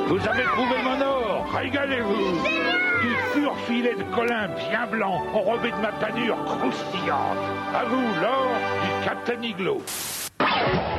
Vous 0.07 0.27
avez 0.27 0.43
trouvé 0.43 0.75
mon 0.83 1.01
or. 1.01 1.47
Régalez-vous. 1.53 2.37
Du 3.01 3.15
pur 3.33 3.57
filet 3.67 3.95
de 3.95 4.03
colin 4.15 4.47
bien 4.69 4.85
blanc, 4.87 5.23
enrobé 5.33 5.71
de 5.71 5.77
ma 5.77 5.91
panure 5.93 6.37
croustillante. 6.45 7.37
À 7.73 7.85
vous, 7.85 8.21
l'or 8.21 8.51
du 8.83 8.89
Captain 9.05 9.41
Iglo. 9.41 9.81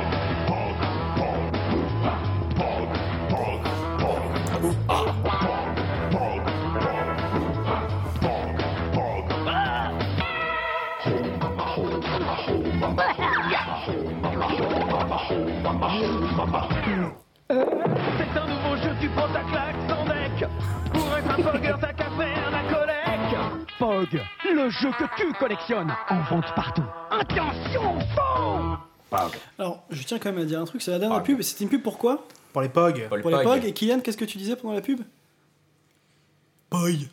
C'est 17.49 18.39
un 18.39 18.47
nouveau 18.47 18.75
jeu, 18.75 18.89
tu 18.99 19.09
prends 19.09 19.31
ta 19.31 19.41
claque 19.43 19.75
sans 19.87 20.05
deck. 20.05 20.49
Pour 20.93 21.17
être 21.17 21.29
un 21.31 21.43
pogger, 21.43 21.73
t'as 21.79 21.93
qu'à 21.93 22.09
faire 22.09 22.51
la 22.51 22.63
collecte. 22.73 23.69
Pog, 23.79 24.21
le 24.53 24.69
jeu 24.69 24.89
que 24.91 25.03
tu 25.15 25.31
collectionnes, 25.33 25.93
en 26.09 26.21
vente 26.23 26.53
partout. 26.55 26.83
Attention, 27.09 27.99
faux 28.15 29.17
Alors, 29.57 29.83
je 29.89 30.03
tiens 30.03 30.19
quand 30.19 30.31
même 30.33 30.41
à 30.41 30.45
dire 30.45 30.59
un 30.59 30.65
truc, 30.65 30.81
c'est 30.81 30.91
la 30.91 30.99
dernière 30.99 31.23
pub, 31.23 31.41
c'était 31.41 31.63
une 31.63 31.69
pub 31.69 31.81
pour 31.83 31.97
quoi? 31.97 32.27
Pour 32.51 32.61
les 32.61 32.69
POG. 32.69 33.07
Pour 33.07 33.17
les 33.17 33.21
Pour 33.21 33.31
les 33.31 33.43
Pog. 33.43 33.59
POG, 33.59 33.65
et 33.65 33.73
Kylian, 33.73 33.99
qu'est-ce 34.01 34.17
que 34.17 34.25
tu 34.25 34.37
disais 34.37 34.55
pendant 34.55 34.73
la 34.73 34.81
pub? 34.81 35.01
POG 36.69 37.07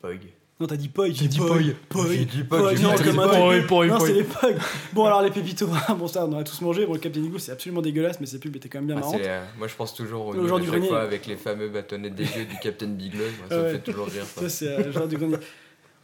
Pog. 0.00 0.20
Non, 0.60 0.68
t'as 0.68 0.76
dit 0.76 0.88
POG, 0.88 1.12
J'ai 1.14 1.26
dit 1.26 1.38
Pog. 1.38 1.74
POG. 1.88 2.08
J'ai 2.12 2.24
dit 2.26 2.44
Pog, 2.44 2.76
j'ai 2.76 2.82
non, 2.84 2.94
dit 2.94 3.02
Pog, 3.66 3.88
Non, 3.88 3.98
c'est 3.98 4.12
les 4.12 4.22
POG. 4.22 4.54
Bon, 4.92 5.04
alors 5.04 5.20
les 5.20 5.30
pépitos, 5.32 5.66
bon, 5.98 6.06
ça, 6.06 6.24
on 6.26 6.32
en 6.32 6.38
a 6.38 6.44
tous 6.44 6.60
mangé. 6.60 6.86
Bon, 6.86 6.92
le 6.92 7.00
Captain 7.00 7.20
Iglo, 7.20 7.38
c'est 7.40 7.50
absolument 7.50 7.82
dégueulasse, 7.82 8.20
mais 8.20 8.26
ces 8.26 8.38
pubs 8.38 8.54
étaient 8.54 8.68
quand 8.68 8.78
même 8.78 8.86
bien 8.86 8.96
Ah, 8.98 9.00
marrantes. 9.00 9.20
euh, 9.20 9.44
moi 9.58 9.66
je 9.66 9.74
pense 9.74 9.92
toujours 9.94 10.26
au 10.28 10.32
genre 10.46 10.58
de 10.60 10.64
du 10.64 10.70
chaque 10.70 10.76
grenier. 10.76 10.88
fois 10.88 11.00
avec 11.02 11.26
les 11.26 11.36
fameux 11.36 11.68
bâtonnets 11.68 12.10
dégueux 12.10 12.44
du 12.44 12.56
Captain 12.62 12.86
Bigleux. 12.86 13.30
Moi, 13.40 13.46
ça 13.50 13.56
me 13.64 13.68
fait 13.70 13.80
toujours 13.80 14.06
rire. 14.06 14.24
ça. 14.24 14.48
C'est 14.48 14.68
euh, 14.68 14.84
le 14.84 14.92
genre 14.92 15.08
du 15.08 15.16
grenier. 15.16 15.36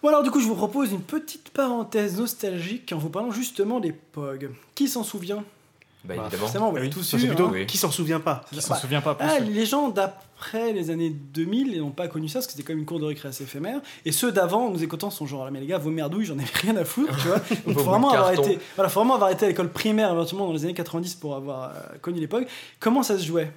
Bon, 0.03 0.09
alors, 0.09 0.22
du 0.24 0.30
coup, 0.32 0.40
je 0.40 0.46
vous 0.48 0.57
propose 0.57 0.90
une 0.90 1.03
petite 1.03 1.51
parenthèse 1.51 2.18
nostalgique 2.18 2.92
en 2.92 2.98
vous 2.98 3.11
parlant 3.11 3.30
justement 3.30 3.78
des 3.78 3.92
POG. 3.92 4.51
Qui 4.74 4.88
s'en 4.88 5.05
souvient? 5.05 5.44
Bah, 6.03 6.14
Bah, 6.16 6.22
évidemment. 6.22 6.40
Forcément, 6.40 6.72
tous 6.90 7.12
eu. 7.12 7.28
hein. 7.30 7.51
oui. 7.53 7.66
qui 7.66 7.76
s'en 7.76 7.90
souvient 7.90 8.18
pas. 8.20 8.42
Qui 8.51 8.61
s'en 8.62 8.70
Bah, 8.74 8.80
souvient 8.80 9.03
pas. 9.03 9.16
Ah, 9.20 9.38
les 9.38 9.66
gens 9.66 9.90
d'après 10.41 10.72
les 10.72 10.91
années 10.91 11.11
2000 11.11 11.78
n'ont 11.78 11.91
pas 11.91 12.09
connu 12.09 12.28
ça 12.28 12.38
parce 12.38 12.47
que 12.47 12.53
c'était 12.53 12.64
comme 12.64 12.78
une 12.78 12.86
cour 12.86 12.99
de 12.99 13.05
récré 13.05 13.28
assez 13.28 13.45
éphémère. 13.45 13.80
Et 14.07 14.12
ceux 14.12 14.32
d'avant, 14.32 14.66
en 14.66 14.70
nous 14.70 14.82
écoutant, 14.82 15.11
sont 15.11 15.26
genre, 15.26 15.51
mais 15.51 15.61
les 15.61 15.66
gars, 15.66 15.76
vos 15.76 15.91
merdouilles, 15.91 16.24
j'en 16.24 16.38
ai 16.38 16.45
rien 16.55 16.76
à 16.76 16.84
foutre, 16.84 17.14
tu 17.20 17.28
vois. 17.28 17.38
Donc, 17.66 17.76
faut 17.76 17.84
vraiment 17.84 18.11
avoir 18.11 18.32
été, 18.32 18.59
voilà, 18.74 18.88
faut 18.88 19.01
vraiment 19.01 19.16
avoir 19.16 19.30
été 19.30 19.45
à 19.45 19.49
l'école 19.49 19.70
primaire 19.70 20.11
éventuellement 20.11 20.47
dans 20.47 20.55
les 20.55 20.64
années 20.64 20.74
90 20.74 21.16
pour 21.16 21.36
avoir 21.36 21.70
euh, 21.70 21.99
connu 22.01 22.20
l'époque. 22.20 22.47
Comment 22.78 23.03
ça 23.03 23.18
se 23.18 23.24
jouait? 23.26 23.53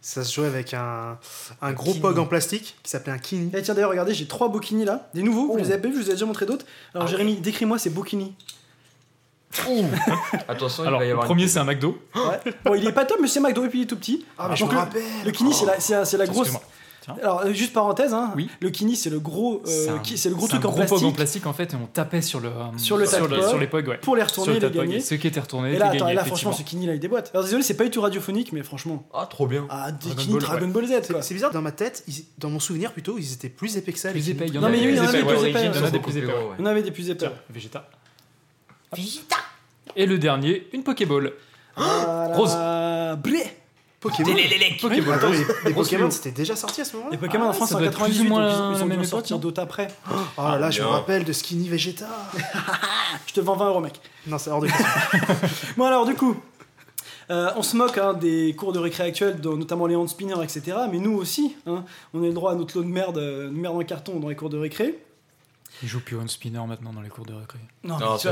Ça 0.00 0.24
se 0.24 0.34
jouait 0.34 0.46
avec 0.46 0.72
un, 0.72 1.18
un 1.60 1.72
gros 1.72 1.90
kini. 1.90 2.00
POG 2.00 2.18
en 2.18 2.26
plastique 2.26 2.76
qui 2.82 2.90
s'appelait 2.90 3.12
un 3.12 3.18
kini. 3.18 3.50
Et 3.54 3.60
tiens, 3.60 3.74
d'ailleurs, 3.74 3.90
regardez, 3.90 4.14
j'ai 4.14 4.26
trois 4.26 4.48
bokini 4.48 4.84
là, 4.84 5.10
des 5.14 5.22
nouveaux. 5.22 5.52
Vous 5.52 5.58
les 5.58 5.72
avez 5.72 5.82
pas 5.82 5.88
vus, 5.88 5.96
je 5.96 6.02
vous 6.02 6.10
ai 6.10 6.12
déjà 6.14 6.26
montré 6.26 6.46
d'autres? 6.46 6.64
Alors, 6.94 7.06
Ah 7.06 7.10
Jérémy, 7.10 7.36
décris-moi 7.36 7.78
ces 7.78 7.90
bokini. 7.90 8.34
Attention, 10.48 10.84
il 10.84 10.86
Alors, 10.88 10.98
va 11.00 11.04
y 11.04 11.08
le 11.08 11.12
avoir 11.14 11.26
premier, 11.26 11.48
c'est 11.48 11.58
un 11.58 11.64
McDo. 11.64 11.98
Ouais. 12.14 12.52
bon, 12.64 12.74
il 12.74 12.86
est 12.86 12.92
pas 12.92 13.04
top, 13.04 13.18
mais 13.20 13.28
c'est 13.28 13.40
McDo 13.40 13.64
et 13.64 13.68
puis 13.68 13.80
il 13.80 13.82
est 13.82 13.86
tout 13.86 13.96
petit. 13.96 14.24
Ah, 14.38 14.48
mais 14.50 14.56
je 14.56 14.60
Donc, 14.60 14.70
me 14.70 14.74
le- 14.74 14.80
rappelle. 14.80 15.02
Le 15.24 15.30
kini, 15.32 15.52
c'est 15.52 15.66
la, 15.66 15.80
c'est, 15.80 16.04
c'est 16.04 16.16
la 16.18 16.26
grosse. 16.26 16.48
Excuse-moi. 16.48 16.62
Alors, 17.22 17.42
euh, 17.42 17.52
juste 17.52 17.72
parenthèse, 17.72 18.12
hein, 18.12 18.32
Oui. 18.34 18.50
le 18.58 18.68
kini, 18.70 18.96
c'est 18.96 19.10
le 19.10 19.20
gros, 19.20 19.62
euh, 19.64 19.68
C'est 19.68 19.88
un- 19.90 19.98
qui- 20.00 20.18
c'est 20.18 20.28
le 20.28 20.34
gros 20.34 20.48
c'est 20.48 20.54
un 20.54 20.58
truc 20.58 20.70
en 20.72 20.74
gros 20.74 20.80
POG 20.80 20.88
plastique. 20.88 21.06
en 21.06 21.12
plastique 21.12 21.46
en 21.46 21.52
fait 21.52 21.72
et 21.72 21.76
on 21.76 21.86
tapait 21.86 22.20
sur 22.20 22.40
le 22.40 22.48
euh, 22.48 22.52
Sur 22.78 22.96
le 22.96 23.06
sur, 23.06 23.28
les 23.60 23.68
POG 23.68 23.86
ouais. 23.86 23.98
pour 23.98 24.16
les 24.16 24.22
Sur 24.22 24.30
retourner 24.42 24.58
le 24.58 24.66
et 24.66 24.70
les 24.70 24.76
gagner. 24.76 24.98
Ceux 25.00 25.14
qui 25.16 25.28
étaient 25.28 25.38
retournés 25.38 25.68
Et 25.74 25.78
là, 25.78 25.86
étaient 25.86 25.86
attends, 25.86 25.94
et 25.94 25.98
gagnés, 26.00 26.14
là, 26.16 26.24
franchement, 26.24 26.50
ce 26.50 26.56
effectivement. 26.56 26.80
kini 26.80 26.86
là, 26.88 26.94
il 26.94 26.98
déboîte. 26.98 27.30
Alors, 27.32 27.44
désolé, 27.44 27.62
c'est 27.62 27.76
pas 27.76 27.84
du 27.84 27.90
tout 27.90 28.00
radiophonique, 28.00 28.52
mais 28.52 28.64
franchement. 28.64 29.06
Ah, 29.14 29.28
trop 29.30 29.46
bien. 29.46 29.66
Ah, 29.70 29.92
des 29.92 29.98
Dragon 30.08 30.20
kini 30.20 30.32
Ball, 30.32 30.42
Dragon. 30.42 30.66
Ball 30.66 30.86
Z, 30.88 30.92
quoi. 31.12 31.22
C'est 31.22 31.34
bizarre, 31.34 31.52
dans 31.52 31.62
ma 31.62 31.70
tête, 31.70 32.02
ils- 32.08 32.24
dans 32.38 32.50
mon 32.50 32.58
souvenir 32.58 32.90
plutôt, 32.92 33.18
ils 33.18 33.32
étaient 33.34 33.50
plus 33.50 33.76
épais 33.76 33.92
que 33.92 34.00
ça. 34.00 34.08
les 34.08 34.14
Plus 34.14 34.22
Kini. 34.22 34.34
épais, 34.34 34.46
il 34.48 34.54
y 34.56 34.58
en 34.58 34.62
Non, 34.62 34.66
a 34.66 34.70
mais 34.70 34.78
oui, 34.78 34.86
il 34.88 34.96
y 34.96 34.98
en 34.98 35.04
a 35.04 35.06
plus 35.06 35.12
des 35.12 35.18
épais, 35.22 35.28
plus 35.32 35.42
ouais. 35.42 35.50
épais, 35.50 35.60
Il 35.60 35.64
y 35.66 35.68
en 35.68 35.72
a 35.80 35.84
ouais. 35.84 35.90
des 35.92 35.98
plus 36.00 36.16
épais. 36.16 36.26
ouais. 36.26 36.32
Ouais. 36.32 36.56
On 36.58 36.66
avait 36.66 36.82
des 36.82 36.90
plus 36.90 37.08
épais. 37.08 37.18
Tiens, 37.28 37.32
Vegeta. 38.94 39.36
Et 39.96 40.06
le 40.06 40.18
dernier, 40.18 40.68
une 40.72 40.82
Pokéball. 40.82 41.32
Voilà. 41.76 42.34
Rose. 42.36 42.56
Blé 43.22 43.42
Pokémon. 44.00 44.34
Pokémon. 44.80 45.12
Attends, 45.12 45.30
les, 45.64 45.72
Pokémon, 45.74 46.10
c'était 46.10 46.30
déjà 46.30 46.54
sorti 46.54 46.82
à 46.82 46.84
ce 46.84 46.94
moment-là 46.96 47.12
Les 47.12 47.18
Pokémon 47.18 47.44
Ah, 47.46 47.50
en 47.50 47.52
France 47.52 47.70
ça 47.70 47.76
en 47.76 47.78
doit 47.78 47.88
être 47.88 47.94
plus 47.98 48.12
98, 48.12 48.26
ou 48.26 48.28
moins 48.28 48.42
donc 48.46 48.50
la- 48.60 48.70
ils- 48.72 48.78
ils 48.78 48.82
ont 48.82 48.86
même 48.86 49.00
dû 49.00 49.04
sortir 49.06 49.36
non 49.36 49.42
d'autres 49.42 49.60
après. 49.62 49.88
Oh 50.38 50.42
là 50.42 50.58
là, 50.58 50.70
je 50.70 50.82
me 50.82 50.86
rappelle 50.86 51.24
de 51.24 51.32
Skinny 51.32 51.68
Vegeta. 51.68 52.06
Je 53.26 53.32
te 53.32 53.40
vends 53.40 53.56
20 53.56 53.68
euros, 53.68 53.80
mec. 53.80 53.94
non, 54.26 54.38
c'est 54.38 54.50
hors 54.50 54.60
de 54.60 54.66
question. 54.68 54.86
Bon 55.76 55.84
alors 55.86 56.06
du 56.06 56.14
coup, 56.14 56.36
euh, 57.30 57.50
on 57.56 57.62
se 57.62 57.76
moque 57.76 57.98
hein, 57.98 58.12
des 58.14 58.54
cours 58.56 58.72
de 58.72 58.78
récré 58.78 59.02
actuels, 59.04 59.40
dont- 59.40 59.56
notamment 59.56 59.86
les 59.86 59.96
hand 59.96 60.08
spinners, 60.08 60.42
etc. 60.42 60.76
Mais 60.92 60.98
nous 60.98 61.14
aussi, 61.16 61.56
hein, 61.66 61.84
on 62.14 62.22
a 62.22 62.26
le 62.26 62.32
droit 62.32 62.52
à 62.52 62.54
notre 62.54 62.76
lot 62.76 62.84
de 62.84 62.88
merde, 62.88 63.18
euh, 63.18 63.46
de 63.48 63.52
merde 63.54 63.74
en 63.76 63.80
carton 63.82 64.20
dans 64.20 64.28
les 64.28 64.36
cours 64.36 64.50
de 64.50 64.58
récré. 64.58 64.98
Ils 65.82 65.88
jouent 65.88 66.00
plus 66.00 66.16
au 66.16 66.26
spinner 66.26 66.60
maintenant 66.66 66.92
dans 66.92 67.02
les 67.02 67.08
cours 67.08 67.26
de 67.26 67.34
récré. 67.34 67.58
Non, 67.84 67.98
c'est 68.18 68.30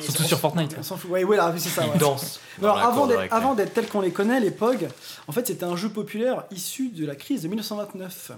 Surtout 0.00 0.22
sur 0.22 0.38
Fortnite. 0.38 0.76
On 0.78 0.82
s'en 0.82 0.96
fout. 0.96 1.10
Ouais, 1.10 1.24
ouais, 1.24 1.36
là, 1.36 1.52
c'est 1.56 1.68
ça. 1.68 1.84
Ils 1.84 1.90
ouais. 1.90 1.98
dansent. 1.98 2.40
dans 2.58 2.74
Alors 2.74 2.78
avant 2.78 3.06
d'être, 3.06 3.20
récré. 3.20 3.36
avant 3.36 3.54
d'être 3.54 3.74
tel 3.74 3.88
qu'on 3.88 4.00
les 4.00 4.12
connaît, 4.12 4.40
les 4.40 4.50
POG, 4.50 4.88
en 5.26 5.32
fait 5.32 5.46
c'était 5.46 5.64
un 5.64 5.76
jeu 5.76 5.88
populaire 5.88 6.44
issu 6.50 6.90
de 6.90 7.04
la 7.04 7.16
crise 7.16 7.42
de 7.42 7.48
1929, 7.48 8.32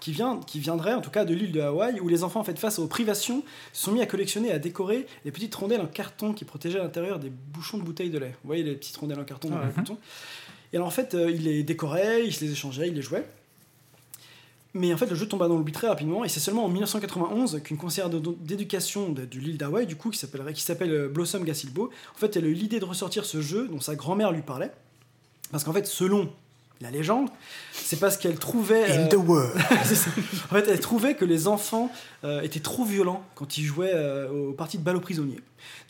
qui, 0.00 0.12
vient, 0.12 0.40
qui 0.46 0.58
viendrait 0.58 0.94
en 0.94 1.00
tout 1.00 1.10
cas 1.10 1.24
de 1.24 1.34
l'île 1.34 1.52
de 1.52 1.60
Hawaï, 1.60 2.00
où 2.00 2.08
les 2.08 2.24
enfants 2.24 2.40
en 2.40 2.44
fait 2.44 2.58
face 2.58 2.78
aux 2.78 2.86
privations 2.86 3.42
se 3.72 3.84
sont 3.84 3.92
mis 3.92 4.02
à 4.02 4.06
collectionner 4.06 4.48
et 4.48 4.52
à 4.52 4.58
décorer 4.58 5.06
les 5.24 5.30
petites 5.30 5.54
rondelles 5.54 5.80
en 5.80 5.86
carton 5.86 6.32
qui 6.32 6.44
protégeaient 6.44 6.78
l'intérieur 6.78 7.18
des 7.18 7.30
bouchons 7.30 7.78
de 7.78 7.82
bouteilles 7.82 8.10
de 8.10 8.18
lait. 8.18 8.34
Vous 8.42 8.48
voyez 8.48 8.62
les 8.62 8.74
petites 8.74 8.96
rondelles 8.96 9.20
en 9.20 9.24
carton 9.24 9.50
dans 9.50 9.60
les 9.60 9.66
boutons 9.66 9.98
Et 10.72 10.76
alors 10.76 10.88
en 10.88 10.92
fait 10.92 11.14
euh, 11.14 11.30
ils 11.30 11.44
les 11.44 11.62
décoraient, 11.62 12.26
ils 12.26 12.34
se 12.34 12.44
les 12.44 12.52
échangeaient, 12.52 12.88
ils 12.88 12.94
les 12.94 13.02
jouaient. 13.02 13.26
Mais 14.76 14.92
en 14.92 14.96
fait, 14.98 15.06
le 15.06 15.16
jeu 15.16 15.26
tomba 15.26 15.48
dans 15.48 15.56
l'oubli 15.56 15.72
très 15.72 15.88
rapidement, 15.88 16.22
et 16.24 16.28
c'est 16.28 16.40
seulement 16.40 16.64
en 16.64 16.68
1991 16.68 17.60
qu'une 17.64 17.78
conseillère 17.78 18.10
d'éducation 18.10 19.08
de, 19.10 19.24
de 19.24 19.38
l'île 19.38 19.56
d'Hawaï, 19.56 19.86
du 19.86 19.96
coup, 19.96 20.10
qui 20.10 20.18
s'appelle 20.18 20.92
euh, 20.92 21.08
Blossom 21.08 21.44
Gassilbo, 21.44 21.90
en 22.14 22.18
fait, 22.18 22.36
elle 22.36 22.44
a 22.44 22.48
eu 22.48 22.52
l'idée 22.52 22.78
de 22.78 22.84
ressortir 22.84 23.24
ce 23.24 23.40
jeu 23.40 23.68
dont 23.68 23.80
sa 23.80 23.94
grand-mère 23.94 24.32
lui 24.32 24.42
parlait. 24.42 24.70
Parce 25.50 25.64
qu'en 25.64 25.72
fait, 25.72 25.86
selon 25.86 26.30
la 26.82 26.90
légende, 26.90 27.30
c'est 27.72 27.98
parce 27.98 28.18
qu'elle 28.18 28.38
trouvait. 28.38 28.90
In 28.90 29.04
euh, 29.04 29.08
the 29.08 29.14
world. 29.14 29.58
c'est 29.84 29.94
ça. 29.94 30.10
en 30.50 30.54
fait, 30.54 30.68
elle 30.68 30.80
trouvait 30.80 31.14
que 31.14 31.24
les 31.24 31.48
enfants 31.48 31.90
euh, 32.24 32.40
étaient 32.42 32.60
trop 32.60 32.84
violents 32.84 33.22
quand 33.34 33.58
ils 33.58 33.64
jouaient 33.64 33.92
euh, 33.94 34.28
aux 34.48 34.52
parties 34.52 34.78
de 34.78 34.82
balles 34.82 34.96
aux 34.96 35.00
prisonniers. 35.00 35.40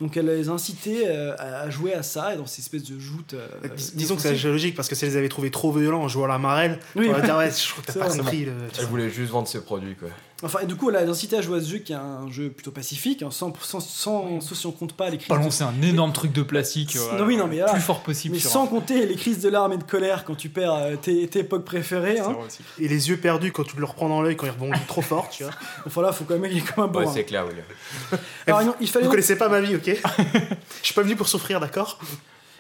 Donc 0.00 0.16
elle 0.16 0.26
les 0.26 0.48
incitait 0.48 1.04
euh, 1.06 1.34
à 1.38 1.68
jouer 1.70 1.92
à 1.94 2.02
ça, 2.02 2.32
et 2.34 2.36
dans 2.36 2.46
ces 2.46 2.60
espèces 2.62 2.84
de 2.84 2.98
joutes. 2.98 3.34
euh, 3.34 3.46
Dis- 3.76 3.92
Disons 3.94 4.16
que 4.16 4.22
c'est 4.22 4.36
logique 4.44 4.74
parce 4.74 4.88
que 4.88 4.94
si 4.94 5.04
elles 5.04 5.10
les 5.12 5.16
avaient 5.16 5.28
trouvés 5.28 5.50
trop 5.50 5.72
violents 5.72 6.02
en 6.02 6.08
jouant 6.08 6.24
à 6.24 6.28
la 6.28 6.38
marelle, 6.38 6.78
Oui. 6.94 7.08
on 7.08 7.12
va 7.12 7.20
dire 7.20 7.36
ouais, 7.36 7.50
je 7.50 7.72
crois 7.72 7.82
que 7.84 7.92
t'as 7.92 8.00
pas 8.06 8.16
compris. 8.16 8.44
le- 8.46 8.52
Elle 8.78 8.86
voulait 8.86 9.10
juste 9.10 9.30
vendre 9.32 9.48
ses 9.48 9.60
produits, 9.60 9.94
quoi. 9.94 10.08
Enfin, 10.42 10.58
et 10.60 10.66
du 10.66 10.76
coup, 10.76 10.90
elle 10.90 10.96
a 10.96 11.00
incité 11.00 11.38
à 11.38 11.40
jouer 11.40 11.58
à 11.58 11.62
ce 11.62 11.70
jeu 11.70 11.78
qui 11.78 11.94
est 11.94 11.96
un 11.96 12.30
jeu 12.30 12.50
plutôt 12.50 12.70
pacifique, 12.70 13.22
hein, 13.22 13.30
sans, 13.30 13.54
sans, 13.62 13.80
sans, 13.80 14.40
sauf 14.42 14.58
si 14.58 14.66
on 14.66 14.72
compte 14.72 14.92
pas 14.92 15.08
les 15.08 15.16
crises. 15.16 15.28
de- 15.30 15.34
Balancer 15.34 15.64
un 15.64 15.80
énorme 15.82 16.12
truc 16.12 16.30
de 16.32 16.42
plastique. 16.42 16.94
Non, 16.96 17.20
euh, 17.20 17.24
oui, 17.26 17.36
non, 17.38 17.46
mais 17.46 17.56
là, 17.56 17.72
plus 17.72 17.80
fort 17.80 18.02
possible. 18.02 18.34
Mais 18.34 18.40
sur 18.40 18.50
sans 18.50 18.64
un- 18.64 18.66
compter 18.66 19.06
les 19.06 19.14
crises 19.16 19.40
de 19.40 19.48
larmes 19.48 19.72
et 19.72 19.78
de 19.78 19.82
colère 19.84 20.24
quand 20.26 20.34
tu 20.34 20.50
perds 20.50 20.74
euh, 20.74 20.96
tes, 20.96 21.26
tes 21.26 21.38
époques 21.40 21.64
préférées. 21.64 22.18
Hein. 22.20 22.36
Et 22.78 22.86
les 22.86 23.08
yeux 23.08 23.16
perdus 23.16 23.50
quand 23.50 23.64
tu 23.64 23.76
le 23.78 23.84
reprends 23.86 24.10
dans 24.10 24.20
l'œil 24.20 24.36
quand 24.36 24.44
il 24.44 24.52
rebondit 24.52 24.78
trop 24.86 25.00
fort, 25.02 25.30
tu 25.30 25.42
vois. 25.42 25.52
Enfin 25.86 26.02
là, 26.02 26.12
faut 26.12 26.24
quand 26.26 26.38
même 26.38 26.50
qu'il 26.50 26.58
est 26.58 26.72
comme 26.72 26.84
un 26.84 26.88
bon. 26.88 27.00
Ouais, 27.00 27.06
c'est 27.12 27.24
clair, 27.24 27.46
William. 27.46 27.64
Alors, 28.46 28.62
non, 28.64 28.74
il 28.80 28.88
fallait 28.88 29.04
Vous 29.04 29.08
donc- 29.10 29.16
connaissez 29.16 29.36
pas 29.36 29.48
ma 29.48 29.60
vie, 29.60 29.76
ok 29.76 29.84
Je 30.82 30.84
suis 30.86 30.94
pas 30.94 31.02
venu 31.02 31.16
pour 31.16 31.28
souffrir, 31.28 31.60
d'accord 31.60 31.98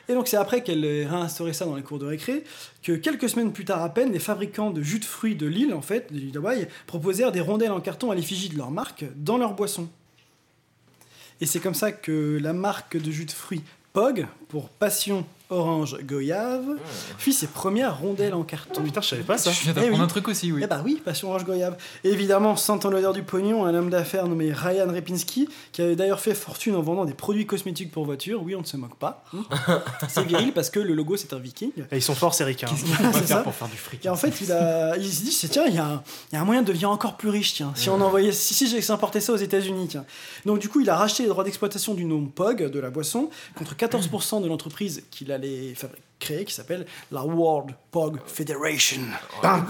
Et 0.08 0.14
donc 0.14 0.28
c'est 0.28 0.36
après 0.36 0.62
qu'elle 0.62 0.84
ait 0.84 1.06
réinstauré 1.06 1.52
ça 1.52 1.64
dans 1.64 1.76
les 1.76 1.82
cours 1.82 1.98
de 1.98 2.06
récré 2.06 2.44
que 2.82 2.92
quelques 2.92 3.28
semaines 3.28 3.52
plus 3.52 3.64
tard 3.64 3.82
à 3.82 3.88
peine, 3.88 4.12
les 4.12 4.18
fabricants 4.18 4.70
de 4.70 4.82
jus 4.82 5.00
de 5.00 5.04
fruits 5.04 5.34
de 5.34 5.46
l'île, 5.46 5.74
en 5.74 5.82
fait, 5.82 6.12
de 6.12 6.18
l'île 6.18 6.32
d'Hawaï, 6.32 6.68
proposèrent 6.86 7.32
des 7.32 7.40
rondelles 7.40 7.72
en 7.72 7.80
carton 7.80 8.10
à 8.10 8.14
l'effigie 8.14 8.48
de 8.48 8.56
leur 8.56 8.70
marque 8.70 9.04
dans 9.16 9.38
leurs 9.38 9.54
boissons. 9.54 9.88
Et 11.40 11.46
c'est 11.46 11.60
comme 11.60 11.74
ça 11.74 11.92
que 11.92 12.38
la 12.40 12.52
marque 12.52 12.96
de 12.96 13.10
jus 13.10 13.26
de 13.26 13.32
fruits 13.32 13.62
Pog, 13.92 14.26
pour 14.48 14.68
Passion 14.68 15.26
Orange 15.50 15.98
Goyave, 16.02 16.64
fit 17.18 17.32
ses 17.32 17.46
premières 17.46 17.98
rondelles 18.00 18.34
en 18.34 18.42
carton. 18.42 18.82
Putain, 18.82 19.00
je 19.00 19.08
savais 19.08 19.22
pas 19.22 19.38
ça. 19.38 19.50
Je 19.52 19.62
viens 19.62 19.72
Eh 19.72 19.74
d'apprendre 19.74 19.98
oui. 19.98 20.04
un 20.04 20.06
truc 20.08 20.28
aussi, 20.28 20.50
oui. 20.52 20.60
Eh 20.64 20.66
bah 20.66 20.82
oui, 20.84 21.00
Passion 21.04 21.28
Orange 21.28 21.44
Goyave. 21.44 21.76
Et 22.04 22.10
évidemment, 22.10 22.56
sentant 22.56 22.90
l'odeur 22.90 23.12
du 23.12 23.22
pognon, 23.22 23.64
un 23.64 23.74
homme 23.74 23.90
d'affaires 23.90 24.26
nommé 24.26 24.52
Ryan 24.52 24.88
Repinski, 24.92 25.48
qui 25.72 25.82
avait 25.82 25.94
d'ailleurs 25.96 26.20
fait 26.20 26.34
fortune 26.34 26.74
en 26.74 26.82
vendant 26.82 27.04
des 27.04 27.14
produits 27.14 27.46
cosmétiques 27.46 27.90
pour 27.92 28.04
voitures. 28.04 28.42
Oui, 28.42 28.54
on 28.56 28.60
ne 28.60 28.66
se 28.66 28.76
moque 28.76 28.96
pas. 28.96 29.24
hein. 29.34 29.82
c'est 30.08 30.24
viril 30.24 30.52
parce 30.52 30.70
que 30.70 30.80
le 30.80 30.94
logo 30.94 31.16
c'est 31.16 31.32
un 31.32 31.38
viking. 31.38 31.70
Et 31.92 31.96
ils 31.96 32.02
sont 32.02 32.14
forts, 32.14 32.34
ces 32.34 32.44
ricains. 32.44 32.66
Qu'est-ce 32.66 33.22
faire 33.26 33.42
pour 33.42 33.54
faire 33.54 33.68
du 33.68 33.76
fric 33.76 34.04
Et 34.04 34.08
en 34.08 34.16
fait, 34.16 34.40
il, 34.40 34.50
a, 34.52 34.96
il 34.96 35.12
se 35.12 35.22
dit, 35.22 35.32
c'est, 35.32 35.48
tiens, 35.48 35.64
il 35.68 35.74
y, 35.74 35.78
a 35.78 35.84
un- 35.86 36.02
il 36.32 36.34
y 36.34 36.38
a 36.38 36.42
un 36.42 36.44
moyen 36.44 36.62
de 36.62 36.66
devenir 36.66 36.90
encore 36.90 37.16
plus 37.16 37.28
riche, 37.28 37.54
tiens. 37.54 37.72
Si 37.76 37.88
on 37.88 38.00
envoyait, 38.00 38.32
si, 38.32 38.54
si 38.54 38.66
j'exportais 38.68 39.20
ça 39.20 39.32
aux 39.32 39.36
États-Unis, 39.36 39.86
tiens. 39.88 40.04
Donc 40.44 40.58
du 40.58 40.68
coup, 40.68 40.80
il 40.80 40.90
a 40.90 40.96
racheté 40.96 41.22
les 41.22 41.28
droits 41.28 41.44
d'exploitation 41.44 41.94
du 41.94 42.04
nom 42.04 42.24
Pog, 42.26 42.64
de 42.70 42.80
la 42.80 42.90
boisson, 42.90 43.30
contre 43.56 43.74
14% 43.76 44.42
de 44.42 44.48
l'entreprise 44.48 45.02
qu'il 45.10 45.30
allait 45.36 45.74
créer, 46.18 46.44
qui 46.44 46.52
s'appelle 46.54 46.86
la 47.12 47.22
World 47.24 47.70
Pog 47.90 48.18
Federation. 48.26 49.00
Pam. 49.42 49.64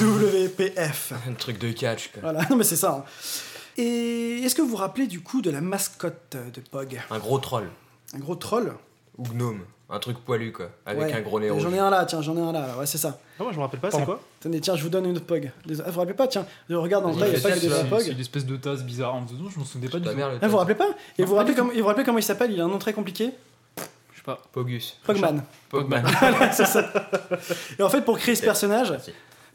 WPF. 0.00 1.12
Un 1.28 1.32
truc 1.34 1.58
de 1.58 1.72
catch, 1.72 2.08
quoi. 2.12 2.20
Voilà, 2.22 2.46
non 2.50 2.56
mais 2.56 2.64
c'est 2.64 2.76
ça. 2.76 3.04
hein. 3.04 3.04
Et 3.78 4.40
est-ce 4.42 4.54
que 4.54 4.62
vous 4.62 4.68
vous 4.68 4.76
rappelez 4.76 5.06
du 5.06 5.20
coup 5.20 5.42
de 5.42 5.50
la 5.50 5.60
mascotte 5.60 6.36
de 6.54 6.60
Pog? 6.60 7.00
Un 7.10 7.18
gros 7.18 7.38
troll. 7.38 7.68
Un 8.14 8.18
gros 8.18 8.34
troll? 8.36 8.74
Ou 9.18 9.24
gnome. 9.24 9.60
Un 9.88 9.98
truc 10.00 10.18
poilu, 10.18 10.50
quoi. 10.50 10.70
Avec 10.84 11.02
Ouais. 11.04 11.12
un 11.12 11.20
gros 11.20 11.38
nez 11.38 11.48
rouge. 11.48 11.62
J'en 11.62 11.72
ai 11.72 11.78
un 11.78 11.90
là, 11.90 12.04
tiens, 12.06 12.20
j'en 12.20 12.36
ai 12.36 12.40
un 12.40 12.50
là, 12.52 12.76
ouais, 12.78 12.86
c'est 12.86 12.98
ça. 12.98 13.20
Ah, 13.38 13.44
moi, 13.44 13.52
je 13.52 13.56
me 13.58 13.62
rappelle 13.62 13.78
pas, 13.78 13.90
c'est 13.90 14.04
quoi? 14.04 14.20
Attendez, 14.40 14.60
tiens, 14.60 14.74
je 14.74 14.82
vous 14.82 14.88
donne 14.88 15.04
une 15.06 15.16
autre 15.16 15.26
Pog. 15.26 15.50
Désolé, 15.64 15.84
Ah, 15.86 15.90
vous 15.90 15.94
vous 15.94 16.00
rappelez 16.00 16.16
pas, 16.16 16.26
tiens, 16.26 16.44
je 16.68 16.74
regarde 16.74 17.04
dans 17.04 17.10
le 17.10 17.14
Il 17.16 17.20
tas, 17.20 17.26
il 17.28 17.32
n'y 17.32 17.38
a 17.38 17.40
pas 17.40 17.50
que 17.54 17.60
des 17.84 17.88
Pog. 17.88 18.00
c'est 18.00 18.10
une 18.10 18.18
espèce 18.20 18.46
de 18.46 18.56
tasse 18.56 18.82
bizarre. 18.82 19.14
En 19.14 19.24
faisant, 19.26 19.48
je 19.48 19.58
m'en 19.60 19.64
souvenais 19.64 19.88
pas 19.88 19.98
du 20.00 20.04
Ta 20.06 20.12
tout. 20.12 20.18
Ah, 20.20 20.46
vous 20.46 20.50
vous 20.50 20.56
rappelez 20.58 20.74
pas? 20.74 20.88
Et 21.18 21.22
vous 21.22 21.28
vous 21.28 21.34
rappelez, 21.36 21.54
comment, 21.54 21.70
vous 21.72 21.82
vous 22.12 22.18
il 22.18 22.22
s'appelle? 22.22 22.50
Il 22.50 22.60
a 22.60 22.64
un 22.64 22.68
nom 22.68 22.78
très 22.78 22.94
compliqué 22.94 23.30
pas. 24.26 24.42
Pogus. 24.52 24.98
Pogman. 25.04 25.42
Pogman. 25.70 26.02
Voilà, 26.20 26.52
c'est 26.58 26.66
ça. 26.66 26.84
Et 27.78 27.82
en 27.82 27.88
fait, 27.88 28.02
pour 28.02 28.18
créer 28.18 28.34
ce 28.34 28.42
personnage. 28.42 28.92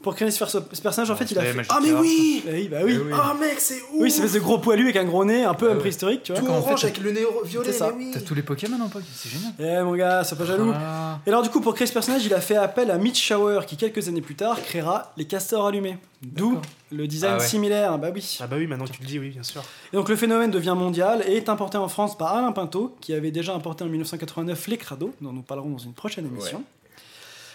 Pour 0.02 0.16
créer 0.16 0.32
ce, 0.32 0.40
perso- 0.40 0.60
ce 0.72 0.82
personnage, 0.82 1.12
en 1.12 1.16
fait, 1.16 1.30
il 1.32 1.38
a 1.40 1.44
fait. 1.44 1.62
Ah, 1.70 1.80
mais 1.82 1.92
oui 1.94 2.44
Eh 2.48 2.52
Oui, 2.54 2.68
bah 2.70 2.78
oui. 2.84 2.94
Eh 2.96 2.98
oui. 3.00 3.12
Oh, 3.14 3.38
mec, 3.40 3.56
c'est 3.60 3.76
ouf 3.82 3.88
Oui, 4.00 4.10
c'est 4.12 4.18
espèce 4.18 4.34
de 4.34 4.40
gros 4.40 4.58
poilu 4.58 4.84
avec 4.84 4.96
un 4.96 5.04
gros 5.06 5.24
nez, 5.26 5.44
un 5.44 5.54
peu 5.54 5.70
Ah 5.72 5.76
préhistorique, 5.76 6.24
tu 6.24 6.32
vois. 6.34 6.42
Tout 6.42 6.48
orange 6.48 6.80
fait, 6.82 6.88
avec 6.88 6.98
le 7.00 7.12
nez 7.12 7.26
violet. 7.46 7.72
T'as 7.72 8.20
tous 8.22 8.34
les 8.36 8.42
Pokémon 8.42 8.80
en 8.82 8.90
Pog, 8.90 9.04
c'est 9.14 9.30
génial. 9.30 9.52
Eh 9.60 9.84
mon 9.84 9.96
gars, 9.96 10.24
sois 10.24 10.38
pas 10.38 10.46
jaloux. 10.46 10.72
Ah. 10.76 11.20
Et 11.26 11.30
alors 11.30 11.42
du 11.44 11.50
coup, 11.50 11.62
pour 11.62 11.74
créer 11.76 11.88
ce 11.88 11.94
personnage, 11.94 12.26
il 12.26 12.34
a 12.34 12.42
fait 12.42 12.56
appel 12.56 12.90
à 12.92 12.98
Mitch 12.98 13.22
Shower, 13.22 13.62
qui 13.68 13.78
quelques 13.78 14.08
années 14.08 14.22
plus 14.22 14.36
tard 14.36 14.62
créera 14.62 15.14
les 15.18 15.26
castors 15.26 15.68
allumés. 15.68 15.98
D'où 16.22 16.60
le 16.92 17.08
design 17.08 17.34
Ah 17.38 17.42
ouais. 17.42 17.48
similaire, 17.48 17.98
bah 17.98 18.10
oui. 18.14 18.38
Ah 18.42 18.48
bah 18.48 18.56
oui, 18.60 18.68
maintenant 18.68 18.86
que 18.86 18.92
tu 18.92 19.02
le 19.02 19.08
dis, 19.08 19.18
oui, 19.18 19.30
bien 19.30 19.42
sûr. 19.44 19.64
Et 19.92 19.96
donc 19.96 20.08
le 20.08 20.16
phénomène 20.16 20.52
devient 20.52 20.76
mondial 20.78 21.24
et 21.28 21.36
est 21.38 21.50
importé 21.50 21.78
en 21.78 21.88
France 21.88 22.16
par 22.18 22.36
Alain 22.36 22.52
Pinto, 22.52 22.96
qui 23.02 23.14
avait 23.14 23.32
déjà 23.32 23.56
importé 23.56 23.84
en 23.84 23.88
1989 23.88 24.68
les 24.68 24.78
Crado, 24.78 25.14
dont 25.22 25.32
nous 25.34 25.42
parlerons 25.42 25.70
dans 25.72 25.78
une 25.80 25.94
prochaine 25.94 26.26
émission. 26.28 26.64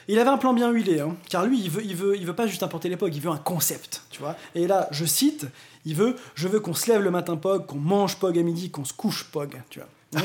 Il 0.09 0.19
avait 0.19 0.31
un 0.31 0.39
plan 0.39 0.55
bien 0.55 0.71
huilé, 0.71 1.01
hein, 1.01 1.17
car 1.29 1.45
lui, 1.45 1.59
il 1.61 1.71
veut, 1.71 1.85
il, 1.85 1.97
veut, 1.97 2.17
il 2.17 2.27
veut 2.27 2.35
pas 2.35 2.47
juste 2.47 2.63
importer 2.63 2.89
les 2.89 2.97
POG, 2.97 3.15
il 3.15 3.21
veut 3.21 3.31
un 3.31 3.39
concept, 3.39 4.03
tu 4.11 4.21
vois. 4.21 4.37
Et 4.55 4.67
là, 4.67 4.89
je 4.93 5.05
cite, 5.05 5.47
il 5.85 5.95
veut, 5.97 6.17
je 6.35 6.47
veux 6.49 6.61
qu'on 6.61 6.75
se 6.75 6.91
lève 6.91 7.03
le 7.03 7.11
matin 7.11 7.37
POG, 7.37 7.67
qu'on 7.67 7.77
mange 7.79 8.17
POG 8.17 8.39
à 8.39 8.43
midi, 8.43 8.71
qu'on 8.71 8.85
se 8.85 8.93
couche 8.93 9.25
POG, 9.25 9.61
tu 9.69 9.81
vois. 9.81 9.89
Le 10.13 10.21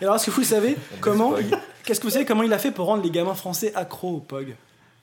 Et 0.00 0.04
alors, 0.04 0.16
est-ce 0.16 0.26
que 0.26 0.30
vous 0.30 0.44
savez 0.44 0.76
comment, 1.00 1.34
qu'est-ce 1.84 2.00
que 2.00 2.06
vous 2.06 2.12
savez 2.12 2.24
comment 2.26 2.42
il 2.42 2.52
a 2.52 2.58
fait 2.58 2.70
pour 2.70 2.86
rendre 2.86 3.02
les 3.02 3.10
gamins 3.10 3.34
français 3.34 3.74
accros 3.74 4.16
au 4.16 4.20
POG? 4.20 4.54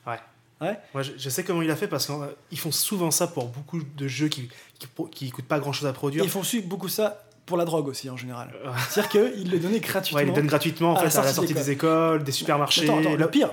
Ouais. 0.06 0.20
Ouais. 0.62 0.78
Moi, 0.94 1.02
je, 1.02 1.14
je 1.18 1.30
sais 1.30 1.44
comment 1.44 1.64
il 1.64 1.72
a 1.72 1.76
fait 1.76 1.88
parce 1.88 2.06
qu'ils 2.50 2.60
font 2.60 2.72
souvent 2.72 3.10
ça 3.10 3.26
pour 3.26 3.48
beaucoup 3.48 3.82
de 3.82 4.08
jeux 4.08 4.28
qui, 4.28 4.48
qui, 4.78 4.88
qui 5.12 5.32
coûtent 5.32 5.46
pas 5.46 5.60
grand 5.60 5.74
chose 5.74 5.88
à 5.88 5.90
Et 5.90 5.94
produire. 5.94 6.24
ils 6.24 6.30
font 6.30 6.42
aussi 6.42 6.62
beaucoup 6.62 6.88
ça 6.88 7.24
pour 7.48 7.58
la 7.58 7.66
drogue 7.66 7.88
aussi 7.88 8.10
en 8.12 8.16
général. 8.18 8.54
C'est-à-dire 8.90 9.10
qu'ils 9.34 9.50
le 9.50 9.58
donnaient 9.60 9.80
gratuitement. 9.80 10.18
Ouais, 10.20 10.26
ils 10.26 10.30
les 10.30 10.36
donnent 10.36 10.46
gratuitement 10.46 10.92
en 10.94 10.98
à 10.98 11.04
la 11.04 11.10
fait, 11.10 11.18
à 11.18 11.24
la 11.24 11.34
sortie 11.34 11.54
sortie 11.54 11.54
d'école. 11.54 11.66
des 11.66 11.72
écoles, 11.72 12.24
des 12.24 12.32
supermarchés. 12.32 12.84
Attends, 12.84 13.00
attends, 13.00 13.16
le 13.16 13.28
pire, 13.28 13.50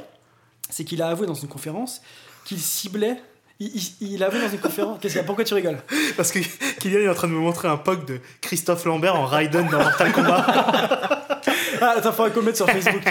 c'est 0.71 0.85
qu'il 0.85 1.03
a 1.03 1.09
avoué 1.09 1.27
dans 1.27 1.35
une 1.35 1.49
conférence 1.49 2.01
qu'il 2.45 2.59
ciblait. 2.61 3.21
Il, 3.61 3.69
il- 4.01 4.13
il 4.13 4.23
a 4.23 4.27
avoué 4.27 4.41
dans 4.41 4.49
une 4.51 4.61
conférence. 4.61 4.99
Qu'est-ce 5.01 5.15
qu'il 5.15 5.21
y 5.21 5.25
a 5.25 5.27
Pourquoi 5.27 5.45
tu 5.45 5.55
rigoles? 5.55 5.79
Parce 6.17 6.31
que 6.33 6.39
Kylian 6.81 7.01
est 7.01 7.09
en 7.09 7.15
train 7.15 7.27
de 7.29 7.33
me 7.33 7.39
montrer 7.41 7.67
un 7.69 7.77
POG 7.77 8.05
de 8.07 8.21
Christophe 8.41 8.85
Lambert 8.85 9.17
en 9.17 9.27
Raiden 9.27 9.69
dans 9.69 9.79
Mortal 9.79 10.13
Kombat. 10.13 11.15
Ah, 11.81 11.95
attends, 11.97 12.13
faudrait 12.13 12.33
qu'on 12.33 12.43
mette 12.43 12.57
sur 12.57 12.67
Facebook. 12.69 13.05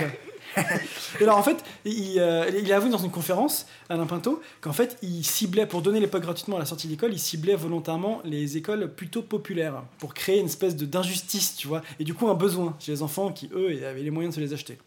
Et 1.20 1.24
alors 1.24 1.38
en 1.38 1.44
fait, 1.44 1.64
il, 1.86 2.16
euh, 2.20 2.50
il 2.62 2.72
a 2.74 2.78
avoué 2.78 2.90
dans 2.90 2.98
une 2.98 3.12
conférence, 3.12 3.66
Alain 3.88 4.06
Pinto, 4.06 4.42
qu'en 4.60 4.74
fait, 4.74 4.98
il 5.02 5.24
ciblait, 5.24 5.66
pour 5.66 5.82
donner 5.82 6.02
les 6.02 6.08
gratuitement 6.08 6.58
à 6.58 6.60
la 6.60 6.66
sortie 6.66 6.88
d'école, 6.90 7.14
il 7.14 7.20
ciblait 7.20 7.56
volontairement 7.56 8.22
les 8.26 8.58
écoles 8.58 8.92
plutôt 8.94 9.22
populaires, 9.22 9.84
pour 10.00 10.14
créer 10.14 10.40
une 10.40 10.48
espèce 10.48 10.76
d'injustice, 10.76 11.56
tu 11.56 11.68
vois, 11.70 11.82
et 12.00 12.04
du 12.04 12.14
coup 12.14 12.28
un 12.28 12.34
besoin 12.34 12.76
chez 12.80 12.92
les 12.92 13.04
enfants 13.04 13.32
qui, 13.32 13.50
eux, 13.54 13.70
avaient 13.88 14.02
les 14.02 14.12
moyens 14.12 14.36
de 14.36 14.42
se 14.42 14.46
les 14.46 14.54
acheter. 14.54 14.78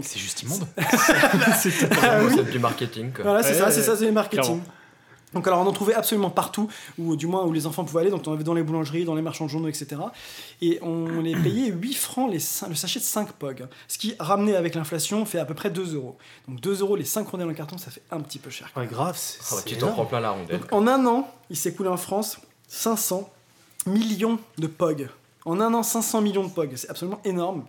C'est 0.00 0.18
juste 0.18 0.42
immonde. 0.42 0.66
Ah 0.78 2.20
oui. 2.24 2.32
C'est 2.34 2.50
du 2.50 2.58
marketing, 2.58 3.12
quoi. 3.12 3.24
Voilà, 3.24 3.42
c'est 3.42 3.50
Ouais, 3.52 3.58
ça, 3.58 3.64
ouais, 3.66 3.72
c'est 3.72 3.82
ça, 3.82 3.96
c'est 3.96 4.06
le 4.06 4.12
marketing. 4.12 4.42
clairement. 4.44 4.62
Donc 5.34 5.46
alors 5.46 5.60
on 5.60 5.66
en 5.66 5.72
trouvait 5.72 5.94
absolument 5.94 6.28
partout, 6.28 6.68
ou 6.98 7.16
du 7.16 7.26
moins 7.26 7.42
où 7.46 7.52
les 7.54 7.66
enfants 7.66 7.84
pouvaient 7.86 8.02
aller, 8.02 8.10
donc 8.10 8.22
on 8.26 8.32
avait 8.34 8.44
dans 8.44 8.52
les 8.52 8.62
boulangeries, 8.62 9.06
dans 9.06 9.14
les 9.14 9.22
marchands 9.22 9.46
de 9.46 9.50
journaux, 9.50 9.68
etc. 9.68 9.96
Et 10.60 10.78
on 10.82 11.06
les 11.22 11.34
payait 11.34 11.70
8 11.70 11.94
francs 11.94 12.30
les 12.30 12.38
cin- 12.38 12.68
le 12.68 12.74
sachet 12.74 12.98
de 13.00 13.04
5 13.04 13.32
POG, 13.32 13.66
ce 13.88 13.96
qui 13.96 14.14
ramené 14.18 14.54
avec 14.56 14.74
l'inflation 14.74 15.24
fait 15.24 15.38
à 15.38 15.46
peu 15.46 15.54
près 15.54 15.70
2 15.70 15.94
euros. 15.94 16.18
Donc 16.48 16.60
2 16.60 16.80
euros 16.82 16.96
les 16.96 17.06
5 17.06 17.26
rondelles 17.28 17.48
en 17.48 17.54
carton, 17.54 17.78
ça 17.78 17.90
fait 17.90 18.02
un 18.10 18.20
petit 18.20 18.38
peu 18.38 18.50
cher. 18.50 18.70
Ouais, 18.76 18.86
grave, 18.86 19.16
c'est. 19.16 19.38
Ah 19.40 19.44
bah, 19.52 19.56
c'est 19.64 19.70
tu 19.70 19.76
t'en 19.78 19.92
prends 19.92 20.04
plein 20.04 20.20
la 20.20 20.32
rondelle. 20.32 20.60
Donc 20.60 20.70
en 20.70 20.86
un 20.86 21.06
an, 21.06 21.26
il 21.48 21.56
s'est 21.56 21.72
coulé 21.72 21.88
en 21.88 21.96
France 21.96 22.36
500 22.68 23.26
millions 23.86 24.38
de 24.58 24.66
POG. 24.66 25.08
En 25.46 25.60
un 25.62 25.72
an, 25.72 25.82
500 25.82 26.20
millions 26.20 26.44
de 26.44 26.50
POG, 26.50 26.72
c'est 26.76 26.90
absolument 26.90 27.20
énorme. 27.24 27.64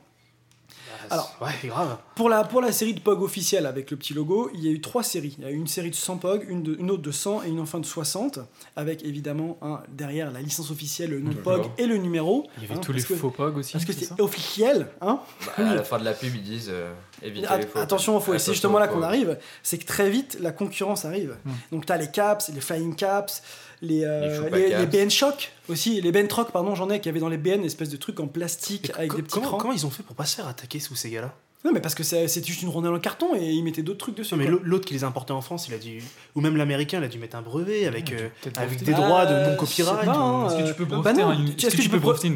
Alors, 1.12 1.36
ouais, 1.42 1.68
grave. 1.70 1.98
Pour 2.16 2.30
la, 2.30 2.44
pour 2.44 2.62
la 2.62 2.72
série 2.72 2.94
de 2.94 3.00
POG 3.00 3.22
officielle 3.24 3.66
avec 3.66 3.92
le 3.92 3.98
petit 3.98 4.14
logo, 4.14 4.50
il 4.54 4.64
y 4.64 4.68
a 4.68 4.72
eu 4.72 4.82
trois 4.82 5.04
séries. 5.04 5.36
Il 5.38 5.44
y 5.44 5.48
a 5.48 5.52
eu 5.52 5.56
une 5.56 5.68
série 5.68 5.90
de 5.90 5.96
100 5.96 6.18
POG, 6.18 6.46
une, 6.48 6.64
de- 6.64 6.76
une 6.80 6.92
autre 6.92 7.02
de 7.02 7.12
100 7.12 7.44
et 7.44 7.50
une 7.50 7.60
enfin 7.60 7.80
de 7.80 7.86
60, 7.86 8.40
avec 8.76 9.04
évidemment 9.04 9.58
un, 9.62 9.82
derrière 9.90 10.32
la 10.32 10.42
licence 10.42 10.72
officielle, 10.72 11.10
le 11.12 11.20
nom 11.20 11.32
de 11.32 11.36
POG 11.38 11.66
et 11.78 11.86
le 11.86 11.98
numéro. 11.98 12.48
Il 12.58 12.64
y 12.64 12.66
avait 12.66 12.76
hein, 12.76 12.82
tous 12.82 12.94
les 12.94 13.02
que- 13.04 13.16
faux 13.16 13.30
POG 13.32 13.58
aussi. 13.58 13.74
Parce 13.74 13.86
que 13.86 13.94
c'est 13.94 14.06
c'est 14.06 14.22
officiel, 14.22 14.88
hein 15.02 15.20
Bah, 15.46 15.54
à 15.70 15.76
la 15.76 15.84
fin 15.84 15.98
de 16.00 16.04
la 16.06 16.14
pub, 16.14 16.34
ils 16.36 16.44
disent 16.44 16.70
euh, 16.72 16.92
évitez 17.22 17.48
At- 17.48 17.58
les 17.58 17.66
faux. 17.68 17.80
Attention 17.80 18.18
aux 18.18 18.20
faux, 18.20 18.34
et 18.34 18.38
c'est 18.40 18.44
Attention 18.44 18.54
justement 18.54 18.80
là 18.80 18.88
qu'on 18.88 19.02
arrive, 19.02 19.38
c'est 19.64 19.78
que 19.78 19.86
très 19.86 20.10
vite 20.10 20.38
la 20.40 20.52
concurrence 20.52 21.06
arrive. 21.06 21.38
Hmm. 21.46 21.52
Donc 21.72 21.86
tu 21.86 21.92
as 21.94 21.98
les 21.98 22.12
caps, 22.12 22.50
les 22.54 22.62
flying 22.62 22.96
caps, 22.96 23.42
les, 23.84 24.04
euh, 24.04 24.50
Les 24.52 24.70
les, 24.70 24.86
BN 24.88 25.10
Shock 25.12 25.52
aussi, 25.70 26.02
les 26.02 26.12
BN 26.12 26.28
Troc, 26.28 26.52
pardon, 26.52 26.74
j'en 26.76 26.90
ai 26.90 27.00
qui 27.00 27.10
avaient 27.10 27.20
dans 27.20 27.30
les 27.30 27.38
BN, 27.38 27.64
espèce 27.64 27.90
de 27.90 27.98
trucs 27.98 28.20
en 28.20 28.28
plastique 28.28 28.92
avec 28.96 29.12
Co- 29.12 29.18
des 29.18 29.24
petits 29.24 29.34
comment, 29.34 29.48
crans. 29.50 29.58
comment 29.58 29.74
ils 29.74 29.86
ont 29.86 29.90
fait 29.92 30.04
pour 30.04 30.16
pas 30.16 30.26
se 30.26 30.36
faire 30.36 30.48
attaquer 30.48 30.80
sous 30.80 30.96
ces 30.96 31.10
gars-là? 31.12 31.34
Non, 31.66 31.72
mais 31.74 31.80
parce 31.80 31.96
que 31.96 32.04
c'est 32.04 32.28
c'est 32.28 32.46
juste 32.46 32.62
une 32.62 32.68
rondelle 32.68 32.92
en 32.92 33.00
carton 33.00 33.36
et 33.36 33.52
ils 33.52 33.64
mettaient 33.64 33.84
d'autres 33.84 34.00
trucs 34.00 34.16
dessus. 34.18 34.36
Non, 34.36 34.44
mais 34.44 34.48
l'autre 34.50 34.84
qui 34.86 34.94
les 34.94 35.06
a 35.06 35.08
importés 35.08 35.32
en 35.32 35.40
France, 35.40 35.70
il 35.70 35.74
a 35.74 35.78
dû. 35.78 36.04
Ou 36.36 36.42
même 36.42 36.58
l'américain, 36.58 36.98
il 37.00 37.06
a 37.06 37.08
dû 37.08 37.20
mettre 37.20 37.38
un 37.38 37.42
brevet 37.42 37.86
avec, 37.86 38.12
euh, 38.12 38.28
avec 38.58 38.84
des 38.84 38.92
droits 38.92 39.26
de 39.26 39.32
Bah, 39.34 39.50
non-copyright. 39.52 40.08
hein, 40.10 40.48
Est-ce 40.50 40.62
que 40.64 40.68
tu 40.68 40.74
peux 40.74 40.84
bah 40.86 40.98
breveter 40.98 41.22
non, 41.22 41.30
un- 41.30 41.36
tu- 41.46 41.52
Est-ce 41.52 41.68
est-ce 41.68 41.78
que 41.78 41.82
tu 41.84 41.88
peux 41.90 41.98
bre- 42.00 42.02
breveter 42.02 42.28
une 42.28 42.34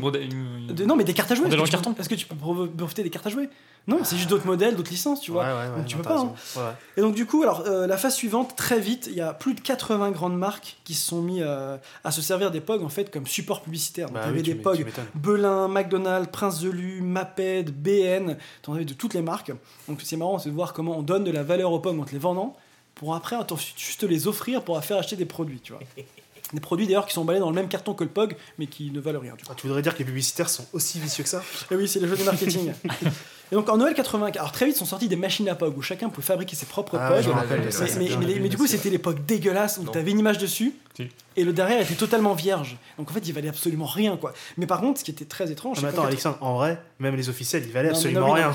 une- 0.70 0.74
De- 0.74 0.86
non, 0.86 0.96
mais 0.96 1.04
des 1.04 1.14
cartes 1.14 1.30
à 1.32 1.36
jouer. 1.36 1.48
Est-ce 1.48 2.08
que, 2.08 2.16
tu 2.16 2.26
peux- 2.26 2.36
breveter 2.36 3.04
des 3.04 3.10
cartes 3.10 3.28
à 3.28 3.30
jouer? 3.30 3.50
Non, 3.88 4.00
c'est 4.04 4.18
juste 4.18 4.30
d'autres 4.30 4.46
modèles, 4.46 4.76
d'autres 4.76 4.92
licences, 4.92 5.22
tu 5.22 5.32
vois. 5.32 5.44
Ouais, 5.44 5.50
ouais, 5.54 5.70
ouais, 5.70 5.78
Donc 5.78 5.86
tu 5.86 5.96
peux 5.96 6.02
pas. 6.04 6.20
hein. 6.20 6.76
Et 6.98 7.02
donc 7.02 7.16
du 7.16 7.26
coup, 7.26 7.42
alors 7.44 7.62
euh, 7.68 7.88
la 7.88 7.98
phase 7.98 8.16
suivante, 8.16 8.56
très 8.58 8.82
vite, 8.82 9.08
il 9.10 9.16
y 9.16 9.22
a 9.22 9.34
plus 9.34 9.54
de 9.54 9.62
80 9.62 10.12
grandes 10.12 10.38
marques 10.38 10.78
qui 10.84 10.94
se 10.94 11.08
sont 11.08 11.22
mis 11.22 11.42
euh, 11.42 11.78
à 12.04 12.12
se 12.12 12.22
servir 12.22 12.52
des 12.52 12.60
POG 12.60 12.84
en 12.84 12.90
fait 12.90 13.10
comme 13.10 13.26
support 13.26 13.62
publicitaire. 13.62 14.08
Donc 14.08 14.16
Bah 14.16 14.26
oui, 14.32 14.44
tu 14.44 14.54
des 14.54 14.56
POG 14.56 14.86
tu. 14.94 15.02
Belin, 15.16 15.70
McDonald's, 15.70 16.30
Prince 16.32 16.60
de 16.60 16.70
Lu, 16.70 17.02
Maped, 17.02 17.72
BN, 17.82 18.36
t'en 18.62 18.74
avais 18.74 18.84
de 18.84 18.94
toutes 18.94 19.14
les 19.14 19.22
marques. 19.22 19.54
Donc 19.88 20.02
c'est 20.04 20.18
marrant, 20.18 20.38
c'est 20.38 20.50
de 20.50 20.56
voir 20.56 20.74
comment 20.74 20.98
on 20.98 21.02
donne 21.02 21.24
de 21.24 21.32
la 21.32 21.44
valeur 21.44 21.72
aux 21.72 21.80
POG 21.80 21.98
en 22.00 22.04
te 22.04 22.12
les 22.12 22.20
vendant 22.20 22.58
pour 22.96 23.16
après 23.16 23.36
attends, 23.38 23.58
juste 23.78 24.04
les 24.04 24.28
offrir 24.28 24.64
pour 24.64 24.84
faire 24.84 24.98
acheter 24.98 25.16
des 25.16 25.26
produits, 25.26 25.62
tu 25.62 25.72
vois. 25.72 25.82
Des 26.54 26.62
produits 26.62 26.88
d'ailleurs 26.88 27.06
qui 27.06 27.14
sont 27.14 27.24
emballés 27.24 27.40
dans 27.42 27.50
le 27.50 27.56
même 27.56 27.68
carton 27.68 27.94
que 27.94 28.06
le 28.06 28.10
POG 28.10 28.38
mais 28.58 28.68
qui 28.68 28.90
ne 28.92 29.02
valent 29.02 29.20
rien. 29.20 29.34
Tu. 29.38 29.44
Ah, 29.50 29.54
tu 29.54 29.68
voudrais 29.68 29.82
dire 29.82 29.94
que 29.94 30.00
les 30.00 30.06
publicitaires 30.06 30.48
sont 30.50 30.66
aussi 30.72 30.98
vicieux 30.98 31.24
que 31.26 31.30
ça? 31.30 31.44
Et 31.72 31.76
oui, 31.76 31.90
c'est 31.90 32.00
le 32.00 32.08
jeu 32.08 32.16
de 32.16 32.24
marketing. 32.24 32.72
Et 33.52 33.56
donc 33.56 33.70
en 33.70 33.78
Noël 33.78 33.94
80, 33.94 34.32
alors 34.36 34.52
très 34.52 34.66
vite 34.66 34.76
sont 34.76 34.86
sorties 34.86 35.08
des 35.08 35.16
machines 35.16 35.48
à 35.50 35.56
POG 35.56 35.78
où 35.78 35.82
chacun 35.82 36.10
pouvait 36.10 36.26
fabriquer 36.28 36.56
ses 36.56 36.66
propres 36.66 36.98
Ah, 37.00 37.10
POG. 37.12 37.34
mais, 38.42 38.50
du 38.50 38.58
coup, 38.58 38.68
c'était 38.68 38.90
l'époque 38.90 39.26
dégueulasse 39.26 39.78
où 39.82 39.90
tu 39.90 39.98
avais 39.98 40.12
une 40.12 40.20
image 40.20 40.38
dessus 40.38 40.74
Si. 40.96 41.08
et 41.38 41.44
le 41.44 41.54
derrière 41.54 41.80
était 41.82 41.94
totalement 41.94 42.34
vierge. 42.34 42.76
Donc 42.98 43.10
en 43.10 43.14
fait, 43.14 43.26
il 43.28 43.34
valait 43.34 43.48
absolument 43.50 43.86
rien 43.86 44.18
quoi. 44.18 44.34
Mais 44.58 44.66
par 44.66 44.82
contre, 44.82 45.00
ce 45.00 45.06
qui 45.06 45.12
était 45.12 45.26
très 45.26 45.50
étrange, 45.52 45.78
Non, 45.78 45.84
mais 45.84 45.90
attends, 45.90 46.04
Alexandre, 46.06 46.38
en 46.42 46.56
vrai, 46.56 46.82
même 47.00 47.16
les 47.16 47.30
officiels, 47.30 47.64
ils 47.66 47.72
valaient 47.72 47.90
Non, 47.90 47.96
absolument 47.96 48.28
non, 48.28 48.34
rien. 48.34 48.52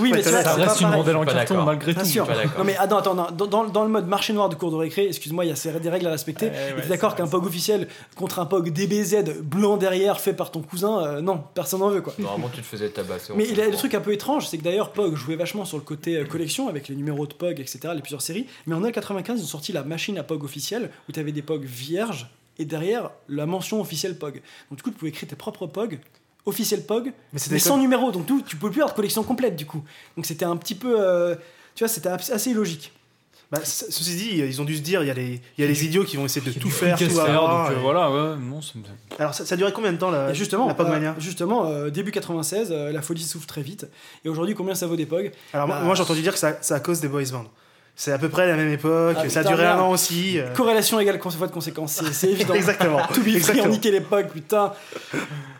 Oui, 0.00 0.10
mais 0.12 0.22
Ça 0.28 0.54
reste 0.54 0.80
une 0.80 0.86
rondelle 0.88 1.16
en 1.16 1.24
carton 1.24 1.62
malgré 1.62 1.94
tout. 1.94 2.00
Non 2.00 2.64
mais 2.64 2.76
attends, 2.76 2.98
attends, 2.98 3.14
dans, 3.14 3.46
dans- 3.46 3.64
dans 3.68 3.82
le 3.84 3.88
mode 3.90 4.08
marché 4.08 4.32
noir 4.32 4.48
de 4.48 4.54
cours 4.56 4.70
de 4.72 4.76
récré, 4.76 5.06
excuse-moi, 5.06 5.44
il 5.44 5.48
y 5.48 5.52
a 5.52 5.78
des 5.78 5.88
règles 5.90 6.06
à 6.06 6.10
respecter. 6.10 6.46
Et 6.84 6.88
d'accord 6.88 7.14
qu'un 7.14 7.26
POG 7.28 7.46
officiel 7.46 7.88
contre 8.16 8.38
un 8.40 8.46
POG 8.46 8.70
DBZ 8.72 9.24
blanc 9.42 9.76
derrière 9.76 10.18
fait 10.20 10.32
par 10.32 10.50
ton 10.50 10.62
cousin, 10.62 11.02
euh, 11.04 11.20
non, 11.20 11.42
personne 11.54 11.80
n'en 11.80 11.90
veut 11.90 12.00
quoi. 12.00 12.14
Normalement, 12.18 12.48
tu 12.52 12.62
te 12.62 12.66
faisais 12.66 12.88
tabasser. 12.88 13.32
Mais 13.36 13.46
il 13.48 13.60
a 13.60 13.66
le 13.68 13.76
truc 13.76 13.94
un 13.94 14.00
peu 14.00 14.07
étrange, 14.12 14.48
c'est 14.48 14.58
que 14.58 14.62
d'ailleurs 14.62 14.92
POG 14.92 15.14
jouait 15.16 15.36
vachement 15.36 15.64
sur 15.64 15.76
le 15.76 15.82
côté 15.82 16.16
euh, 16.16 16.24
collection 16.24 16.68
avec 16.68 16.88
les 16.88 16.96
numéros 16.96 17.26
de 17.26 17.34
POG, 17.34 17.60
etc., 17.60 17.78
les 17.94 18.00
plusieurs 18.00 18.22
séries. 18.22 18.46
Mais 18.66 18.74
en 18.74 18.82
95, 18.82 19.40
ils 19.40 19.44
ont 19.44 19.46
sorti 19.46 19.72
la 19.72 19.82
machine 19.82 20.18
à 20.18 20.22
POG 20.22 20.44
officielle 20.44 20.90
où 21.08 21.12
tu 21.12 21.20
avais 21.20 21.32
des 21.32 21.42
POG 21.42 21.64
vierges 21.64 22.28
et 22.58 22.64
derrière 22.64 23.10
la 23.28 23.46
mention 23.46 23.80
officielle 23.80 24.18
POG. 24.18 24.42
Donc 24.70 24.78
du 24.78 24.82
coup, 24.82 24.90
tu 24.90 24.96
pouvais 24.96 25.12
créer 25.12 25.28
tes 25.28 25.36
propres 25.36 25.66
POG, 25.66 26.00
officiel 26.46 26.84
POG, 26.84 27.12
Mais 27.32 27.58
sans 27.58 27.78
numéro. 27.78 28.10
Donc 28.10 28.26
tout, 28.26 28.42
tu 28.42 28.56
pouvais 28.56 28.72
plus 28.72 28.80
avoir 28.80 28.92
de 28.92 28.96
collection 28.96 29.22
complète 29.22 29.56
du 29.56 29.66
coup. 29.66 29.82
Donc 30.16 30.26
c'était 30.26 30.44
un 30.44 30.56
petit 30.56 30.74
peu. 30.74 31.00
euh, 31.00 31.34
tu 31.74 31.84
vois, 31.84 31.88
c'était 31.88 32.08
assez 32.08 32.50
illogique. 32.50 32.92
Bah, 33.50 33.60
ce- 33.64 33.90
ceci 33.90 34.14
dit, 34.16 34.28
ils 34.40 34.60
ont 34.60 34.64
dû 34.64 34.76
se 34.76 34.82
dire, 34.82 35.02
il 35.02 35.06
y 35.06 35.10
a 35.10 35.14
les, 35.14 35.40
il 35.56 35.60
y 35.62 35.64
a 35.64 35.66
les 35.66 35.84
idiots 35.86 36.04
qui 36.04 36.16
vont 36.18 36.26
essayer 36.26 36.44
de 36.44 36.52
tout 36.52 36.68
faire, 36.68 36.98
tout 36.98 37.04
avoir. 37.18 37.64
donc, 37.68 37.72
euh, 37.76 37.78
et- 37.78 37.82
voilà, 37.82 38.10
ouais, 38.10 38.36
non, 38.38 38.60
ça 38.60 38.72
me- 38.76 38.84
Alors, 39.18 39.32
ça, 39.32 39.46
ça 39.46 39.56
duré 39.56 39.72
combien 39.72 39.90
de 39.92 39.96
temps 39.96 40.10
la, 40.10 40.30
Et 40.30 40.34
justement, 40.34 40.66
la 40.68 40.74
Pogmania 40.74 41.12
euh, 41.16 41.20
justement 41.20 41.64
euh, 41.66 41.88
début 41.88 42.10
96, 42.12 42.68
euh, 42.70 42.92
la 42.92 43.00
folie 43.00 43.22
s'ouvre 43.22 43.46
très 43.46 43.62
vite. 43.62 43.86
Et 44.24 44.28
aujourd'hui, 44.28 44.54
combien 44.54 44.74
ça 44.74 44.86
vaut 44.86 44.96
des 44.96 45.06
POG 45.06 45.32
Alors, 45.54 45.66
moi, 45.66 45.78
bah, 45.78 45.84
moi, 45.84 45.94
j'ai 45.94 46.02
entendu 46.02 46.20
dire 46.20 46.34
que 46.34 46.38
ça- 46.38 46.58
c'est 46.60 46.74
à 46.74 46.80
cause 46.80 47.00
des 47.00 47.08
boys 47.08 47.22
bands. 47.32 47.46
C'est 48.00 48.12
à 48.12 48.18
peu 48.18 48.28
près 48.28 48.46
la 48.46 48.54
même 48.54 48.70
époque, 48.72 49.16
Ah, 49.18 49.28
ça 49.28 49.40
a 49.40 49.42
duré 49.44 49.66
un 49.66 49.76
an 49.80 49.90
aussi. 49.90 50.38
euh. 50.38 50.54
Corrélation 50.54 51.00
égale 51.00 51.18
fois 51.20 51.48
de 51.48 51.52
conséquence, 51.52 52.00
c'est- 52.12 52.30
évident. 52.30 52.54
Exactement. 52.54 53.00
Tout 53.12 53.22
Exactement. 53.26 53.64
on 53.64 53.68
niquait 53.70 53.90
les 53.90 54.00
POG, 54.00 54.28
putain. 54.28 54.72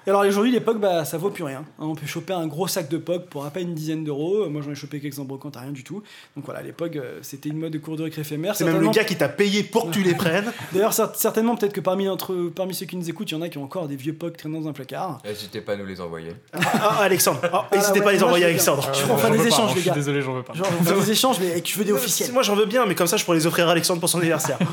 Et 0.06 0.10
alors 0.10 0.22
aujourd'hui, 0.22 0.52
les 0.52 0.60
POG, 0.60 0.78
bah, 0.78 1.04
ça 1.04 1.18
vaut 1.18 1.30
plus 1.30 1.42
rien. 1.42 1.64
Hein, 1.80 1.84
On 1.86 1.94
peut 1.96 2.06
choper 2.06 2.32
un 2.32 2.46
gros 2.46 2.68
sac 2.68 2.88
de 2.88 2.96
POG 2.96 3.24
pour 3.28 3.44
à 3.44 3.50
peine 3.50 3.68
une 3.70 3.74
dizaine 3.74 4.04
d'euros. 4.04 4.48
Moi, 4.48 4.62
j'en 4.64 4.70
ai 4.70 4.76
chopé 4.76 5.00
quelques 5.00 5.18
en 5.18 5.24
brocante 5.24 5.56
à 5.56 5.60
rien 5.62 5.72
du 5.72 5.82
tout. 5.82 6.00
Donc 6.36 6.44
voilà, 6.46 6.62
les 6.62 6.70
POG, 6.72 6.96
euh, 6.96 7.18
c'était 7.22 7.48
une 7.48 7.58
mode 7.58 7.72
de 7.72 7.78
cours 7.78 7.96
de 7.96 8.04
récré 8.04 8.20
éphémère. 8.22 8.54
C'est 8.54 8.64
même 8.64 8.80
le 8.80 8.88
gars 8.90 9.02
qui 9.04 9.16
t'a 9.16 9.28
payé 9.28 9.64
pour 9.64 9.88
que 9.88 9.94
tu 9.94 10.02
les 10.04 10.14
prennes. 10.14 10.50
D'ailleurs, 10.72 10.92
cer- 10.92 11.10
certainement, 11.16 11.56
peut-être 11.56 11.72
que 11.74 11.80
parmi, 11.80 12.08
entre, 12.08 12.34
parmi 12.54 12.72
ceux 12.72 12.86
qui 12.86 12.96
nous 12.96 13.10
écoutent, 13.10 13.32
il 13.32 13.34
y 13.34 13.36
en 13.36 13.42
a 13.42 13.48
qui 13.48 13.58
ont 13.58 13.64
encore 13.64 13.88
des 13.88 13.96
vieux 13.96 14.14
POG 14.14 14.36
traînant 14.36 14.60
dans 14.60 14.68
un 14.68 14.72
placard. 14.72 15.20
N'hésitez 15.24 15.60
pas 15.60 15.72
à 15.72 15.76
nous 15.76 15.86
les 15.86 16.00
envoyer. 16.00 16.32
Ah, 16.54 16.98
Alexandre, 17.02 17.40
ah, 17.52 17.66
Ah, 17.70 17.76
n'hésitez 17.76 17.98
ouais, 17.98 18.04
pas 18.04 18.10
à 18.10 18.12
les 18.14 18.22
envoyer. 18.22 18.44
Alexandre. 18.46 18.82
Je 18.94 19.00
Euh, 19.02 19.14
vais 19.14 19.20
faire 19.20 19.32
j'en 19.32 19.42
des 19.42 19.46
échanges, 19.48 19.60
hein, 19.60 19.66
les 19.70 19.74
Je 19.74 19.80
suis 19.80 19.88
gars. 19.90 19.94
désolé, 19.94 20.22
j'en 20.22 20.34
veux 20.34 20.42
pas. 20.42 20.54
Genre, 20.54 20.68
on 20.80 20.84
fait 20.84 20.94
des 20.94 21.10
échanges, 21.10 21.36
mais 21.40 21.50
avec 21.50 21.68
je 21.70 21.76
veux 21.78 21.84
des 21.84 21.92
officiels. 21.92 22.27
Moi 22.32 22.42
j'en 22.42 22.54
veux 22.54 22.66
bien, 22.66 22.86
mais 22.86 22.94
comme 22.94 23.06
ça 23.06 23.16
je 23.16 23.24
pourrais 23.24 23.36
les 23.38 23.46
offrir 23.46 23.68
à 23.68 23.72
Alexandre 23.72 24.00
pour 24.00 24.08
son 24.08 24.18
anniversaire. 24.18 24.58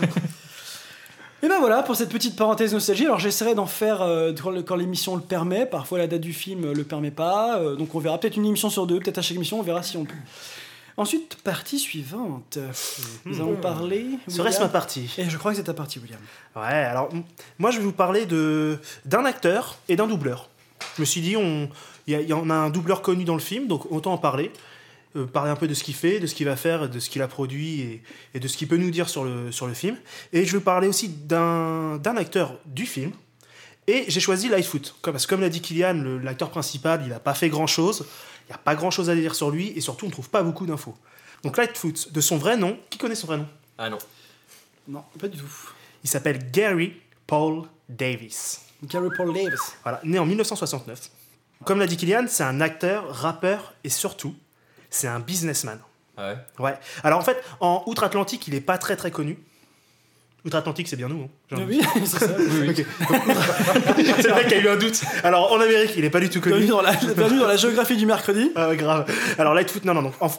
Et 1.43 1.47
ben 1.47 1.60
voilà 1.60 1.84
pour 1.84 1.95
cette 1.95 2.10
petite 2.10 2.36
parenthèse 2.36 2.74
nostalgie. 2.74 3.06
Alors 3.06 3.20
j'essaierai 3.20 3.53
d'en 3.53 3.68
faire 3.68 4.01
euh, 4.01 4.34
quand 4.66 4.76
l'émission 4.76 5.16
le 5.16 5.22
permet. 5.22 5.66
Parfois 5.66 5.99
la 5.99 6.08
date 6.08 6.22
du 6.22 6.34
film 6.34 6.66
euh, 6.66 6.74
le 6.74 6.84
permet 6.84 7.12
pas. 7.12 7.60
Euh, 7.60 7.76
donc 7.76 7.93
on 7.93 7.99
verra 7.99 8.18
peut-être 8.18 8.38
une 8.38 8.45
émission 8.45 8.70
sur 8.70 8.88
deux, 8.88 8.99
peut-être 8.99 9.20
à 9.20 9.22
chaque 9.22 9.36
émission, 9.36 9.60
on 9.60 9.64
verra 9.64 9.84
si 9.84 9.95
on 9.97 10.06
peut. 10.06 10.14
Ensuite, 10.97 11.36
partie 11.43 11.78
suivante. 11.78 12.58
Nous 13.26 13.41
allons 13.41 13.58
parler. 13.58 14.06
Serait-ce 14.30 14.62
ma 14.62 14.70
partie 14.70 15.14
Et 15.18 15.30
je 15.30 15.38
crois 15.38 15.51
que 15.51 15.58
c'est 15.58 15.66
ta 15.66 15.74
partie, 15.74 15.99
William. 15.99 16.20
Ouais, 16.56 16.64
alors 16.86 17.10
moi 17.60 17.70
je 17.70 17.78
vais 17.80 17.84
vous 17.84 17.91
parler 17.91 18.26
de 18.26 18.80
d'un 19.03 19.26
acteur 19.26 19.76
et 19.89 19.97
d'un 19.97 20.08
doubleur. 20.08 20.49
Je 20.95 21.01
me 21.01 21.06
suis 21.06 21.22
dit, 21.22 21.36
on- 21.36 21.70
il 22.08 22.20
y, 22.20 22.24
y 22.28 22.34
en 22.34 22.49
a 22.49 22.53
un 22.53 22.70
doubleur 22.70 23.01
connu 23.01 23.24
dans 23.26 23.34
le 23.34 23.39
film, 23.41 23.68
donc 23.68 23.91
autant 23.91 24.14
en 24.14 24.18
parler. 24.18 24.51
Euh, 25.16 25.26
parler 25.26 25.49
un 25.49 25.55
peu 25.55 25.68
de 25.68 25.74
ce 25.74 25.84
qu'il 25.84 25.95
fait, 25.95 26.20
de 26.20 26.28
ce 26.28 26.36
qu'il 26.36 26.45
va 26.45 26.57
faire, 26.57 26.89
de 26.89 26.99
ce 26.99 27.09
qu'il 27.09 27.22
a 27.22 27.28
produit 27.28 27.80
et, 27.82 28.03
et 28.34 28.39
de 28.41 28.47
ce 28.49 28.57
qu'il 28.57 28.68
peut 28.68 28.76
nous 28.76 28.91
dire 28.91 29.07
sur 29.07 29.24
le, 29.24 29.49
sur 29.49 29.66
le 29.66 29.74
film. 29.74 29.97
Et 30.34 30.45
je 30.45 30.57
vais 30.57 30.63
parler 30.63 30.89
aussi 30.89 31.07
d'un 31.07 31.97
d'un 31.97 32.18
acteur 32.18 32.59
du 32.66 32.86
film. 32.86 33.11
Et 33.88 34.05
j'ai 34.09 34.20
choisi 34.20 34.49
Lightfoot. 34.49 34.95
Parce 35.01 35.26
que 35.26 35.30
comme 35.30 35.41
l'a 35.41 35.49
dit 35.49 35.61
Kylian, 35.61 36.20
l'acteur 36.22 36.49
principal, 36.49 37.01
il 37.03 37.09
n'a 37.09 37.20
pas 37.20 37.34
fait 37.34 37.49
grand-chose. 37.49 38.05
Il 38.43 38.51
n'y 38.51 38.55
a 38.55 38.57
pas 38.57 38.76
grand-chose 38.76 39.09
à 39.09 39.16
dire 39.16 39.36
sur 39.36 39.51
lui. 39.51 39.72
Et 39.76 39.82
surtout, 39.82 40.05
on 40.05 40.09
ne 40.09 40.13
trouve 40.13 40.30
pas 40.30 40.43
beaucoup 40.43 40.66
d'infos. 40.66 40.95
Donc 41.43 41.57
Lightfoot, 41.57 42.11
de 42.11 42.22
son 42.22 42.38
vrai 42.38 42.57
nom, 42.57 42.78
qui 42.89 42.97
connaît 42.97 43.16
son 43.16 43.28
vrai 43.28 43.38
nom? 43.38 43.47
Ah 43.78 43.89
non. 43.89 43.99
Non, 44.88 45.03
pas 45.20 45.28
du 45.28 45.38
tout. 45.38 45.45
Il 46.03 46.09
s'appelle 46.09 46.51
Gary 46.51 46.93
Paul 47.26 47.63
Davis. 47.88 48.61
Gary 48.84 49.09
Paul 49.16 49.34
Davis. 49.34 49.78
Voilà, 49.84 50.01
né 50.03 50.20
en 50.20 50.26
1969. 50.26 51.09
Comme 51.63 51.80
l'a 51.80 51.88
dit 51.88 51.95
Kylian, 51.95 52.26
c'est 52.28 52.43
un 52.43 52.59
acteur, 52.59 53.07
rappeur 53.16 53.74
et 53.84 53.89
surtout, 53.89 54.36
c'est 54.89 55.07
un 55.07 55.19
businessman. 55.19 55.79
Ah 56.17 56.29
ouais 56.29 56.38
Ouais. 56.59 56.73
Alors 57.03 57.19
en 57.19 57.23
fait, 57.23 57.43
en 57.59 57.83
Outre-Atlantique, 57.88 58.47
il 58.47 58.53
n'est 58.53 58.61
pas 58.61 58.77
très 58.77 58.95
très 58.95 59.11
connu. 59.11 59.38
Outre-Atlantique, 60.45 60.88
c'est 60.88 60.95
bien 60.95 61.09
nous. 61.09 61.27
hein, 61.51 61.57
Oui, 61.67 61.81
c'est 62.05 62.19
ça. 62.19 62.27
c'est 62.38 62.38
le 64.27 64.36
mec 64.36 64.47
qui 64.47 64.53
a 64.53 64.59
eu 64.59 64.67
un 64.69 64.77
doute. 64.77 65.01
Alors 65.23 65.51
en 65.51 65.59
Amérique, 65.59 65.93
il 65.95 66.03
n'est 66.03 66.09
pas 66.09 66.19
du 66.19 66.29
tout 66.29 66.39
connu. 66.39 66.57
Bienvenue 66.65 66.69
dans, 66.71 66.81
la, 66.81 66.93
bienvenue 66.93 67.39
dans 67.39 67.47
la 67.47 67.57
géographie 67.57 67.97
du 67.97 68.05
mercredi? 68.05 68.51
Ah 68.55 68.69
ouais, 68.69 68.77
grave. 68.77 69.11
Alors 69.39 69.53
Lightfoot, 69.55 69.86
non, 69.86 69.93
non, 69.95 70.03
non. 70.03 70.13
En, 70.19 70.29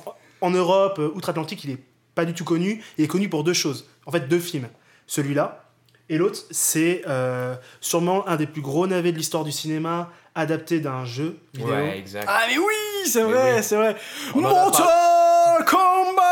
en 0.42 0.50
Europe, 0.50 0.98
euh, 1.00 1.10
Outre-Atlantique, 1.14 1.64
il 1.64 1.72
est 1.72 1.78
pas 2.14 2.24
du 2.24 2.34
tout 2.34 2.44
connu. 2.44 2.82
Il 2.98 3.04
est 3.04 3.08
connu 3.08 3.28
pour 3.28 3.42
deux 3.44 3.52
choses. 3.52 3.88
En 4.06 4.12
fait, 4.12 4.28
deux 4.28 4.38
films. 4.38 4.68
Celui-là. 5.08 5.64
Et 6.08 6.18
l'autre, 6.18 6.38
c'est 6.52 7.02
euh, 7.08 7.56
sûrement 7.80 8.26
un 8.28 8.36
des 8.36 8.46
plus 8.46 8.62
gros 8.62 8.86
navets 8.86 9.10
de 9.10 9.18
l'histoire 9.18 9.42
du 9.42 9.50
cinéma, 9.50 10.10
adapté 10.36 10.78
d'un 10.80 11.04
jeu 11.04 11.36
vidéo. 11.54 11.72
Ouais, 11.74 11.98
exact. 11.98 12.26
Ah 12.28 12.42
mais 12.48 12.58
oui, 12.58 13.08
c'est 13.10 13.22
vrai, 13.22 13.54
oui. 13.56 13.62
c'est 13.62 13.76
vrai. 13.76 13.96
On 14.34 14.40
Mortal 14.40 15.64
Kombat 15.64 16.22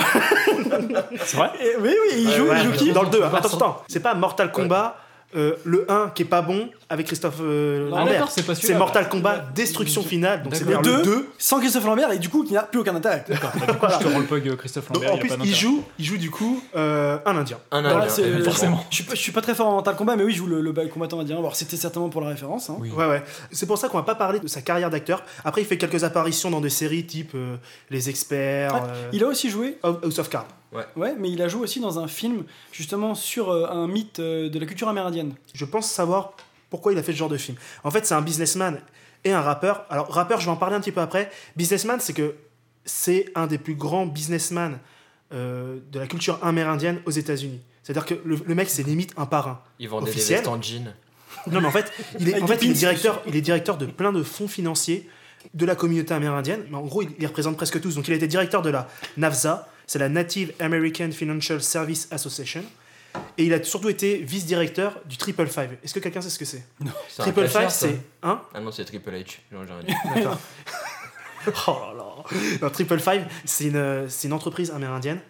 C'est 1.24 1.36
vrai 1.36 1.50
Et- 1.60 1.76
Oui, 1.80 1.90
oui, 1.90 2.14
il 2.16 2.30
joue, 2.30 2.44
Ouais, 2.46 2.56
il 2.60 2.64
joue 2.64 2.72
qui 2.72 2.92
Dans 2.92 3.02
le 3.02 3.10
2. 3.10 3.20
Pas 3.20 3.38
Attends, 3.38 3.56
attends. 3.56 3.82
C'est 3.88 4.00
pas 4.00 4.14
Mortal 4.14 4.52
Kombat, 4.52 4.96
euh, 5.36 5.54
le 5.64 5.90
1 5.90 6.10
qui 6.14 6.22
est 6.22 6.26
pas 6.26 6.42
bon, 6.42 6.68
avec 6.88 7.06
Christophe 7.06 7.36
euh, 7.40 7.88
Lambert. 7.88 8.30
c'est 8.30 8.44
pas 8.44 8.54
celui-là. 8.54 8.74
C'est 8.74 8.78
Mortal 8.78 9.08
Kombat 9.08 9.44
Destruction 9.54 10.02
Finale. 10.02 10.42
Donc 10.42 10.56
c'est 10.56 10.64
D'accord. 10.64 10.82
Le 10.82 10.90
le 10.90 10.96
2, 10.98 11.04
2. 11.04 11.28
sans 11.38 11.60
Christophe 11.60 11.84
Lambert 11.86 12.10
et 12.12 12.18
du 12.18 12.28
coup, 12.28 12.44
il 12.48 12.52
n'a 12.52 12.62
plus 12.64 12.80
aucun 12.80 12.94
intérêt. 12.96 13.24
D'accord. 13.28 13.52
Voilà. 13.80 13.98
Je 14.00 14.04
te 14.04 14.12
rends 14.12 14.18
le 14.18 14.24
pug 14.26 14.48
euh, 14.48 14.56
Christophe 14.56 14.90
Donc, 14.90 15.04
Lambert. 15.04 15.12
en 15.12 15.16
y 15.16 15.18
a 15.18 15.20
plus, 15.20 15.28
pas 15.36 15.44
il 15.44 15.54
joue, 15.54 15.84
il 15.98 16.04
joue 16.04 16.16
du 16.16 16.30
coup 16.30 16.62
euh, 16.76 17.18
un 17.24 17.36
Indien. 17.36 17.58
Un 17.70 17.80
Voilà, 17.82 18.04
indien, 18.12 18.40
forcément. 18.44 18.84
Je 18.90 18.94
suis, 18.96 19.04
pas, 19.04 19.14
je 19.14 19.20
suis 19.20 19.32
pas 19.32 19.40
très 19.42 19.54
fort 19.54 19.68
en 19.68 19.72
Mortal 19.74 19.94
Kombat, 19.96 20.16
mais 20.16 20.24
oui, 20.24 20.32
je 20.32 20.38
joue 20.38 20.46
le, 20.46 20.60
le 20.60 20.72
combattant 20.88 21.20
indien. 21.20 21.38
Alors, 21.38 21.54
c'était 21.54 21.76
certainement 21.76 22.08
pour 22.08 22.20
la 22.22 22.28
référence. 22.28 22.68
hein. 22.70 22.76
Oui. 22.80 22.90
Ouais, 22.90 23.06
ouais. 23.06 23.22
C'est 23.52 23.66
pour 23.66 23.78
ça 23.78 23.88
qu'on 23.88 23.98
va 23.98 24.02
pas 24.04 24.14
parler 24.16 24.40
de 24.40 24.48
sa 24.48 24.60
carrière 24.62 24.90
d'acteur. 24.90 25.22
Après, 25.44 25.60
il 25.62 25.66
fait 25.66 25.78
quelques 25.78 26.02
apparitions 26.04 26.50
dans 26.50 26.60
des 26.60 26.70
séries 26.70 27.06
type 27.06 27.32
euh, 27.36 27.56
Les 27.90 28.08
Experts, 28.10 28.72
Ah, 28.74 28.84
euh, 28.86 29.10
Il 29.12 29.22
a 29.22 29.28
aussi 29.28 29.48
joué, 29.50 29.78
House 29.84 30.18
of 30.18 30.28
Cards. 30.28 30.46
Ouais, 30.72 31.14
mais 31.18 31.30
il 31.30 31.42
a 31.42 31.48
joué 31.48 31.62
aussi 31.62 31.80
dans 31.80 31.98
un 31.98 32.08
film 32.08 32.44
justement 32.72 33.14
sur 33.14 33.50
euh, 33.50 33.68
un 33.70 33.88
mythe 33.88 34.20
euh, 34.20 34.48
de 34.48 34.58
la 34.58 34.66
culture 34.66 34.88
amérindienne. 34.88 35.34
Je 35.54 35.64
pense 35.64 35.90
savoir 35.90 36.34
pourquoi 36.68 36.92
il 36.92 36.98
a 36.98 37.02
fait 37.02 37.12
ce 37.12 37.18
genre 37.18 37.28
de 37.28 37.36
film. 37.36 37.56
En 37.84 37.90
fait, 37.90 38.06
c'est 38.06 38.14
un 38.14 38.22
businessman 38.22 38.80
et 39.24 39.32
un 39.32 39.40
rappeur. 39.40 39.84
Alors, 39.90 40.08
rappeur, 40.08 40.40
je 40.40 40.46
vais 40.46 40.52
en 40.52 40.56
parler 40.56 40.76
un 40.76 40.80
petit 40.80 40.92
peu 40.92 41.00
après. 41.00 41.30
Businessman, 41.56 41.98
c'est 42.00 42.12
que 42.12 42.36
c'est 42.84 43.26
un 43.34 43.46
des 43.46 43.58
plus 43.58 43.74
grands 43.74 44.06
businessmen 44.06 44.78
euh, 45.32 45.78
de 45.90 45.98
la 45.98 46.06
culture 46.06 46.38
amérindienne 46.42 47.00
aux 47.06 47.10
États-Unis. 47.10 47.60
C'est-à-dire 47.82 48.06
que 48.06 48.14
le, 48.24 48.38
le 48.44 48.54
mec, 48.54 48.68
c'est 48.68 48.82
limite 48.82 49.12
un 49.16 49.26
parrain. 49.26 49.60
Ils 49.78 49.88
vendaient 49.88 50.12
des 50.12 50.20
vestes 50.20 50.48
en 50.48 50.60
jean. 50.60 50.94
Non, 51.46 51.60
mais 51.60 51.68
en 51.68 51.70
fait, 51.70 51.92
il 52.18 52.28
est, 52.28 52.42
en 52.42 52.46
fait, 52.46 52.62
il 52.62 52.72
directeur, 52.72 53.22
il 53.26 53.36
est 53.36 53.40
directeur 53.40 53.76
de 53.76 53.86
plein 53.86 54.12
de 54.12 54.22
fonds 54.22 54.48
financiers 54.48 55.08
de 55.54 55.64
la 55.64 55.74
communauté 55.74 56.14
amérindienne. 56.14 56.64
Mais 56.70 56.76
en 56.76 56.82
gros, 56.82 57.02
il 57.02 57.10
les 57.18 57.26
représente 57.26 57.56
presque 57.56 57.80
tous. 57.80 57.94
Donc, 57.94 58.08
il 58.08 58.12
a 58.12 58.16
été 58.16 58.26
directeur 58.26 58.62
de 58.62 58.70
la 58.70 58.88
NAFSA, 59.16 59.68
c'est 59.90 59.98
la 59.98 60.08
Native 60.08 60.52
American 60.60 61.10
Financial 61.10 61.60
Service 61.60 62.06
Association. 62.12 62.62
Et 63.36 63.46
il 63.46 63.52
a 63.52 63.60
surtout 63.60 63.88
été 63.88 64.18
vice-directeur 64.18 65.00
du 65.04 65.16
Triple 65.16 65.48
Five. 65.48 65.78
Est-ce 65.82 65.92
que 65.92 65.98
quelqu'un 65.98 66.20
sait 66.20 66.30
ce 66.30 66.38
que 66.38 66.44
c'est? 66.44 66.64
Un 66.80 66.92
Triple 67.18 67.48
Five, 67.48 67.70
c'est 67.70 68.00
un. 68.22 68.40
Ah 68.54 68.60
non, 68.60 68.70
c'est 68.70 68.84
Triple 68.84 69.10
H. 69.10 69.38
Non, 69.50 69.66
j'ai 69.66 69.72
rien 69.72 69.82
dit. 69.82 69.94
D'accord. 70.14 70.38
oh 71.66 71.92
là 71.92 72.04
là. 72.04 72.38
Non, 72.62 72.70
Triple 72.70 73.00
Five, 73.00 73.26
c'est 73.44 73.64
une, 73.64 74.08
c'est 74.08 74.28
une 74.28 74.32
entreprise 74.32 74.70
amérindienne 74.70 75.20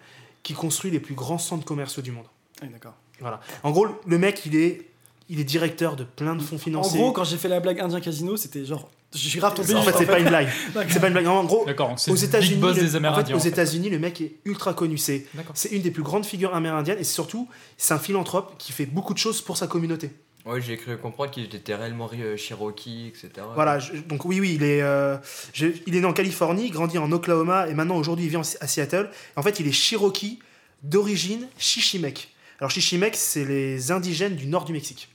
qui 0.43 0.53
construit 0.53 0.91
les 0.91 0.99
plus 0.99 1.15
grands 1.15 1.39
centres 1.39 1.65
commerciaux 1.65 2.03
du 2.03 2.11
monde. 2.11 2.27
Ah, 2.61 2.67
d'accord. 2.67 2.93
Voilà. 3.19 3.39
En 3.63 3.71
gros, 3.71 3.87
le 4.05 4.17
mec, 4.19 4.45
il 4.45 4.55
est, 4.55 4.91
il 5.27 5.39
est 5.39 5.43
directeur 5.43 5.95
de 5.95 6.03
plein 6.03 6.35
de 6.35 6.41
fonds 6.43 6.57
En 6.57 6.59
financiers. 6.59 6.99
gros, 6.99 7.11
quand 7.13 7.23
j'ai 7.23 7.37
fait 7.37 7.49
la 7.49 7.61
blague 7.61 7.79
Indien 7.79 7.99
Casino, 7.99 8.37
c'était 8.37 8.63
genre. 8.63 8.91
Je 9.13 9.17
suis 9.29 9.39
grave 9.39 9.53
tombé. 9.53 9.73
en 9.75 9.81
fait, 9.83 9.93
c'est 9.97 10.05
pas 10.05 10.19
une 10.19 10.27
blague. 10.29 10.47
C'est 10.89 10.99
pas 11.01 11.07
une 11.07 11.13
blague. 11.13 11.27
En 11.27 11.43
gros, 11.43 11.65
aux 12.09 12.15
États-Unis, 12.15 12.61
le- 12.61 12.73
des 12.73 12.81
en 12.81 12.89
fait, 12.91 12.95
Amérindiens, 12.97 13.35
aux 13.35 13.39
en 13.39 13.41
fait. 13.41 13.49
États-Unis, 13.49 13.89
le 13.89 13.99
mec 13.99 14.21
est 14.21 14.35
ultra 14.45 14.73
connu. 14.73 14.97
C'est, 14.97 15.25
une 15.71 15.81
des 15.81 15.91
plus 15.91 16.03
grandes 16.03 16.25
figures 16.25 16.55
amérindiennes 16.55 16.99
et 16.99 17.03
surtout, 17.03 17.49
c'est 17.77 17.93
un 17.93 17.99
philanthrope 17.99 18.55
qui 18.57 18.71
fait 18.71 18.85
beaucoup 18.85 19.13
de 19.13 19.19
choses 19.19 19.41
pour 19.41 19.57
sa 19.57 19.67
communauté. 19.67 20.11
Ouais, 20.45 20.59
j'ai 20.61 20.75
cru 20.77 20.97
comprendre 20.97 21.29
qu'il 21.29 21.43
était 21.53 21.75
réellement 21.75 22.09
euh, 22.17 22.35
Cherokee, 22.35 23.07
etc. 23.09 23.29
Voilà, 23.53 23.77
je- 23.79 23.93
donc 23.97 24.25
oui, 24.25 24.39
oui, 24.39 24.53
il 24.55 24.63
est, 24.63 24.81
euh, 24.81 25.17
je- 25.53 25.67
il 25.85 25.95
est 25.95 25.99
né 25.99 26.05
en 26.05 26.13
Californie, 26.13 26.69
grandi 26.71 26.97
en 26.97 27.11
Oklahoma 27.11 27.67
et 27.67 27.75
maintenant 27.75 27.97
aujourd'hui 27.97 28.25
il 28.25 28.29
vit 28.31 28.37
en- 28.37 28.41
à 28.59 28.65
Seattle. 28.67 29.11
En 29.35 29.43
fait, 29.43 29.59
il 29.59 29.67
est 29.67 29.71
Cherokee 29.71 30.39
d'origine 30.83 31.47
Chichimec. 31.59 32.29
Alors 32.59 32.71
Chichimec, 32.71 33.15
c'est 33.15 33.45
les 33.45 33.91
indigènes 33.91 34.35
du 34.35 34.47
nord 34.47 34.65
du 34.65 34.73
Mexique. 34.73 35.09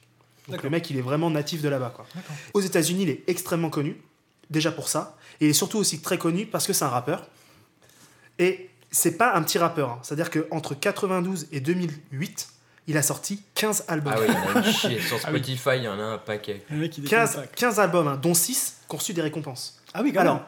Donc 0.49 0.63
le 0.63 0.71
mec, 0.71 0.89
il 0.91 0.97
est 0.97 1.03
vraiment 1.03 1.31
natif 1.31 1.63
de 1.63 1.69
là-bas. 1.69 1.93
quoi. 1.95 2.07
Aux 2.55 2.61
États-Unis, 2.61 3.03
il 3.05 3.11
est 3.11 3.25
extrêmement 3.27 3.71
connu, 3.71 4.01
déjà 4.51 4.71
pour 4.71 4.89
ça, 4.89 5.17
et 5.41 5.47
il 5.47 5.51
est 5.51 5.55
surtout 5.55 5.79
aussi 5.79 6.01
très 6.01 6.19
connu 6.19 6.47
parce 6.47 6.67
que 6.67 6.73
c'est 6.73 6.85
un 6.85 6.89
rappeur. 6.89 7.27
Et 8.39 8.71
c'est 8.91 9.17
pas 9.17 9.35
un 9.35 9.43
petit 9.43 9.59
rappeur, 9.59 9.91
hein. 9.91 9.99
c'est-à-dire 10.03 10.31
qu'entre 10.31 10.75
92 10.75 11.49
et 11.53 11.61
2008, 11.61 12.49
il 12.89 12.97
a 12.97 13.03
sorti 13.03 13.43
15 13.55 13.85
albums. 13.89 14.15
Ah 14.17 14.21
oui, 14.21 14.27
il 14.29 14.35
y 14.35 14.37
en 14.37 14.63
a 14.63 14.67
une 14.67 14.73
chier. 14.73 15.01
Sur 15.09 15.17
Ah 15.25 15.31
oui. 15.33 15.39
Spotify, 15.39 15.71
il 15.77 15.83
y 15.85 15.89
en 15.89 15.99
a 15.99 16.03
un 16.05 16.19
paquet. 16.19 16.65
15, 17.09 17.41
15 17.57 17.81
albums, 17.81 18.07
hein, 18.09 18.19
dont 18.21 18.35
6 18.35 18.77
qui 18.89 18.95
ont 18.95 18.99
reçu 18.99 19.13
des 19.13 19.23
récompenses. 19.23 19.83
Ah 19.93 20.03
oui, 20.03 20.13
quand 20.13 20.21
Alors, 20.21 20.35
même. 20.37 20.45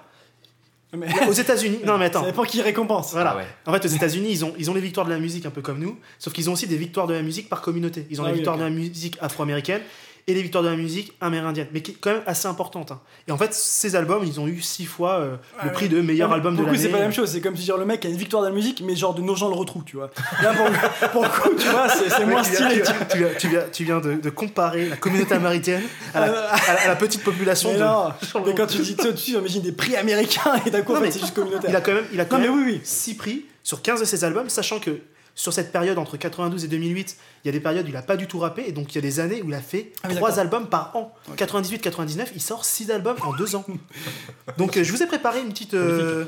Aux 1.28 1.32
États-Unis, 1.32 1.80
non 1.84 1.98
mais 1.98 2.06
attends. 2.06 2.20
Ça 2.20 2.26
dépend 2.26 2.44
qui 2.44 2.62
récompense. 2.62 3.12
Voilà. 3.12 3.32
Ah 3.32 3.36
ouais. 3.36 3.46
En 3.66 3.72
fait, 3.72 3.84
aux 3.84 3.94
États-Unis, 3.94 4.28
ils 4.30 4.44
ont, 4.44 4.54
ils 4.58 4.70
ont 4.70 4.74
les 4.74 4.80
victoires 4.80 5.04
de 5.04 5.12
la 5.12 5.18
musique 5.18 5.44
un 5.44 5.50
peu 5.50 5.60
comme 5.60 5.78
nous, 5.78 5.98
sauf 6.18 6.32
qu'ils 6.32 6.48
ont 6.48 6.54
aussi 6.54 6.66
des 6.66 6.78
victoires 6.78 7.06
de 7.06 7.14
la 7.14 7.22
musique 7.22 7.48
par 7.48 7.60
communauté. 7.60 8.06
Ils 8.10 8.20
ont 8.20 8.24
Ah 8.24 8.28
les 8.28 8.32
oui, 8.32 8.38
victoires 8.38 8.56
de 8.56 8.62
la 8.62 8.70
musique 8.70 9.18
afro-américaine 9.20 9.82
et 10.28 10.34
les 10.34 10.42
victoires 10.42 10.62
de 10.62 10.68
la 10.68 10.76
musique 10.76 11.12
amérindienne, 11.20 11.66
mais 11.72 11.80
qui 11.80 11.92
est 11.92 11.96
quand 12.00 12.10
même 12.12 12.22
assez 12.26 12.46
importante. 12.46 12.92
hein. 12.92 13.00
Et 13.26 13.32
en 13.32 13.36
fait, 13.38 13.52
ces 13.54 13.96
albums, 13.96 14.22
ils 14.24 14.38
ont 14.38 14.46
eu 14.46 14.60
six 14.60 14.84
fois 14.84 15.14
euh, 15.20 15.36
le 15.64 15.72
prix 15.72 15.88
de 15.88 16.00
meilleur 16.00 16.30
album 16.32 16.54
de 16.54 16.62
l'année. 16.62 16.78
c'est 16.78 16.88
pas 16.90 16.98
la 16.98 17.04
même 17.04 17.12
chose. 17.12 17.30
C'est 17.32 17.40
comme 17.40 17.56
si 17.56 17.64
genre, 17.64 17.78
le 17.78 17.86
mec 17.86 18.04
a 18.04 18.08
une 18.08 18.16
victoire 18.16 18.42
de 18.42 18.48
la 18.48 18.54
musique, 18.54 18.82
mais 18.84 18.94
genre 18.94 19.14
de 19.14 19.22
nos 19.22 19.34
gens 19.34 19.48
le 19.48 19.54
retrouvent, 19.54 19.84
tu 19.84 19.96
vois. 19.96 20.10
Là, 20.42 20.52
pour, 20.54 21.10
pour 21.10 21.22
le 21.24 21.28
coup, 21.30 21.54
tu 21.58 21.66
vois, 21.68 21.88
c'est 21.88 22.26
moins 22.26 22.42
tu 22.42 22.50
viens- 22.50 22.68
stylé. 22.68 22.82
Tu, 23.10 23.18
viens- 23.18 23.28
tu 23.38 23.48
viens, 23.48 24.00
tu 24.00 24.08
de, 24.14 24.20
de 24.20 24.30
comparer 24.30 24.88
la 24.90 24.96
communauté 24.96 25.34
amérindienne 25.34 25.82
à 26.14 26.20
la, 26.20 26.26
à 26.50 26.74
la- 26.74 26.80
à 26.82 26.88
la 26.88 26.96
petite 26.96 27.24
population 27.24 27.70
Mais 27.72 27.78
de. 27.78 27.82
non, 27.84 28.12
mais 28.46 28.54
quand 28.54 28.66
tu 28.66 28.78
dis 28.78 28.96
ça, 29.00 29.12
tu 29.12 29.30
imagines 29.32 29.62
des 29.62 29.72
prix 29.72 29.96
américains 29.96 30.60
et 30.66 30.70
d'un 30.70 30.82
coup, 30.82 30.94
c'est 31.10 31.18
juste 31.20 31.34
communautaire. 31.34 31.70
Il 31.70 31.76
a 31.76 31.80
quand 31.80 31.94
même, 31.94 32.04
il 32.12 32.20
a 32.20 32.24
quand 32.26 32.36
Non, 32.38 32.44
même 32.44 32.54
oui, 32.66 32.72
oui. 32.74 32.80
6 32.84 33.14
prix 33.14 33.46
sur 33.62 33.80
15 33.82 34.00
de 34.00 34.04
ses 34.04 34.24
albums, 34.24 34.48
sachant 34.50 34.78
que 34.78 34.98
sur 35.38 35.52
cette 35.52 35.70
période 35.70 35.98
entre 35.98 36.16
92 36.16 36.64
et 36.64 36.68
2008, 36.68 37.16
il 37.44 37.46
y 37.46 37.48
a 37.48 37.52
des 37.52 37.60
périodes 37.60 37.86
où 37.86 37.90
il 37.90 37.96
a 37.96 38.02
pas 38.02 38.16
du 38.16 38.26
tout 38.26 38.40
rappé, 38.40 38.64
et 38.66 38.72
donc 38.72 38.92
il 38.92 38.96
y 38.96 38.98
a 38.98 39.02
des 39.02 39.20
années 39.20 39.40
où 39.40 39.48
il 39.50 39.54
a 39.54 39.60
fait 39.60 39.92
Ah 40.02 40.08
oui, 40.08 40.16
3 40.16 40.30
d'accord. 40.30 40.40
albums 40.42 40.68
par 40.68 40.96
an. 40.96 41.14
98-99, 41.36 42.26
il 42.34 42.40
sort 42.42 42.64
6 42.64 42.90
albums 42.90 43.16
en 43.22 43.32
2 43.32 43.54
ans. 43.54 43.64
donc 44.58 44.76
euh, 44.76 44.82
je 44.82 44.90
vous 44.90 45.00
ai 45.00 45.06
préparé 45.06 45.40
une 45.40 45.50
petite, 45.50 45.74
euh, 45.74 46.24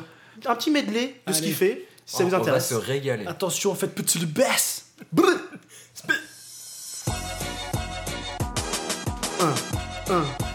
un 0.46 0.54
petit 0.54 0.70
medley 0.70 1.16
de 1.26 1.32
ce 1.32 1.42
qu'il 1.42 1.54
fait, 1.54 1.88
si 2.06 2.16
ça 2.18 2.22
Oh, 2.22 2.26
vous 2.28 2.34
on 2.34 2.36
va 2.36 2.42
intéresse. 2.42 2.68
se 2.68 2.74
régaler. 2.74 3.26
Attention, 3.26 3.74
faites 3.74 3.96
petit 3.96 4.20
le 4.20 4.26
baisse. 4.26 4.86
1, 9.40 10.14
1. 10.14 10.49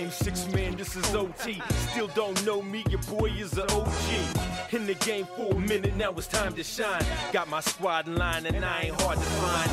Game, 0.00 0.10
six 0.10 0.50
man, 0.52 0.76
this 0.76 0.96
is 0.96 1.14
OT. 1.14 1.62
Still 1.90 2.08
don't 2.08 2.44
know 2.46 2.62
me, 2.62 2.84
your 2.88 3.00
boy 3.02 3.26
is 3.26 3.56
a 3.58 3.64
OG. 3.72 4.72
In 4.72 4.86
the 4.86 4.94
game 4.94 5.26
for 5.36 5.52
a 5.52 5.58
minute, 5.58 5.96
now 5.96 6.10
it's 6.12 6.26
time 6.26 6.54
to 6.54 6.64
shine. 6.64 7.04
Got 7.32 7.48
my 7.48 7.60
squad 7.60 8.06
in 8.06 8.16
line 8.16 8.46
and 8.46 8.64
I 8.64 8.82
ain't 8.82 9.00
hard 9.00 9.18
to 9.18 9.24
find. 9.24 9.70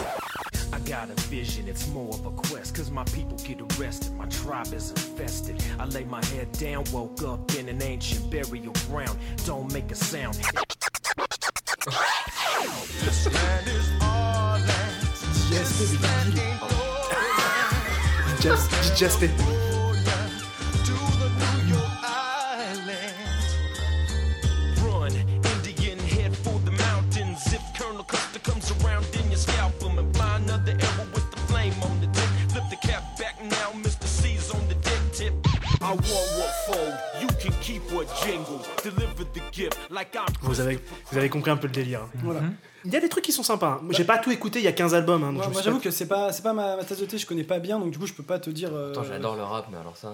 I 0.73 0.79
got 0.79 1.09
a 1.09 1.13
vision, 1.29 1.67
it's 1.67 1.87
more 1.89 2.13
of 2.13 2.25
a 2.25 2.31
quest. 2.31 2.75
Cause 2.75 2.91
my 2.91 3.03
people 3.05 3.37
get 3.37 3.61
arrested, 3.61 4.13
my 4.15 4.25
tribe 4.25 4.73
is 4.73 4.91
infested. 4.91 5.63
I 5.79 5.85
lay 5.85 6.03
my 6.03 6.23
head 6.25 6.51
down, 6.53 6.83
woke 6.91 7.23
up 7.23 7.55
in 7.55 7.69
an 7.69 7.81
ancient 7.81 8.29
burial 8.29 8.73
ground. 8.87 9.17
Don't 9.45 9.71
make 9.71 9.91
a 9.91 9.95
sound. 9.95 10.35
this 13.05 13.33
land 13.33 13.67
is 13.67 13.91
all 14.01 14.59
Just, 18.39 18.97
just 18.97 19.23
it. 19.23 19.66
Vous 40.57 40.61
avez, 40.67 40.79
vous 41.11 41.17
avez 41.17 41.29
compris 41.29 41.51
un 41.51 41.57
peu 41.57 41.67
le 41.67 41.73
délire. 41.73 42.01
hein. 42.01 42.09
Voilà. 42.23 42.41
Il 42.85 42.93
y 42.93 42.95
a 42.95 43.01
des 43.01 43.09
trucs 43.09 43.23
qui 43.25 43.33
sont 43.33 43.43
sympas. 43.43 43.79
hein. 43.83 43.87
J'ai 43.89 44.05
pas 44.05 44.17
tout 44.17 44.31
écouté, 44.31 44.59
il 44.59 44.65
y 44.65 44.67
a 44.67 44.71
15 44.71 44.93
albums. 44.95 45.21
hein, 45.23 45.33
donc 45.33 45.35
Moi, 45.35 45.43
je 45.43 45.49
me 45.49 45.53
moi, 45.53 45.61
suis 45.61 45.65
j'avoue 45.65 45.79
que 45.81 45.91
c'est 45.91 46.05
pas, 46.07 46.31
c'est 46.31 46.41
pas 46.43 46.53
ma, 46.53 46.77
ma 46.77 46.83
tasse 46.85 46.99
de 46.99 47.05
thé, 47.05 47.17
je 47.17 47.25
connais 47.25 47.43
pas 47.43 47.59
bien, 47.59 47.79
donc 47.79 47.91
du 47.91 47.97
coup, 47.97 48.05
je 48.07 48.13
peux 48.13 48.23
pas 48.23 48.39
te 48.39 48.49
dire. 48.49 48.69
euh, 48.73 48.91
Attends, 48.91 49.03
j'adore 49.03 49.35
le 49.35 49.43
rap, 49.43 49.67
mais 49.71 49.77
alors 49.77 49.97
ça. 49.97 50.13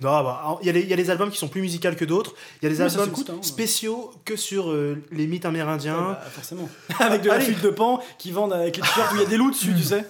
Non, 0.00 0.22
bah, 0.24 0.58
il 0.62 0.66
y, 0.66 0.70
a 0.70 0.72
les- 0.72 0.80
il 0.80 0.88
y 0.88 0.92
a 0.92 0.96
des 0.96 1.10
albums 1.10 1.30
qui 1.30 1.36
sont 1.36 1.48
plus 1.48 1.60
musicaux 1.60 1.90
que 1.96 2.04
d'autres. 2.06 2.34
Il 2.62 2.64
y 2.64 2.72
a 2.72 2.74
des 2.74 2.80
Oui, 2.82 2.90
albums 2.90 3.12
hein. 3.28 3.32
spéciaux 3.42 4.12
que 4.24 4.34
sur 4.36 4.70
euh, 4.70 4.96
les 5.12 5.26
mythes 5.26 5.44
amérindiens. 5.44 6.12
bah, 6.12 6.22
forcément. 6.32 6.68
Avec 7.00 7.20
de 7.22 7.28
la 7.28 7.38
fuite 7.40 7.60
de 7.62 7.70
pan 7.70 8.00
qui 8.18 8.32
vendent 8.32 8.54
avec 8.54 8.76
les 8.76 8.82
t-shirts 8.82 9.12
où 9.12 9.16
il 9.16 9.22
y 9.22 9.26
a 9.26 9.28
des 9.28 9.36
loups 9.36 9.50
dessus, 9.50 9.74
tu 9.76 9.82
sais. 9.82 10.04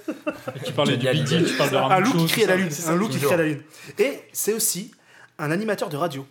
Tu 0.64 0.72
parlais 0.72 0.96
du 0.96 1.08
Biggie, 1.08 1.44
tu 1.44 1.54
parles 1.54 1.70
de 1.70 1.76
un 1.76 1.98
loup 2.00 2.12
qui 2.12 2.26
crie 2.26 2.44
à 2.44 2.48
la 2.48 2.56
lune. 2.56 2.68
Un 2.86 2.94
loup 2.94 3.08
qui 3.08 3.18
crie 3.18 3.34
à 3.34 3.38
la 3.38 3.44
lune. 3.44 3.62
Et 3.98 4.20
c'est 4.32 4.52
aussi 4.52 4.92
un 5.38 5.50
animateur 5.50 5.88
de 5.88 5.96
radio. 5.96 6.24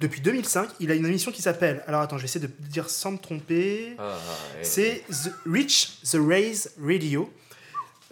Depuis 0.00 0.20
2005, 0.20 0.68
il 0.80 0.90
a 0.90 0.94
une 0.94 1.06
émission 1.06 1.30
qui 1.30 1.42
s'appelle. 1.42 1.82
Alors 1.86 2.00
attends, 2.00 2.16
je 2.18 2.22
vais 2.22 2.28
essayer 2.28 2.46
de 2.46 2.52
dire 2.68 2.90
sans 2.90 3.12
me 3.12 3.18
tromper. 3.18 3.94
Ah, 3.98 4.16
ouais. 4.56 4.64
C'est 4.64 5.04
The 5.08 5.32
Reach 5.46 5.98
the 6.10 6.16
Raise 6.20 6.72
Radio. 6.82 7.32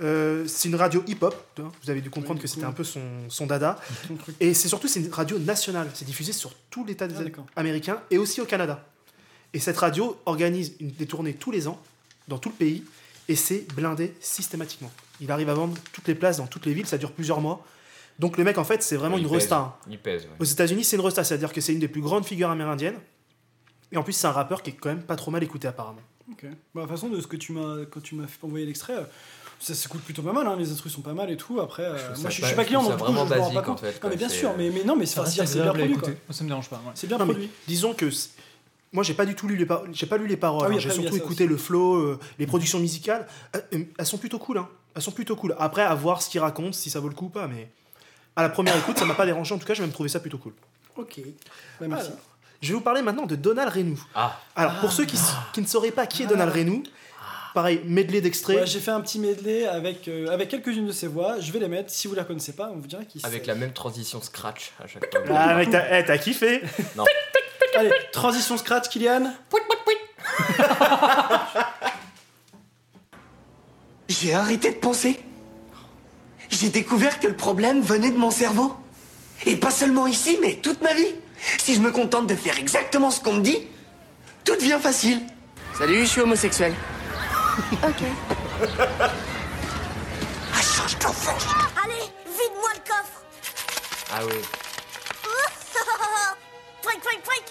Euh, 0.02 0.46
c'est 0.46 0.68
une 0.68 0.76
radio 0.76 1.02
hip-hop. 1.06 1.34
Vous 1.82 1.90
avez 1.90 2.00
dû 2.00 2.08
comprendre 2.08 2.40
que 2.40 2.46
c'était 2.46 2.64
un 2.64 2.72
peu 2.72 2.84
son, 2.84 3.02
son 3.28 3.46
dada. 3.46 3.78
Et 4.38 4.54
c'est 4.54 4.68
surtout 4.68 4.88
c'est 4.88 5.00
une 5.00 5.12
radio 5.12 5.38
nationale. 5.38 5.90
C'est 5.92 6.04
diffusé 6.06 6.32
sur 6.32 6.54
tout 6.70 6.84
l'État 6.84 7.06
des 7.06 7.16
Ah, 7.18 7.24
d'accord. 7.24 7.46
américains 7.56 8.00
et 8.10 8.16
aussi 8.18 8.40
au 8.40 8.46
Canada. 8.46 8.86
Et 9.52 9.58
cette 9.58 9.76
radio 9.76 10.18
organise 10.26 10.74
une, 10.80 10.90
des 10.92 11.06
tournées 11.06 11.34
tous 11.34 11.50
les 11.50 11.66
ans 11.68 11.80
dans 12.28 12.38
tout 12.38 12.48
le 12.50 12.54
pays 12.54 12.84
et 13.28 13.34
c'est 13.36 13.66
blindé 13.74 14.14
systématiquement. 14.20 14.90
Il 15.20 15.30
arrive 15.30 15.50
à 15.50 15.54
vendre 15.54 15.76
toutes 15.92 16.06
les 16.08 16.14
places 16.14 16.38
dans 16.38 16.46
toutes 16.46 16.64
les 16.66 16.72
villes. 16.72 16.86
Ça 16.86 16.96
dure 16.96 17.12
plusieurs 17.12 17.40
mois. 17.40 17.66
Donc 18.20 18.36
le 18.38 18.44
mec 18.44 18.58
en 18.58 18.64
fait 18.64 18.82
c'est 18.82 18.96
vraiment 18.96 19.16
Il 19.16 19.22
une 19.22 19.28
pèse, 19.28 19.38
resta. 19.38 19.78
Il 19.88 19.98
pèse, 19.98 20.24
ouais. 20.24 20.30
Aux 20.38 20.44
États-Unis, 20.44 20.84
c'est 20.84 20.96
une 20.96 21.02
resta, 21.02 21.24
c'est-à-dire 21.24 21.52
que 21.52 21.60
c'est 21.60 21.72
une 21.72 21.78
des 21.80 21.88
plus 21.88 22.02
grandes 22.02 22.24
figures 22.26 22.50
amérindiennes. 22.50 22.98
Et 23.92 23.96
en 23.96 24.02
plus, 24.04 24.12
c'est 24.12 24.26
un 24.28 24.32
rappeur 24.32 24.62
qui 24.62 24.70
est 24.70 24.74
quand 24.74 24.90
même 24.90 25.02
pas 25.02 25.16
trop 25.16 25.30
mal 25.32 25.42
écouté 25.42 25.66
apparemment. 25.66 26.02
Ok. 26.30 26.44
Bah, 26.44 26.48
de 26.74 26.80
toute 26.86 26.90
façon, 26.90 27.08
de 27.08 27.20
ce 27.20 27.26
que 27.26 27.36
tu 27.36 27.52
m'as, 27.52 27.84
quand 27.90 28.00
tu 28.00 28.14
m'as 28.14 28.28
fait 28.28 28.38
envoyer 28.44 28.64
l'extrait, 28.64 28.92
euh, 28.94 29.02
ça 29.58 29.74
s'écoute 29.74 30.00
plutôt 30.02 30.22
pas 30.22 30.32
mal, 30.32 30.46
hein, 30.46 30.54
les 30.56 30.70
instrus 30.70 30.92
sont 30.92 31.00
pas 31.00 31.12
mal 31.12 31.28
et 31.30 31.36
tout. 31.36 31.60
Après, 31.60 31.82
euh, 31.82 31.96
trouve 31.96 32.20
moi 32.22 32.30
je, 32.30 32.40
je 32.40 32.46
suis 32.46 32.54
pas 32.54 32.62
je 32.62 32.66
client, 32.68 32.82
donc 32.84 32.92
du 32.92 32.96
coup, 32.98 33.06
je 33.08 33.12
vraiment 33.12 33.24
me 33.24 33.30
rends 33.30 33.36
pas 33.48 33.54
basique, 33.54 33.68
en 33.68 33.76
fait, 33.76 34.00
non, 34.04 34.10
mais 34.10 34.16
bien 34.16 34.28
sûr, 34.28 34.52
mais, 34.56 34.70
mais 34.70 34.84
non, 34.84 34.94
mais 34.96 35.06
c'est 35.06 35.24
c'est 35.26 35.60
bien 35.62 35.72
produit. 35.72 35.94
quoi. 35.96 36.08
Moi, 36.08 36.16
ça 36.30 36.44
me 36.44 36.48
dérange 36.48 36.68
pas. 36.70 36.76
ouais. 36.76 36.92
C'est 36.94 37.08
bien 37.08 37.18
Non, 37.18 37.24
produit. 37.26 37.50
disons 37.66 37.94
que 37.94 38.10
c'est- 38.10 38.30
moi 38.92 39.02
j'ai 39.04 39.14
pas 39.14 39.24
du 39.26 39.34
tout 39.34 39.46
lu 39.48 39.56
les 39.56 39.66
par- 39.66 39.82
j'ai 39.92 40.06
pas 40.06 40.16
lu 40.18 40.26
les 40.26 40.36
paroles 40.36 40.62
Ah 40.66 40.68
oui, 40.68 40.76
hein. 40.76 40.78
j'ai 40.80 40.90
surtout 40.90 41.16
écouté 41.16 41.44
aussi. 41.44 41.50
le 41.52 41.56
flow 41.56 41.94
euh, 41.96 42.18
les 42.40 42.46
productions 42.46 42.78
musicales 42.80 43.24
Euh, 43.56 43.60
euh, 43.74 43.84
elles 43.98 44.06
sont 44.06 44.18
plutôt 44.18 44.38
cool 44.40 44.58
hein. 44.58 44.68
elles 44.96 45.02
sont 45.02 45.12
plutôt 45.12 45.36
cool 45.36 45.54
après 45.60 45.82
à 45.82 45.94
voir 45.94 46.20
ce 46.22 46.28
qu'ils 46.28 46.40
racontent 46.40 46.72
si 46.72 46.90
ça 46.90 46.98
vaut 46.98 47.08
le 47.08 47.14
coup 47.14 47.26
ou 47.26 47.28
pas 47.28 47.46
mais 47.46 47.70
à 48.36 48.42
la 48.42 48.48
première 48.48 48.76
écoute 48.76 48.98
ça 48.98 49.04
m'a 49.04 49.14
pas 49.14 49.26
dérangé 49.26 49.54
en 49.54 49.58
tout 49.58 49.66
cas 49.66 49.74
j'ai 49.74 49.82
même 49.82 49.92
trouvé 49.92 50.08
ça 50.08 50.20
plutôt 50.20 50.38
cool 50.38 50.52
Ok. 50.96 51.20
Bah, 51.80 51.86
merci. 51.88 52.08
Alors, 52.08 52.18
je 52.60 52.68
vais 52.68 52.74
vous 52.74 52.80
parler 52.80 53.00
maintenant 53.02 53.24
de 53.26 53.36
Donald 53.36 53.72
Renou 53.72 53.98
Ah, 54.14 54.38
alors 54.56 54.80
pour 54.80 54.92
ceux 54.92 55.04
qui, 55.06 55.16
s- 55.16 55.32
qui 55.52 55.60
ne 55.62 55.66
sauraient 55.66 55.90
pas 55.92 56.06
qui 56.06 56.22
est 56.24 56.26
Donald 56.26 56.52
Renou 56.52 56.82
pareil, 57.54 57.80
medley 57.84 58.20
d'extraits. 58.20 58.58
Ouais, 58.60 58.66
j'ai 58.66 58.78
fait 58.80 58.90
un 58.92 59.00
petit 59.00 59.18
medley 59.18 59.66
avec, 59.66 60.06
euh, 60.08 60.28
avec 60.28 60.48
quelques-unes 60.50 60.86
de 60.86 60.92
ses 60.92 61.08
voix. 61.08 61.40
Je 61.40 61.50
vais 61.50 61.58
les 61.58 61.66
mettre. 61.68 61.90
Si 61.90 62.06
vous 62.06 62.14
la 62.14 62.22
connaissez 62.22 62.52
pas, 62.52 62.70
on 62.72 62.76
vous 62.78 62.86
dira 62.86 63.04
qui 63.04 63.20
Avec 63.24 63.42
c'est. 63.42 63.48
la 63.48 63.54
même 63.56 63.72
transition 63.72 64.20
scratch 64.22 64.70
à 64.82 64.86
chaque 64.86 65.10
fois. 65.10 65.36
Ah, 65.36 65.54
mec, 65.56 65.68
t'as 65.70 65.98
eh, 65.98 66.04
t'as 66.04 66.18
kiffé 66.18 66.62
Non. 66.96 67.04
Allez, 67.76 67.90
transition 68.12 68.56
scratch, 68.56 68.88
Kylian. 68.88 69.32
J'ai 74.08 74.34
arrêté 74.34 74.70
de 74.72 74.76
penser. 74.76 75.20
J'ai 76.50 76.68
découvert 76.68 77.20
que 77.20 77.26
le 77.28 77.36
problème 77.36 77.80
venait 77.80 78.10
de 78.10 78.18
mon 78.18 78.30
cerveau. 78.30 78.74
Et 79.46 79.56
pas 79.56 79.70
seulement 79.70 80.06
ici, 80.06 80.38
mais 80.42 80.54
toute 80.56 80.82
ma 80.82 80.92
vie. 80.92 81.14
Si 81.58 81.74
je 81.74 81.80
me 81.80 81.90
contente 81.90 82.26
de 82.26 82.34
faire 82.34 82.58
exactement 82.58 83.10
ce 83.10 83.20
qu'on 83.20 83.34
me 83.34 83.40
dit, 83.40 83.66
tout 84.44 84.54
devient 84.56 84.78
facile. 84.80 85.20
Salut, 85.78 86.00
je 86.00 86.04
suis 86.04 86.20
homosexuel. 86.20 86.74
Ok. 87.82 88.02
Ah, 90.54 90.62
change 90.62 90.98
d'enfant. 90.98 91.36
Allez, 91.84 92.04
vide-moi 92.26 92.70
le 92.74 92.80
coffre 92.80 93.24
Ah 94.12 94.20
oui. 94.26 94.34
Trick, 96.82 97.00
trick, 97.02 97.22
trick 97.22 97.44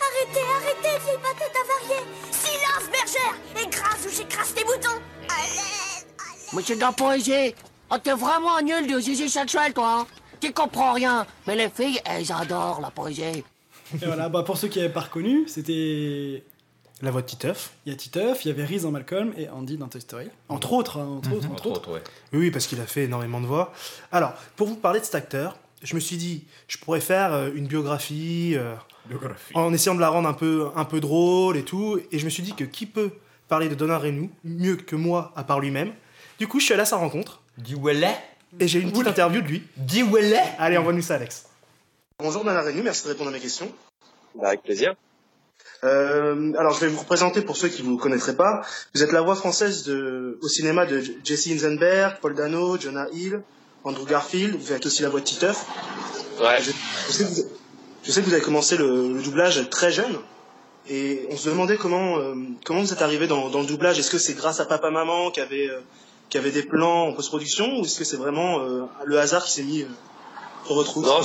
Arrêtez, 0.00 0.46
arrêtez, 0.56 1.04
vieille 1.04 1.18
patate 1.22 1.56
avariée 1.64 2.04
Silence, 2.30 2.86
bergère 2.92 3.66
Écrase 3.66 4.06
ou 4.06 4.10
j'écrase 4.16 4.54
tes 4.54 4.64
boutons 4.64 5.00
Allez 5.28 6.04
Monsieur 6.52 6.76
de 6.76 6.80
la 6.80 6.92
poésie, 6.92 7.54
oh, 7.90 7.96
t'es 8.02 8.12
vraiment 8.12 8.60
nul 8.62 8.86
de 8.92 9.00
zizi 9.00 9.28
sexuel, 9.28 9.72
toi. 9.72 10.00
hein. 10.00 10.06
Tu 10.40 10.52
comprends 10.52 10.92
rien, 10.92 11.26
mais 11.46 11.56
les 11.56 11.68
filles, 11.68 12.00
elles 12.04 12.30
adorent 12.32 12.80
la 12.80 12.90
poésie. 12.90 13.22
Et 13.22 13.44
voilà, 14.06 14.28
bah, 14.28 14.42
pour 14.44 14.56
ceux 14.56 14.68
qui 14.68 14.78
n'avaient 14.78 14.92
pas 14.92 15.00
reconnu, 15.00 15.48
c'était. 15.48 16.44
La 17.00 17.12
voix 17.12 17.22
de 17.22 17.26
Titeuf. 17.26 17.70
Il 17.86 17.92
y 17.92 17.94
a 17.94 17.96
Titeuf, 17.96 18.44
il 18.44 18.48
y 18.48 18.50
avait 18.50 18.64
Reese 18.64 18.82
dans 18.82 18.90
Malcolm 18.90 19.32
et 19.38 19.48
Andy 19.48 19.76
dans 19.76 19.86
Toy 19.86 20.00
Story. 20.00 20.26
Entre 20.48 20.72
autres, 20.72 20.98
hein, 20.98 21.06
entre 21.18 21.32
autres, 21.32 21.48
entre 21.50 21.66
autres. 21.68 21.92
ouais. 21.92 22.02
Oui, 22.32 22.38
oui, 22.40 22.50
parce 22.50 22.66
qu'il 22.66 22.80
a 22.80 22.86
fait 22.86 23.04
énormément 23.04 23.40
de 23.40 23.46
voix. 23.46 23.72
Alors, 24.10 24.32
pour 24.56 24.66
vous 24.66 24.74
parler 24.74 24.98
de 24.98 25.04
cet 25.04 25.14
acteur, 25.14 25.56
je 25.82 25.94
me 25.94 26.00
suis 26.00 26.16
dit, 26.16 26.44
je 26.66 26.76
pourrais 26.78 27.00
faire 27.00 27.32
euh, 27.32 27.50
une 27.54 27.68
biographie, 27.68 28.54
euh, 28.56 28.74
en 29.54 29.72
essayant 29.72 29.94
de 29.94 30.00
la 30.00 30.08
rendre 30.08 30.28
un 30.28 30.32
peu, 30.34 30.70
un 30.74 30.84
peu 30.84 30.98
drôle 31.00 31.56
et 31.56 31.62
tout. 31.62 32.00
Et 32.10 32.18
je 32.18 32.24
me 32.24 32.30
suis 32.30 32.42
dit 32.42 32.54
que 32.54 32.64
qui 32.64 32.84
peut 32.84 33.12
parler 33.48 33.68
de 33.68 33.76
Donald 33.76 34.02
Renou 34.02 34.28
mieux 34.42 34.74
que 34.74 34.96
moi, 34.96 35.32
à 35.36 35.44
part 35.44 35.60
lui-même 35.60 35.92
Du 36.40 36.48
coup, 36.48 36.58
je 36.58 36.64
suis 36.64 36.74
allé 36.74 36.82
à 36.82 36.86
sa 36.86 36.96
rencontre. 36.96 37.42
Dis 37.58 37.74
où 37.74 37.88
elle 37.88 38.04
est 38.04 38.16
Et 38.60 38.68
j'ai 38.68 38.78
une 38.80 38.92
petite 38.92 39.08
interview 39.08 39.42
de 39.42 39.46
lui. 39.48 39.62
Dis 39.76 40.02
où 40.02 40.16
elle 40.16 40.32
est 40.32 40.54
Allez, 40.58 40.76
envoie-nous 40.76 41.02
ça, 41.02 41.16
Alex. 41.16 41.44
Bonjour 42.20 42.44
Donald 42.44 42.66
Renou, 42.66 42.82
merci 42.82 43.04
de 43.04 43.08
répondre 43.08 43.30
à 43.30 43.32
mes 43.32 43.40
questions. 43.40 43.70
Bah, 44.34 44.48
avec 44.48 44.62
plaisir. 44.62 44.94
Euh, 45.84 46.52
alors, 46.58 46.72
je 46.74 46.80
vais 46.80 46.88
vous 46.88 46.98
représenter 47.00 47.42
pour 47.42 47.56
ceux 47.56 47.68
qui 47.68 47.82
ne 47.82 47.88
vous 47.88 47.96
connaîtraient 47.96 48.36
pas. 48.36 48.62
Vous 48.94 49.02
êtes 49.02 49.12
la 49.12 49.20
voix 49.22 49.36
française 49.36 49.84
de, 49.84 50.38
au 50.42 50.48
cinéma 50.48 50.86
de 50.86 51.02
Jesse 51.24 51.46
Eisenberg, 51.48 52.16
Paul 52.20 52.34
Dano, 52.34 52.78
Jonah 52.78 53.06
Hill, 53.12 53.42
Andrew 53.84 54.04
Garfield. 54.04 54.56
Vous 54.56 54.72
êtes 54.72 54.86
aussi 54.86 55.02
la 55.02 55.08
voix 55.08 55.20
de 55.20 55.24
Titeuf. 55.24 55.64
Ouais. 56.40 56.60
Je, 56.60 56.72
je 57.08 57.12
sais 57.12 57.24
que 57.24 57.28
vous, 57.28 57.42
je 58.04 58.10
sais 58.12 58.20
que 58.20 58.26
vous 58.26 58.32
avez 58.34 58.42
commencé 58.42 58.76
le, 58.76 59.14
le 59.14 59.22
doublage 59.22 59.68
très 59.70 59.92
jeune. 59.92 60.16
Et 60.88 61.26
on 61.30 61.36
se 61.36 61.48
demandait 61.50 61.76
comment, 61.76 62.18
euh, 62.18 62.34
comment 62.64 62.80
vous 62.80 62.92
êtes 62.92 63.02
arrivé 63.02 63.26
dans, 63.26 63.48
dans 63.50 63.60
le 63.60 63.66
doublage. 63.66 63.98
Est-ce 63.98 64.10
que 64.10 64.18
c'est 64.18 64.34
grâce 64.34 64.58
à 64.58 64.64
papa-maman 64.64 65.30
qui 65.30 65.40
avait, 65.40 65.68
euh, 65.68 65.80
qui 66.28 66.38
avait 66.38 66.50
des 66.50 66.62
plans 66.64 67.08
en 67.08 67.12
post-production 67.12 67.78
ou 67.78 67.84
est-ce 67.84 67.98
que 67.98 68.04
c'est 68.04 68.16
vraiment 68.16 68.60
euh, 68.60 68.82
le 69.04 69.18
hasard 69.18 69.44
qui 69.44 69.50
s'est 69.52 69.62
mis 69.62 69.82
euh, 69.82 69.86
sur 70.64 70.74
votre 70.74 70.94
route 70.94 71.06
Non, 71.06 71.22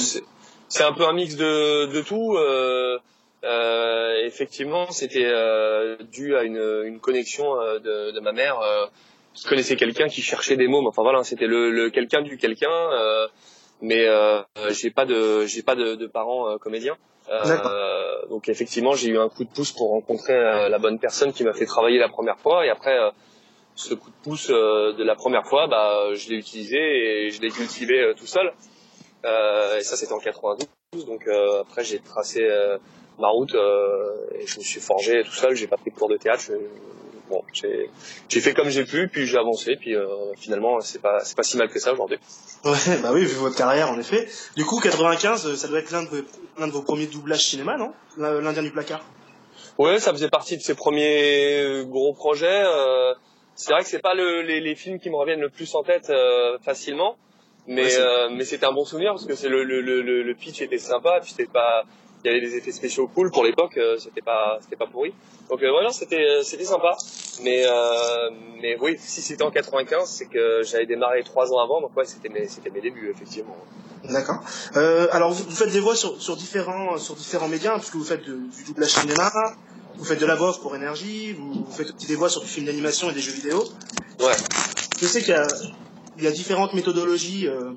c'est 0.70 0.84
un 0.84 0.94
peu 0.94 1.04
un 1.06 1.14
mix 1.14 1.36
de, 1.36 1.86
de 1.88 2.02
tout. 2.02 2.36
Euh, 2.38 2.98
euh, 3.44 4.26
effectivement, 4.26 4.90
c'était 4.92 5.26
euh, 5.26 5.98
dû 6.12 6.36
à 6.36 6.44
une, 6.44 6.62
une 6.86 7.00
connexion 7.00 7.60
euh, 7.60 7.80
de, 7.80 8.12
de 8.12 8.20
ma 8.22 8.32
mère 8.32 8.60
euh, 8.62 8.86
qui 9.34 9.46
connaissait 9.46 9.76
quelqu'un 9.76 10.08
qui 10.08 10.22
cherchait 10.22 10.56
des 10.56 10.68
mômes. 10.68 10.88
Enfin 10.88 11.02
voilà, 11.04 11.24
c'était 11.24 11.48
le, 11.48 11.72
le 11.72 11.90
quelqu'un 11.90 12.22
du 12.22 12.38
quelqu'un. 12.38 12.72
euh, 12.72 13.28
mais 13.82 14.08
euh, 14.08 14.42
j'ai 14.70 14.92
pas 14.92 15.06
de 15.06 15.46
j'ai 15.46 15.62
pas 15.62 15.76
de, 15.76 15.96
de 15.96 16.08
parents 16.08 16.48
euh, 16.50 16.58
comédiens. 16.58 16.96
Euh, 17.30 18.26
donc 18.30 18.48
effectivement, 18.48 18.94
j'ai 18.94 19.10
eu 19.10 19.18
un 19.20 19.28
coup 19.28 19.44
de 19.44 19.50
pouce 19.50 19.72
pour 19.74 19.90
rencontrer 19.90 20.34
euh, 20.34 20.70
la 20.70 20.80
bonne 20.80 21.00
personne 21.00 21.34
qui 21.34 21.44
m'a 21.44 21.52
fait 21.54 21.66
travailler 21.66 22.00
la 22.00 22.08
première 22.08 22.38
fois. 22.40 22.66
Et 22.66 22.70
après, 22.70 22.98
euh, 22.98 23.10
ce 23.76 23.94
coup 23.94 24.10
de 24.10 24.16
pouce 24.24 24.50
euh, 24.50 24.94
de 24.94 25.04
la 25.04 25.16
première 25.16 25.46
fois, 25.48 25.68
bah, 25.68 26.14
je 26.14 26.30
l'ai 26.30 26.36
utilisé 26.38 26.78
et 27.26 27.32
je 27.32 27.42
l'ai 27.42 27.50
cultivé 27.50 28.00
euh, 28.02 28.14
tout 28.14 28.28
seul. 28.28 28.52
Euh, 29.26 29.78
et 29.80 29.84
ça, 29.84 29.96
c'était 29.96 30.14
en 30.14 30.20
92. 30.20 30.68
Donc 31.08 31.28
après, 31.62 31.84
j'ai 31.84 32.00
tracé 32.00 32.48
ma 33.20 33.30
route 33.30 33.56
et 33.56 34.46
je 34.46 34.58
me 34.60 34.64
suis 34.64 34.80
forgé 34.80 35.24
tout 35.24 35.32
seul. 35.32 35.56
J'ai 35.56 35.68
pas 35.68 35.78
pris 35.78 35.92
de 35.92 35.96
cours 35.96 36.10
de 36.10 36.18
théâtre. 36.18 36.44
Je- 36.48 36.54
bon, 37.30 37.42
j'ai 37.54 38.42
fait 38.42 38.54
comme 38.54 38.70
j'ai 38.70 38.84
pu, 38.86 39.08
puis 39.08 39.26
j'ai 39.26 39.38
avancé. 39.38 39.76
Puis 39.76 39.96
euh, 39.96 40.06
finalement, 40.38 40.82
c'est 40.82 41.02
pas 41.02 41.20
c'est 41.24 41.36
pas 41.36 41.42
si 41.44 41.58
mal 41.58 41.70
que 41.70 41.80
ça 41.80 41.94
aujourd'hui. 41.94 42.20
Ouais, 42.66 42.78
bah 43.02 43.10
oui, 43.12 43.22
vu 43.26 43.34
votre 43.36 43.56
carrière, 43.58 43.90
en 43.90 44.00
effet. 44.00 44.28
Du 44.56 44.66
coup, 44.66 44.80
95, 44.80 45.48
euh, 45.48 45.56
ça 45.56 45.68
doit 45.68 45.80
être 45.80 45.92
l'un 45.92 46.04
de, 46.04 46.10
vos- 46.10 46.28
l'un 46.60 46.68
de 46.68 46.72
vos 46.74 46.82
premiers 46.84 47.08
doublages 47.08 47.44
cinéma, 47.46 47.76
non? 47.78 47.92
L'In- 48.18 48.40
L'Indien 48.42 48.62
du 48.64 48.72
placard? 48.72 49.04
Ouais, 49.80 50.00
ça 50.00 50.12
faisait 50.12 50.30
partie 50.30 50.58
de 50.58 50.62
ses 50.62 50.76
premiers 50.76 51.84
gros 51.88 52.14
projets. 52.14 52.64
euh, 52.66 53.14
c'est 53.56 53.72
vrai 53.72 53.84
que 53.84 53.90
c'est 53.90 54.02
pas 54.02 54.14
le, 54.16 54.42
les, 54.42 54.60
les 54.60 54.76
films 54.76 55.00
qui 55.00 55.10
me 55.10 55.16
reviennent 55.16 55.42
le 55.42 55.50
plus 55.50 55.74
en 55.76 55.84
tête 55.84 56.10
euh, 56.10 56.58
facilement, 56.60 57.18
mais 57.68 57.84
Ouais, 57.86 57.98
euh, 58.00 58.30
mais 58.32 58.46
c'était 58.46 58.66
un 58.66 58.74
bon 58.74 58.86
souvenir 58.86 59.12
parce 59.14 59.26
que 59.26 59.36
c'est 59.36 59.50
le, 59.50 59.64
le, 59.64 59.82
le, 59.82 60.02
le 60.02 60.36
pitch 60.36 60.62
était 60.62 60.78
sympa, 60.78 61.20
puis 61.22 61.32
c'était 61.32 61.52
pas, 61.52 61.84
il 62.24 62.28
y 62.28 62.30
avait 62.32 62.42
des 62.42 62.56
effets 62.56 62.72
spéciaux 62.72 63.08
cool 63.08 63.32
pour 63.32 63.44
l'époque, 63.44 63.78
euh, 63.78 63.98
c'était 63.98 64.22
pas 64.22 64.58
c'était 64.62 64.76
pas 64.76 64.88
pourri. 64.88 65.14
Donc 65.50 65.62
euh, 65.64 65.72
voilà, 65.72 65.92
c'était 65.92 66.24
euh, 66.26 66.42
c'était 66.44 66.66
sympa. 66.66 66.96
Mais 67.42 67.64
euh, 67.66 68.30
mais 68.62 68.78
oui, 68.80 68.96
si 69.00 69.22
c'était 69.22 69.44
en 69.44 69.52
95, 69.52 70.08
c'est 70.10 70.26
que 70.28 70.62
j'avais 70.64 70.86
démarré 70.86 71.24
trois 71.24 71.52
ans 71.54 71.60
avant, 71.60 71.82
donc 71.82 71.96
ouais, 71.98 72.06
c'était 72.06 72.30
mes 72.30 72.48
c'était 72.48 72.70
mes 72.70 72.82
débuts 72.82 73.10
effectivement. 73.10 73.58
D'accord. 74.04 74.42
Euh, 74.76 75.08
alors, 75.12 75.32
vous, 75.32 75.46
vous 75.46 75.56
faites 75.56 75.72
des 75.72 75.80
voix 75.80 75.96
sur, 75.96 76.22
sur, 76.22 76.36
différents, 76.36 76.98
sur 76.98 77.16
différents 77.16 77.48
médias, 77.48 77.72
parce 77.72 77.90
que 77.90 77.98
vous 77.98 78.04
faites 78.04 78.26
de- 78.26 78.36
du 78.54 78.64
doublage 78.68 78.90
cinéma, 78.90 79.32
vous 79.96 80.06
faites 80.06 80.20
de 80.20 80.26
la 80.26 80.36
voix 80.36 80.54
pour 80.62 80.76
énergie, 80.76 81.34
vous, 81.34 81.66
vous 81.66 81.72
faites 81.72 81.94
aussi 81.96 82.08
des 82.08 82.16
voix 82.16 82.30
sur 82.30 82.42
du 82.42 82.48
film 82.48 82.66
d'animation 82.66 83.10
et 83.10 83.14
des 83.14 83.22
jeux 83.22 83.32
vidéo. 83.32 83.64
Ouais. 84.20 84.34
Je 85.00 85.06
sais 85.06 85.22
qu'il 85.22 85.32
y 85.32 85.38
a, 85.38 85.48
il 86.18 86.24
y 86.24 86.28
a 86.28 86.32
différentes 86.32 86.74
méthodologies 86.74 87.48
euh, 87.48 87.72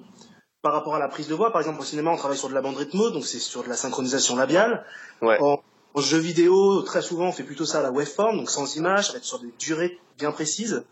par 0.62 0.72
rapport 0.72 0.94
à 0.94 0.98
la 0.98 1.08
prise 1.08 1.28
de 1.28 1.34
voix. 1.34 1.52
Par 1.52 1.60
exemple, 1.60 1.80
au 1.80 1.84
cinéma, 1.84 2.10
on 2.10 2.16
travaille 2.16 2.38
sur 2.38 2.48
de 2.48 2.54
la 2.54 2.62
bande 2.62 2.76
rythmo, 2.76 3.10
donc 3.10 3.26
c'est 3.26 3.38
sur 3.38 3.62
de 3.62 3.68
la 3.68 3.76
synchronisation 3.76 4.36
labiale. 4.36 4.84
Ouais. 5.22 5.38
En, 5.40 5.60
en 5.94 6.00
jeu 6.00 6.18
vidéo, 6.18 6.82
très 6.82 7.02
souvent, 7.02 7.28
on 7.28 7.32
fait 7.32 7.42
plutôt 7.42 7.64
ça 7.64 7.78
à 7.80 7.82
la 7.82 7.90
waveform, 7.90 8.36
donc 8.36 8.50
sans 8.50 8.76
image, 8.76 9.06
ça 9.06 9.12
va 9.12 9.18
être 9.18 9.24
sur 9.24 9.38
des 9.38 9.52
durées 9.58 9.98
bien 10.18 10.32
précises. 10.32 10.84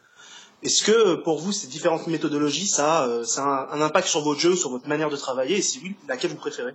Est-ce 0.62 0.82
que 0.82 1.16
pour 1.16 1.38
vous, 1.38 1.52
ces 1.52 1.66
différentes 1.66 2.06
méthodologies, 2.06 2.66
ça, 2.66 3.02
a, 3.02 3.08
euh, 3.08 3.24
ça 3.24 3.44
a 3.44 3.74
un, 3.74 3.80
un 3.80 3.82
impact 3.82 4.08
sur 4.08 4.22
votre 4.22 4.40
jeu, 4.40 4.56
sur 4.56 4.70
votre 4.70 4.88
manière 4.88 5.10
de 5.10 5.16
travailler, 5.16 5.58
et 5.58 5.62
si 5.62 5.78
oui, 5.82 5.94
laquelle 6.08 6.30
vous 6.30 6.36
préférez? 6.36 6.72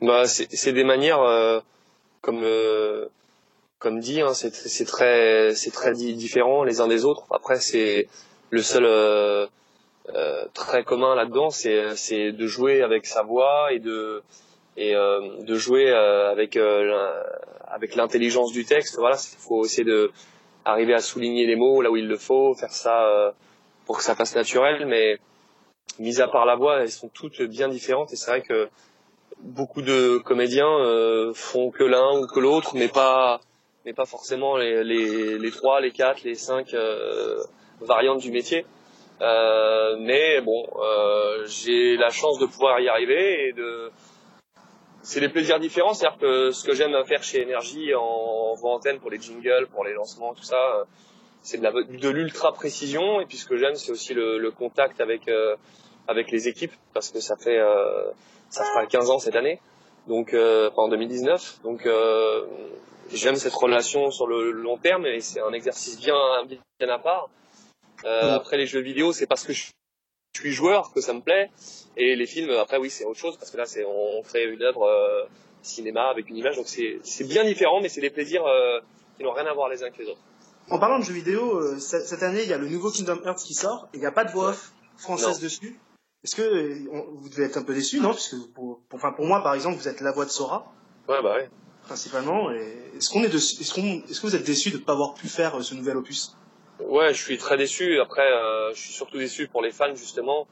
Bah, 0.00 0.26
c'est 0.26 0.72
des 0.72 0.84
manières, 0.84 1.20
euh, 1.20 1.60
comme 2.22 2.40
comme 3.84 4.00
dit, 4.00 4.22
hein, 4.22 4.32
c'est 4.32 4.86
très 4.86 5.54
c'est 5.54 5.70
très 5.70 5.92
di- 5.92 6.14
différent 6.14 6.64
les 6.64 6.80
uns 6.80 6.88
des 6.88 7.04
autres. 7.04 7.24
Après, 7.30 7.56
c'est 7.60 8.08
le 8.48 8.62
seul 8.62 8.86
euh, 8.86 9.46
euh, 10.14 10.46
trait 10.54 10.84
commun 10.84 11.14
là-dedans, 11.14 11.50
c'est 11.50 12.32
de 12.32 12.46
jouer 12.46 12.82
avec 12.82 13.04
sa 13.04 13.22
voix 13.22 13.74
et 13.74 13.80
de 13.80 14.22
euh, 14.78 15.56
jouer 15.56 15.92
avec 15.92 16.58
avec 17.76 17.94
l'intelligence 17.94 18.52
du 18.52 18.64
texte. 18.64 18.96
Voilà, 18.98 19.16
il 19.16 19.38
faut 19.38 19.66
essayer 19.66 19.84
de 19.84 20.10
arriver 20.64 20.94
à 20.94 21.00
souligner 21.00 21.44
les 21.44 21.56
mots 21.56 21.82
là 21.82 21.90
où 21.90 21.96
il 21.98 22.08
le 22.08 22.16
faut, 22.16 22.54
faire 22.54 22.72
ça 22.72 23.34
pour 23.84 23.98
que 23.98 24.02
ça 24.02 24.14
fasse 24.14 24.34
naturel. 24.34 24.86
Mais 24.86 25.18
mis 25.98 26.22
à 26.22 26.28
part 26.28 26.46
la 26.46 26.56
voix, 26.56 26.80
elles 26.80 26.90
sont 26.90 27.08
toutes 27.08 27.42
bien 27.42 27.68
différentes 27.68 28.14
et 28.14 28.16
c'est 28.16 28.30
vrai 28.30 28.40
que 28.40 28.66
beaucoup 29.40 29.82
de 29.82 30.16
comédiens 30.24 30.74
font 31.34 31.70
que 31.70 31.84
l'un 31.84 32.20
ou 32.20 32.26
que 32.26 32.40
l'autre, 32.40 32.70
mais 32.76 32.88
pas, 32.88 33.40
mais 33.84 33.92
pas 33.92 34.06
forcément 34.06 34.56
les, 34.56 34.82
les, 34.84 35.38
les 35.38 35.50
trois, 35.50 35.80
les 35.80 35.92
quatre, 35.92 36.22
les 36.22 36.34
cinq 36.34 36.72
euh, 36.74 37.38
variantes 37.80 38.20
du 38.20 38.30
métier. 38.30 38.64
Euh, 39.20 39.96
mais 40.00 40.40
bon, 40.40 40.66
euh, 40.82 41.44
j'ai 41.46 41.96
la 41.96 42.10
chance 42.10 42.38
de 42.38 42.46
pouvoir 42.46 42.80
y 42.80 42.88
arriver 42.88 43.48
et 43.48 43.52
de. 43.52 43.90
C'est 45.02 45.20
des 45.20 45.28
plaisirs 45.28 45.60
différents, 45.60 45.92
c'est-à-dire 45.92 46.18
que 46.18 46.50
ce 46.50 46.64
que 46.64 46.74
j'aime 46.74 46.96
faire 47.04 47.22
chez 47.22 47.42
Énergie 47.42 47.94
en, 47.94 48.00
en 48.02 48.54
voix 48.54 48.72
antenne 48.74 48.98
pour 49.00 49.10
les 49.10 49.20
jingles, 49.20 49.68
pour 49.70 49.84
les 49.84 49.92
lancements, 49.92 50.32
tout 50.32 50.42
ça, 50.42 50.86
c'est 51.42 51.58
de 51.58 51.62
la- 51.62 51.72
de 51.72 52.08
l'ultra 52.08 52.52
précision. 52.52 53.20
Et 53.20 53.26
puis 53.26 53.36
ce 53.36 53.44
que 53.46 53.58
j'aime, 53.58 53.74
c'est 53.74 53.92
aussi 53.92 54.14
le, 54.14 54.38
le 54.38 54.50
contact 54.50 55.00
avec 55.02 55.30
avec 56.08 56.30
les 56.30 56.48
équipes, 56.48 56.72
parce 56.94 57.10
que 57.10 57.20
ça 57.20 57.36
fait 57.36 57.60
ça 58.48 58.64
fera 58.64 58.86
15 58.86 59.10
ans 59.10 59.18
cette 59.18 59.36
année, 59.36 59.60
donc 60.08 60.34
en 60.34 60.88
2019. 60.88 61.60
Donc 61.64 61.86
j'aime 63.12 63.36
cette 63.36 63.52
relation 63.54 64.10
sur 64.10 64.26
le 64.26 64.50
long 64.52 64.78
terme 64.78 65.06
et 65.06 65.20
c'est 65.20 65.40
un 65.40 65.52
exercice 65.52 65.98
bien 65.98 66.16
bien 66.46 66.88
à 66.88 66.98
part. 66.98 67.28
Euh, 68.04 68.34
Après 68.36 68.56
les 68.56 68.66
jeux 68.66 68.80
vidéo, 68.80 69.12
c'est 69.12 69.26
parce 69.26 69.44
que 69.44 69.52
je 69.52 69.70
suis 70.36 70.52
joueur 70.52 70.92
que 70.92 71.00
ça 71.00 71.12
me 71.12 71.20
plaît 71.20 71.50
et 71.96 72.16
les 72.16 72.26
films 72.26 72.50
après 72.50 72.76
oui 72.78 72.90
c'est 72.90 73.04
autre 73.04 73.18
chose 73.20 73.36
parce 73.38 73.50
que 73.50 73.56
là 73.56 73.66
c'est 73.66 73.84
on 73.84 74.22
fait 74.24 74.44
une 74.44 74.62
œuvre 74.62 74.82
euh, 74.82 75.24
cinéma 75.62 76.08
avec 76.08 76.28
une 76.28 76.36
image 76.36 76.56
donc 76.56 76.66
c'est 76.66 76.98
c'est 77.04 77.24
bien 77.24 77.44
différent 77.44 77.80
mais 77.80 77.88
c'est 77.88 78.00
des 78.00 78.10
plaisirs 78.10 78.44
euh, 78.46 78.80
qui 79.16 79.22
n'ont 79.22 79.32
rien 79.32 79.46
à 79.46 79.54
voir 79.54 79.68
les 79.68 79.82
uns 79.84 79.90
que 79.90 80.02
les 80.02 80.08
autres. 80.08 80.20
En 80.70 80.78
parlant 80.78 80.98
de 80.98 81.04
jeux 81.04 81.12
vidéo, 81.14 81.78
ce- 81.78 82.00
cette 82.00 82.22
année, 82.22 82.42
il 82.42 82.48
y 82.48 82.52
a 82.52 82.58
le 82.58 82.68
nouveau 82.68 82.90
Kingdom 82.90 83.20
Hearts 83.24 83.42
qui 83.44 83.54
sort 83.54 83.86
et 83.92 83.98
il 83.98 84.00
n'y 84.00 84.06
a 84.06 84.12
pas 84.12 84.24
de 84.24 84.30
voix 84.32 84.48
off 84.50 84.72
française 84.96 85.36
Non. 85.38 85.44
dessus. 85.44 85.78
Est-ce 86.24 86.36
que 86.36 86.88
on- 86.90 87.06
vous 87.16 87.28
devez 87.28 87.44
être 87.44 87.58
un 87.58 87.62
peu 87.62 87.74
déçu, 87.74 88.00
non? 88.00 88.12
Puisque 88.12 88.36
pour, 88.54 88.80
pour, 88.88 88.96
enfin, 88.98 89.12
pour 89.12 89.26
moi, 89.26 89.42
par 89.42 89.54
exemple, 89.54 89.76
vous 89.76 89.88
êtes 89.88 90.00
la 90.00 90.10
voix 90.10 90.24
de 90.24 90.30
Sora, 90.30 90.64
Ouais, 91.06 91.20
bah 91.22 91.34
ouais. 91.36 91.50
Principalement. 91.84 92.50
Est-ce 92.50 93.10
qu'on 93.10 93.22
est, 93.22 93.32
est-ce 93.34 93.74
qu'on, 93.74 94.02
est-ce 94.08 94.20
que 94.20 94.26
vous 94.26 94.36
êtes 94.36 94.44
déçu 94.44 94.70
de 94.70 94.78
ne 94.78 94.82
pas 94.82 94.92
avoir 94.92 95.14
pu 95.14 95.28
faire 95.28 95.56
euh, 95.56 95.62
ce 95.62 95.74
nouvel 95.74 95.96
opus? 95.96 96.34
Ouais, 96.80 97.14
je 97.14 97.22
suis 97.22 97.38
très 97.38 97.56
déçu. 97.56 98.00
Après, 98.00 98.26
euh, 98.30 98.72
je 98.74 98.80
suis 98.80 98.92
surtout 98.92 99.18
déçu 99.18 99.46
pour 99.48 99.62
les 99.62 99.70
fans, 99.70 99.94
justement. 99.94 100.46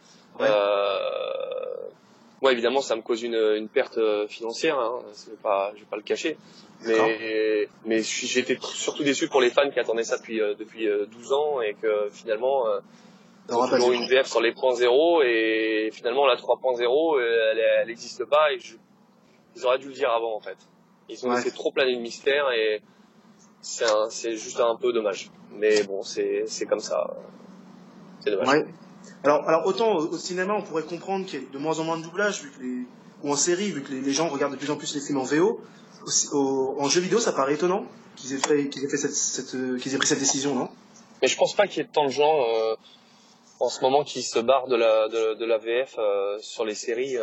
Euh, 0.51 0.99
moi, 2.41 2.53
évidemment, 2.53 2.81
ça 2.81 2.97
me 2.97 3.03
cause 3.03 3.23
une, 3.23 3.35
une 3.35 3.69
perte 3.69 3.99
euh, 3.99 4.27
financière. 4.29 4.79
Hein. 4.79 5.01
Pas, 5.43 5.73
je 5.75 5.81
vais 5.81 5.87
pas 5.87 5.97
le 5.97 6.03
cacher. 6.03 6.37
Mais, 6.85 7.69
j'étais 8.03 8.59
surtout 8.61 9.05
déçu 9.05 9.29
pour 9.29 9.41
les 9.41 9.51
fans 9.51 9.71
qui 9.71 9.79
attendaient 9.79 10.03
ça 10.05 10.19
depuis, 10.19 10.39
depuis 10.39 10.89
euh, 10.89 11.07
12 11.07 11.33
ans 11.33 11.61
et 11.61 11.75
que 11.75 12.09
finalement, 12.11 12.67
euh, 12.67 12.81
toujours 13.77 13.93
une 13.93 14.09
VF 14.09 14.27
sur 14.27 14.41
les 14.41 14.53
points 14.53 14.75
zéro 14.75 15.23
et 15.23 15.91
finalement 15.93 16.27
la 16.27 16.35
3.0, 16.37 17.19
euh, 17.21 17.51
elle, 17.53 17.59
elle 17.83 17.91
existe 17.91 18.25
pas 18.25 18.53
et 18.53 18.59
je- 18.59 18.75
ils 19.57 19.65
auraient 19.67 19.79
dû 19.79 19.89
le 19.89 19.93
dire 19.95 20.11
avant 20.11 20.35
en 20.35 20.41
fait. 20.41 20.57
Ils 21.13 21.27
ont 21.27 21.31
Ouais. 21.31 21.37
laissé 21.37 21.51
trop 21.53 21.71
planer 21.73 21.95
le 21.95 22.01
mystère 22.01 22.51
et 22.53 22.81
c'est 23.61 24.37
juste 24.37 24.61
un 24.61 24.77
peu 24.77 24.93
dommage. 24.93 25.31
Mais 25.53 25.83
bon, 25.85 26.03
c'est 26.03 26.67
comme 26.69 26.81
ça. 26.81 27.15
C'est 28.21 28.31
dommage. 28.31 28.49
Ouais. 28.49 28.65
Alors, 29.25 29.49
alors 29.49 29.67
autant 29.67 29.93
au, 29.97 30.09
au 30.15 30.19
cinéma, 30.19 30.55
on 30.55 30.63
pourrait 30.63 30.83
comprendre 30.85 31.27
qu'il 31.27 31.41
y 31.41 31.43
ait 31.45 31.47
de 31.53 31.59
moins 31.59 31.79
en 31.81 31.85
moins 31.85 31.99
de 31.99 32.03
doublage, 32.05 32.43
vu 32.43 32.51
que 32.51 32.63
les, 32.63 32.87
ou 33.23 33.33
en 33.33 33.37
série, 33.37 33.71
vu 33.71 33.83
que 33.83 33.93
les, 33.93 34.01
les 34.01 34.13
gens 34.13 34.29
regardent 34.29 34.53
de 34.53 34.59
plus 34.59 34.71
en 34.71 34.77
plus 34.77 34.95
les 34.95 35.01
films 35.01 35.19
en 35.19 35.25
VO. 35.25 35.61
Au- 36.05 36.37
au- 36.37 36.81
en 36.81 36.89
jeu 36.89 37.01
vidéo, 37.01 37.19
ça 37.19 37.33
paraît 37.33 37.55
étonnant 37.55 37.85
qu'ils 38.17 38.33
aient 38.35 38.39
fait, 38.39 38.69
qu'ils 38.69 38.85
aient 38.85 38.89
fait 38.89 38.97
cette, 38.97 39.15
cette, 39.15 39.55
euh, 39.55 39.77
aient 39.77 39.99
pris 39.99 40.07
cette 40.07 40.19
décision, 40.19 40.55
non? 40.55 40.69
Mais 41.21 41.29
je 41.29 41.37
pense 41.37 41.55
pas 41.55 41.67
qu'il 41.69 41.83
y 41.83 41.85
ait 41.87 41.89
tant 41.93 42.05
de 42.07 42.11
gens 42.11 42.43
euh, 42.49 42.75
en 43.61 43.69
ce 43.69 43.81
moment 43.81 44.03
qui 44.03 44.23
se 44.23 44.39
barrent 44.41 44.67
de 44.69 44.77
la, 44.77 45.09
de, 45.09 45.35
de 45.35 45.45
la 45.45 45.59
VF 45.59 45.95
euh, 45.99 46.39
sur 46.41 46.65
les 46.65 46.75
séries. 46.75 47.17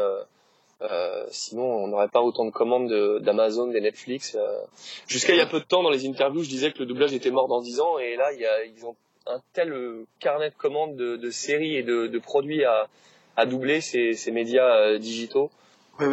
Euh, 0.81 1.25
sinon, 1.29 1.63
on 1.65 1.87
n'aurait 1.87 2.07
pas 2.07 2.21
autant 2.21 2.45
de 2.45 2.51
commandes 2.51 2.87
de- 2.89 3.19
d'Amazon, 3.19 3.67
des 3.67 3.81
Netflix. 3.81 4.35
euh. 4.35 4.59
Jusqu'à 5.07 5.33
il 5.33 5.37
y 5.37 5.41
a 5.41 5.45
peu 5.45 5.59
de 5.59 5.65
temps, 5.65 5.83
dans 5.83 5.89
les 5.89 6.07
interviews, 6.07 6.43
je 6.43 6.49
disais 6.49 6.71
que 6.71 6.79
le 6.79 6.85
doublage 6.85 7.13
était 7.13 7.31
mort 7.31 7.47
dans 7.47 7.61
10 7.61 7.79
ans, 7.81 7.97
et 7.99 8.15
là, 8.15 8.31
il 8.33 8.39
y 8.39 8.45
a, 8.45 8.63
ils 8.65 8.85
ont 8.85 8.95
un 9.27 9.41
tel 9.53 9.73
euh, 9.73 10.05
carnet 10.19 10.49
de 10.49 10.55
commandes 10.55 10.95
de, 10.95 11.17
de 11.17 11.29
séries 11.29 11.75
et 11.75 11.83
de, 11.83 12.07
de 12.07 12.19
produits 12.19 12.63
à, 12.63 12.87
à 13.35 13.45
doubler 13.45 13.81
ces, 13.81 14.13
ces 14.13 14.31
médias 14.31 14.75
euh, 14.77 14.97
digitaux. 14.97 15.51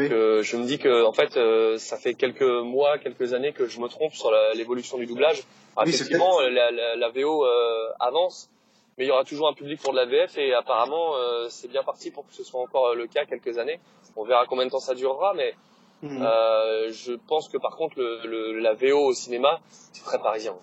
que 0.09 0.43
je 0.43 0.57
me 0.57 0.65
dis 0.67 0.79
que 0.79 1.05
en 1.05 1.13
fait, 1.13 1.37
euh, 1.37 1.79
ça 1.79 1.97
fait 1.97 2.15
quelques 2.15 2.43
mois, 2.43 2.99
quelques 2.99 3.33
années 3.35 3.53
que 3.53 3.67
je 3.69 3.79
me 3.79 3.87
trompe 3.89 4.13
sur 4.15 4.33
l'évolution 4.55 4.99
du 4.99 5.07
doublage. 5.07 5.45
Oui, 5.85 5.93
effectivement, 5.95 6.41
la, 6.41 6.71
la, 6.73 6.97
la 6.97 7.09
VO 7.11 7.45
euh, 7.47 7.89
avance, 8.01 8.51
mais 8.99 9.05
il 9.05 9.09
y 9.09 9.11
aura 9.11 9.25
toujours 9.25 9.49
un 9.49 9.53
public 9.55 9.81
pour 9.83 9.93
de 9.93 9.99
la 9.99 10.07
VF 10.07 10.37
et 10.39 10.55
apparemment 10.55 11.17
euh, 11.17 11.49
c'est 11.51 11.69
bien 11.69 11.83
parti 11.83 12.11
pour 12.11 12.27
que 12.27 12.35
ce 12.35 12.43
soit 12.45 12.61
encore 12.61 12.89
euh, 12.89 12.95
le 12.95 13.07
cas 13.07 13.25
quelques 13.27 13.59
années. 13.59 13.81
On 14.17 14.25
verra 14.25 14.47
combien 14.49 14.65
de 14.67 14.71
temps 14.71 14.81
ça 14.81 14.95
durera, 14.95 15.35
mais 15.35 15.55
Mhm. 16.03 16.23
euh, 16.23 16.93
je 16.93 17.15
pense 17.15 17.49
que 17.49 17.57
par 17.57 17.75
contre 17.77 17.99
le, 17.99 18.21
le- 18.27 18.59
la 18.61 18.75
VO 18.75 18.99
au 18.99 19.15
cinéma 19.15 19.61
c'est 19.93 20.05
très 20.05 20.19
parisien. 20.19 20.55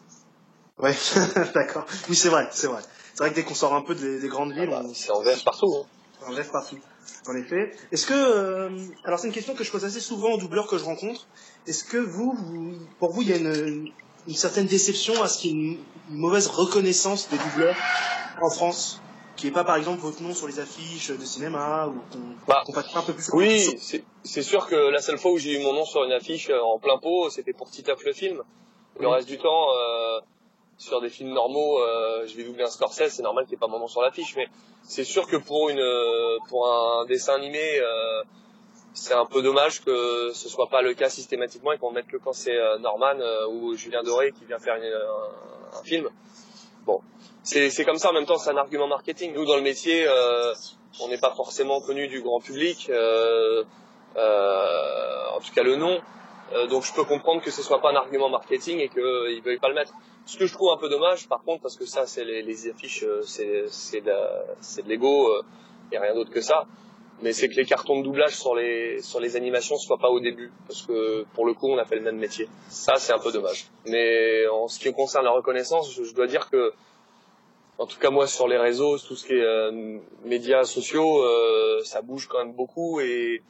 Ouais, 0.77 0.93
d'accord. 1.55 1.85
Oui, 2.09 2.15
c'est 2.15 2.29
vrai, 2.29 2.47
c'est 2.51 2.67
vrai. 2.67 2.81
C'est 3.15 3.23
vrai 3.23 3.29
que 3.31 3.35
dès 3.35 3.43
qu'on 3.43 3.55
sort 3.55 3.73
un 3.73 3.81
peu 3.81 3.95
des, 3.95 4.19
des 4.19 4.27
grandes 4.27 4.53
villes, 4.53 4.69
on... 4.71 4.93
c'est 4.93 5.11
en 5.11 5.21
VF 5.21 5.43
partout. 5.43 5.73
Hein. 5.75 6.27
En 6.27 6.31
VF 6.33 6.51
partout. 6.51 6.77
En 7.27 7.35
effet. 7.35 7.71
Est-ce 7.91 8.05
que, 8.07 8.13
euh, 8.13 8.69
alors 9.05 9.17
c'est 9.19 9.27
une 9.27 9.33
question 9.33 9.53
que 9.55 9.63
je 9.63 9.71
pose 9.71 9.85
assez 9.85 9.99
souvent 9.99 10.31
aux 10.33 10.37
doubleurs 10.37 10.67
que 10.67 10.77
je 10.77 10.83
rencontre. 10.83 11.25
Est-ce 11.67 11.83
que 11.83 11.97
vous, 11.97 12.33
vous- 12.33 12.77
pour 12.99 13.11
vous, 13.11 13.21
il 13.23 13.29
y 13.29 13.33
a 13.33 13.37
une, 13.37 13.91
une 14.27 14.35
certaine 14.35 14.65
déception 14.67 15.21
à 15.23 15.27
ce 15.27 15.39
qu'il 15.39 15.51
y 15.51 15.53
ait 15.53 15.77
une 16.09 16.17
mauvaise 16.17 16.47
reconnaissance 16.47 17.29
des 17.29 17.37
doubleurs 17.37 17.75
en 18.41 18.49
France, 18.49 19.01
qui 19.35 19.47
est 19.47 19.51
pas 19.51 19.63
par 19.63 19.75
exemple 19.77 20.01
votre 20.01 20.21
nom 20.21 20.33
sur 20.33 20.47
les 20.47 20.59
affiches 20.59 21.09
de 21.11 21.25
cinéma 21.25 21.87
ou 21.87 22.01
qu'on 22.11 22.71
passe 22.73 22.91
pas 22.91 22.99
un 22.99 23.03
peu 23.03 23.13
plus. 23.13 23.27
Bah, 23.29 23.37
Oui, 23.37 23.75
c'est 24.23 24.41
sûr 24.43 24.67
que 24.67 24.75
la 24.75 25.01
seule 25.01 25.17
fois 25.17 25.31
où 25.31 25.37
j'ai 25.37 25.59
eu 25.59 25.63
mon 25.63 25.73
nom 25.73 25.85
sur 25.85 26.03
une 26.03 26.11
affiche 26.11 26.49
euh, 26.49 26.61
en 26.61 26.79
plein 26.79 26.97
pot, 26.97 27.29
c'était 27.29 27.53
pour 27.53 27.69
Titeuf 27.69 28.03
le 28.05 28.13
film. 28.13 28.41
Le 28.99 29.07
Oui. 29.07 29.13
reste 29.13 29.27
du 29.27 29.37
temps, 29.37 29.67
euh, 29.75 30.19
sur 30.77 31.01
des 31.01 31.09
films 31.09 31.33
normaux, 31.33 31.79
euh, 31.79 32.27
je 32.27 32.35
vais 32.35 32.43
doubler 32.43 32.63
un 32.63 32.69
Scorsese, 32.69 33.09
c'est 33.13 33.23
normal 33.23 33.45
qu'il 33.45 33.51
n'y 33.53 33.57
ait 33.57 33.59
pas 33.59 33.67
mon 33.67 33.79
nom 33.79 33.87
sur 33.87 34.01
l'affiche, 34.01 34.35
mais 34.35 34.47
c'est 34.83 35.03
sûr 35.03 35.27
que 35.27 35.37
pour 35.37 35.69
une 35.69 35.83
pour 36.49 36.67
un 36.71 37.05
dessin 37.05 37.33
animé, 37.35 37.79
euh, 37.79 38.23
c'est 38.93 39.13
un 39.13 39.25
peu 39.25 39.41
dommage 39.41 39.83
que 39.83 40.31
ce 40.33 40.47
soit 40.49 40.67
pas 40.69 40.81
le 40.83 40.93
cas 40.93 41.09
systématiquement 41.09 41.71
et 41.71 41.77
qu'on 41.79 41.91
mette 41.91 42.07
que 42.07 42.17
quand 42.17 42.33
c'est 42.33 42.57
Norman 42.79 43.15
ou 43.49 43.75
Julien 43.75 44.03
Doré 44.03 44.31
qui 44.31 44.45
vient 44.45 44.59
faire 44.59 44.75
une- 44.75 44.83
un, 44.83 45.79
un 45.79 45.83
film. 45.83 46.09
Bon, 46.85 47.01
c'est 47.43 47.69
c'est 47.69 47.85
comme 47.85 47.97
ça. 47.97 48.09
En 48.09 48.13
même 48.13 48.25
temps, 48.25 48.37
c'est 48.37 48.49
un 48.51 48.57
argument 48.57 48.87
marketing. 48.87 49.33
Nous, 49.33 49.45
dans 49.45 49.55
le 49.55 49.61
métier, 49.61 50.05
euh, 50.07 50.53
on 51.01 51.09
n'est 51.09 51.17
pas 51.17 51.31
forcément 51.31 51.81
connu 51.81 52.07
du 52.07 52.21
grand 52.21 52.39
public. 52.39 52.89
euh, 52.89 53.63
euh, 54.15 55.25
en 55.35 55.39
tout 55.39 55.53
cas, 55.53 55.63
le 55.63 55.75
nom. 55.75 55.99
Euh, 56.53 56.67
donc, 56.67 56.83
je 56.83 56.93
peux 56.93 57.03
comprendre 57.03 57.41
que 57.41 57.51
ce 57.51 57.63
soit 57.63 57.81
pas 57.81 57.91
un 57.91 57.95
argument 57.95 58.29
marketing 58.29 58.79
et 58.79 58.89
qu'ils 58.89 59.41
veuillent 59.43 59.59
pas 59.59 59.69
le 59.69 59.75
mettre. 59.75 59.93
Ce 60.25 60.37
que 60.37 60.45
je 60.45 60.53
trouve 60.53 60.71
un 60.71 60.77
peu 60.77 60.87
dommage, 60.89 61.27
par 61.27 61.43
contre, 61.43 61.61
parce 61.61 61.75
que 61.75 61.85
ça, 61.85 62.05
c'est 62.05 62.23
les, 62.23 62.69
affiches, 62.69 63.03
euh, 63.03 63.21
c'est 63.23 63.65
c'est 63.67 64.01
de, 64.01 64.87
l'ego 64.87 65.29
et 65.91 65.97
rien 65.97 66.13
d'autre 66.13 66.31
que 66.31 66.41
ça. 66.41 66.65
Mais 67.21 67.31
c'est 67.33 67.47
que 67.47 67.55
les 67.55 67.65
cartons 67.65 67.99
de 67.99 68.03
doublage 68.03 68.35
sur 68.35 68.55
les 68.55 69.01
sur 69.01 69.19
les 69.19 69.35
animations 69.35 69.77
soient 69.77 69.97
pas 69.97 70.09
au 70.09 70.19
début, 70.19 70.51
parce 70.67 70.81
que 70.81 71.25
pour 71.33 71.45
le 71.45 71.53
coup, 71.53 71.69
on 71.69 71.77
a 71.77 71.85
fait 71.85 71.95
le 71.95 72.01
même 72.01 72.17
métier. 72.17 72.49
Ça, 72.69 72.95
c'est 72.97 73.13
un 73.13 73.19
peu 73.19 73.31
dommage. 73.31 73.67
Mais 73.87 74.47
en 74.47 74.67
ce 74.67 74.79
qui 74.79 74.91
concerne 74.93 75.23
la 75.25 75.31
reconnaissance, 75.31 75.93
je 75.93 76.13
dois 76.13 76.27
dire 76.27 76.49
que 76.49 76.73
en 77.77 77.85
tout 77.85 77.99
cas 77.99 78.09
moi 78.09 78.27
sur 78.27 78.47
les 78.47 78.57
réseaux, 78.57 78.97
tout 78.97 79.15
ce 79.15 79.25
qui 79.25 79.33
est 79.33 79.41
euh, 79.43 79.97
médias 80.25 80.63
sociaux, 80.63 81.23
euh, 81.23 81.81
ça 81.83 82.01
bouge 82.01 82.27
quand 82.27 82.39
même 82.39 82.53
beaucoup 82.53 82.99
et 83.01 83.41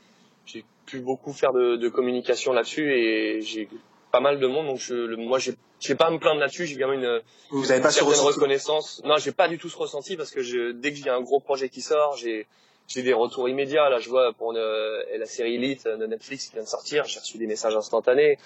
j'ai 0.46 0.64
pu 0.86 1.00
beaucoup 1.00 1.34
faire 1.34 1.54
de, 1.54 1.76
de 1.76 1.90
communication 1.90 2.54
là-dessus 2.54 2.94
et 2.94 3.42
j'ai 3.42 3.68
pas 4.12 4.20
mal 4.20 4.40
de 4.40 4.48
monde 4.48 4.68
donc 4.68 4.78
je, 4.80 4.94
le- 4.94 5.18
moi 5.18 5.40
j'ai 5.40 5.54
j'ai 5.80 5.96
pas 5.96 6.06
à 6.06 6.12
me 6.12 6.18
plaindre 6.20 6.40
là-dessus, 6.40 6.66
j'ai 6.66 6.78
quand 6.80 6.88
même 6.88 7.00
une, 7.04 7.22
Vous 7.52 7.70
avez 7.70 7.80
une 7.80 7.84
pas 7.84 7.92
certaine 7.92 8.14
reconnaissance. 8.22 9.02
Non, 9.04 9.18
j'ai 9.18 9.34
pas 9.34 9.50
du 9.50 9.58
tout 9.58 9.68
ce 9.68 9.76
ressenti 9.78 10.16
parce 10.16 10.32
que 10.32 10.42
je, 10.42 10.72
dès 10.72 10.92
que 10.92 10.98
j'ai 10.98 11.10
un 11.10 11.20
gros 11.20 11.42
projet 11.42 11.68
qui 11.68 11.82
sort, 11.82 12.16
j'ai 12.16 12.48
j'ai 12.88 13.02
des 13.02 13.12
retours 13.14 13.48
immédiats. 13.50 13.90
Là, 13.90 14.00
je 14.00 14.10
vois 14.10 14.32
pour 14.34 14.52
une- 14.54 15.18
la 15.20 15.26
série 15.26 15.56
Elite 15.56 15.86
de 15.86 16.06
Netflix 16.06 16.48
qui 16.48 16.54
vient 16.54 16.64
de 16.64 16.68
sortir, 16.70 17.04
j'ai 17.06 17.20
reçu 17.20 17.38
des 17.38 17.48
messages 17.48 17.76
instantanés. 17.76 18.38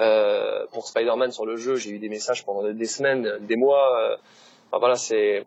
Euh, 0.00 0.64
pour 0.72 0.86
Spider-Man 0.86 1.32
sur 1.32 1.44
le 1.44 1.56
jeu, 1.58 1.76
j'ai 1.76 1.90
eu 1.90 1.98
des 1.98 2.08
messages 2.08 2.44
pendant 2.46 2.62
des 2.70 2.86
semaines, 2.86 3.38
des 3.40 3.56
mois. 3.56 4.18
Enfin 4.68 4.78
voilà, 4.78 4.96
c'est 4.96 5.44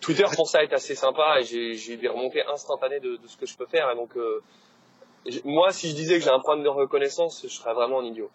Twitter 0.00 0.24
pour 0.34 0.48
ça 0.48 0.62
est 0.62 0.72
assez 0.72 0.94
sympa 0.94 1.40
et 1.40 1.44
j'ai 1.44 1.96
des 1.96 2.08
remontées 2.08 2.42
instantanées 2.52 3.00
de, 3.00 3.16
de 3.16 3.26
ce 3.26 3.36
que 3.36 3.46
je 3.46 3.56
peux 3.56 3.66
faire. 3.66 3.90
Et 3.90 3.96
donc 3.96 4.16
euh, 4.16 4.42
moi, 5.44 5.72
si 5.72 5.90
je 5.90 5.94
disais 5.94 6.18
que 6.18 6.24
j'ai 6.24 6.30
un 6.30 6.38
problème 6.38 6.64
de 6.64 6.68
reconnaissance, 6.68 7.40
je 7.42 7.48
serais 7.48 7.74
vraiment 7.74 8.00
un 8.00 8.04
idiot. 8.04 8.30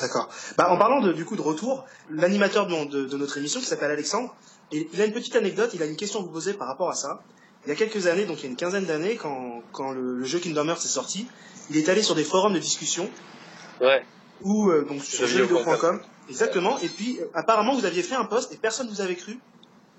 D'accord. 0.00 0.28
Bah, 0.56 0.70
en 0.70 0.78
parlant 0.78 1.00
de, 1.00 1.12
du 1.12 1.24
coup 1.24 1.36
de 1.36 1.42
retour, 1.42 1.84
l'animateur 2.10 2.66
de, 2.66 2.84
de- 2.86 3.04
de 3.06 3.16
notre 3.16 3.36
émission 3.38 3.60
qui 3.60 3.66
s'appelle 3.66 3.90
Alexandre, 3.90 4.34
il 4.72 5.00
a 5.00 5.04
une 5.04 5.12
petite 5.12 5.36
anecdote, 5.36 5.70
il 5.74 5.82
a 5.82 5.86
une 5.86 5.96
question 5.96 6.20
à 6.20 6.22
vous 6.22 6.30
poser 6.30 6.54
par 6.54 6.66
rapport 6.66 6.88
à 6.88 6.94
ça. 6.94 7.20
Il 7.64 7.68
y 7.68 7.72
a 7.72 7.76
quelques 7.76 8.06
années, 8.06 8.24
donc 8.24 8.38
il 8.40 8.44
y 8.44 8.46
a 8.46 8.50
une 8.50 8.56
quinzaine 8.56 8.86
d'années, 8.86 9.16
quand, 9.16 9.62
quand 9.72 9.92
le, 9.92 10.16
le 10.16 10.24
jeu 10.24 10.38
Kingdom 10.40 10.66
Hearts 10.68 10.84
est 10.84 10.88
sorti, 10.88 11.28
il 11.70 11.76
est 11.76 11.88
allé 11.90 12.02
sur 12.02 12.14
des 12.14 12.24
forums 12.24 12.54
de 12.54 12.58
discussion 12.58 13.08
Ouais. 13.80 14.02
ou 14.42 14.70
euh, 14.70 14.84
donc 14.84 15.02
sur 15.04 15.26
Jeuxvideo.com. 15.26 16.00
Exactement. 16.28 16.78
Et 16.78 16.88
puis 16.88 17.18
euh, 17.20 17.26
apparemment 17.34 17.74
vous 17.74 17.84
aviez 17.84 18.02
fait 18.02 18.14
un 18.14 18.24
post 18.24 18.52
et 18.52 18.56
personne 18.56 18.88
vous 18.88 19.00
avait 19.00 19.16
cru 19.16 19.38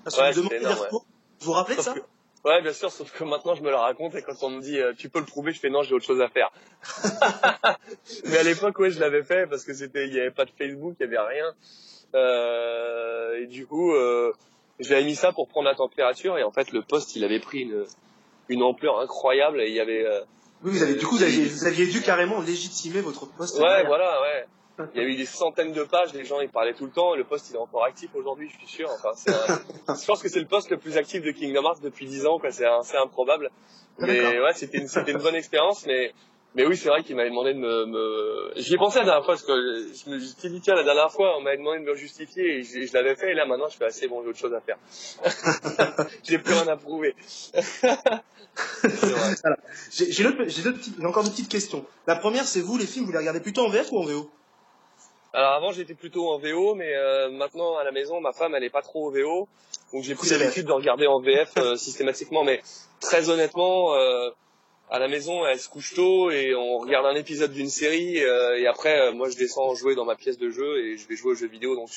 parce 0.04 0.18
Ouais, 0.18 0.32
vous 0.32 0.38
demandait 0.40 0.56
énorme, 0.58 0.78
retours. 0.78 1.06
Vous 1.40 1.46
vous 1.46 1.52
rappelez 1.52 1.76
de 1.76 1.80
ça 1.82 1.92
que- 1.94 2.00
Ouais, 2.46 2.60
bien 2.60 2.74
sûr, 2.74 2.90
sauf 2.92 3.10
que 3.10 3.24
maintenant 3.24 3.54
je 3.54 3.62
me 3.62 3.70
la 3.70 3.78
raconte 3.80 4.14
et 4.16 4.22
quand 4.22 4.42
on 4.42 4.50
me 4.50 4.60
dit 4.60 4.78
euh, 4.78 4.92
tu 4.98 5.08
peux 5.08 5.18
le 5.18 5.24
prouver, 5.24 5.52
je 5.52 5.60
fais 5.60 5.70
non, 5.70 5.82
j'ai 5.82 5.94
autre 5.94 6.04
chose 6.04 6.20
à 6.20 6.28
faire. 6.28 6.50
Mais 8.26 8.36
à 8.38 8.42
l'époque, 8.42 8.78
ouais, 8.78 8.90
je 8.90 9.00
l'avais 9.00 9.22
fait 9.22 9.46
parce 9.46 9.64
que 9.64 9.72
c'était, 9.72 10.06
il 10.08 10.14
y 10.14 10.20
avait 10.20 10.30
pas 10.30 10.44
de 10.44 10.50
Facebook, 10.58 10.94
il 11.00 11.04
y 11.04 11.06
avait 11.06 11.18
rien. 11.18 11.52
Euh, 12.14 13.40
et 13.42 13.46
du 13.46 13.66
coup, 13.66 13.92
j'avais 14.78 15.04
mis 15.04 15.14
ça 15.16 15.32
pour 15.32 15.48
prendre 15.48 15.68
la 15.68 15.74
température 15.74 16.36
et 16.38 16.42
en 16.42 16.50
fait 16.52 16.70
le 16.72 16.82
post 16.82 17.16
il 17.16 17.24
avait 17.24 17.40
pris 17.40 17.60
une, 17.60 17.84
une 18.48 18.62
ampleur 18.62 19.00
incroyable 19.00 19.60
et 19.62 19.68
il 19.68 19.74
y 19.74 19.80
avait. 19.80 20.06
Oui, 20.62 20.72
vous 20.72 20.82
avez 20.82 20.94
du 20.94 21.06
coup 21.06 21.16
vous 21.16 21.22
aviez, 21.22 21.44
vous 21.46 21.64
aviez 21.66 21.86
dû 21.86 22.02
carrément 22.02 22.40
légitimer 22.40 23.00
votre 23.00 23.26
post. 23.26 23.58
Ouais, 23.58 23.84
voilà, 23.84 24.20
ouais. 24.22 24.46
Il 24.94 25.00
y 25.00 25.04
a 25.04 25.08
eu 25.08 25.14
des 25.16 25.26
centaines 25.26 25.72
de 25.72 25.84
pages, 25.84 26.12
les 26.14 26.24
gens 26.24 26.40
ils 26.40 26.48
parlaient 26.48 26.74
tout 26.74 26.84
le 26.86 26.90
temps, 26.90 27.14
et 27.14 27.18
le 27.18 27.24
post 27.24 27.48
il 27.50 27.54
est 27.54 27.58
encore 27.58 27.84
actif 27.84 28.10
aujourd'hui, 28.14 28.50
je 28.52 28.58
suis 28.58 28.66
sûr. 28.76 28.90
Enfin, 28.90 29.10
c'est 29.14 29.30
un- 29.32 29.94
je 29.94 30.04
pense 30.06 30.20
que 30.22 30.28
c'est 30.28 30.40
le 30.40 30.46
post 30.46 30.68
le 30.70 30.78
plus 30.78 30.96
actif 30.96 31.22
de 31.22 31.30
Kingdom 31.30 31.62
Hearts 31.62 31.80
depuis 31.82 32.06
10 32.06 32.26
ans, 32.26 32.38
quoi. 32.38 32.50
C'est 32.50 32.66
assez 32.66 32.96
improbable. 32.96 33.50
Mais 33.98 34.20
D'accord. 34.20 34.44
ouais, 34.46 34.52
c'était 34.54 34.78
une, 34.78 34.88
c'était 34.88 35.12
une 35.12 35.18
bonne 35.22 35.36
expérience, 35.36 35.86
mais 35.86 36.12
mais 36.56 36.64
oui, 36.66 36.76
c'est 36.76 36.88
vrai 36.88 37.02
qu'il 37.02 37.16
m'avait 37.16 37.30
demandé 37.30 37.52
de 37.52 37.58
me, 37.58 37.84
me... 37.86 38.52
J'y 38.56 38.74
ai 38.74 38.76
pensé 38.76 39.00
la 39.00 39.04
dernière 39.06 39.24
fois, 39.24 39.34
parce 39.34 39.42
que 39.42 39.52
je 39.92 40.08
me 40.10 40.20
suis 40.20 40.50
dit, 40.50 40.60
tiens, 40.60 40.76
la 40.76 40.84
dernière 40.84 41.10
fois, 41.10 41.36
on 41.36 41.40
m'avait 41.40 41.56
demandé 41.56 41.80
de 41.80 41.84
me 41.84 41.94
justifier, 41.96 42.58
et 42.58 42.62
je, 42.62 42.86
je 42.86 42.92
l'avais 42.92 43.16
fait, 43.16 43.32
et 43.32 43.34
là, 43.34 43.44
maintenant, 43.44 43.66
je 43.68 43.76
fais 43.76 43.86
assez 43.86 44.06
bon, 44.06 44.22
j'ai 44.22 44.28
autre 44.28 44.38
chose 44.38 44.54
à 44.54 44.60
faire. 44.60 44.78
j'ai 46.22 46.38
plus 46.38 46.52
rien 46.54 46.68
à 46.68 46.76
prouver. 46.76 47.14
Voilà. 48.82 49.56
J'ai 49.90 50.12
j'ai 50.12 50.12
j'ai 50.12 50.62
d'autres 50.62 50.78
petites- 50.78 50.94
j'ai 51.00 51.06
encore 51.06 51.24
deux 51.24 51.30
petites 51.30 51.48
questions. 51.48 51.84
La 52.06 52.14
première, 52.14 52.44
c'est 52.44 52.60
vous, 52.60 52.76
les 52.78 52.86
films, 52.86 53.06
vous 53.06 53.10
les 53.12 53.18
regardez 53.18 53.40
plutôt 53.40 53.66
en 53.66 53.68
VF 53.68 53.90
ou 53.90 53.98
en 53.98 54.04
VO 54.04 54.30
Alors 55.34 55.52
avant 55.54 55.72
j'étais 55.72 55.94
plutôt 55.94 56.30
en 56.30 56.38
VO, 56.38 56.74
mais 56.76 56.94
euh, 56.94 57.28
maintenant 57.30 57.76
à 57.76 57.82
la 57.84 57.90
maison 57.90 58.20
ma 58.20 58.32
femme 58.32 58.54
elle 58.54 58.62
est 58.64 58.70
pas 58.70 58.82
trop 58.82 59.08
au 59.08 59.10
VO, 59.10 59.48
donc 59.92 60.02
j'ai 60.04 60.14
pris 60.14 60.28
l'habitude 60.30 60.66
de 60.66 60.72
regarder 60.72 61.06
en 61.08 61.20
VF 61.20 61.52
euh, 61.58 61.76
systématiquement. 61.86 62.44
Mais 62.44 62.62
très 63.00 63.28
honnêtement, 63.30 63.94
euh, 63.96 64.30
à 64.90 64.98
la 65.00 65.08
maison 65.08 65.44
elle 65.44 65.58
se 65.58 65.68
couche 65.68 65.94
tôt 65.94 66.30
et 66.30 66.54
on 66.54 66.78
regarde 66.78 67.06
un 67.06 67.16
épisode 67.16 67.52
d'une 67.52 67.68
série 67.68 68.22
euh, 68.24 68.58
et 68.58 68.66
après 68.68 69.00
euh, 69.00 69.12
moi 69.12 69.28
je 69.28 69.36
descends 69.36 69.74
jouer 69.74 69.96
dans 69.96 70.04
ma 70.04 70.14
pièce 70.14 70.38
de 70.38 70.50
jeu 70.50 70.78
et 70.84 70.96
je 70.96 71.08
vais 71.08 71.16
jouer 71.16 71.32
aux 71.32 71.36
jeux 71.36 71.48
vidéo. 71.48 71.74
Donc 71.74 71.88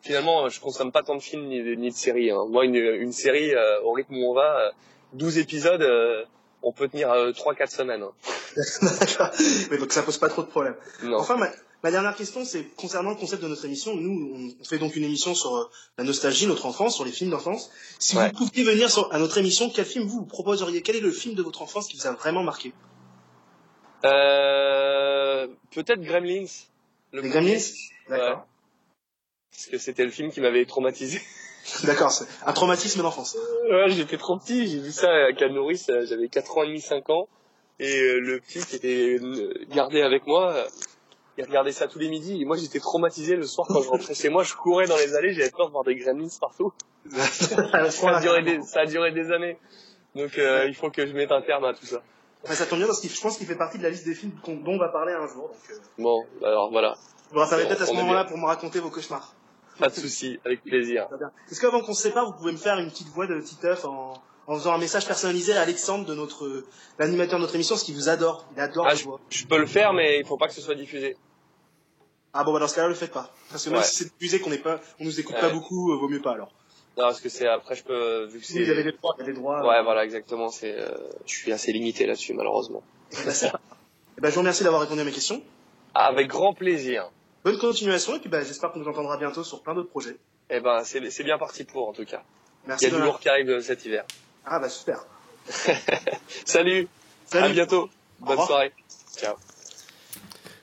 finalement 0.00 0.48
je 0.48 0.58
consomme 0.58 0.90
pas 0.90 1.02
tant 1.02 1.16
de 1.16 1.22
films 1.22 1.46
ni 1.46 1.62
de, 1.62 1.74
ni 1.74 1.90
de 1.90 1.94
séries. 1.94 2.30
hein. 2.30 2.46
Moi 2.48 2.64
une, 2.64 2.76
une 2.76 3.12
série 3.12 3.54
euh, 3.54 3.82
au 3.82 3.92
rythme 3.92 4.16
où 4.16 4.30
on 4.30 4.34
va, 4.34 4.66
euh, 4.68 4.70
12 5.12 5.36
épisodes, 5.38 5.82
euh, 5.82 6.24
on 6.62 6.72
peut 6.72 6.88
tenir 6.88 7.10
euh, 7.12 7.32
3-4 7.32 7.68
semaines. 7.70 8.02
hein. 8.02 8.12
D'accord. 9.00 9.30
Mais 9.70 9.76
donc 9.76 9.92
ça 9.92 10.02
pose 10.02 10.16
pas 10.16 10.28
trop 10.30 10.42
de 10.42 10.48
problèmes. 10.48 10.76
Enfin, 11.12 11.36
ma, 11.82 11.90
dernière 11.90 12.16
question, 12.16 12.44
c'est 12.44 12.64
concernant 12.76 13.10
le 13.10 13.16
concept 13.16 13.42
de 13.42 13.48
notre 13.48 13.64
émission. 13.64 13.94
Nous, 13.96 14.54
on, 14.60 14.64
fait 14.64 14.78
donc 14.78 14.96
une 14.96 15.04
émission 15.04 15.34
sur 15.34 15.56
euh, 15.56 15.70
la 15.96 16.04
nostalgie, 16.04 16.46
notre 16.46 16.66
enfance, 16.66 16.94
sur 16.94 17.04
les 17.04 17.12
films 17.12 17.30
d'enfance. 17.30 17.70
Si 17.98 18.16
Ouais. 18.16 18.30
vous 18.32 18.46
pouviez 18.46 18.64
venir 18.64 18.90
sur, 18.90 19.12
à 19.12 19.18
notre 19.18 19.38
émission, 19.38 19.70
quel 19.70 19.84
film 19.84 20.04
vous, 20.04 20.20
vous 20.20 20.26
proposeriez? 20.26 20.82
Quel 20.82 20.96
est 20.96 21.00
le 21.00 21.12
film 21.12 21.34
de 21.34 21.42
votre 21.42 21.62
enfance 21.62 21.88
qui 21.88 21.96
vous 21.96 22.06
a 22.06 22.12
vraiment 22.12 22.42
marqué? 22.42 22.72
Euh, 24.04 25.48
peut-être 25.72 26.00
Gremlins. 26.00 26.46
Le 27.12 27.22
Les. 27.22 27.28
Gremlins? 27.28 27.58
D'accord. 28.08 28.38
Ouais. 28.38 28.44
Parce 29.50 29.66
que 29.66 29.78
c'était 29.78 30.04
le 30.04 30.10
film 30.10 30.30
qui 30.30 30.40
m'avait 30.40 30.64
traumatisé. 30.66 31.20
D'accord, 31.84 32.10
c'est 32.10 32.26
un 32.46 32.52
traumatisme 32.52 33.02
d'enfance. 33.02 33.36
ouais, 33.70 33.90
j'étais 33.90 34.16
trop 34.16 34.38
petit, 34.38 34.68
j'ai 34.68 34.78
vu 34.78 34.92
ça 34.92 35.10
avec 35.10 35.40
la 35.40 35.48
nourrice, 35.48 35.88
euh, 35.90 36.06
j'avais 36.06 36.28
4 36.28 36.56
ans 36.58 36.62
et 36.62 36.68
demi, 36.68 36.80
5 36.80 37.10
ans. 37.10 37.28
Et 37.80 38.00
euh, 38.00 38.20
le 38.20 38.40
petit 38.40 38.64
qui 38.64 38.76
était 38.76 39.18
euh, 39.20 39.52
gardé 39.70 40.00
avec 40.02 40.26
moi, 40.26 40.66
euh, 41.38 41.42
il 41.42 41.48
regardait 41.48 41.72
ça 41.72 41.86
tous 41.88 41.98
les 41.98 42.08
midis. 42.08 42.40
Et 42.40 42.44
moi, 42.44 42.56
j'étais 42.56 42.80
traumatisé 42.80 43.36
le 43.36 43.46
soir 43.46 43.66
quand 43.68 43.82
je 43.82 43.88
rentrais 43.88 44.14
chez 44.14 44.28
moi. 44.28 44.42
Je 44.42 44.54
courais 44.54 44.86
dans 44.86 44.96
les 44.96 45.14
allées, 45.14 45.32
j'avais 45.34 45.50
peur 45.50 45.66
de 45.66 45.72
voir 45.72 45.84
des 45.84 45.94
gremlins 45.96 46.28
partout. 46.40 46.72
ça, 47.10 48.08
a 48.16 48.20
duré 48.20 48.42
des, 48.42 48.60
ça 48.62 48.80
a 48.80 48.86
duré 48.86 49.12
des 49.12 49.30
années. 49.32 49.58
Donc, 50.14 50.36
euh, 50.38 50.66
il 50.68 50.74
faut 50.74 50.90
que 50.90 51.06
je 51.06 51.12
mette 51.12 51.32
un 51.32 51.42
terme 51.42 51.64
à 51.64 51.74
tout 51.74 51.86
ça. 51.86 52.02
Ça 52.44 52.66
tombe 52.66 52.78
bien 52.78 52.86
parce 52.86 53.00
que 53.00 53.08
je 53.08 53.20
pense 53.20 53.36
qu'il 53.36 53.46
fait 53.46 53.56
partie 53.56 53.78
de 53.78 53.82
la 53.82 53.90
liste 53.90 54.04
des 54.06 54.14
films 54.14 54.32
dont 54.46 54.60
on 54.72 54.78
va 54.78 54.88
parler 54.88 55.12
un 55.12 55.26
jour. 55.26 55.48
Donc, 55.48 55.70
euh, 55.70 55.74
Bon, 55.98 56.24
alors 56.44 56.70
voilà. 56.70 56.94
vous 57.32 57.40
On- 57.40 57.48
peut-être 57.48 57.82
à 57.82 57.86
ce 57.86 57.92
moment-là 57.94 58.24
pour 58.24 58.38
me 58.38 58.46
raconter 58.46 58.78
vos 58.80 58.90
cauchemars. 58.90 59.34
Pas 59.78 59.88
de 59.88 59.94
souci, 59.94 60.38
avec 60.44 60.62
plaisir. 60.64 61.06
Est-ce 61.50 61.60
qu'avant 61.60 61.80
qu'on 61.80 61.94
se 61.94 62.02
sépare, 62.02 62.26
vous 62.26 62.32
pouvez 62.36 62.52
me 62.52 62.56
faire 62.58 62.78
une 62.78 62.90
petite 62.90 63.08
voix 63.08 63.26
de 63.28 63.40
Titeuf 63.40 63.84
en, 63.84 64.14
en 64.48 64.54
faisant 64.56 64.72
un 64.72 64.78
message 64.78 65.06
personnalisé 65.06 65.52
à 65.52 65.60
Alexandre, 65.62 66.04
de 66.04 66.14
notre 66.14 66.64
l'animateur 66.98 67.38
de 67.38 67.42
notre 67.42 67.54
émission, 67.54 67.74
parce 67.76 67.84
qu'il 67.84 67.94
vous 67.94 68.08
adore. 68.08 68.44
Il 68.56 68.60
adore 68.60 68.86
Ah, 68.88 68.94
je, 68.94 69.04
voix. 69.04 69.20
je 69.30 69.44
peux 69.46 69.58
le 69.58 69.66
faire, 69.66 69.92
mais 69.92 70.18
il 70.18 70.26
faut 70.26 70.36
pas 70.36 70.48
que 70.48 70.54
ce 70.54 70.60
soit 70.60 70.74
diffusé. 70.74 71.16
Ah 72.40 72.44
bon, 72.44 72.52
bah 72.52 72.60
dans 72.60 72.68
ce 72.68 72.76
cas-là, 72.76 72.86
le 72.88 72.94
faites 72.94 73.10
pas. 73.12 73.32
Parce 73.50 73.64
que 73.64 73.70
même 73.70 73.80
Ouais. 73.80 73.84
si 73.84 73.96
c'est 73.96 74.12
diffusé, 74.18 74.38
qu'on 74.38 74.56
pas, 74.58 74.80
on 75.00 75.04
nous 75.04 75.18
écoute 75.18 75.34
Ouais. 75.34 75.40
pas 75.40 75.48
beaucoup, 75.50 75.92
euh, 75.92 75.96
vaut 75.96 76.08
mieux 76.08 76.22
pas 76.22 76.32
alors. 76.34 76.52
Non, 76.96 77.04
parce 77.04 77.20
que 77.20 77.28
c'est 77.28 77.48
après, 77.48 77.74
je 77.74 77.82
peux, 77.82 78.26
vu 78.26 78.38
que 78.40 78.44
Oui, 78.46 78.52
c'est. 78.52 78.62
y 78.64 78.70
avait 78.70 78.84
des 78.84 78.92
droits, 78.92 79.14
il 79.18 79.20
y 79.20 79.24
a 79.24 79.26
des 79.26 79.32
droits. 79.32 79.66
Ouais, 79.66 79.82
voilà, 79.82 80.04
exactement. 80.04 80.48
C'est, 80.48 80.72
euh, 80.78 80.88
je 81.26 81.34
suis 81.34 81.50
assez 81.52 81.72
limité 81.72 82.06
là-dessus, 82.06 82.34
malheureusement. 82.34 82.82
Eh 83.12 84.20
ben, 84.20 84.28
je 84.28 84.34
vous 84.34 84.40
remercie 84.40 84.62
d'avoir 84.62 84.82
répondu 84.82 85.00
à 85.00 85.04
mes 85.04 85.10
questions. 85.12 85.42
Avec 85.94 86.28
grand 86.28 86.54
plaisir. 86.54 87.10
Bonne 87.44 87.58
continuation, 87.58 88.14
et 88.16 88.20
puis 88.20 88.28
bah, 88.28 88.42
j'espère 88.44 88.70
qu'on 88.70 88.78
nous 88.80 88.88
entendra 88.88 89.16
bientôt 89.16 89.42
sur 89.42 89.60
plein 89.62 89.74
d'autres 89.74 89.90
projets. 89.90 90.16
Eh 90.50 90.60
ben, 90.60 90.82
c'est 90.84 91.10
c'est 91.10 91.24
bien 91.24 91.38
parti 91.38 91.64
pour, 91.64 91.88
en 91.88 91.92
tout 91.92 92.04
cas. 92.04 92.22
Merci 92.66 92.84
Il 92.86 92.92
y 92.92 92.94
a 92.94 92.98
du 92.98 93.02
lourd 93.04 93.18
qui 93.20 93.28
arrive 93.28 93.50
euh, 93.50 93.60
cet 93.60 93.84
hiver. 93.84 94.04
Ah 94.44 94.58
bah 94.60 94.68
super. 94.68 95.04
Salut. 96.44 96.88
Salut. 97.26 97.44
À 97.46 97.48
bientôt. 97.48 97.88
Bonne 98.20 98.44
soirée. 98.44 98.72
Ciao. 99.16 99.34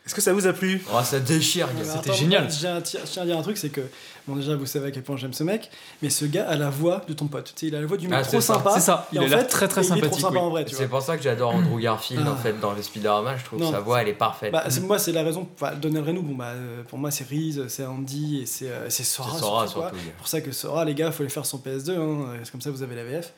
Est-ce 0.05 0.13
que 0.13 0.21
ça 0.21 0.33
vous 0.33 0.45
a 0.45 0.53
plu? 0.53 0.83
Oh, 0.93 0.99
ça 1.03 1.19
déchire, 1.19 1.67
Mais 1.75 1.83
gars. 1.83 1.93
attends, 1.93 2.13
Je 2.13 2.25
tiens, 2.25 2.75
à- 2.75 2.79
je 2.79 3.09
tiens 3.11 3.23
à 3.23 3.25
dire 3.25 3.37
un 3.39 3.41
truc, 3.41 3.57
c'est 3.57 3.69
que, 3.69 3.81
bon, 4.27 4.35
déjà, 4.35 4.55
vous 4.55 4.67
savez 4.67 4.89
à 4.89 4.91
quel 4.91 5.01
point 5.01 5.17
j'aime 5.17 5.33
ce 5.33 5.43
mec, 5.43 5.71
mais 6.03 6.11
ce 6.11 6.25
gars 6.25 6.47
a 6.47 6.55
la 6.55 6.69
voix 6.69 7.01
de 7.07 7.13
ton 7.13 7.25
pote. 7.25 7.45
Tu 7.55 7.61
sais, 7.61 7.67
il 7.69 7.75
a 7.75 7.81
la 7.81 7.87
voix 7.87 7.97
du 7.97 8.07
mec 8.07 8.19
Ah, 8.21 8.23
trop 8.23 8.39
sympa. 8.39 8.71
C'est 8.75 8.81
ça, 8.81 9.07
il 9.11 9.17
a 9.17 9.21
en 9.23 9.25
l'air 9.25 9.39
fait, 9.39 9.45
très, 9.47 9.67
très 9.67 9.81
il 9.81 9.85
sympathique, 9.87 10.23
oui. 10.31 10.63
C'est 10.67 10.87
pour 10.89 11.01
ça 11.01 11.17
que 11.17 11.23
j'adore 11.23 11.55
Andrew 11.55 11.79
Garfield 11.79 12.27
en 12.27 12.33
Ah. 12.33 12.35
fait 12.41 12.53
dans 12.59 12.73
les 12.73 12.83
Spider-Man. 12.83 13.35
Je 13.39 13.45
trouve 13.45 13.59
Non. 13.59 13.69
que 13.71 13.75
sa 13.75 13.81
voix 13.81 14.01
elle 14.03 14.09
est 14.09 14.13
parfaite. 14.13 14.51
Bah, 14.51 14.65
c'est- 14.69 14.81
moi, 14.81 14.99
c'est 14.99 15.11
la 15.11 15.23
raison. 15.23 15.47
Enfin, 15.55 15.73
Donald 15.73 16.05
Renault, 16.05 16.21
bon, 16.21 16.35
bah, 16.35 16.49
euh, 16.53 16.83
pour 16.87 16.99
moi, 16.99 17.09
c'est 17.09 17.27
Reese, 17.27 17.67
c'est 17.67 17.85
Andy 17.85 18.41
et 18.41 18.45
c'est 18.45 18.69
euh, 18.69 18.87
c'est 18.89 19.03
Sora. 19.03 19.31
C'est 19.33 19.39
Sora, 19.39 19.67
surtout, 19.67 19.85
ouais. 19.87 19.91
C'est 20.05 20.13
pour 20.17 20.27
ça 20.27 20.41
que 20.41 20.51
Sora, 20.51 20.85
les 20.85 20.93
gars, 20.93 21.11
faut 21.11 21.23
aller 21.23 21.31
faire 21.31 21.47
son 21.47 21.57
PS2. 21.57 21.95
Hein, 21.97 22.27
c'est 22.43 22.51
comme 22.51 22.61
ça, 22.61 22.69
vous 22.69 22.83
avez 22.83 22.95
la 22.95 23.03
VF. 23.05 23.33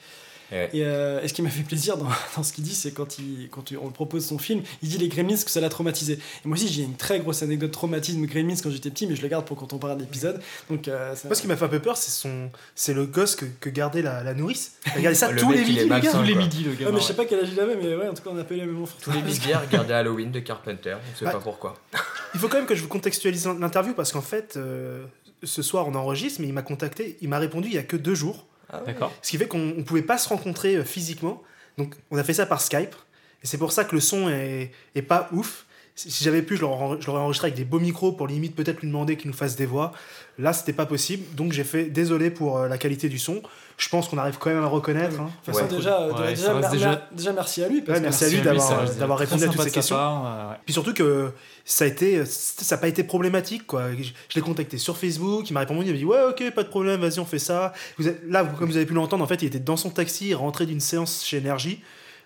Ouais. 0.51 0.69
Et, 0.73 0.83
euh, 0.85 1.21
et 1.21 1.27
ce 1.27 1.33
qui 1.33 1.41
m'a 1.41 1.49
fait 1.49 1.63
plaisir 1.63 1.97
dans, 1.97 2.07
dans 2.37 2.43
ce 2.43 2.53
qu'il 2.53 2.63
dit, 2.63 2.73
c'est 2.73 2.91
quand, 2.91 3.19
il, 3.19 3.49
quand 3.51 3.69
il- 3.71 3.77
on 3.77 3.85
lui 3.87 3.93
propose 3.93 4.25
son 4.25 4.37
film, 4.37 4.61
il 4.81 4.89
dit 4.89 4.97
les 4.97 5.09
Gremlins 5.09 5.35
que 5.35 5.51
ça 5.51 5.59
l'a 5.59 5.69
traumatisé. 5.69 6.13
Et 6.13 6.47
moi 6.47 6.55
aussi, 6.57 6.67
j'ai 6.69 6.83
une 6.83 6.95
très 6.95 7.19
grosse 7.19 7.43
anecdote 7.43 7.71
traumatisme 7.71 8.25
Gremlins 8.25 8.55
quand 8.63 8.69
j'étais 8.71 8.89
petit, 8.89 9.07
mais 9.07 9.15
je 9.15 9.21
le 9.21 9.27
garde 9.27 9.45
pour 9.45 9.57
quand 9.57 9.73
on 9.73 9.77
parle 9.77 9.97
d'épisode. 9.97 10.41
Donc, 10.69 10.87
euh, 10.87 11.15
ça- 11.15 11.27
Moi, 11.27 11.35
ce 11.35 11.41
qui 11.41 11.47
m'a 11.47 11.57
fait 11.57 11.65
un 11.65 11.69
peu 11.69 11.79
peur, 11.81 11.97
c'est 11.97 12.11
son, 12.11 12.49
c'est 12.75 12.93
le 12.93 13.05
gosse 13.05 13.35
que, 13.35 13.45
que 13.59 13.69
gardait 13.69 14.01
la, 14.01 14.23
la 14.23 14.33
nourrice. 14.33 14.73
Regardez 14.95 15.15
ça 15.15 15.31
Le 15.31 15.39
tous 15.41 15.51
les 15.51 15.59
midis, 15.65 15.85
le. 15.85 16.11
Tous 16.11 16.23
les 16.23 16.35
midis, 16.35 16.63
le 16.63 16.69
Ouais, 16.71 16.75
gars. 16.77 16.91
mais 16.93 16.99
je 17.01 17.05
sais 17.05 17.13
pas 17.15 17.25
quel 17.25 17.39
âge 17.41 17.49
il 17.51 17.59
avait, 17.59 17.75
mais 17.75 17.95
ouais, 17.95 18.07
en 18.07 18.13
tout 18.13 18.23
cas, 18.23 18.29
on 18.33 18.37
appelait 18.37 18.57
les 18.57 18.65
mêmes 18.65 18.81
enfants. 18.81 18.95
Tous 19.01 19.11
les 19.11 19.21
midis, 19.21 19.39
regardez 19.53 19.93
Halloween 19.93 20.31
de 20.31 20.39
Carpenter. 20.39 20.95
On 21.13 21.17
sait 21.17 21.25
pas 21.25 21.39
pourquoi. 21.39 21.75
Il 22.33 22.39
faut 22.39 22.47
quand 22.47 22.57
même 22.57 22.65
que 22.67 22.75
je 22.75 22.81
vous 22.81 22.87
contextualise 22.87 23.47
l'interview 23.59 23.93
parce 23.93 24.11
qu'en 24.11 24.21
fait, 24.21 24.55
euh, 24.57 25.03
ce 25.43 25.61
soir, 25.61 25.87
on 25.87 25.95
enregistre, 25.95 26.41
mais 26.41 26.47
il 26.47 26.53
m'a 26.53 26.61
contacté, 26.61 27.17
il 27.21 27.29
m'a 27.29 27.37
répondu 27.39 27.67
il 27.67 27.73
y 27.75 27.77
a 27.77 27.83
que 27.83 27.95
deux 27.97 28.15
jours. 28.15 28.46
D'accord. 28.85 29.13
Ce 29.21 29.31
qui 29.31 29.37
fait 29.37 29.47
qu'on 29.47 29.59
ne 29.59 29.83
pouvait 29.83 30.01
pas 30.01 30.17
se 30.17 30.29
rencontrer 30.29 30.75
euh, 30.75 30.83
physiquement. 30.83 31.41
Donc, 31.77 31.95
on 32.11 32.17
a 32.17 32.23
fait 32.23 32.33
ça 32.33 32.45
par 32.45 32.61
Skype. 32.61 32.95
Et 33.43 33.47
c'est 33.47 33.57
pour 33.57 33.71
ça 33.71 33.85
que 33.85 33.95
le 33.95 34.01
son 34.01 34.29
est, 34.29 34.71
est 34.95 35.01
pas 35.01 35.29
ouf. 35.31 35.66
Si 35.99 36.23
j'avais 36.23 36.43
pu, 36.43 36.57
je 36.57 36.61
l'aurais 36.61 37.19
enregistré 37.19 37.47
avec 37.47 37.57
des 37.57 37.65
beaux 37.65 37.79
micros 37.79 38.11
pour 38.11 38.27
limite 38.27 38.55
peut-être 38.55 38.81
lui 38.81 38.87
demander 38.87 39.17
qu'il 39.17 39.31
nous 39.31 39.35
fasse 39.35 39.55
des 39.55 39.65
voix. 39.65 39.93
Là, 40.37 40.53
c'était 40.53 40.71
pas 40.73 40.85
possible. 40.85 41.23
Donc, 41.35 41.53
j'ai 41.53 41.63
fait 41.63 41.85
désolé 41.85 42.29
pour 42.29 42.59
euh, 42.59 42.67
la 42.67 42.77
qualité 42.77 43.09
du 43.09 43.17
son. 43.17 43.41
Je 43.77 43.89
pense 43.89 44.07
qu'on 44.07 44.19
arrive 44.19 44.37
quand 44.37 44.51
même 44.51 44.59
à 44.59 44.61
le 44.61 44.67
reconnaître. 44.67 45.19
hein. 45.19 45.31
Façon, 45.43 45.65
déjà, 45.65 46.01
euh, 46.01 46.13
Ouais, 46.13 46.29
déjà, 46.35 46.43
ça 46.45 46.53
reste 46.53 46.61
mer- 46.61 46.71
déjà- 46.71 46.89
mer- 46.89 47.07
déjà, 47.11 47.33
merci 47.33 47.63
à 47.63 47.67
lui. 47.67 47.81
Parce 47.81 47.97
Ouais, 47.97 48.03
merci 48.03 48.25
à 48.25 48.27
lui 48.29 48.35
lui, 48.37 48.43
d'avoir 48.43 49.17
très 49.17 49.25
répondu 49.25 49.43
à 49.43 49.47
toutes 49.47 49.61
ces 49.63 49.71
questions. 49.71 49.95
part, 49.95 50.25
euh, 50.27 50.51
ouais. 50.51 50.57
Puis 50.65 50.73
surtout 50.73 50.93
que 50.93 51.31
ça 51.65 51.85
a 51.85 51.87
été, 51.87 52.23
ça 52.25 52.75
n'a 52.75 52.79
pas 52.81 52.87
été 52.89 53.03
problématique 53.03 53.65
quoi. 53.65 53.91
Je, 53.97 54.03
je 54.03 54.35
l'ai 54.35 54.41
contacté 54.41 54.77
sur 54.77 54.97
Facebook, 54.97 55.49
il 55.49 55.53
m'a 55.53 55.61
répondu, 55.61 55.87
il 55.87 55.91
m'a 55.93 55.97
dit 55.97 56.05
ouais 56.05 56.23
ok 56.29 56.51
pas 56.53 56.61
de 56.63 56.69
problème, 56.69 57.01
vas-y 57.01 57.19
on 57.19 57.25
fait 57.25 57.39
ça. 57.39 57.73
Vous 57.97 58.07
êtes- 58.07 58.21
là, 58.27 58.43
vous- 58.43 58.55
comme 58.55 58.69
vous 58.69 58.77
avez 58.77 58.85
pu 58.85 58.93
l'entendre, 58.93 59.23
en 59.23 59.27
fait, 59.27 59.41
il 59.41 59.45
était 59.47 59.59
dans 59.59 59.77
son 59.77 59.89
taxi, 59.89 60.33
rentré 60.35 60.67
d'une 60.67 60.79
séance 60.79 61.23
chez 61.25 61.37
Énergie. 61.37 61.81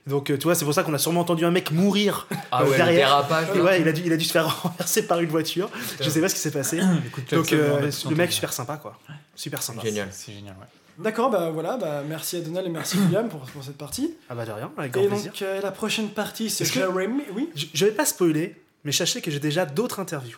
Donc 0.07 0.31
euh, 0.31 0.37
tu 0.37 0.43
vois, 0.43 0.55
c'est 0.55 0.65
pour 0.65 0.73
ça 0.73 0.83
qu'on 0.83 0.93
a 0.93 0.97
sûrement 0.97 1.21
entendu 1.21 1.45
un 1.45 1.51
mec 1.51 1.71
mourir 1.71 2.27
Ah 2.51 2.63
ouais, 2.65 2.75
derrière. 2.75 3.07
dérapage, 3.07 3.47
Et 3.55 3.61
ouais, 3.61 3.81
il 3.81 3.87
a 3.87 3.91
dû, 3.91 4.01
il 4.05 4.11
a 4.11 4.17
dû 4.17 4.25
se 4.25 4.31
faire 4.31 4.61
renverser 4.63 5.05
par 5.05 5.19
une 5.19 5.29
voiture. 5.29 5.69
Je 5.99 6.09
sais 6.09 6.21
pas 6.21 6.27
ce 6.29 6.33
qui 6.35 6.39
s'est 6.41 6.51
passé. 6.51 6.79
Donc 7.31 7.53
euh, 7.53 7.89
le 8.09 8.15
mec 8.15 8.31
super 8.31 8.51
sympa 8.51 8.77
quoi, 8.77 8.97
super 9.35 9.61
sympa. 9.61 9.81
Génial. 9.83 10.09
C'est 10.11 10.33
génial, 10.33 10.55
ouais. 10.59 10.65
D'accord, 10.99 11.29
bah 11.31 11.49
voilà, 11.51 11.77
bah 11.77 12.03
merci 12.07 12.35
à 12.37 12.41
Donald 12.41 12.67
et 12.67 12.69
merci 12.69 12.97
William 13.05 13.29
pour, 13.29 13.39
pour 13.41 13.63
cette 13.63 13.77
partie. 13.77 14.13
Ah 14.29 14.35
bah 14.35 14.45
de 14.45 14.51
rien, 14.51 14.71
avec 14.77 14.91
grand 14.91 15.03
Et 15.03 15.07
plaisir. 15.07 15.31
donc, 15.31 15.41
euh, 15.43 15.61
la 15.61 15.71
prochaine 15.71 16.09
partie, 16.09 16.49
c'est 16.49 16.63
Est-ce 16.63 16.73
que- 16.73 16.79
Jeremy. 16.79 17.23
Oui 17.33 17.49
Je, 17.55 17.65
je 17.73 17.85
vais 17.85 17.91
pas 17.91 18.05
spoiler, 18.05 18.55
mais 18.83 18.91
sachez 18.91 19.21
que 19.21 19.29
j'ai 19.31 19.39
déjà 19.39 19.65
d'autres 19.65 19.99
interviews. 19.99 20.37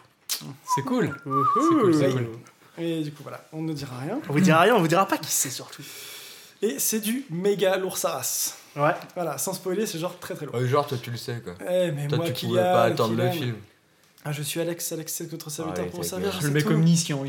C'est 0.75 0.81
cool. 0.83 1.15
C'est 1.25 1.29
cool, 1.69 1.93
c'est 1.95 2.09
cool. 2.11 2.27
Et 2.77 3.01
du 3.01 3.11
coup, 3.11 3.23
voilà, 3.23 3.45
on 3.53 3.61
ne 3.61 3.71
dira 3.73 3.97
rien. 3.99 4.19
On 4.29 4.33
vous 4.33 4.39
dira 4.41 4.59
rien, 4.61 4.75
on 4.75 4.79
vous 4.79 4.87
dira 4.87 5.07
pas 5.07 5.17
qui 5.17 5.31
c'est 5.31 5.49
surtout. 5.49 5.83
Et 6.61 6.79
c'est 6.79 6.99
du 6.99 7.23
méga 7.29 7.77
lourd. 7.77 7.97
Ouais. 8.75 8.93
Voilà, 9.15 9.37
sans 9.37 9.53
spoiler, 9.53 9.85
c'est 9.85 9.99
genre 9.99 10.17
très 10.19 10.33
très 10.33 10.45
lourd. 10.45 10.55
Ouais, 10.55 10.67
genre, 10.67 10.87
toi 10.87 10.97
tu 11.01 11.11
le 11.11 11.17
sais 11.17 11.41
quoi. 11.43 11.53
Eh, 11.69 11.91
mais 11.91 12.07
toi 12.07 12.17
moi, 12.17 12.27
tu 12.27 12.33
Kylian, 12.33 12.49
pouvais 12.51 12.61
pas 12.63 12.83
attendre 12.83 13.15
le 13.15 13.29
film. 13.31 13.55
Ah, 14.25 14.31
je 14.31 14.41
suis 14.41 14.61
Alex, 14.61 14.89
Alex, 14.93 15.13
c'est 15.15 15.29
votre 15.29 15.49
serviteur 15.49 15.83
Ouais, 15.83 15.91
pour 15.91 16.05
servir. 16.05 16.31
je 16.39 16.47
Le 16.47 16.53
mec 16.53 16.63
tout. 16.65 16.71
omniscient, 16.71 17.17
quoi. 17.17 17.27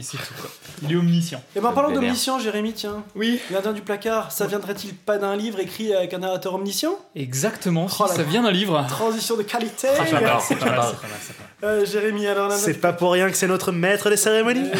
Il 0.83 0.93
est 0.93 0.97
omniscient. 0.97 1.43
Et 1.57 1.61
ben 1.61 1.71
en 1.71 1.73
parlant 1.73 1.91
d'omniscient, 1.91 2.39
Jérémy, 2.39 2.73
tiens. 2.73 3.03
Oui. 3.17 3.41
L'Indien 3.51 3.73
du 3.73 3.81
placard, 3.81 4.31
ça 4.31 4.47
viendrait-il 4.47 4.95
pas 4.95 5.19
d'un 5.19 5.35
livre 5.35 5.59
écrit 5.59 5.93
avec 5.93 6.15
un 6.15 6.19
narrateur 6.19 6.55
omniscient? 6.55 6.97
Exactement, 7.17 7.89
si, 7.89 7.97
Oh 8.01 8.07
ça 8.07 8.23
vient 8.23 8.43
d'un 8.45 8.53
livre. 8.53 8.87
Transition 8.89 9.37
de 9.37 9.43
qualité 9.43 9.89
Ah, 9.93 10.05
pas 10.05 10.05
c'est 10.07 10.13
pas 10.13 10.21
mal, 10.21 10.31
pas 10.31 10.41
c'est 10.41 10.55
pas 10.57 10.67
mal, 10.71 11.19
c'est 11.21 11.37
pas 11.37 11.43
mal. 11.67 11.75
Euh, 11.81 11.85
Jérémy, 11.85 12.27
alors 12.29 12.53
C'est 12.53 12.75
pas 12.75 12.93
pour 12.93 13.11
rien 13.13 13.29
que 13.29 13.37
c'est 13.37 13.49
notre 13.49 13.73
maître 13.73 14.09
des 14.09 14.17
cérémonies. 14.17 14.71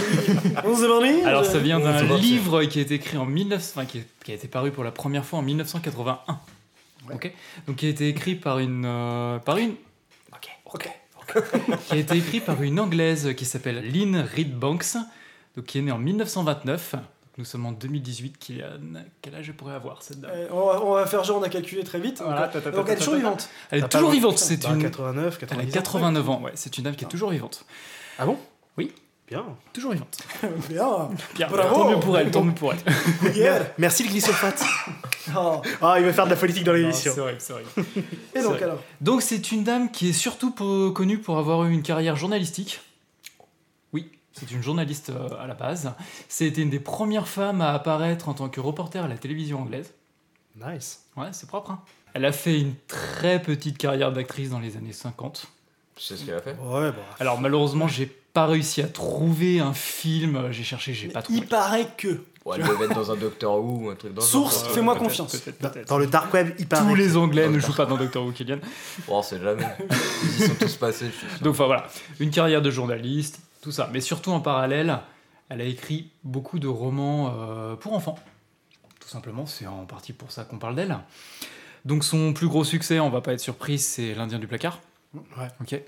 On 0.65 0.77
se 0.77 0.83
demande 0.83 1.27
Alors 1.27 1.45
ça 1.45 1.59
vient 1.59 1.81
d'un 1.81 2.01
livre 2.17 2.63
qui 2.65 2.79
a 2.79 2.83
été 2.83 2.95
écrit 2.95 3.17
en 3.17 3.27
19... 3.27 3.61
enfin, 3.75 3.87
qui, 3.87 3.99
est- 3.99 4.07
qui 4.25 4.31
a 4.31 4.35
été 4.37 4.47
paru 4.47 4.71
pour 4.71 4.85
la 4.85 4.93
première 4.93 5.25
fois 5.25 5.41
en 5.41 5.43
1981. 5.43 6.19
Ok. 7.13 7.33
Donc 7.67 7.77
qui 7.77 7.87
a 7.87 7.89
été 7.89 8.09
écrit 8.09 8.35
par 8.37 8.61
une 8.61 8.85
euh, 8.87 9.39
par 9.39 9.57
une 9.59 9.75
Ok, 10.33 10.49
ok. 10.73 10.89
qui 11.87 11.93
a 11.95 11.97
été 11.97 12.17
écrit 12.17 12.41
par 12.41 12.63
une 12.63 12.79
anglaise 12.81 13.35
qui 13.37 13.45
s'appelle 13.45 13.83
Lynn 13.91 14.17
Reed 14.35 14.55
Banks, 14.59 14.97
donc 15.57 15.67
qui 15.67 15.79
est 15.79 15.83
née 15.83 15.93
en 15.93 15.99
1929. 15.99 16.95
Nous 17.37 17.45
sommes 17.45 17.67
en 17.67 17.73
2018. 17.73 18.39
Kylian, 18.39 18.67
quel 19.21 19.35
âge 19.35 19.49
elle 19.49 19.57
pourrait 19.57 19.75
avoir 19.75 20.03
cette 20.03 20.21
dame 20.21 20.31
Euh, 20.33 20.47
on, 20.53 20.67
va, 20.67 20.83
on 20.85 20.95
va 20.95 21.07
faire 21.07 21.25
genre, 21.25 21.39
on 21.39 21.43
a 21.43 21.49
calculé 21.49 21.83
très 21.83 21.99
vite. 21.99 22.19
Donc, 22.19 22.29
Voilà, 22.29 22.47
ta, 22.47 22.61
ta, 22.61 22.71
ta, 22.71 22.77
donc 22.77 22.87
ta, 22.87 22.93
elle 22.93 22.97
est 22.97 23.01
toujours 23.01 23.15
vivante. 23.17 23.49
Elle 23.71 23.85
est 23.85 23.89
toujours 23.89 24.11
vivante. 24.11 24.39
C'est 24.39 24.63
Bah, 24.63 24.71
une 24.73 24.83
89, 24.83 25.39
Elle 25.41 25.49
90 25.49 25.71
a 25.71 25.73
89 25.75 26.31
ans. 26.31 26.41
Ouais, 26.43 26.53
c'est 26.55 26.79
une 26.79 26.85
dame 26.85 26.95
qui 26.95 27.05
est 27.05 27.09
toujours 27.09 27.31
vivante. 27.31 27.65
Ah 28.21 28.27
bon? 28.27 28.39
Oui, 28.79 28.93
Bien. 29.27 29.45
toujours 29.73 29.93
vivante. 29.93 30.19
Bien. 30.69 31.09
Bien. 31.35 31.49
Bravo. 31.49 31.75
Tant 31.75 31.91
mieux 31.91 32.01
pour 32.01 32.19
elle. 32.19 32.31
Tant 32.31 32.43
mieux 32.45 32.55
pour 32.55 32.73
elle. 32.75 33.35
Yeah. 33.35 33.73
Merci 33.79 34.03
le 34.05 34.11
glyphosate. 34.11 34.63
Oh. 35.35 35.63
Ah, 35.81 35.95
il 35.99 36.05
va 36.05 36.13
faire 36.13 36.27
de 36.27 36.31
la 36.31 36.37
politique 36.37 36.65
dans 36.65 36.75
l'émission. 36.75 37.11
C'est 37.15 37.21
vrai, 37.21 37.37
c'est 37.39 37.55
vrai. 37.55 37.63
Et 38.35 38.43
donc 38.43 38.53
vrai. 38.57 38.63
alors 38.65 38.79
Donc 39.01 39.23
c'est 39.23 39.53
une 39.53 39.65
dame 39.65 39.91
qui 39.91 40.11
est 40.11 40.13
surtout 40.13 40.51
pour- 40.51 40.93
connue 40.93 41.17
pour 41.19 41.39
avoir 41.39 41.65
eu 41.65 41.73
une 41.73 41.83
carrière 41.83 42.15
journalistique. 42.15 42.83
Oui, 43.95 44.11
C'est 44.35 44.51
une 44.51 44.63
journaliste 44.63 45.09
euh, 45.09 45.31
à 45.41 45.47
la 45.47 45.55
base. 45.55 45.91
C'était 46.29 46.61
une 46.61 46.69
des 46.69 46.79
premières 46.79 47.27
femmes 47.27 47.63
à 47.63 47.73
apparaître 47.73 48.29
en 48.29 48.35
tant 48.35 48.51
que 48.51 48.61
reporter 48.61 49.03
à 49.03 49.09
la 49.09 49.17
télévision 49.17 49.63
anglaise. 49.63 49.95
Nice. 50.63 51.05
Ouais, 51.17 51.29
c'est 51.33 51.49
propre. 51.49 51.71
hein. 51.71 51.81
Elle 52.13 52.27
a 52.27 52.33
fait 52.33 52.61
une 52.61 52.75
très 52.87 53.41
petite 53.41 53.79
carrière 53.79 54.13
d'actrice 54.13 54.51
dans 54.51 54.61
les 54.61 54.77
années 54.77 54.93
50. 54.93 55.47
Tu 55.97 56.03
sais 56.05 56.17
ce 56.19 56.25
qu'elle 56.27 56.35
a 56.35 56.43
fait 56.43 56.55
Ouais, 56.61 56.91
bah. 56.93 56.99
Alors 57.19 57.41
malheureusement, 57.41 57.89
j'ai 57.89 58.15
pas 58.35 58.47
réussi 58.47 58.83
à 58.83 58.89
trouver 58.89 59.61
un 59.61 59.73
film. 59.73 60.49
J'ai 60.51 60.65
cherché, 60.65 60.93
j'ai 60.93 61.09
pas 61.09 61.23
trouvé. 61.23 61.39
Il 61.39 61.47
paraît 61.47 61.89
que. 61.97 62.21
Ouais, 62.45 62.59
elle 62.61 62.67
devait 62.67 62.85
être 62.85 62.95
dans 62.95 63.11
un 63.11 63.17
Doctor 63.17 63.65
Who 63.65 63.87
ou 63.87 63.89
un 63.89 63.95
truc 63.95 64.13
dans 64.13 64.21
le 64.21 64.27
Source, 64.27 64.67
fais-moi 64.75 64.97
confiance. 64.97 65.43
Dans, 65.89 65.97
le 65.97 66.07
dark 66.07 66.35
web, 66.35 66.55
il 66.59 66.67
paraît. 66.67 66.87
Tous 66.87 66.95
les 66.95 67.17
Anglais 67.17 67.49
ne 67.49 67.59
jouent 67.59 67.75
pas 67.75 67.87
dans 67.87 67.97
Doctor 67.97 68.23
Who, 68.27 68.33
Kylian. 68.33 68.59
Bon, 69.07 69.19
on 69.19 69.23
sait 69.23 69.41
jamais. 69.41 69.65
Ils 69.81 70.45
y 70.45 70.47
sont 70.49 70.55
tous 70.57 70.77
passés, 70.77 71.07
je 71.07 71.13
suis 71.13 71.37
sûr. 71.37 71.39
Donc 71.41 71.55
enfin 71.55 71.65
voilà, 71.65 71.87
une 72.21 72.31
carrière 72.31 72.61
de 72.61 72.71
journaliste, 72.71 73.41
tout 73.63 73.73
ça. 73.73 73.89
Mais 73.95 74.03
surtout 74.03 74.31
en 74.33 74.41
parallèle, 74.41 74.99
elle 75.49 75.63
a 75.63 75.65
écrit 75.65 76.11
beaucoup 76.23 76.59
de 76.59 76.69
romans 76.69 77.35
euh, 77.39 77.77
pour 77.77 77.95
enfants. 77.95 78.19
Tout 79.01 79.09
simplement, 79.09 79.47
c'est 79.47 79.67
en 79.67 79.87
partie 79.87 80.13
pour 80.13 80.33
ça 80.33 80.45
qu'on 80.45 80.59
parle 80.59 80.75
d'elle. 80.75 80.99
Donc 81.87 82.05
son 82.05 82.35
plus 82.35 82.49
gros 82.49 82.65
succès, 82.65 83.01
on 83.01 83.09
va 83.09 83.23
pas 83.23 83.33
être 83.33 83.41
surpris, 83.41 83.79
c'est 83.79 84.15
L'Indien 84.15 84.39
du 84.39 84.49
placard. 84.49 84.81
Ouais. 85.39 85.49
Ok. 85.61 85.81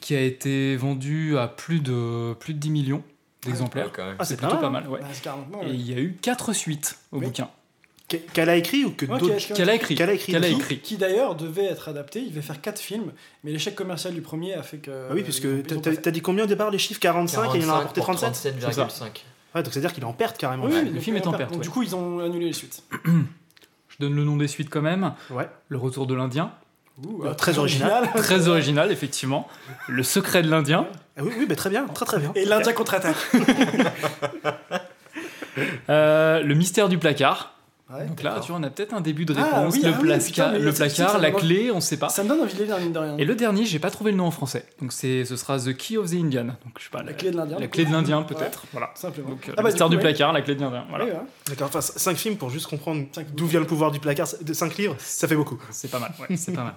Qui 0.00 0.14
a 0.16 0.20
été 0.20 0.76
vendu 0.76 1.38
à 1.38 1.48
plus 1.48 1.80
de, 1.80 2.34
plus 2.34 2.54
de 2.54 2.58
10 2.58 2.70
millions 2.70 3.02
d'exemplaires. 3.44 3.90
Même. 3.96 4.16
Ah, 4.18 4.24
c'est 4.24 4.36
plutôt 4.36 4.56
pas 4.56 4.62
pas 4.62 4.70
mal, 4.70 4.88
ouais. 4.88 5.00
Bah, 5.00 5.06
pas 5.50 5.58
mal. 5.58 5.68
Et 5.68 5.74
il 5.74 5.90
y 5.90 5.94
a 5.94 5.98
eu 6.00 6.16
quatre 6.20 6.52
suites 6.52 6.98
au 7.12 7.18
Oui. 7.18 7.26
bouquin. 7.26 7.48
Qu- 8.08 8.18
Qu'elle 8.34 8.50
a 8.50 8.56
écrit 8.56 8.84
ou 8.84 8.90
que 8.90 9.06
Ouais, 9.06 9.18
d'autres. 9.18 9.36
qu'elle 9.38 9.52
a- 9.52 9.56
Qu'elle 9.56 9.70
a 9.70 9.74
écrit. 9.74 9.94
Qu'elle 9.94 10.10
a 10.10 10.12
écrit. 10.12 10.32
Qu'elle 10.32 10.44
a 10.44 10.48
Qui- 10.48 10.54
écrit. 10.54 10.78
Qui 10.80 10.96
d'ailleurs 10.98 11.34
devait 11.34 11.64
être 11.64 11.88
adapté, 11.88 12.20
il 12.20 12.28
devait 12.30 12.42
faire 12.42 12.60
4 12.60 12.78
films, 12.78 13.12
mais 13.42 13.50
l'échec 13.50 13.74
commercial 13.74 14.12
du 14.14 14.20
premier 14.20 14.52
a 14.52 14.62
fait 14.62 14.76
que. 14.76 15.08
Ah 15.10 15.14
oui, 15.14 15.22
puisque 15.22 15.44
ils 15.44 15.62
t'as- 15.62 16.10
dit 16.10 16.20
combien 16.20 16.44
au 16.44 16.46
départ 16.46 16.70
les 16.70 16.78
chiffres? 16.78 17.00
45 17.00 17.54
et 17.54 17.58
il 17.58 17.64
en 17.64 17.70
a 17.70 17.72
rapporté 17.78 18.00
pour 18.02 18.04
37 18.14 18.32
37,5. 18.60 19.24
Ouais, 19.54 19.62
donc 19.62 19.72
c'est-à-dire 19.72 19.92
qu'il 19.94 20.02
est 20.02 20.06
en 20.06 20.12
perte 20.12 20.36
carrément. 20.36 20.64
Oui, 20.66 20.90
le 20.92 21.00
film 21.00 21.16
est 21.16 21.26
en 21.26 21.32
perte, 21.32 21.52
Donc 21.52 21.62
du 21.62 21.70
coup, 21.70 21.82
ils 21.82 21.94
ont 21.96 22.18
annulé 22.20 22.46
les 22.46 22.52
suites. 22.52 22.82
Je 23.88 23.96
donne 24.00 24.14
le 24.16 24.24
nom 24.24 24.36
des 24.36 24.48
suites 24.48 24.68
quand 24.70 24.82
même. 24.82 25.14
Ouais. 25.30 25.48
Le 25.68 25.78
retour 25.78 26.06
de 26.06 26.14
l'Indien. 26.14 26.52
Ouh, 27.02 27.24
Euh, 27.24 27.30
euh, 27.30 27.34
très 27.34 27.58
original. 27.58 28.08
Très 28.14 28.48
original, 28.48 28.92
effectivement. 28.92 29.48
Le 29.88 30.02
secret 30.02 30.42
de 30.42 30.50
l'Indien. 30.50 30.86
Ah 31.16 31.22
oui, 31.22 31.32
oui, 31.38 31.46
bah, 31.46 31.56
très 31.56 31.70
bien, 31.70 31.86
très 31.88 32.04
très 32.06 32.18
bien. 32.18 32.32
Et 32.34 32.44
l'Indien 32.44 32.72
contre-attaque. 32.72 33.16
Euh, 35.88 36.42
le 36.42 36.54
mystère 36.54 36.88
du 36.88 36.98
placard. 36.98 37.53
Ouais, 37.92 38.06
Donc 38.06 38.22
là, 38.22 38.40
tu 38.40 38.50
vois, 38.50 38.58
on 38.58 38.62
a 38.62 38.70
peut-être 38.70 38.94
un 38.94 39.02
début 39.02 39.26
de 39.26 39.34
Ah, 39.36 39.58
réponse. 39.60 39.74
oui, 39.74 39.82
le, 39.82 39.88
ah 39.92 39.98
oui, 40.00 40.18
putain, 40.24 40.52
le 40.58 40.72
placard, 40.72 41.18
la 41.18 41.30
clé, 41.32 41.70
on 41.70 41.80
sait 41.82 41.98
pas. 41.98 42.08
Ça 42.08 42.24
me 42.24 42.28
donne 42.30 42.40
envie 42.40 42.54
de 42.54 42.60
les 42.60 42.64
lire, 42.64 42.78
mine 42.80 42.92
de 42.94 42.98
rien. 42.98 43.18
Et 43.18 43.26
le 43.26 43.34
dernier, 43.34 43.66
j'ai 43.66 43.78
pas 43.78 43.90
trouvé 43.90 44.10
le 44.10 44.16
nom 44.16 44.24
en 44.24 44.30
français. 44.30 44.64
Donc 44.80 44.90
c'est, 44.92 45.26
ce 45.26 45.36
sera 45.36 45.58
The 45.58 45.76
Key 45.76 45.98
of 45.98 46.10
the 46.10 46.14
Indian. 46.14 46.44
Donc 46.46 46.78
je 46.78 46.84
sais 46.84 46.90
pas. 46.90 47.02
La 47.02 47.12
clé 47.12 47.30
de 47.30 47.36
l'Indien. 47.36 47.58
La 47.58 47.66
clé 47.68 47.84
de 47.84 47.92
l'Indien, 47.92 48.22
peut-être. 48.22 48.64
Voilà. 48.72 48.90
Simplement. 48.94 49.28
Donc 49.28 49.48
euh, 49.50 49.54
Ah 49.58 49.62
bah, 49.62 49.70
du 49.70 49.82
ouais. 49.96 50.00
placard, 50.00 50.32
la 50.32 50.40
clé 50.40 50.54
de 50.54 50.60
l'Indien. 50.62 50.86
Voilà. 50.88 51.04
Ouais. 51.04 51.12
D'accord, 51.48 51.68
enfin 51.68 51.82
5 51.82 52.16
films 52.16 52.36
pour 52.38 52.48
juste 52.48 52.68
comprendre 52.68 53.04
d'où 53.34 53.46
vient 53.46 53.60
le 53.60 53.66
pouvoir 53.66 53.90
du 53.90 54.00
placard, 54.00 54.28
de 54.40 54.52
5 54.54 54.76
livres, 54.78 54.96
ça 54.98 55.28
fait 55.28 55.36
beaucoup. 55.36 55.58
C'est 55.70 55.90
pas 55.90 55.98
mal. 55.98 56.12
Ouais, 56.18 56.36
c'est 56.38 56.52
pas 56.54 56.64
mal. 56.64 56.74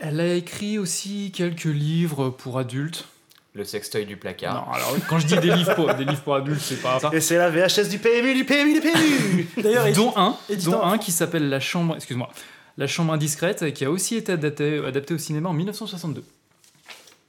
Elle 0.00 0.18
a 0.18 0.34
écrit 0.34 0.78
aussi 0.78 1.30
quelques 1.34 1.64
livres 1.64 2.30
pour 2.30 2.58
adultes. 2.58 3.06
Le 3.54 3.64
sextoy 3.64 4.06
du 4.06 4.16
placard. 4.16 4.66
Non, 4.66 4.72
alors 4.72 4.96
quand 5.08 5.18
je 5.18 5.26
dis 5.26 5.36
des 5.36 5.50
livres 5.54 5.74
pour, 5.74 5.92
des 5.94 6.04
livres 6.06 6.22
pour 6.22 6.34
adultes, 6.36 6.60
c'est 6.62 6.80
pas 6.80 6.98
ça. 6.98 7.10
Et 7.12 7.20
c'est 7.20 7.36
la 7.36 7.50
VHS 7.50 7.88
du 7.90 7.98
PMU, 7.98 8.34
du 8.34 8.44
PMU, 8.46 8.74
du 8.74 8.80
PMU 8.80 9.48
D'ailleurs, 9.62 9.92
dont 9.92 10.12
un, 10.16 10.36
dont 10.64 10.82
un 10.82 10.96
qui 10.96 11.12
s'appelle 11.12 11.50
La 11.50 11.60
Chambre, 11.60 11.96
excuse-moi, 11.96 12.30
La 12.78 12.86
Chambre 12.86 13.12
indiscrète, 13.12 13.74
qui 13.74 13.84
a 13.84 13.90
aussi 13.90 14.16
été 14.16 14.32
adapté, 14.32 14.78
adapté 14.84 15.12
au 15.12 15.18
cinéma 15.18 15.50
en 15.50 15.52
1962. 15.52 16.24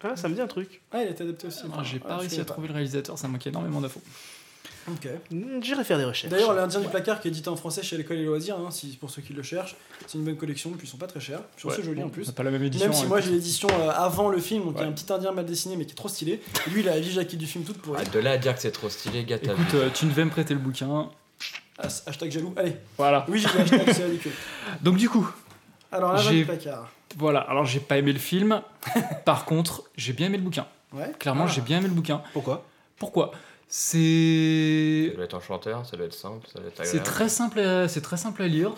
Ah, 0.06 0.16
ça 0.16 0.28
me 0.30 0.36
dit 0.36 0.42
un 0.42 0.48
truc. 0.48 0.82
Ah, 0.92 1.02
il 1.02 1.08
est 1.10 1.22
adapté 1.22 1.48
aussi. 1.48 1.62
Ah, 1.78 1.82
J'ai 1.84 2.00
pas 2.00 2.10
Ah, 2.12 2.18
réussi 2.18 2.40
à 2.40 2.46
trouver 2.46 2.68
le 2.70 2.74
réalisateur, 2.74 3.18
ça 3.18 3.28
manquait 3.28 3.50
énormément 3.50 3.82
d'infos. 3.82 4.02
Ok. 4.90 5.08
Hmm, 5.32 5.62
J'irai 5.62 5.84
faire 5.84 5.98
des 5.98 6.04
recherches. 6.04 6.30
D'ailleurs, 6.32 6.54
l'Indien 6.54 6.82
du 6.82 6.88
placard 6.90 7.20
qui 7.22 7.28
est 7.28 7.32
édité 7.32 7.48
en 7.50 7.56
français 7.56 7.82
chez 7.84 7.96
l'école 7.98 8.18
et 8.18 8.26
loisirs, 8.26 8.58
hein, 8.58 8.70
si, 8.70 8.88
pour 9.00 9.10
ceux 9.10 9.22
qui 9.22 9.32
le 9.34 9.42
cherchent, 9.44 9.76
c'est 10.08 10.18
une 10.18 10.26
bonne 10.26 10.36
collection, 10.36 10.72
puis 10.72 10.86
ils 10.88 10.90
sont 10.90 10.98
pas 10.98 11.08
très 11.08 11.20
chers. 11.22 11.42
Puis 11.56 11.68
Ouais, 11.70 11.74
c'est 11.76 11.84
joli 11.84 12.02
bon, 12.02 12.08
en 12.08 12.10
plus. 12.10 12.30
pas 12.32 12.44
la 12.44 12.52
même 12.52 12.64
édition, 12.64 12.88
Même 12.88 12.94
si 12.98 13.06
hein, 13.06 13.08
moi 13.08 13.22
j'ai 13.22 13.32
l'édition 13.32 13.70
euh, 13.72 13.90
avant 13.92 14.28
le 14.30 14.40
film, 14.40 14.66
donc 14.66 14.74
il 14.76 14.78
y 14.78 14.82
a 14.82 14.84
Ouais. 14.84 14.90
un 14.90 14.92
petit 14.94 15.12
indien 15.14 15.32
mal 15.32 15.46
dessiné 15.46 15.78
mais 15.78 15.86
qui 15.86 15.92
est 15.94 15.96
trop 15.96 16.10
stylé. 16.10 16.42
Et 16.68 16.70
lui, 16.72 16.82
il 16.82 16.90
a 16.90 16.96
la 16.96 17.00
vie 17.02 17.12
jaquette 17.12 17.40
du 17.40 17.48
film 17.48 17.64
toute 17.64 17.78
pourrie. 17.78 18.00
Ah, 18.06 18.10
de 18.10 18.20
là 18.20 18.32
à 18.32 18.38
dire 18.38 18.54
que 18.56 18.62
c'est 18.62 18.72
trop 18.72 18.90
stylé, 18.90 19.26
t'as 19.26 19.36
Écoute, 19.38 19.74
euh, 19.76 19.90
tu 19.94 20.06
ne 20.06 20.12
veux 20.12 20.26
me 20.26 20.30
prêter 20.30 20.54
le 20.54 20.60
bouquin. 20.60 21.10
Has- 21.80 22.04
Hashtag 22.06 22.32
jaloux. 22.32 22.54
Allez. 22.58 22.76
Voilà. 22.98 23.26
Oui, 23.30 23.40
j'ai 23.40 23.48
hashtag, 23.60 23.92
c'est 23.94 24.06
ridicule. 24.06 24.32
Donc 24.82 24.98
du 24.98 25.10
coup, 25.10 25.28
Alors, 25.92 26.14
l'Indien 26.14 26.30
J'ai- 26.32 26.38
du 26.40 26.46
placard. 26.46 26.90
voilà. 27.18 27.40
Alors 27.40 27.66
j'ai 27.66 27.80
pas 27.80 27.98
aimé 27.98 28.12
le 28.14 28.20
film. 28.20 28.62
Par 29.26 29.46
contre, 29.46 29.84
j'ai 29.96 30.14
bien 30.14 30.28
aimé 30.28 30.38
le 30.38 30.44
bouquin. 30.44 30.68
Ouais. 30.92 31.12
Clairement, 31.20 31.46
Ah. 31.48 31.52
j'ai 31.52 31.62
bien 31.62 31.78
aimé 31.80 31.88
le 31.88 31.94
bouquin. 31.94 32.22
Pourquoi? 32.34 32.66
Pourquoi? 32.98 33.32
C'est 33.76 35.08
Ça 35.10 35.16
doit 35.16 35.26
être 35.26 35.34
un 35.36 35.40
chanteur, 35.40 35.84
ça 35.84 35.98
doit 35.98 36.06
être 36.06 36.14
simple, 36.14 36.48
ça 36.54 36.60
doit 36.60 36.68
être 36.68 36.76
C'est 36.78 36.90
agréable. 36.90 37.06
très 37.08 37.28
simple, 37.28 37.60
à, 37.60 37.88
c'est 37.88 38.02
très 38.02 38.18
simple 38.18 38.44
à 38.44 38.48
lire. 38.48 38.72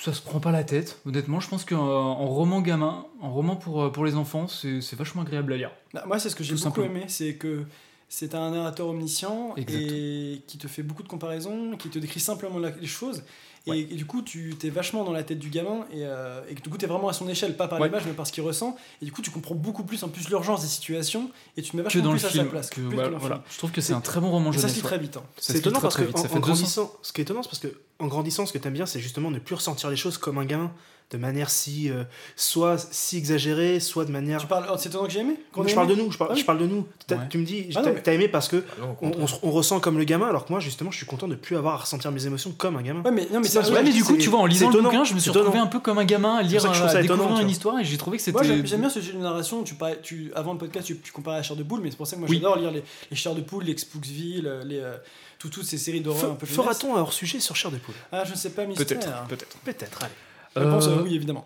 Ça 0.00 0.12
se 0.14 0.22
prend 0.22 0.38
pas 0.38 0.52
la 0.52 0.62
tête. 0.62 1.00
Honnêtement, 1.06 1.40
je 1.40 1.48
pense 1.48 1.64
qu'en 1.64 1.76
en 1.76 2.26
roman 2.26 2.60
gamin, 2.60 3.04
en 3.20 3.32
roman 3.32 3.56
pour, 3.56 3.82
euh, 3.82 3.90
pour 3.90 4.04
les 4.04 4.14
enfants, 4.14 4.46
c'est 4.46 4.80
c'est 4.80 4.94
vachement 4.94 5.22
agréable 5.22 5.52
à 5.54 5.56
lire. 5.56 5.72
Bah, 5.92 6.04
moi, 6.06 6.20
c'est 6.20 6.30
ce 6.30 6.36
que 6.36 6.44
j'ai 6.44 6.54
Tout 6.54 6.62
beaucoup 6.62 6.82
simplement. 6.82 6.98
aimé, 7.00 7.04
c'est 7.08 7.34
que 7.34 7.64
c'est 8.08 8.36
un 8.36 8.52
narrateur 8.52 8.86
omniscient 8.86 9.54
Exact. 9.56 9.76
et 9.80 10.42
qui 10.46 10.56
te 10.56 10.68
fait 10.68 10.84
beaucoup 10.84 11.02
de 11.02 11.08
comparaisons, 11.08 11.76
qui 11.76 11.88
te 11.88 11.98
décrit 11.98 12.20
simplement 12.20 12.60
la- 12.60 12.70
les 12.70 12.86
choses. 12.86 13.24
Et, 13.74 13.80
et 13.80 13.96
du 13.96 14.04
coup, 14.06 14.22
tu 14.22 14.54
t'es 14.58 14.70
vachement 14.70 15.04
dans 15.04 15.12
la 15.12 15.22
tête 15.22 15.38
du 15.38 15.48
gamin 15.50 15.80
et, 15.92 16.04
euh, 16.04 16.40
et 16.48 16.54
du 16.54 16.68
coup, 16.70 16.76
t'es 16.78 16.86
vraiment 16.86 17.08
à 17.08 17.12
son 17.12 17.28
échelle, 17.28 17.56
pas 17.56 17.68
par 17.68 17.80
Ouais. 17.80 17.88
l'image, 17.88 18.04
mais 18.06 18.12
par 18.12 18.26
ce 18.26 18.32
qu'il 18.32 18.42
ressent. 18.42 18.76
Et 19.02 19.04
du 19.04 19.12
coup, 19.12 19.22
tu 19.22 19.30
comprends 19.30 19.54
beaucoup 19.54 19.84
plus 19.84 20.02
en 20.04 20.08
plus 20.08 20.28
l'urgence 20.28 20.62
des 20.62 20.68
situations 20.68 21.30
et 21.56 21.62
tu 21.62 21.70
te 21.72 21.76
mets 21.76 21.82
Que 21.82 21.88
vachement 21.88 22.02
dans 22.04 22.12
le 22.12 22.18
plus 22.18 22.26
à 22.26 22.30
film. 22.30 22.44
sa 22.44 22.50
place. 22.50 22.70
que- 22.70 22.80
plus 22.80 22.94
voilà, 22.94 23.08
le. 23.10 23.18
Je 23.50 23.58
trouve 23.58 23.70
que 23.70 23.80
c'est 23.80 23.92
un 23.92 24.00
très 24.00 24.20
bon 24.20 24.30
roman 24.30 24.50
Et 24.50 24.54
ça 24.54 24.60
jeunesse. 24.60 24.72
se 24.72 24.76
lit 24.76 24.82
ouais. 24.82 24.88
très 24.88 24.98
vite. 24.98 25.16
hein. 25.16 25.22
C'est 25.36 25.56
étonnant 25.56 25.78
très, 25.78 25.82
parce 25.82 25.94
très 25.94 26.04
que 26.06 26.10
en, 26.12 26.16
Ça 26.16 26.20
en 26.20 26.22
fait 26.28 26.34
200 26.36 26.40
grandissant, 26.40 26.92
ce 27.02 27.12
qui 27.12 27.20
est 27.20 27.24
étonnant, 27.24 27.42
c'est 27.42 27.48
parce 27.50 27.60
que 27.60 27.80
en 28.00 28.06
grandissant, 28.06 28.46
ce 28.46 28.52
que 28.52 28.58
t'aimes 28.58 28.72
bien, 28.74 28.86
c'est 28.86 29.00
justement 29.00 29.30
ne 29.30 29.38
plus 29.38 29.54
ressentir 29.56 29.90
les 29.90 29.96
choses 29.96 30.18
comme 30.18 30.38
un 30.38 30.44
gamin, 30.44 30.70
de 31.10 31.16
manière 31.16 31.48
si 31.48 31.90
euh, 31.90 32.04
soit 32.36 32.76
si 32.92 33.16
exagérée, 33.16 33.80
soit 33.80 34.04
de 34.04 34.10
manière. 34.12 34.40
Tu 34.40 34.46
parles, 34.46 34.66
oh, 34.70 34.74
c'est 34.78 34.90
étonnant 34.90 35.06
que 35.06 35.10
j'ai 35.10 35.20
aimé? 35.20 35.36
Je 35.66 35.74
parle 35.74 35.88
de 35.88 35.94
nous, 35.94 36.12
je 36.12 36.18
parle, 36.18 36.30
Ah 36.32 36.34
oui. 36.34 36.40
je 36.40 36.44
parle 36.44 36.58
de 36.58 36.66
nous. 36.66 36.86
Ouais. 37.10 37.16
Tu 37.30 37.38
me 37.38 37.44
dis, 37.46 37.68
Ah 37.74 37.80
t'as 37.82 37.92
mais- 38.10 38.14
aimé 38.14 38.28
parce 38.28 38.48
que 38.48 38.62
non, 38.78 38.94
au 39.00 39.26
on, 39.42 39.50
ressent 39.50 39.80
comme 39.80 39.96
le 39.96 40.04
gamin, 40.04 40.28
alors 40.28 40.44
que 40.44 40.52
moi, 40.52 40.60
justement, 40.60 40.90
je 40.90 40.98
suis 40.98 41.06
content 41.06 41.26
de 41.26 41.34
plus 41.34 41.56
avoir 41.56 41.74
à 41.74 41.76
ressentir 41.78 42.10
mes 42.12 42.26
émotions 42.26 42.52
comme 42.52 42.76
un 42.76 42.82
gamin. 42.82 43.02
Ouais, 43.04 43.10
mais, 43.10 43.26
non, 43.32 43.40
mais 43.40 43.44
C'est 43.48 43.54
ça, 43.54 43.60
pas- 43.62 43.68
ouais, 43.68 43.74
Ouais, 43.76 43.82
mais 43.84 43.92
du 43.92 44.04
coup, 44.04 44.16
tu 44.18 44.28
vois, 44.28 44.40
en 44.40 44.46
lisant 44.46 44.70
le 44.70 44.82
bouquin, 44.82 45.04
je 45.04 45.14
me 45.14 45.18
suis 45.18 45.30
retrouvé 45.30 45.58
un 45.58 45.66
peu 45.66 45.80
comme 45.80 45.96
un 45.98 46.04
gamin 46.04 46.36
à 46.36 46.42
lire, 46.42 46.60
ça 46.60 46.68
que 46.68 46.74
je 46.74 46.78
trouve 46.80 46.90
à 46.90 46.92
ça 46.92 47.00
découvrir 47.00 47.24
étonnant, 47.24 47.38
tu 47.38 47.42
une 47.44 47.50
histoire 47.50 47.78
et 47.78 47.84
j'ai 47.84 47.96
trouvé 47.96 48.18
que 48.18 48.22
c'était. 48.22 48.32
Moi 48.44 48.62
j'aime 48.64 48.80
bien 48.80 48.90
ce 48.90 49.00
jeu 49.00 49.12
de 49.14 49.18
narration, 49.18 49.62
tu, 49.62 49.74
tu, 50.02 50.30
avant 50.34 50.52
le 50.52 50.58
podcast 50.58 50.86
tu, 50.86 50.98
tu 50.98 51.12
comparais 51.12 51.38
à 51.38 51.42
chair 51.42 51.56
de 51.56 51.62
poule, 51.62 51.80
mais 51.82 51.90
c'est 51.90 51.96
pour 51.96 52.06
ça 52.06 52.16
que 52.16 52.20
moi 52.20 52.28
j'adore 52.30 52.56
lire 52.56 52.70
les, 52.70 52.82
les 53.10 53.16
chairs 53.16 53.34
de 53.34 53.40
poule, 53.40 53.64
les 53.64 53.76
Spooksville, 53.78 54.60
les, 54.66 54.78
euh, 54.78 54.96
tout- 55.38 55.48
toutes 55.48 55.64
ces 55.64 55.78
séries 55.78 56.00
d'horreur 56.02 56.32
un 56.32 56.34
peu. 56.34 56.44
Fera-t-on 56.46 56.94
un 56.96 57.00
hors 57.00 57.12
sujet 57.14 57.40
sur 57.40 57.56
chair 57.56 57.70
de 57.70 57.78
poule 57.78 57.94
Ah 58.12 58.24
je 58.26 58.32
ne 58.32 58.36
sais 58.36 58.50
pas, 58.50 58.66
mystère. 58.66 58.86
Peut-être, 58.86 59.26
peut-être. 59.28 59.56
Peut-être. 59.64 59.98
Allez. 60.02 60.12
Réponse 60.56 60.86
Euh, 60.86 60.98
euh, 60.98 61.02
oui 61.02 61.14
évidemment. 61.14 61.44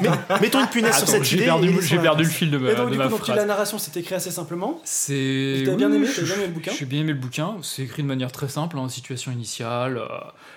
Mais, 0.00 0.08
mettons 0.40 0.60
une 0.60 0.66
punaise 0.68 0.96
sur 0.98 1.08
cette 1.08 1.30
idée. 1.32 1.44
et 1.44 1.82
j'ai 1.82 1.98
perdu 1.98 2.24
le 2.24 2.28
fil 2.28 2.50
de 2.50 2.58
Et 2.58 2.60
ma, 2.60 2.74
donc 2.74 2.86
de 2.86 2.92
du 2.92 2.98
ma 2.98 3.04
coup 3.04 3.10
donc, 3.12 3.20
phrase. 3.20 3.36
la 3.36 3.44
narration 3.44 3.78
c'était 3.78 4.00
écrit 4.00 4.14
assez 4.14 4.30
simplement. 4.30 4.80
C'est. 4.84 5.62
T'as 5.64 5.74
bien 5.74 5.92
aimé, 5.92 6.06
t'as 6.14 6.22
bien 6.22 6.34
aimé 6.34 6.46
le 6.46 6.52
bouquin 6.52 6.72
J'ai 6.78 6.84
bien 6.84 7.00
aimé 7.00 7.12
le 7.12 7.18
bouquin. 7.18 7.56
C'est 7.62 7.82
écrit 7.82 8.02
de 8.02 8.08
manière 8.08 8.32
très 8.32 8.48
simple, 8.48 8.78
en 8.78 8.88
situation 8.88 9.32
initiale, 9.32 9.98
euh, 9.98 10.06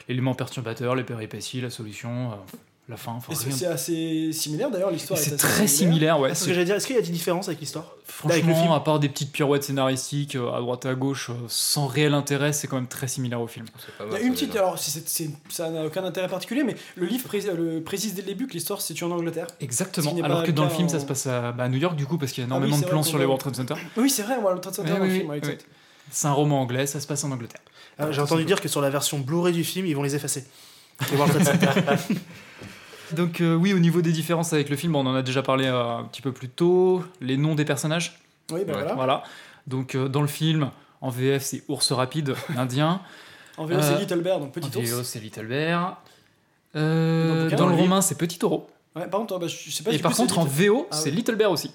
l'élément 0.10 0.34
perturbateur, 0.36 0.96
les 0.96 1.04
péripéties, 1.04 1.62
la 1.62 1.70
solution, 1.70 2.32
euh, 2.32 2.36
la 2.88 2.98
fin. 2.98 3.14
enfin, 3.14 3.34
c'est 3.34 3.48
rien. 3.48 3.56
c'est 3.56 3.66
assez 3.66 4.32
similaire 4.32 4.70
d'ailleurs 4.70 4.92
l'histoire. 4.92 5.20
C'est 5.20 5.34
est 5.34 5.38
très 5.38 5.66
similaire, 5.68 6.20
ouais. 6.20 6.30
Ah, 6.32 6.36
c'est 6.36 6.40
ce 6.40 6.44
c'est- 6.46 6.50
que 6.50 6.54
j'allais 6.54 6.66
dire. 6.66 6.76
Est-ce 6.76 6.86
qu'il 6.88 6.96
y 6.96 7.00
a 7.00 7.02
des 7.02 7.10
différences 7.10 7.48
avec 7.48 7.60
l'histoire 7.60 7.96
Avec 8.26 8.38
le 8.38 8.44
film 8.44 8.54
Franchement, 8.56 8.76
à 8.76 8.80
part 8.82 9.00
des 9.00 9.10
petites 9.10 9.32
pirouettes 9.32 9.64
scénaristiques 9.64 10.36
euh, 10.36 10.52
à 10.54 10.60
droite 10.60 10.86
et 10.86 10.90
à 10.90 10.94
gauche, 10.94 11.32
euh, 11.32 11.34
sans 11.48 11.88
réel 11.88 12.14
intérêt, 12.14 12.54
c'est 12.54 12.68
quand 12.68 12.76
même 12.76 12.88
très 12.88 13.08
similaire 13.08 13.42
au 13.42 13.48
film. 13.48 13.66
C'est 13.80 13.98
pas 13.98 14.04
Il 14.04 14.08
y 14.08 14.12
mal, 14.14 14.22
a 14.22 14.24
une 14.24 14.28
ça, 14.30 14.34
petite, 14.36 14.50
déjà. 14.52 14.60
alors 14.60 14.80
ça 15.50 15.70
n'a 15.72 15.86
aucun 15.86 16.04
intérêt 16.04 16.28
particulier, 16.28 16.64
mais 16.64 16.76
le 16.96 17.08
livre 17.08 17.24
pré- 17.24 17.42
le 17.42 17.82
précise 17.82 18.14
dès 18.14 18.22
le 18.22 18.28
début 18.28 18.46
que 18.46 18.54
l'histoire 18.54 18.80
se 18.82 18.88
situe 18.88 19.04
en 19.04 19.12
Angleterre. 19.12 19.48
Exactement. 19.62 20.14
Alors 20.24 20.44
que 20.44 20.52
dans 20.52 20.64
le 20.66 20.70
film, 20.70 20.86
en- 20.86 20.90
ça 20.90 21.00
se 21.00 21.06
passe 21.06 21.26
à, 21.26 21.52
bah, 21.54 21.64
à 21.64 21.70
New 21.70 21.80
York, 21.80 21.96
du 21.96 22.06
coup, 22.06 22.20
parce 22.20 22.32
qu'il 22.32 22.44
y 22.44 22.48
a 22.48 22.50
Ah 22.52 22.54
oui, 22.54 22.66
énormément 22.68 22.80
de 22.80 22.86
plans 22.90 23.02
sur 23.04 23.18
les 23.18 23.26
World 23.26 23.42
Trade 23.42 23.56
Center. 23.56 23.74
Oui 23.98 24.10
c'est 24.12 24.22
vrai, 24.24 24.36
le 24.38 24.60
Trade 24.60 24.76
Center 24.76 24.92
dans 24.92 25.00
le 25.00 25.10
film. 25.10 25.32
C'est 26.12 26.28
un 26.28 26.34
roman 26.34 26.62
anglais, 26.62 26.86
ça 26.86 27.00
se 27.00 27.08
passe 27.08 27.24
en 27.24 27.32
Angleterre. 27.32 27.62
Ah, 27.98 28.12
J'ai 28.12 28.22
entendu 28.22 28.46
dire 28.46 28.62
que 28.62 28.68
sur 28.68 28.80
la 28.80 28.92
version 28.92 29.18
Blu-ray 29.18 29.54
du 29.54 29.64
film, 29.64 29.88
ils 29.88 29.96
vont 29.96 30.04
les 30.04 30.14
effacer. 30.16 30.46
Les 31.12 31.18
World 31.18 31.34
Trade 31.34 31.60
Center. 31.60 32.16
Donc 33.14 33.42
euh, 33.42 33.56
oui, 33.56 33.74
au 33.74 33.80
niveau 33.80 34.02
des 34.02 34.12
différences 34.12 34.54
avec 34.54 34.70
le 34.70 34.76
film, 34.76 34.96
on 34.96 35.06
en 35.06 35.16
a 35.16 35.22
déjà 35.22 35.42
parlé 35.44 35.66
euh, 35.66 35.98
un 36.00 36.04
petit 36.06 36.22
peu 36.22 36.32
plus 36.32 36.50
tôt. 36.50 37.04
Les 37.22 37.38
noms 37.38 37.56
des 37.56 37.66
personnages. 37.66 38.20
Oui, 38.52 38.60
Ouais. 38.62 38.66
voilà. 38.68 38.94
Voilà. 38.96 39.24
Donc 39.68 39.96
euh, 39.96 40.08
dans 40.08 40.22
le 40.22 40.28
film, 40.28 40.72
en 41.02 41.10
VF, 41.10 41.44
c'est 41.44 41.64
Ours 41.68 41.92
Rapide, 41.92 42.36
l'Indien. 42.56 43.02
En 43.58 43.66
VO 43.66 43.82
c'est 43.82 43.98
Little 44.00 44.22
Bear, 44.22 44.40
donc 44.40 44.50
En 44.50 44.52
petit 44.52 44.78
ours. 44.78 44.90
VO, 44.90 45.04
c'est 45.04 45.20
Little 45.20 45.48
Bear. 45.48 46.02
Euh, 46.76 47.50
Dans 47.52 47.68
le 47.68 47.76
roman, 47.76 48.02
c'est 48.02 48.18
Petit 48.18 48.38
Taureau. 48.38 48.68
Ouais, 48.96 49.08
par 49.08 49.20
contre, 49.22 49.40
bah, 49.40 49.48
je 49.48 49.72
sais 49.72 49.84
pas 49.84 49.92
Et 49.94 50.00
par 50.00 50.12
coup, 50.12 50.18
contre, 50.18 50.40
en 50.40 50.44
Little- 50.46 50.68
VO, 50.68 50.88
Ah 50.92 50.96
c'est 50.96 51.10
oui. 51.10 51.16
Little 51.18 51.36
Bear 51.36 51.52
aussi. 51.52 51.72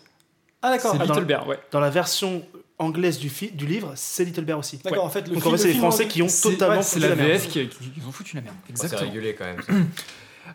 Ah 0.62 0.70
d'accord. 0.70 0.90
C'est 0.92 0.96
Ah, 1.00 1.06
dans 1.06 1.14
Little 1.14 1.20
le- 1.20 1.26
Bear, 1.26 1.48
ouais. 1.48 1.58
Dans 1.70 1.80
la 1.80 1.88
version 1.90 2.42
anglaise 2.78 3.18
du, 3.18 3.30
du 3.52 3.66
livre, 3.66 3.92
c'est 3.96 4.24
Little 4.24 4.44
Bear 4.44 4.58
aussi. 4.58 4.76
D'accord, 4.78 4.98
Ouais. 5.04 5.04
en 5.06 5.10
fait, 5.10 5.22
le 5.26 5.34
Donc 5.34 5.42
film, 5.42 5.54
en 5.54 5.56
fait, 5.56 5.62
c'est 5.62 5.68
le 5.68 5.72
les 5.74 5.78
Français 5.78 6.06
qui 6.06 6.22
ont 6.22 6.26
totalement 6.26 6.76
ouais, 6.76 6.82
c'est 6.82 6.96
foutu 7.00 7.08
la 7.08 7.16
merde. 7.16 7.28
VF 7.30 7.48
qui, 7.48 7.68
qui, 7.68 7.90
qui 7.90 8.00
ont 8.06 8.12
foutu 8.12 8.36
la 8.36 8.42
merde. 8.42 8.54
Bon, 8.56 8.62
c'est 8.74 8.84
Exactement. 8.84 9.10
régulé 9.10 9.34
quand 9.34 9.44
même. 9.46 9.86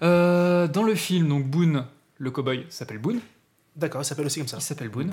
Euh, 0.01 0.67
dans 0.67 0.83
le 0.83 0.95
film, 0.95 1.27
donc 1.29 1.45
Boone, 1.45 1.85
le 2.17 2.31
cowboy, 2.31 2.65
s'appelle 2.69 2.97
Boone. 2.99 3.19
D'accord, 3.75 4.01
il 4.01 4.05
s'appelle 4.05 4.25
aussi 4.25 4.39
comme 4.39 4.47
ça. 4.47 4.57
Il 4.57 4.61
s'appelle 4.63 4.89
Boone. 4.89 5.11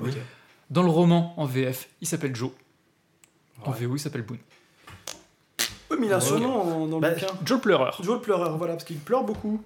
Dans 0.69 0.83
le 0.83 0.89
roman, 0.89 1.33
en 1.37 1.45
VF, 1.45 1.89
il 2.01 2.07
s'appelle 2.07 2.35
Joe. 2.35 2.51
En 3.65 3.71
VO, 3.71 3.95
il 3.95 3.99
s'appelle 3.99 4.23
Boone. 4.23 4.39
Oui, 5.91 5.97
mais 5.99 6.07
il 6.07 6.13
a 6.13 6.19
surnom 6.19 6.53
en- 6.61 6.87
dans 6.87 6.97
le 6.97 7.01
Bah, 7.01 7.11
bouquin. 7.11 7.27
Joe 7.45 7.57
le 7.57 7.61
pleureur. 7.61 7.99
Joe 8.03 8.15
le 8.15 8.21
pleureur, 8.21 8.57
voilà, 8.57 8.73
parce 8.73 8.83
qu'il 8.85 8.97
pleure 8.97 9.23
beaucoup. 9.23 9.61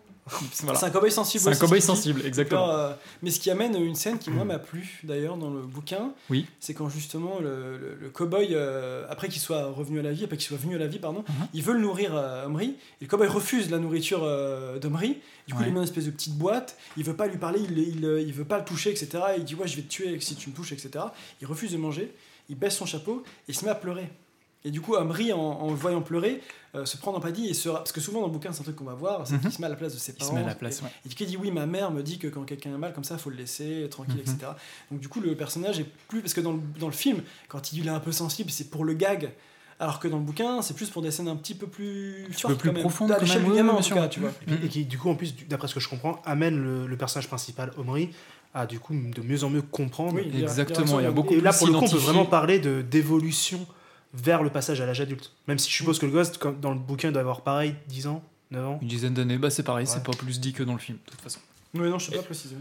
Voilà. 0.63 0.77
C'est 0.79 0.85
un 0.85 0.89
cowboy 0.89 1.11
sensible. 1.11 1.43
C'est 1.43 1.49
un 1.49 1.55
cowboy 1.55 1.81
sensible, 1.81 2.21
exactement. 2.25 2.69
euh, 2.69 2.93
mais 3.21 3.31
ce 3.31 3.39
qui 3.39 3.49
amène 3.49 3.75
une 3.75 3.95
scène 3.95 4.19
qui, 4.19 4.29
moi, 4.29 4.45
m'a 4.45 4.59
plu, 4.59 4.99
d'ailleurs, 5.03 5.37
dans 5.37 5.49
le 5.49 5.61
bouquin. 5.61 6.11
Oui. 6.29 6.45
C'est 6.59 6.73
quand, 6.73 6.89
justement, 6.89 7.39
le, 7.39 7.77
le, 7.77 7.95
le 7.99 8.09
cowboy, 8.09 8.49
euh, 8.51 9.05
après 9.09 9.29
qu'il 9.29 9.41
soit 9.41 9.65
revenu 9.67 9.99
à 9.99 10.03
la 10.03 10.11
vie, 10.11 10.23
après 10.25 10.37
qu'il 10.37 10.47
soit 10.47 10.57
venu 10.57 10.75
à 10.75 10.79
la 10.79 10.87
vie, 10.87 10.99
pardon, 10.99 11.23
il 11.53 11.63
veut 11.63 11.73
le 11.73 11.79
nourrir 11.79 12.11
euh, 12.15 12.45
Omri. 12.45 12.75
Et 13.01 13.05
le 13.05 13.07
cowboy 13.07 13.27
refuse 13.27 13.69
la 13.69 13.79
nourriture 13.79 14.21
d'Omri. 14.81 15.17
Du 15.47 15.53
coup, 15.53 15.61
Ouais. 15.61 15.67
il 15.67 15.73
met 15.73 15.77
une 15.79 15.83
espèce 15.85 16.05
de 16.05 16.11
petite 16.11 16.35
boîte. 16.37 16.77
Il 16.97 17.03
veut 17.05 17.15
pas 17.15 17.27
lui 17.27 17.37
parler, 17.37 17.61
il, 17.61 17.77
il, 17.79 18.03
il 18.27 18.33
veut 18.33 18.43
pas 18.43 18.57
le 18.59 18.65
toucher, 18.65 18.89
etc. 18.91 19.09
Et 19.35 19.39
il 19.39 19.45
dit, 19.45 19.55
ouais, 19.55 19.67
je 19.67 19.77
vais 19.77 19.83
te 19.83 19.87
tuer 19.87 20.19
si 20.19 20.35
tu 20.35 20.49
me 20.49 20.55
touches, 20.55 20.73
etc. 20.73 21.05
Il 21.41 21.47
refuse 21.47 21.71
de 21.71 21.77
manger. 21.77 22.13
Il 22.49 22.57
baisse 22.57 22.75
son 22.77 22.85
chapeau 22.85 23.23
et 23.47 23.51
il 23.51 23.55
se 23.55 23.63
met 23.65 23.71
à 23.71 23.75
pleurer. 23.75 24.09
Et 24.67 24.71
du 24.71 24.81
coup, 24.81 24.95
Amri, 24.95 25.31
en, 25.31 25.39
en 25.39 25.69
le 25.69 25.75
voyant 25.75 26.01
pleurer, 26.01 26.41
euh, 26.75 26.83
se 26.85 26.97
prend 26.97 27.13
d'empathie 27.13 27.47
et 27.47 27.53
se... 27.53 27.69
Parce 27.69 27.91
que 27.93 28.01
souvent 28.01 28.19
dans 28.19 28.27
le 28.27 28.33
bouquin, 28.33 28.51
c'est 28.51 28.59
un 28.61 28.63
truc 28.63 28.75
qu'on 28.75 28.83
va 28.83 28.95
voir, 28.95 29.25
c'est 29.25 29.35
Mhm. 29.35 29.39
qu'il 29.41 29.51
se 29.53 29.61
met 29.61 29.67
à 29.67 29.69
la 29.69 29.75
place 29.77 29.93
de 29.93 29.97
ses 29.99 30.11
Il 30.11 30.17
parents. 30.17 30.31
se 30.31 30.35
met 30.35 30.43
à 30.43 30.47
la 30.47 30.55
place, 30.55 30.79
et, 30.81 30.83
ouais. 30.83 30.89
et 31.21 31.25
dit 31.25 31.37
oui, 31.37 31.51
ma 31.51 31.65
mère 31.65 31.91
me 31.91 32.03
dit 32.03 32.17
que 32.19 32.27
quand 32.27 32.43
quelqu'un 32.43 32.73
est 32.73 32.77
mal 32.77 32.91
comme 32.93 33.05
ça, 33.05 33.17
faut 33.17 33.29
le 33.29 33.37
laisser 33.37 33.87
tranquille, 33.89 34.15
Mhm. 34.25 34.33
etc. 34.35 34.51
Donc 34.91 34.99
du 34.99 35.07
coup, 35.07 35.21
le 35.21 35.35
personnage 35.35 35.79
est 35.79 35.87
plus... 36.09 36.21
Parce 36.21 36.33
que 36.33 36.41
dans 36.41 36.51
le, 36.53 36.59
dans 36.79 36.87
le 36.87 36.91
film, 36.93 37.21
quand 37.47 37.71
il 37.71 37.87
est 37.87 37.89
un 37.89 37.99
peu 38.01 38.11
sensible, 38.11 38.51
c'est 38.51 38.69
pour 38.69 38.83
le 38.83 38.93
gag. 38.93 39.31
Alors 39.79 39.99
que 39.99 40.07
dans 40.07 40.17
le 40.17 40.23
bouquin, 40.23 40.61
c'est 40.63 40.73
plus 40.75 40.89
pour 40.89 41.03
des 41.03 41.11
scènes 41.11 41.27
un 41.27 41.35
petit 41.35 41.53
peu 41.53 41.67
plus 41.67 42.27
fortes 42.33 42.55
peu 42.55 42.71
plus 42.71 42.81
profondes, 42.81 43.11
à 43.11 43.19
l'échelle 43.19 43.43
du 43.45 43.53
gamin, 43.53 43.73
en 43.73 43.81
tout 43.81 43.93
cas, 43.93 44.07
tu 44.07 44.19
vois. 44.19 44.31
Et, 44.41 44.45
puis- 44.55 44.65
et 44.65 44.69
qui, 44.69 44.85
du 44.85 44.97
coup, 44.97 45.07
en 45.09 45.15
plus, 45.15 45.35
d'après 45.47 45.67
ce 45.67 45.75
que 45.75 45.79
je 45.79 45.87
comprends, 45.87 46.19
amène 46.25 46.57
le, 46.61 46.87
le 46.87 46.97
personnage 46.97 47.27
principal, 47.27 47.71
Omri, 47.77 48.09
à 48.55 48.65
du 48.65 48.79
coup 48.79 48.95
de 48.95 49.21
mieux 49.21 49.43
en 49.43 49.51
mieux 49.51 49.61
comprendre. 49.61 50.15
Oui, 50.15 50.23
il 50.25 50.35
y 50.35 50.39
a- 50.39 50.43
Exactement, 50.43 50.99
il 50.99 51.03
y 51.03 51.05
a 51.05 51.11
beaucoup 51.11 51.35
Et 51.35 51.41
là, 51.41 51.53
pour 51.53 51.67
le 51.67 51.73
coup, 51.73 51.85
on 51.85 51.89
peut 51.89 51.95
vraiment 51.97 52.25
parler 52.25 52.57
de 52.59 52.81
d'évolution 52.81 53.67
vers 54.23 54.43
le 54.43 54.49
passage 54.49 54.81
à 54.81 54.85
l'âge 54.85 55.01
adulte. 55.01 55.31
Même 55.47 55.59
si 55.59 55.69
je 55.69 55.75
suppose 55.75 55.99
que 55.99 56.05
le 56.05 56.11
gosse, 56.11 56.37
comme 56.37 56.59
dans 56.59 56.71
le 56.71 56.79
bouquin, 56.79 57.11
doit 57.11 57.21
avoir 57.21 57.41
pareil, 57.41 57.75
10 57.87 58.07
ans, 58.07 58.23
9 58.51 58.65
ans. 58.67 58.79
Une 58.81 58.87
dizaine 58.87 59.13
d'années, 59.13 59.37
bah 59.37 59.49
c'est 59.49 59.63
pareil, 59.63 59.85
Ouais. 59.85 59.91
c'est 59.93 60.03
pas 60.03 60.11
plus 60.13 60.39
dit 60.39 60.53
que 60.53 60.63
dans 60.63 60.73
le 60.73 60.79
film, 60.79 60.97
de 61.05 61.11
toute 61.11 61.21
façon. 61.21 61.39
Oui, 61.73 61.89
non, 61.89 61.99
je 61.99 62.09
sais 62.11 62.17
pas 62.17 62.23
préciser. 62.23 62.55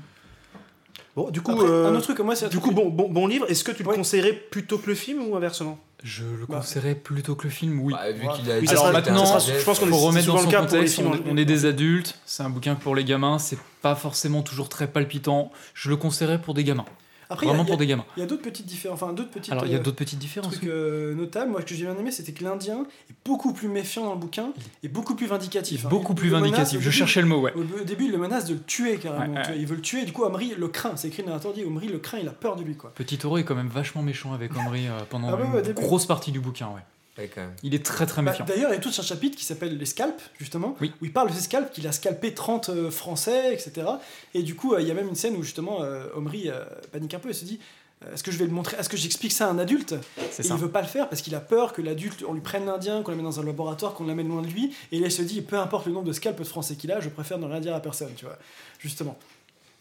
Bon, 1.14 1.30
du 1.30 1.40
coup, 1.40 1.52
Après, 1.52 1.64
euh, 1.66 1.88
un 1.88 1.94
autre 1.94 2.02
truc, 2.04 2.20
moi, 2.20 2.34
un 2.34 2.48
du 2.48 2.58
truc 2.58 2.62
coup, 2.62 2.72
bon, 2.72 2.90
bon, 2.90 3.08
bon 3.08 3.26
livre. 3.26 3.46
Est-ce 3.50 3.64
que 3.64 3.72
tu 3.72 3.82
le 3.82 3.88
conseillerais 3.90 4.34
plutôt 4.34 4.76
que 4.76 4.86
le 4.88 4.94
film 4.94 5.22
ou 5.26 5.34
inversement? 5.34 5.78
Je 6.04 6.24
le 6.24 6.44
Bah. 6.46 6.58
conseillerais 6.58 6.94
plutôt 6.94 7.34
que 7.36 7.44
le 7.44 7.50
film, 7.50 7.80
oui. 7.80 7.94
Bah, 7.94 8.10
vu 8.12 8.20
qu'il 8.36 8.50
a 8.50 8.58
Oui, 8.58 8.68
Alors 8.68 8.92
maintenant, 8.92 9.24
sera- 9.24 9.58
je 9.58 9.64
pense 9.64 9.78
qu'on 9.78 9.86
remettre 9.96 10.26
dans 10.26 10.42
le 10.42 10.46
cas 10.46 10.58
pour 10.62 10.72
les 10.72 10.80
contexte, 10.80 10.94
films 10.96 11.06
on, 11.08 11.14
en- 11.14 11.32
on 11.32 11.36
est 11.38 11.46
des 11.46 11.64
adultes, 11.64 12.18
c'est 12.26 12.42
un 12.42 12.50
bouquin 12.50 12.74
pour 12.74 12.94
les 12.94 13.02
gamins, 13.04 13.38
c'est 13.38 13.58
pas 13.80 13.94
forcément 13.94 14.42
toujours 14.42 14.68
très 14.68 14.88
palpitant. 14.88 15.50
Je 15.72 15.88
le 15.88 15.96
conseillerais 15.96 16.38
pour 16.40 16.52
des 16.52 16.64
gamins. 16.64 16.84
Après, 17.28 17.46
il 17.46 17.48
y 17.48 17.50
a- 17.50 17.54
Vraiment 17.54 17.64
a- 17.64 17.66
pour 17.66 17.76
des 17.76 17.86
gamins. 17.86 18.04
Il 18.16 18.20
y 18.20 18.22
a 18.22 18.26
d'autres 18.26 18.42
petites 18.42 18.66
différences, 18.66 19.02
enfin 19.02 19.12
d'autres 19.12 19.30
petites. 19.30 19.52
Alors 19.52 19.66
il 19.66 19.72
y 19.72 19.74
a 19.74 19.78
euh, 19.78 19.82
d'autres 19.82 19.96
petites 19.96 20.18
différences. 20.18 20.54
truc 20.54 20.68
euh, 20.68 21.14
notable, 21.14 21.50
moi, 21.50 21.60
ce 21.60 21.66
que 21.66 21.74
j'ai 21.74 21.84
bien 21.84 21.96
aimé, 21.98 22.10
c'était 22.10 22.32
que 22.32 22.44
l'Indien 22.44 22.86
est 23.10 23.14
beaucoup 23.24 23.52
plus 23.52 23.68
méfiant 23.68 24.04
dans 24.04 24.12
le 24.14 24.18
bouquin 24.20 24.52
et 24.82 24.88
beaucoup 24.88 25.14
plus 25.14 25.26
vindicatif. 25.26 25.84
hein. 25.86 25.88
Beaucoup 25.88 26.12
Il- 26.12 26.16
plus 26.16 26.28
menace, 26.30 26.42
vindicatif, 26.42 26.78
je 26.80 26.84
début- 26.84 26.92
cherchais 26.96 27.20
le 27.20 27.26
mot, 27.26 27.40
ouais. 27.40 27.52
Au, 27.54 27.84
début, 27.84 28.04
il 28.04 28.12
le 28.12 28.18
menace 28.18 28.44
de 28.46 28.54
le 28.54 28.60
tuer 28.60 28.96
carrément. 28.98 29.34
Ouais. 29.34 29.58
Il 29.58 29.66
veut 29.66 29.76
le 29.76 29.82
tuer, 29.82 30.04
du 30.04 30.12
coup, 30.12 30.24
Omri 30.24 30.54
le 30.56 30.68
craint. 30.68 30.92
C'est 30.96 31.08
écrit 31.08 31.22
dans 31.22 31.36
dit 31.52 31.64
Omri 31.64 31.88
le 31.88 31.98
craint, 31.98 32.18
il 32.18 32.28
a 32.28 32.32
peur 32.32 32.56
de 32.56 32.62
lui, 32.62 32.76
quoi. 32.76 32.92
Petit 32.94 33.18
Taureau 33.18 33.38
est 33.38 33.44
quand 33.44 33.54
même 33.54 33.68
vachement 33.68 34.02
méchant 34.02 34.32
avec 34.32 34.56
Omri 34.56 34.86
euh, 34.88 34.98
pendant 35.10 35.28
Ah 35.28 35.38
une 35.64 35.72
grosse 35.72 36.06
partie 36.06 36.32
du 36.32 36.40
bouquin, 36.40 36.66
ouais. 36.68 36.82
Ouais, 37.18 37.30
quand 37.34 37.40
même. 37.40 37.54
Il 37.62 37.74
est 37.74 37.84
très 37.84 38.04
très 38.06 38.22
Bah, 38.22 38.30
méfiant. 38.32 38.44
D'ailleurs, 38.44 38.70
il 38.70 38.74
y 38.74 38.76
a 38.76 38.80
tout 38.80 38.90
un 38.96 39.02
chapitre 39.02 39.36
qui 39.38 39.44
s'appelle 39.44 39.76
Les 39.78 39.86
scalps, 39.86 40.22
justement, 40.38 40.76
où 40.80 41.04
il 41.04 41.12
parle 41.12 41.30
de 41.30 41.34
ces 41.34 41.40
scalps, 41.42 41.70
qu'il 41.72 41.86
a 41.86 41.92
scalpé 41.92 42.34
30 42.34 42.68
euh, 42.68 42.90
Français, 42.90 43.54
etc. 43.54 43.86
Et 44.34 44.42
du 44.42 44.54
coup, 44.54 44.74
euh, 44.74 44.82
il 44.82 44.88
y 44.88 44.90
a 44.90 44.94
même 44.94 45.08
une 45.08 45.14
scène 45.14 45.34
où 45.36 45.42
justement 45.42 45.82
euh, 45.82 46.08
Omri 46.14 46.50
euh, 46.50 46.64
panique 46.92 47.14
un 47.14 47.18
peu 47.18 47.30
et 47.30 47.32
se 47.32 47.44
dit 47.46 47.58
euh, 48.04 48.12
Est-ce 48.12 48.22
que 48.22 48.30
je 48.30 48.36
vais 48.36 48.44
le 48.44 48.50
montrer 48.52 48.76
Est-ce 48.78 48.90
que 48.90 48.98
j'explique 48.98 49.32
ça 49.32 49.46
à 49.46 49.50
un 49.50 49.58
adulte? 49.58 49.94
Et 50.18 50.42
ça. 50.42 50.54
il 50.54 50.60
veut 50.60 50.70
pas 50.70 50.82
le 50.82 50.88
faire 50.88 51.08
parce 51.08 51.22
qu'il 51.22 51.34
a 51.34 51.40
peur 51.40 51.72
que 51.72 51.80
l'adulte, 51.80 52.22
on 52.28 52.34
lui 52.34 52.42
prenne 52.42 52.66
l'Indien, 52.66 53.02
qu'on 53.02 53.12
l'amène 53.12 53.24
dans 53.24 53.40
un 53.40 53.44
laboratoire, 53.44 53.94
qu'on 53.94 54.06
l'amène 54.06 54.28
loin 54.28 54.42
de 54.42 54.48
lui. 54.48 54.76
Et 54.92 54.98
là, 55.00 55.06
il 55.06 55.12
se 55.12 55.22
dit 55.22 55.40
Peu 55.40 55.58
importe 55.58 55.86
le 55.86 55.92
nombre 55.92 56.06
de 56.06 56.12
scalps 56.12 56.38
de 56.38 56.44
Français 56.44 56.76
qu'il 56.76 56.92
a, 56.92 57.00
je 57.00 57.08
préfère 57.08 57.38
ne 57.38 57.46
rien 57.46 57.60
dire 57.60 57.74
à 57.74 57.80
personne, 57.80 58.12
tu 58.14 58.26
vois. 58.26 58.36
Justement. 58.78 59.16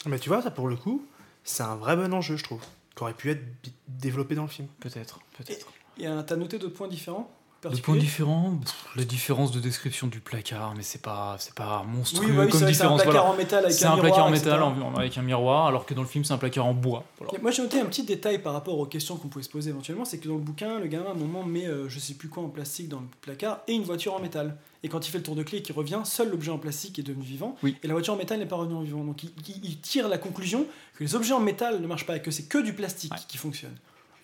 Mais 0.06 0.20
tu 0.20 0.30
vois, 0.30 0.42
ça 0.42 0.52
pour 0.52 0.70
le 0.70 0.78
coup, 0.78 1.06
c'est 1.44 1.64
un 1.64 1.76
vrai 1.76 1.98
bon 1.98 2.14
enjeu, 2.14 2.38
je 2.38 2.44
trouve, 2.44 2.62
qui 2.96 3.04
aurait 3.04 3.14
pu 3.14 3.30
être 3.32 3.44
développé 3.90 4.36
dans 4.36 4.44
le 4.44 4.48
film. 4.48 4.68
Peut-être, 4.80 5.20
peut-être. 5.38 5.68
Et 6.00 6.08
euh, 6.08 6.22
t'as 6.24 6.36
noté 6.36 6.58
d'autres 6.60 6.74
points 6.76 6.88
différents 6.88 7.30
De 7.64 7.78
points 7.80 7.96
différents, 7.96 8.58
pff, 8.62 8.86
la 8.96 9.06
différence 9.06 9.52
de 9.52 9.60
description 9.60 10.06
du 10.08 10.20
placard, 10.20 10.74
mais 10.78 10.84
c'est 10.84 11.02
pas, 11.02 11.36
c'est 11.40 11.56
pas 11.56 11.84
monstrueux 11.88 12.28
Oui, 12.28 12.32
bah 12.36 12.44
oui, 12.46 12.50
comme 12.52 12.52
que 12.52 12.58
c'est 12.60 12.64
un 12.66 12.68
différence. 12.70 13.02
placard 13.02 13.22
voilà. 13.24 13.34
en 13.34 13.38
métal 13.38 13.64
avec 13.66 13.76
C'est 13.78 13.86
un 13.86 13.94
un 13.94 13.98
placard 13.98 14.26
en 14.26 14.30
miroir, 14.30 14.32
métal 14.32 15.00
avec 15.00 15.18
un 15.18 15.22
miroir, 15.24 15.66
alors 15.68 15.86
que 15.86 15.94
dans 15.96 16.02
le 16.04 16.08
film 16.08 16.24
c'est 16.24 16.34
un 16.34 16.38
placard 16.38 16.66
en 16.66 16.74
bois. 16.76 17.04
Voilà. 17.20 17.40
Moi 17.42 17.50
j'ai 17.52 17.64
noté 17.64 17.80
un 17.80 17.86
petit 17.86 18.04
détail 18.04 18.40
par 18.40 18.54
rapport 18.54 18.78
aux 18.78 18.86
questions 18.86 19.16
qu'on 19.16 19.30
pouvait 19.30 19.44
se 19.44 19.50
poser 19.50 19.70
éventuellement, 19.72 20.06
c'est 20.06 20.20
que 20.20 20.28
dans 20.28 20.36
le 20.36 20.42
bouquin, 20.42 20.80
le 20.80 20.86
gamin 20.88 21.08
à 21.08 21.12
un 21.12 21.16
moment 21.16 21.44
met 21.44 21.66
euh, 21.66 21.90
je 21.90 21.98
sais 21.98 22.14
plus 22.14 22.30
quoi 22.30 22.44
en 22.44 22.50
plastique 22.50 22.90
dans 22.90 23.00
le 23.00 23.08
placard 23.22 23.62
et 23.68 23.74
une 23.74 23.84
voiture 23.84 24.14
en 24.14 24.20
métal. 24.20 24.58
Et 24.84 24.88
quand 24.90 25.08
il 25.08 25.10
fait 25.10 25.18
le 25.18 25.24
tour 25.24 25.36
de 25.36 25.42
clé 25.42 25.58
et 25.60 25.62
qu'il 25.64 25.74
revient, 25.74 26.02
seul 26.04 26.30
l'objet 26.30 26.52
en 26.52 26.60
plastique 26.60 27.00
est 27.00 27.04
devenu 27.04 27.24
vivant 27.24 27.56
Oui. 27.64 27.76
et 27.82 27.88
la 27.88 27.94
voiture 27.96 28.14
en 28.14 28.18
métal 28.18 28.38
n'est 28.38 28.46
pas 28.46 28.58
revenue 28.58 28.76
en 28.76 28.82
vivant. 28.82 29.04
Donc 29.04 29.24
il, 29.24 29.32
il- 29.48 29.66
il 29.66 29.80
tire 29.80 30.08
la 30.08 30.20
conclusion 30.20 30.68
que 30.96 31.04
les 31.04 31.16
objets 31.16 31.34
en 31.34 31.40
métal 31.40 31.82
ne 31.82 31.88
marchent 31.88 32.06
pas 32.06 32.18
et 32.18 32.22
que 32.22 32.30
c'est 32.30 32.44
que 32.48 32.60
du 32.60 32.74
plastique 32.74 33.14
qui 33.28 33.38
fonctionne. 33.40 33.76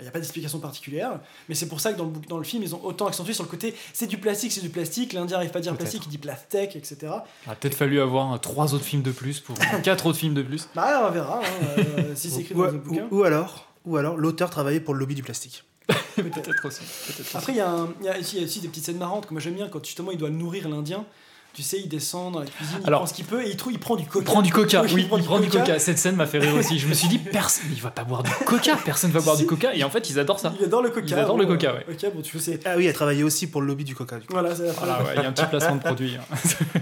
Il 0.01 0.05
n'y 0.05 0.07
a 0.09 0.11
pas 0.11 0.19
d'explication 0.19 0.59
particulière, 0.59 1.19
mais 1.47 1.55
c'est 1.55 1.67
pour 1.67 1.79
ça 1.79 1.93
que 1.93 1.97
dans 1.97 2.05
le, 2.05 2.11
bouc- 2.11 2.27
dans 2.27 2.37
le 2.39 2.43
film, 2.43 2.63
ils 2.63 2.73
ont 2.75 2.83
autant 2.83 3.07
accentué 3.07 3.33
sur 3.33 3.43
le 3.43 3.49
côté 3.49 3.73
c'est 3.93 4.07
du 4.07 4.17
plastique, 4.17 4.51
c'est 4.51 4.61
du 4.61 4.69
plastique, 4.69 5.13
l'Indien 5.13 5.37
n'arrive 5.37 5.51
pas 5.51 5.59
à 5.59 5.61
dire 5.61 5.75
plastique, 5.77 6.03
il 6.05 6.09
dit 6.09 6.17
plastique, 6.17 6.75
etc. 6.75 6.97
Il 7.45 7.51
a 7.51 7.55
peut-être 7.55 7.75
fallu 7.75 8.01
avoir 8.01 8.39
trois 8.41 8.73
autres 8.73 8.83
films 8.83 9.03
de 9.03 9.11
plus 9.11 9.39
pour 9.39 9.55
quatre 9.83 10.07
autres 10.07 10.17
films 10.17 10.33
de 10.33 10.41
plus. 10.41 10.67
Bah 10.75 11.05
on 11.07 11.11
verra 11.11 11.39
hein, 11.39 11.81
euh, 11.99 12.15
si 12.15 12.29
c'est 12.31 12.41
écrit 12.41 12.55
ou, 12.55 12.65
dans 12.65 12.71
le 12.71 12.77
bouquin. 12.79 13.07
ou- 13.11 13.19
ou 13.19 13.23
alors, 13.23 13.67
ou 13.85 13.95
alors 13.97 14.17
l'auteur 14.17 14.49
travaillait 14.49 14.79
pour 14.81 14.93
le 14.95 14.99
lobby 14.99 15.15
du 15.15 15.23
plastique. 15.23 15.63
peut-être 16.15 16.65
aussi. 16.65 16.81
Après, 17.33 17.53
y, 17.53 17.55
il 17.57 17.59
y 17.61 18.09
a 18.09 18.17
aussi 18.43 18.59
des 18.61 18.67
petites 18.67 18.85
scènes 18.85 18.97
marrantes 18.97 19.25
que 19.27 19.33
moi 19.33 19.41
j'aime 19.41 19.55
bien 19.55 19.67
quand 19.67 19.83
justement 19.85 20.11
il 20.11 20.17
doit 20.17 20.29
nourrir 20.29 20.67
l'Indien. 20.69 21.05
Tu 21.53 21.63
sais, 21.63 21.79
il 21.79 21.89
descend 21.89 22.33
dans 22.33 22.39
la 22.39 22.45
cuisine, 22.45 22.77
il 22.81 22.87
Alors, 22.87 23.01
prend 23.01 23.07
ce 23.07 23.13
qu'il 23.13 23.25
peut 23.25 23.45
et 23.45 23.49
il, 23.49 23.57
trouve, 23.57 23.73
il 23.73 23.79
prend 23.79 23.97
du 23.97 24.05
coca. 24.05 24.19
Il 24.21 24.23
prend 24.23 24.41
du 24.41 24.51
coca, 24.53 24.81
oui, 24.93 25.03
prend 25.03 25.17
il 25.17 25.23
prend 25.25 25.39
du 25.39 25.49
coca. 25.49 25.79
Cette 25.79 25.97
scène 25.99 26.15
m'a 26.15 26.25
fait 26.25 26.39
rire 26.39 26.55
aussi. 26.55 26.79
Je 26.79 26.87
me 26.87 26.93
suis 26.93 27.09
dit, 27.09 27.17
personne, 27.17 27.65
il 27.73 27.81
va 27.81 27.91
pas 27.91 28.05
boire 28.05 28.23
du 28.23 28.31
coca, 28.45 28.77
personne 28.85 29.11
va 29.11 29.19
boire 29.19 29.35
du 29.35 29.45
coca. 29.47 29.75
Et 29.75 29.83
en 29.83 29.89
fait, 29.89 30.09
ils 30.09 30.17
adorent 30.17 30.39
ça. 30.39 30.53
Il 30.59 30.65
adore 30.65 30.81
le 30.81 30.89
coca. 30.91 31.05
Ils 31.07 31.13
adorent 31.15 31.37
le 31.37 31.45
bon, 31.45 31.53
coca, 31.53 31.71
euh, 31.71 31.73
ouais. 31.73 31.85
Ok, 31.91 32.13
bon, 32.15 32.21
tu 32.21 32.39
sais. 32.39 32.59
Ah 32.65 32.75
oui, 32.77 32.85
elle 32.85 32.93
travaillait 32.93 33.23
aussi 33.23 33.47
pour 33.47 33.61
le 33.61 33.67
lobby 33.67 33.83
du 33.83 33.95
coca. 33.95 34.17
Du 34.17 34.25
coup. 34.27 34.33
Voilà, 34.33 34.55
c'est 34.55 34.65
la 34.67 34.71
Voilà, 34.71 35.03
ouais, 35.03 35.09
il 35.17 35.21
y 35.23 35.25
a 35.25 35.27
un 35.29 35.33
petit 35.33 35.45
placement 35.45 35.75
de 35.75 35.81
produit. 35.83 36.15
hein. 36.15 36.79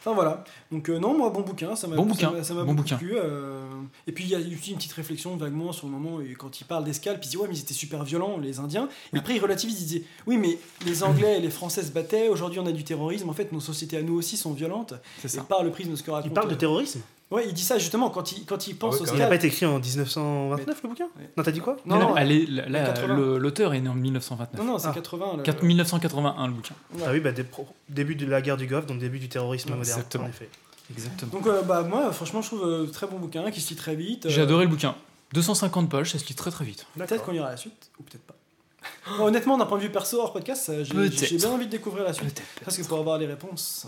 Enfin 0.00 0.14
voilà. 0.14 0.44
Donc 0.72 0.88
euh, 0.88 0.98
non, 0.98 1.16
moi 1.16 1.30
bon 1.30 1.42
bouquin, 1.42 1.76
ça 1.76 1.86
m'a 1.86 1.94
Bon 1.96 2.02
ça 2.04 2.08
bouquin, 2.08 2.30
m'a- 2.32 2.42
ça 2.42 2.54
m'a 2.54 2.60
bon 2.64 2.72
beaucoup 2.72 2.82
bouquin. 2.84 2.96
plu. 2.96 3.12
euh, 3.16 3.62
Et 4.06 4.12
puis 4.12 4.24
il 4.24 4.30
y 4.30 4.34
a 4.34 4.38
aussi 4.38 4.70
une 4.70 4.76
petite 4.78 4.92
réflexion 4.94 5.36
vaguement 5.36 5.72
sur 5.72 5.86
le 5.86 5.92
moment 5.92 6.16
où, 6.16 6.22
quand 6.38 6.60
il 6.60 6.64
parle 6.64 6.84
d'escalpe, 6.84 7.20
il 7.24 7.28
dit 7.28 7.36
ouais 7.36 7.46
mais 7.48 7.54
ils 7.56 7.60
étaient 7.60 7.74
super 7.74 8.02
violents 8.02 8.38
les 8.38 8.58
Indiens. 8.60 8.88
Et 9.12 9.18
après 9.18 9.34
il 9.36 9.40
relativise, 9.40 9.80
il 9.80 9.86
disait 9.86 10.02
oui 10.26 10.38
mais 10.38 10.58
les 10.86 11.02
Anglais 11.02 11.36
et 11.36 11.40
les 11.40 11.50
Français 11.50 11.82
se 11.82 11.92
battaient. 11.92 12.28
Aujourd'hui 12.28 12.58
on 12.60 12.66
a 12.66 12.72
du 12.72 12.82
terrorisme. 12.84 13.28
En 13.28 13.34
fait 13.34 13.52
nos 13.52 13.60
sociétés 13.60 13.98
à 13.98 14.02
nous 14.02 14.14
aussi 14.14 14.36
sont 14.36 14.52
violentes. 14.52 14.94
C'est 15.20 15.28
ça. 15.28 15.42
Et 15.42 15.44
par 15.44 15.62
le 15.62 15.70
prisme 15.70 15.90
de 15.90 15.96
ce 15.96 16.02
que 16.02 16.10
raconte. 16.10 16.30
Il 16.30 16.34
parle 16.34 16.48
de 16.48 16.54
euh, 16.54 16.58
terrorisme? 16.58 17.00
Ouais, 17.30 17.44
il 17.46 17.54
dit 17.54 17.62
ça 17.62 17.78
justement 17.78 18.10
quand 18.10 18.32
il 18.32 18.44
quand 18.44 18.66
il 18.66 18.76
pense 18.76 18.96
Ah 18.98 19.02
au 19.02 19.14
Il 19.14 19.18
n'a 19.20 19.28
pas 19.28 19.36
été 19.36 19.46
écrit 19.46 19.64
en 19.64 19.78
1929 19.78 20.82
le 20.82 20.88
bouquin 20.88 21.06
Non, 21.36 21.44
t'as 21.44 21.52
dit 21.52 21.60
quoi 21.60 21.76
Non, 21.86 21.98
non, 21.98 22.16
Elle 22.16 22.32
est- 22.32 22.46
là, 22.50 22.68
là, 22.68 22.84
80. 22.86 23.14
le- 23.16 23.38
l'auteur 23.38 23.72
est 23.72 23.80
né 23.80 23.88
en 23.88 23.94
1929. 23.94 24.60
Non, 24.60 24.72
non, 24.72 24.78
c'est 24.80 24.88
Ah. 24.88 24.92
80. 24.92 25.36
le- 25.36 25.42
4 25.44 25.62
1981 25.62 26.46
le 26.48 26.52
bouquin. 26.54 26.74
Ah 27.04 27.10
oui, 27.12 27.20
bah, 27.20 27.30
des 27.30 27.44
pro- 27.44 27.68
début 27.88 28.16
de 28.16 28.26
la 28.26 28.42
guerre 28.42 28.56
du 28.56 28.66
Golfe, 28.66 28.86
donc 28.86 28.98
début 28.98 29.20
du 29.20 29.28
terrorisme 29.28 29.70
Ouais, 29.70 29.76
moderne. 29.76 29.98
exactement. 29.98 30.24
En 30.24 30.28
effet. 30.28 30.48
Exactement. 30.90 31.30
Donc 31.32 31.46
euh, 31.46 31.62
bah 31.62 31.82
moi 31.82 32.10
franchement 32.12 32.42
je 32.42 32.48
trouve 32.48 32.64
euh, 32.66 32.86
très 32.86 33.06
bon 33.06 33.18
bouquin 33.20 33.48
qui 33.52 33.60
se 33.60 33.70
lit 33.70 33.76
très 33.76 33.94
vite. 33.94 34.28
J'ai 34.28 34.40
euh, 34.40 34.44
adoré 34.44 34.64
le 34.64 34.70
bouquin. 34.70 34.96
250 35.32 35.88
pages, 35.88 36.10
ça 36.10 36.18
se 36.18 36.26
lit 36.26 36.34
très 36.34 36.50
très 36.50 36.64
vite. 36.64 36.84
Peut-être 36.98 37.22
qu'on 37.24 37.32
ira 37.32 37.46
à 37.46 37.50
la 37.52 37.56
suite 37.56 37.90
ou 38.00 38.02
peut-être 38.02 38.24
pas. 38.24 38.34
Honnêtement 39.22 39.56
d'un 39.56 39.66
point 39.66 39.78
de 39.78 39.84
vue 39.84 39.90
perso 39.90 40.18
hors 40.20 40.32
podcast, 40.32 40.72
j'ai 40.82 41.36
bien 41.36 41.50
envie 41.50 41.66
de 41.66 41.70
découvrir 41.70 42.02
la 42.02 42.12
suite. 42.12 42.42
Parce 42.64 42.76
que 42.76 42.82
pour 42.82 42.98
avoir 42.98 43.18
les 43.18 43.26
réponses. 43.26 43.86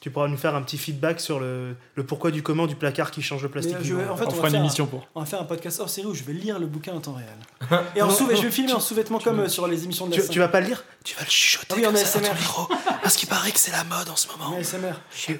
Tu 0.00 0.10
pourras 0.12 0.28
nous 0.28 0.36
faire 0.36 0.54
un 0.54 0.62
petit 0.62 0.78
feedback 0.78 1.20
sur 1.20 1.40
le, 1.40 1.74
le 1.96 2.06
pourquoi 2.06 2.30
du 2.30 2.40
comment 2.44 2.68
du 2.68 2.76
placard 2.76 3.10
qui 3.10 3.20
change 3.20 3.42
le 3.42 3.48
plastique. 3.48 3.76
Je 3.82 3.94
en 3.96 4.16
fait, 4.16 4.26
On 4.26 4.28
on, 4.28 4.30
fera 4.30 4.48
une 4.48 4.54
émission 4.54 4.84
un, 4.84 4.86
pour. 4.86 5.08
On 5.16 5.20
va 5.20 5.26
faire 5.26 5.40
un 5.40 5.44
podcast 5.44 5.80
hors 5.80 5.88
série 5.90 6.06
où 6.06 6.14
je 6.14 6.22
vais 6.22 6.32
lire 6.34 6.60
le 6.60 6.66
bouquin 6.66 6.92
en 6.94 7.00
temps 7.00 7.14
réel. 7.14 7.80
Et 7.96 8.02
en 8.02 8.06
Non, 8.06 8.12
sous- 8.14 8.28
non, 8.28 8.36
je 8.36 8.42
vais 8.42 8.50
filmer 8.52 8.72
en 8.74 8.78
sous-vêtements 8.80 9.18
comme 9.18 9.40
euh, 9.40 9.48
sur 9.48 9.66
les 9.66 9.82
émissions 9.82 10.06
de 10.06 10.14
la 10.14 10.22
tu, 10.22 10.28
tu 10.28 10.38
vas 10.38 10.46
pas 10.46 10.60
le 10.60 10.68
lire 10.68 10.84
Tu 11.02 11.16
vas 11.16 11.22
le 11.22 11.28
chuchoter 11.30 11.66
Ah 11.70 11.74
oui, 11.76 11.86
en 11.86 11.88
comme 11.92 11.96
ça 11.96 12.20
dans 12.20 12.26
ASMR. 12.26 12.34
ton 12.36 12.40
micro, 12.40 12.68
parce 13.02 13.16
qu'il 13.16 13.28
paraît 13.28 13.50
que 13.50 13.58
c'est 13.58 13.72
la 13.72 13.82
mode 13.84 14.08
en 14.08 14.14
ce 14.14 14.28
moment. 14.28 14.54
En 14.54 14.60
ASMR. 14.60 14.94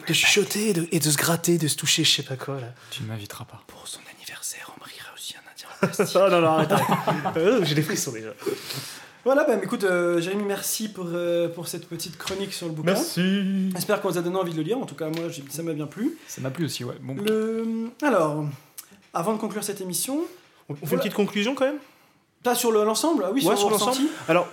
De 0.08 0.12
chuchoter 0.12 0.70
et 0.70 0.72
de, 0.72 0.88
et 0.90 0.98
de 0.98 1.08
se 1.08 1.16
gratter, 1.16 1.56
de 1.58 1.68
se 1.68 1.76
toucher, 1.76 2.02
je 2.02 2.10
sais 2.16 2.22
pas 2.24 2.36
quoi 2.36 2.56
là. 2.60 2.66
Tu 2.90 3.04
ne 3.04 3.08
m'inviteras 3.08 3.44
pas. 3.44 3.62
Pour 3.68 3.86
son 3.86 4.00
anniversaire, 4.12 4.72
on 4.76 4.80
brillera 4.80 5.10
aussi 5.14 5.34
un 5.36 5.50
indien 5.52 5.68
en 5.70 5.86
plastique. 5.86 6.16
oh 6.20 6.30
non, 6.30 6.40
non, 6.40 6.48
arrête. 6.48 6.72
arrête. 6.72 7.36
Euh, 7.36 7.64
J'ai 7.64 7.76
des 7.76 7.82
frissons 7.82 8.10
déjà. 8.10 8.30
Voilà, 9.24 9.44
bah 9.44 9.58
écoute, 9.62 9.84
euh, 9.84 10.20
Jérémy, 10.20 10.44
merci 10.44 10.88
pour, 10.88 11.06
euh, 11.12 11.48
pour 11.48 11.68
cette 11.68 11.86
petite 11.88 12.16
chronique 12.16 12.52
sur 12.52 12.66
le 12.66 12.72
bouquin. 12.72 12.92
Merci. 12.92 13.70
J'espère 13.72 14.00
qu'on 14.00 14.08
vous 14.10 14.18
a 14.18 14.22
donné 14.22 14.36
envie 14.36 14.52
de 14.52 14.56
le 14.56 14.62
lire. 14.62 14.78
En 14.78 14.86
tout 14.86 14.94
cas, 14.94 15.08
moi, 15.08 15.24
ça 15.50 15.62
m'a 15.62 15.72
bien 15.74 15.86
plu. 15.86 16.16
Ça 16.26 16.40
m'a 16.40 16.50
plu 16.50 16.64
aussi, 16.64 16.84
ouais. 16.84 16.94
Bon, 17.02 17.14
Le... 17.22 17.90
Alors, 18.02 18.44
avant 19.12 19.34
de 19.34 19.38
conclure 19.38 19.62
cette 19.64 19.80
émission, 19.80 20.20
On 20.68 20.74
fait 20.74 20.92
une 20.94 20.98
petite 21.00 21.14
conclusion 21.14 21.54
quand 21.54 21.66
même? 21.66 21.78
Pas 22.42 22.54
sur 22.54 22.70
le- 22.70 22.84
l'ensemble, 22.84 23.24
ah 23.26 23.30
oui, 23.32 23.40
Ouais, 23.44 23.56
sur, 23.56 23.58
sur 23.58 23.66
le 23.70 23.72
l'ensemble. 23.74 24.08
Alors, 24.28 24.48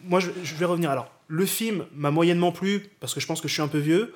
moi 0.00 0.18
je, 0.20 0.30
je 0.42 0.54
vais 0.54 0.64
revenir. 0.64 0.90
Alors, 0.90 1.10
le 1.28 1.44
film 1.46 1.84
m'a 1.94 2.10
moyennement 2.10 2.50
plu 2.52 2.86
parce 3.00 3.14
que 3.14 3.20
je 3.20 3.26
pense 3.26 3.40
que 3.40 3.48
je 3.48 3.52
suis 3.52 3.62
un 3.62 3.68
peu 3.68 3.78
vieux. 3.78 4.14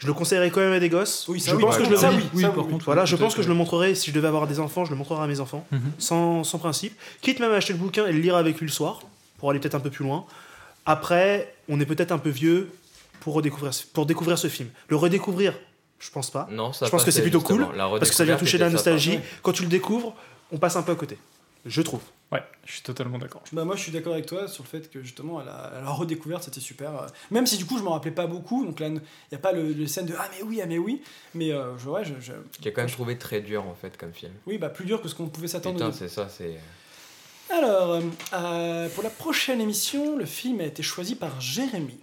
Je 0.00 0.06
le 0.06 0.12
conseillerais 0.14 0.50
quand 0.50 0.60
même 0.60 0.72
à 0.72 0.80
des 0.80 0.88
gosses. 0.88 1.26
Oui, 1.28 1.38
ça 1.40 1.50
je 1.52 1.56
oui, 1.56 1.62
pense 1.62 1.76
que 1.76 1.84
je 1.84 1.90
le 1.90 1.96
ça 1.96 2.10
oui, 2.10 2.24
oui, 2.34 2.42
ça 2.42 2.48
par 2.48 2.58
oui, 2.64 2.64
contre, 2.64 2.76
oui. 2.78 2.84
voilà, 2.86 3.04
je 3.04 3.14
pense 3.16 3.34
que 3.34 3.42
je 3.42 3.48
le 3.48 3.54
montrerai 3.54 3.94
si 3.94 4.10
je 4.10 4.14
devais 4.14 4.26
avoir 4.28 4.46
des 4.48 4.58
enfants, 4.58 4.84
je 4.86 4.90
le 4.90 4.96
montrerai 4.96 5.22
à 5.22 5.26
mes 5.28 5.40
enfants, 5.40 5.64
Mhm. 5.70 5.80
sans, 5.98 6.42
sans 6.42 6.58
principe. 6.58 6.94
Quitte 7.20 7.38
même 7.38 7.52
à 7.52 7.56
acheter 7.56 7.74
le 7.74 7.78
bouquin 7.78 8.06
et 8.06 8.12
le 8.12 8.18
lire 8.18 8.34
avec 8.36 8.58
lui 8.58 8.66
le 8.66 8.72
soir. 8.72 9.00
pour 9.38 9.48
aller 9.50 9.58
peut-être 9.60 9.74
un 9.74 9.80
peu 9.80 9.88
plus 9.90 10.04
loin. 10.04 10.26
Après, 10.86 11.54
on 11.68 11.80
est 11.80 11.86
peut-être 11.86 12.12
un 12.12 12.18
peu 12.18 12.28
vieux 12.30 12.70
pour, 13.20 13.34
redécouvrir, 13.34 13.72
ce- 13.72 13.84
pour 13.86 14.04
découvrir 14.06 14.38
ce 14.38 14.48
film. 14.48 14.68
Le 14.88 14.96
redécouvrir, 14.96 15.54
je 15.98 16.10
pense 16.10 16.30
pas. 16.30 16.46
Non, 16.50 16.72
ça 16.74 16.86
je 16.86 16.90
pense 16.90 17.04
que 17.04 17.10
c'est 17.10 17.22
plutôt 17.22 17.40
cool, 17.40 17.66
parce 17.98 18.10
que 18.10 18.16
ça 18.16 18.24
vient 18.24 18.36
toucher 18.36 18.58
la 18.58 18.68
nostalgie. 18.70 19.18
Quand 19.42 19.52
tu 19.52 19.62
le 19.62 19.68
découvres, 19.68 20.14
on 20.52 20.58
passe 20.58 20.76
un 20.76 20.82
peu 20.82 20.92
à 20.92 20.94
côté. 20.94 21.16
Je 21.66 21.82
trouve. 21.82 22.02
Ouais, 22.32 22.42
je 22.64 22.74
suis 22.74 22.82
totalement 22.82 23.18
d'accord. 23.18 23.42
Bah 23.52 23.64
moi 23.64 23.74
je 23.74 23.82
suis 23.82 23.90
d'accord 23.90 24.12
avec 24.12 24.26
toi 24.26 24.46
sur 24.46 24.62
le 24.62 24.68
fait 24.68 24.88
que 24.88 25.02
justement 25.02 25.40
à 25.40 25.44
la, 25.44 25.80
la 25.82 25.90
redécouverte 25.90 26.44
c'était 26.44 26.60
super. 26.60 26.94
euh, 27.02 27.06
Même 27.32 27.44
si 27.44 27.56
du 27.58 27.66
coup 27.66 27.76
je 27.76 27.82
m'en 27.82 27.90
rappelais 27.90 28.12
pas 28.14 28.28
beaucoup, 28.28 28.64
donc 28.64 28.78
là 28.78 28.86
il 28.86 28.92
n'y 28.94 29.00
a 29.34 29.38
pas 29.38 29.50
le, 29.50 29.72
le 29.72 29.86
scène 29.88 30.06
de 30.06 30.14
ah 30.16 30.28
mais 30.36 30.44
oui, 30.44 30.60
ah 30.62 30.66
mais 30.66 30.78
oui, 30.78 31.02
mais 31.34 31.50
euh, 31.50 31.76
je, 31.76 31.88
ouais, 31.88 32.04
je, 32.04 32.12
je- 32.20 32.32
J'ai 32.62 32.72
quand 32.72 32.82
même 32.82 32.90
trouvé 32.90 33.18
très 33.18 33.40
dur 33.40 33.66
en 33.66 33.74
fait 33.74 33.96
comme 33.96 34.12
film. 34.12 34.32
oui 34.46 34.58
bah 34.58 34.68
plus 34.68 34.84
dur 34.84 35.02
que 35.02 35.08
ce 35.08 35.14
qu'on 35.16 35.26
pouvait 35.28 35.48
s'attendre. 35.48 35.74
Putain, 35.76 35.90
c'est 35.92 36.08
ça, 36.08 36.28
c'est. 36.28 36.56
Alors 37.52 37.94
euh, 37.94 38.00
euh, 38.32 38.88
pour 38.90 39.02
la 39.02 39.10
prochaine 39.10 39.60
émission, 39.60 40.16
le 40.16 40.24
film 40.24 40.60
a 40.60 40.64
été 40.66 40.84
choisi 40.84 41.16
par 41.16 41.40
Jérémy. 41.40 41.98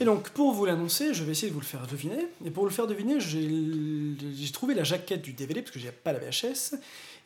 Et 0.00 0.04
donc, 0.04 0.28
pour 0.30 0.52
vous 0.52 0.66
l'annoncer, 0.66 1.14
je 1.14 1.24
vais 1.24 1.32
essayer 1.32 1.48
de 1.48 1.54
vous 1.54 1.60
le 1.60 1.66
faire 1.66 1.86
deviner. 1.86 2.26
Et 2.44 2.50
pour 2.50 2.64
vous 2.64 2.68
le 2.68 2.74
faire 2.74 2.86
deviner, 2.86 3.20
j'ai 3.20 3.48
j'ai 4.36 4.52
trouvé 4.52 4.74
la 4.74 4.84
jaquette 4.84 5.22
du 5.22 5.32
DVD, 5.32 5.62
parce 5.62 5.72
que 5.72 5.80
j'ai 5.80 5.90
pas 5.90 6.12
la 6.12 6.18
VHS. 6.18 6.74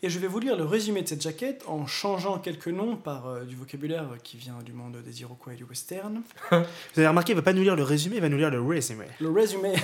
Et 0.03 0.11
je 0.11 0.19
vais 0.19 0.27
vous 0.27 0.39
lire 0.39 0.57
le 0.57 0.65
résumé 0.65 1.01
de 1.03 1.09
cette 1.09 1.23
jaquette 1.23 1.65
en 1.67 1.87
changeant 1.87 2.39
quelques 2.39 2.69
noms 2.69 2.97
par 2.97 3.29
euh, 3.29 3.45
du 3.45 3.57
vocabulaire 3.57 4.07
qui 4.23 4.37
vient 4.37 4.59
du 4.65 4.73
monde 4.73 4.99
des 5.03 5.23
Iroquois 5.23 5.55
et 5.55 5.57
du 5.57 5.65
western. 5.65 6.21
Vous 6.51 6.57
avez 6.97 7.09
remarqué, 7.09 7.33
il 7.33 7.37
va 7.37 7.43
pas 7.43 7.55
nous 7.55 7.63
lire 7.63 7.77
le 7.77 7.83
résumé, 7.83 8.17
il 8.17 8.23
va 8.23 8.29
nous 8.29 8.37
lire 8.37 8.51
le 8.51 8.61
résumé. 8.61 9.07
Le 9.21 9.31
résumé 9.31 9.75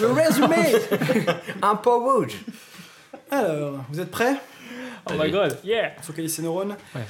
Le 0.00 0.06
résumé 0.06 0.74
Un 1.62 1.76
peu 1.76 1.94
rouge 1.94 2.38
Alors, 3.30 3.84
vous 3.90 4.00
êtes 4.00 4.10
prêts? 4.10 4.36
Oh 5.10 5.12
my 5.18 5.30
god, 5.30 5.58
yeah 5.62 5.92
Focalise 6.00 6.34
ses 6.34 6.42
neurones. 6.42 6.76
Ouais. 6.94 7.02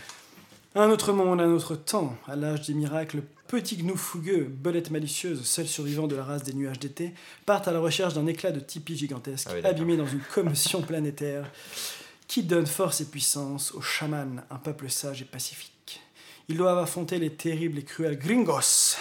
Un 0.75 0.91
autre 0.91 1.13
monde, 1.13 1.41
un 1.41 1.51
autre 1.51 1.77
temps, 1.77 2.17
à 2.27 2.35
l'âge 2.37 2.67
des 2.67 2.75
miracles, 2.75 3.23
petit 3.47 3.77
gnou 3.77 3.97
fougueux, 3.97 4.49
belette 4.51 4.91
malicieuse, 4.91 5.45
seul 5.45 5.67
survivant 5.67 6.07
de 6.07 6.17
la 6.17 6.25
race 6.25 6.43
des 6.43 6.53
nuages 6.53 6.79
d'été, 6.79 7.15
partent 7.47 7.69
à 7.69 7.73
la 7.73 7.81
recherche 7.81 8.15
d'un 8.15 8.27
éclat 8.27 8.51
de 8.51 8.61
tipi 8.61 8.97
gigantesque, 8.97 9.49
Ah 9.51 9.55
oui, 9.55 9.65
abîmé 9.65 9.97
dans 9.97 10.07
une 10.07 10.21
commotion 10.35 10.83
planétaire, 10.83 11.51
qui 12.29 12.43
donne 12.45 12.67
force 12.67 13.01
et 13.01 13.07
puissance 13.07 13.73
aux 13.75 13.81
chamans, 13.81 14.37
un 14.51 14.57
peuple 14.57 14.89
sage 14.91 15.23
et 15.23 15.25
pacifique. 15.25 16.01
Ils 16.49 16.57
doivent 16.57 16.79
affronter 16.79 17.19
les 17.19 17.31
terribles 17.31 17.79
et 17.79 17.83
cruels 17.85 18.19
gringos, 18.19 18.97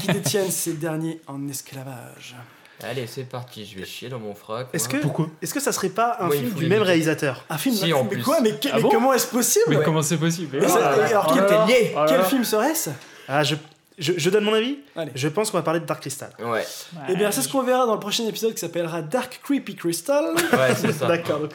qui 0.00 0.06
détiennent 0.08 0.50
ces 0.50 0.74
derniers 0.74 1.20
en 1.26 1.46
esclavage. 1.48 2.36
Allez, 2.82 3.06
c'est 3.06 3.24
parti, 3.24 3.64
je 3.64 3.78
vais 3.78 3.86
chier 3.86 4.10
dans 4.10 4.18
mon 4.18 4.34
frac. 4.34 4.68
Est-ce 4.74 4.88
que, 4.88 4.98
moi. 5.04 5.28
est-ce 5.40 5.54
que 5.54 5.60
ça 5.60 5.72
serait 5.72 5.88
pas 5.88 6.18
un 6.20 6.28
Ouais, 6.28 6.36
film 6.38 6.50
du 6.52 6.66
même 6.66 6.82
réalisateur 6.82 7.42
Un 7.48 7.56
film 7.56 7.74
Si, 7.74 7.90
en 7.94 8.04
mais 8.04 8.10
plus. 8.10 8.22
quoi 8.22 8.40
Mais, 8.42 8.50
que- 8.52 8.68
Ah 8.70 8.76
mais 8.76 8.82
bon 8.82 8.90
comment 8.90 9.14
est-ce 9.14 9.26
possible 9.28 9.64
Mais 9.68 9.76
ouais 9.78 9.84
comment 9.84 10.02
c'est 10.02 10.18
possible 10.18 10.58
Mais 10.60 10.68
ça- 10.68 10.78
et 10.78 11.00
alors, 11.10 11.34
là 11.34 11.46
quel- 11.66 11.94
là, 11.94 12.04
quel- 12.06 12.24
film 12.24 12.44
serait-ce 12.44 12.90
Ah, 13.28 13.42
je, 13.42 13.54
je, 13.98 14.12
je 14.16 14.30
donne 14.30 14.44
mon 14.44 14.52
avis 14.54 14.78
Allez. 14.94 15.10
Je 15.14 15.28
pense 15.28 15.50
qu'on 15.50 15.56
va 15.56 15.62
parler 15.62 15.80
de 15.80 15.86
Dark 15.86 16.00
Crystal. 16.00 16.30
Ouais. 16.38 16.64
Eh 17.08 17.16
bien, 17.16 17.30
c'est 17.30 17.40
ce 17.42 17.48
qu'on 17.48 17.62
verra 17.62 17.86
dans 17.86 17.94
le 17.94 18.00
prochain 18.00 18.26
épisode 18.26 18.52
qui 18.54 18.60
s'appellera 18.60 19.00
Dark 19.02 19.40
Creepy 19.42 19.74
Crystal. 19.74 20.34
Ouais, 20.52 20.74
c'est 20.76 20.92
ça. 20.92 21.06
D'accord. 21.08 21.40
donc- 21.40 21.52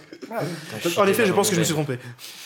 en 0.97 1.07
effet, 1.07 1.25
je 1.25 1.33
pense 1.33 1.49
que 1.49 1.55
je 1.55 1.59
me 1.59 1.65
suis 1.65 1.73
trompé. 1.73 1.99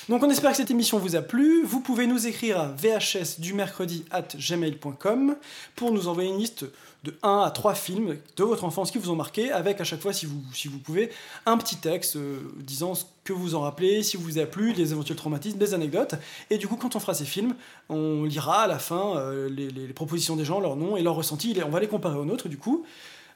Donc 0.09 0.21
on 0.23 0.29
espère 0.29 0.51
que 0.51 0.57
cette 0.57 0.71
émission 0.71 0.97
vous 0.99 1.15
a 1.15 1.21
plu. 1.21 1.63
Vous 1.65 1.79
pouvez 1.79 2.07
nous 2.07 2.27
écrire 2.27 2.59
à 2.59 2.67
vhs 2.67 3.39
du 3.39 3.53
mercredi 3.53 4.05
at 4.11 4.27
gmail.com 4.37 5.35
pour 5.75 5.91
nous 5.91 6.07
envoyer 6.07 6.29
une 6.29 6.39
liste 6.39 6.65
de 7.05 7.17
1 7.23 7.39
à 7.45 7.51
3 7.51 7.73
films 7.75 8.17
de 8.35 8.43
votre 8.43 8.63
enfance 8.65 8.91
qui 8.91 8.97
vous 8.97 9.09
ont 9.11 9.15
marqué, 9.15 9.51
avec 9.51 9.79
à 9.79 9.83
chaque 9.83 10.01
fois, 10.01 10.11
si 10.11 10.25
vous, 10.25 10.41
si 10.53 10.67
vous 10.67 10.79
pouvez, 10.79 11.09
un 11.45 11.57
petit 11.57 11.77
texte 11.77 12.17
euh, 12.17 12.39
disant 12.59 12.95
ce 12.95 13.05
que 13.23 13.31
vous 13.33 13.55
en 13.55 13.61
rappelez, 13.61 14.03
si 14.03 14.17
vous 14.17 14.37
a 14.39 14.45
plu, 14.45 14.73
des 14.73 14.91
éventuels 14.91 15.17
traumatismes, 15.17 15.57
des 15.57 15.73
anecdotes. 15.73 16.15
Et 16.49 16.57
du 16.57 16.67
coup, 16.67 16.75
quand 16.75 16.95
on 16.95 16.99
fera 16.99 17.13
ces 17.13 17.25
films, 17.25 17.55
on 17.89 18.23
lira 18.25 18.63
à 18.63 18.67
la 18.67 18.79
fin 18.79 19.15
euh, 19.17 19.47
les, 19.49 19.69
les- 19.69 19.87
les 19.87 19.93
propositions 19.93 20.35
des 20.35 20.43
gens, 20.45 20.59
leurs 20.59 20.75
noms 20.75 20.97
et 20.97 21.03
leurs 21.03 21.15
ressentis. 21.15 21.53
Et 21.57 21.63
On 21.63 21.69
va 21.69 21.79
les 21.79 21.87
comparer 21.87 22.17
aux 22.17 22.25
nôtres, 22.25 22.49
du 22.49 22.57
coup. 22.57 22.85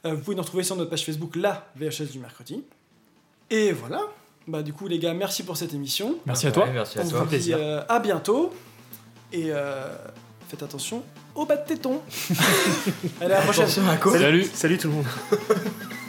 Euh, 0.04 0.14
vous 0.14 0.20
pouvez 0.22 0.36
nous 0.36 0.42
retrouver 0.42 0.62
sur 0.64 0.76
notre 0.76 0.90
page 0.90 1.04
Facebook, 1.04 1.36
la 1.36 1.70
VHS 1.76 2.10
du 2.12 2.18
mercredi. 2.18 2.62
Et 3.50 3.72
voilà. 3.72 4.00
Bah, 4.48 4.62
du 4.62 4.72
coup, 4.72 4.88
les 4.88 4.98
gars, 4.98 5.12
merci 5.14 5.42
pour 5.44 5.56
cette 5.56 5.74
émission. 5.74 6.16
Merci 6.26 6.46
à 6.46 6.52
toi. 6.52 6.64
Ouais, 6.64 6.72
merci 6.72 6.98
à 6.98 7.02
On 7.04 7.08
toi. 7.08 7.22
vous 7.24 7.36
dit 7.36 7.52
euh, 7.52 7.82
à 7.88 7.98
bientôt. 8.00 8.52
Et 9.32 9.46
euh, 9.52 9.86
faites 10.48 10.62
attention 10.62 11.02
au 11.40 11.46
bas 11.46 11.56
de 11.56 11.66
téton. 11.66 12.02
Allez, 13.20 13.32
à 13.32 13.38
la 13.38 13.42
prochaine. 13.42 13.66
Salut 13.66 14.46
Salut 14.52 14.78
tout 14.78 14.88
le 14.88 14.94
monde. 14.94 15.06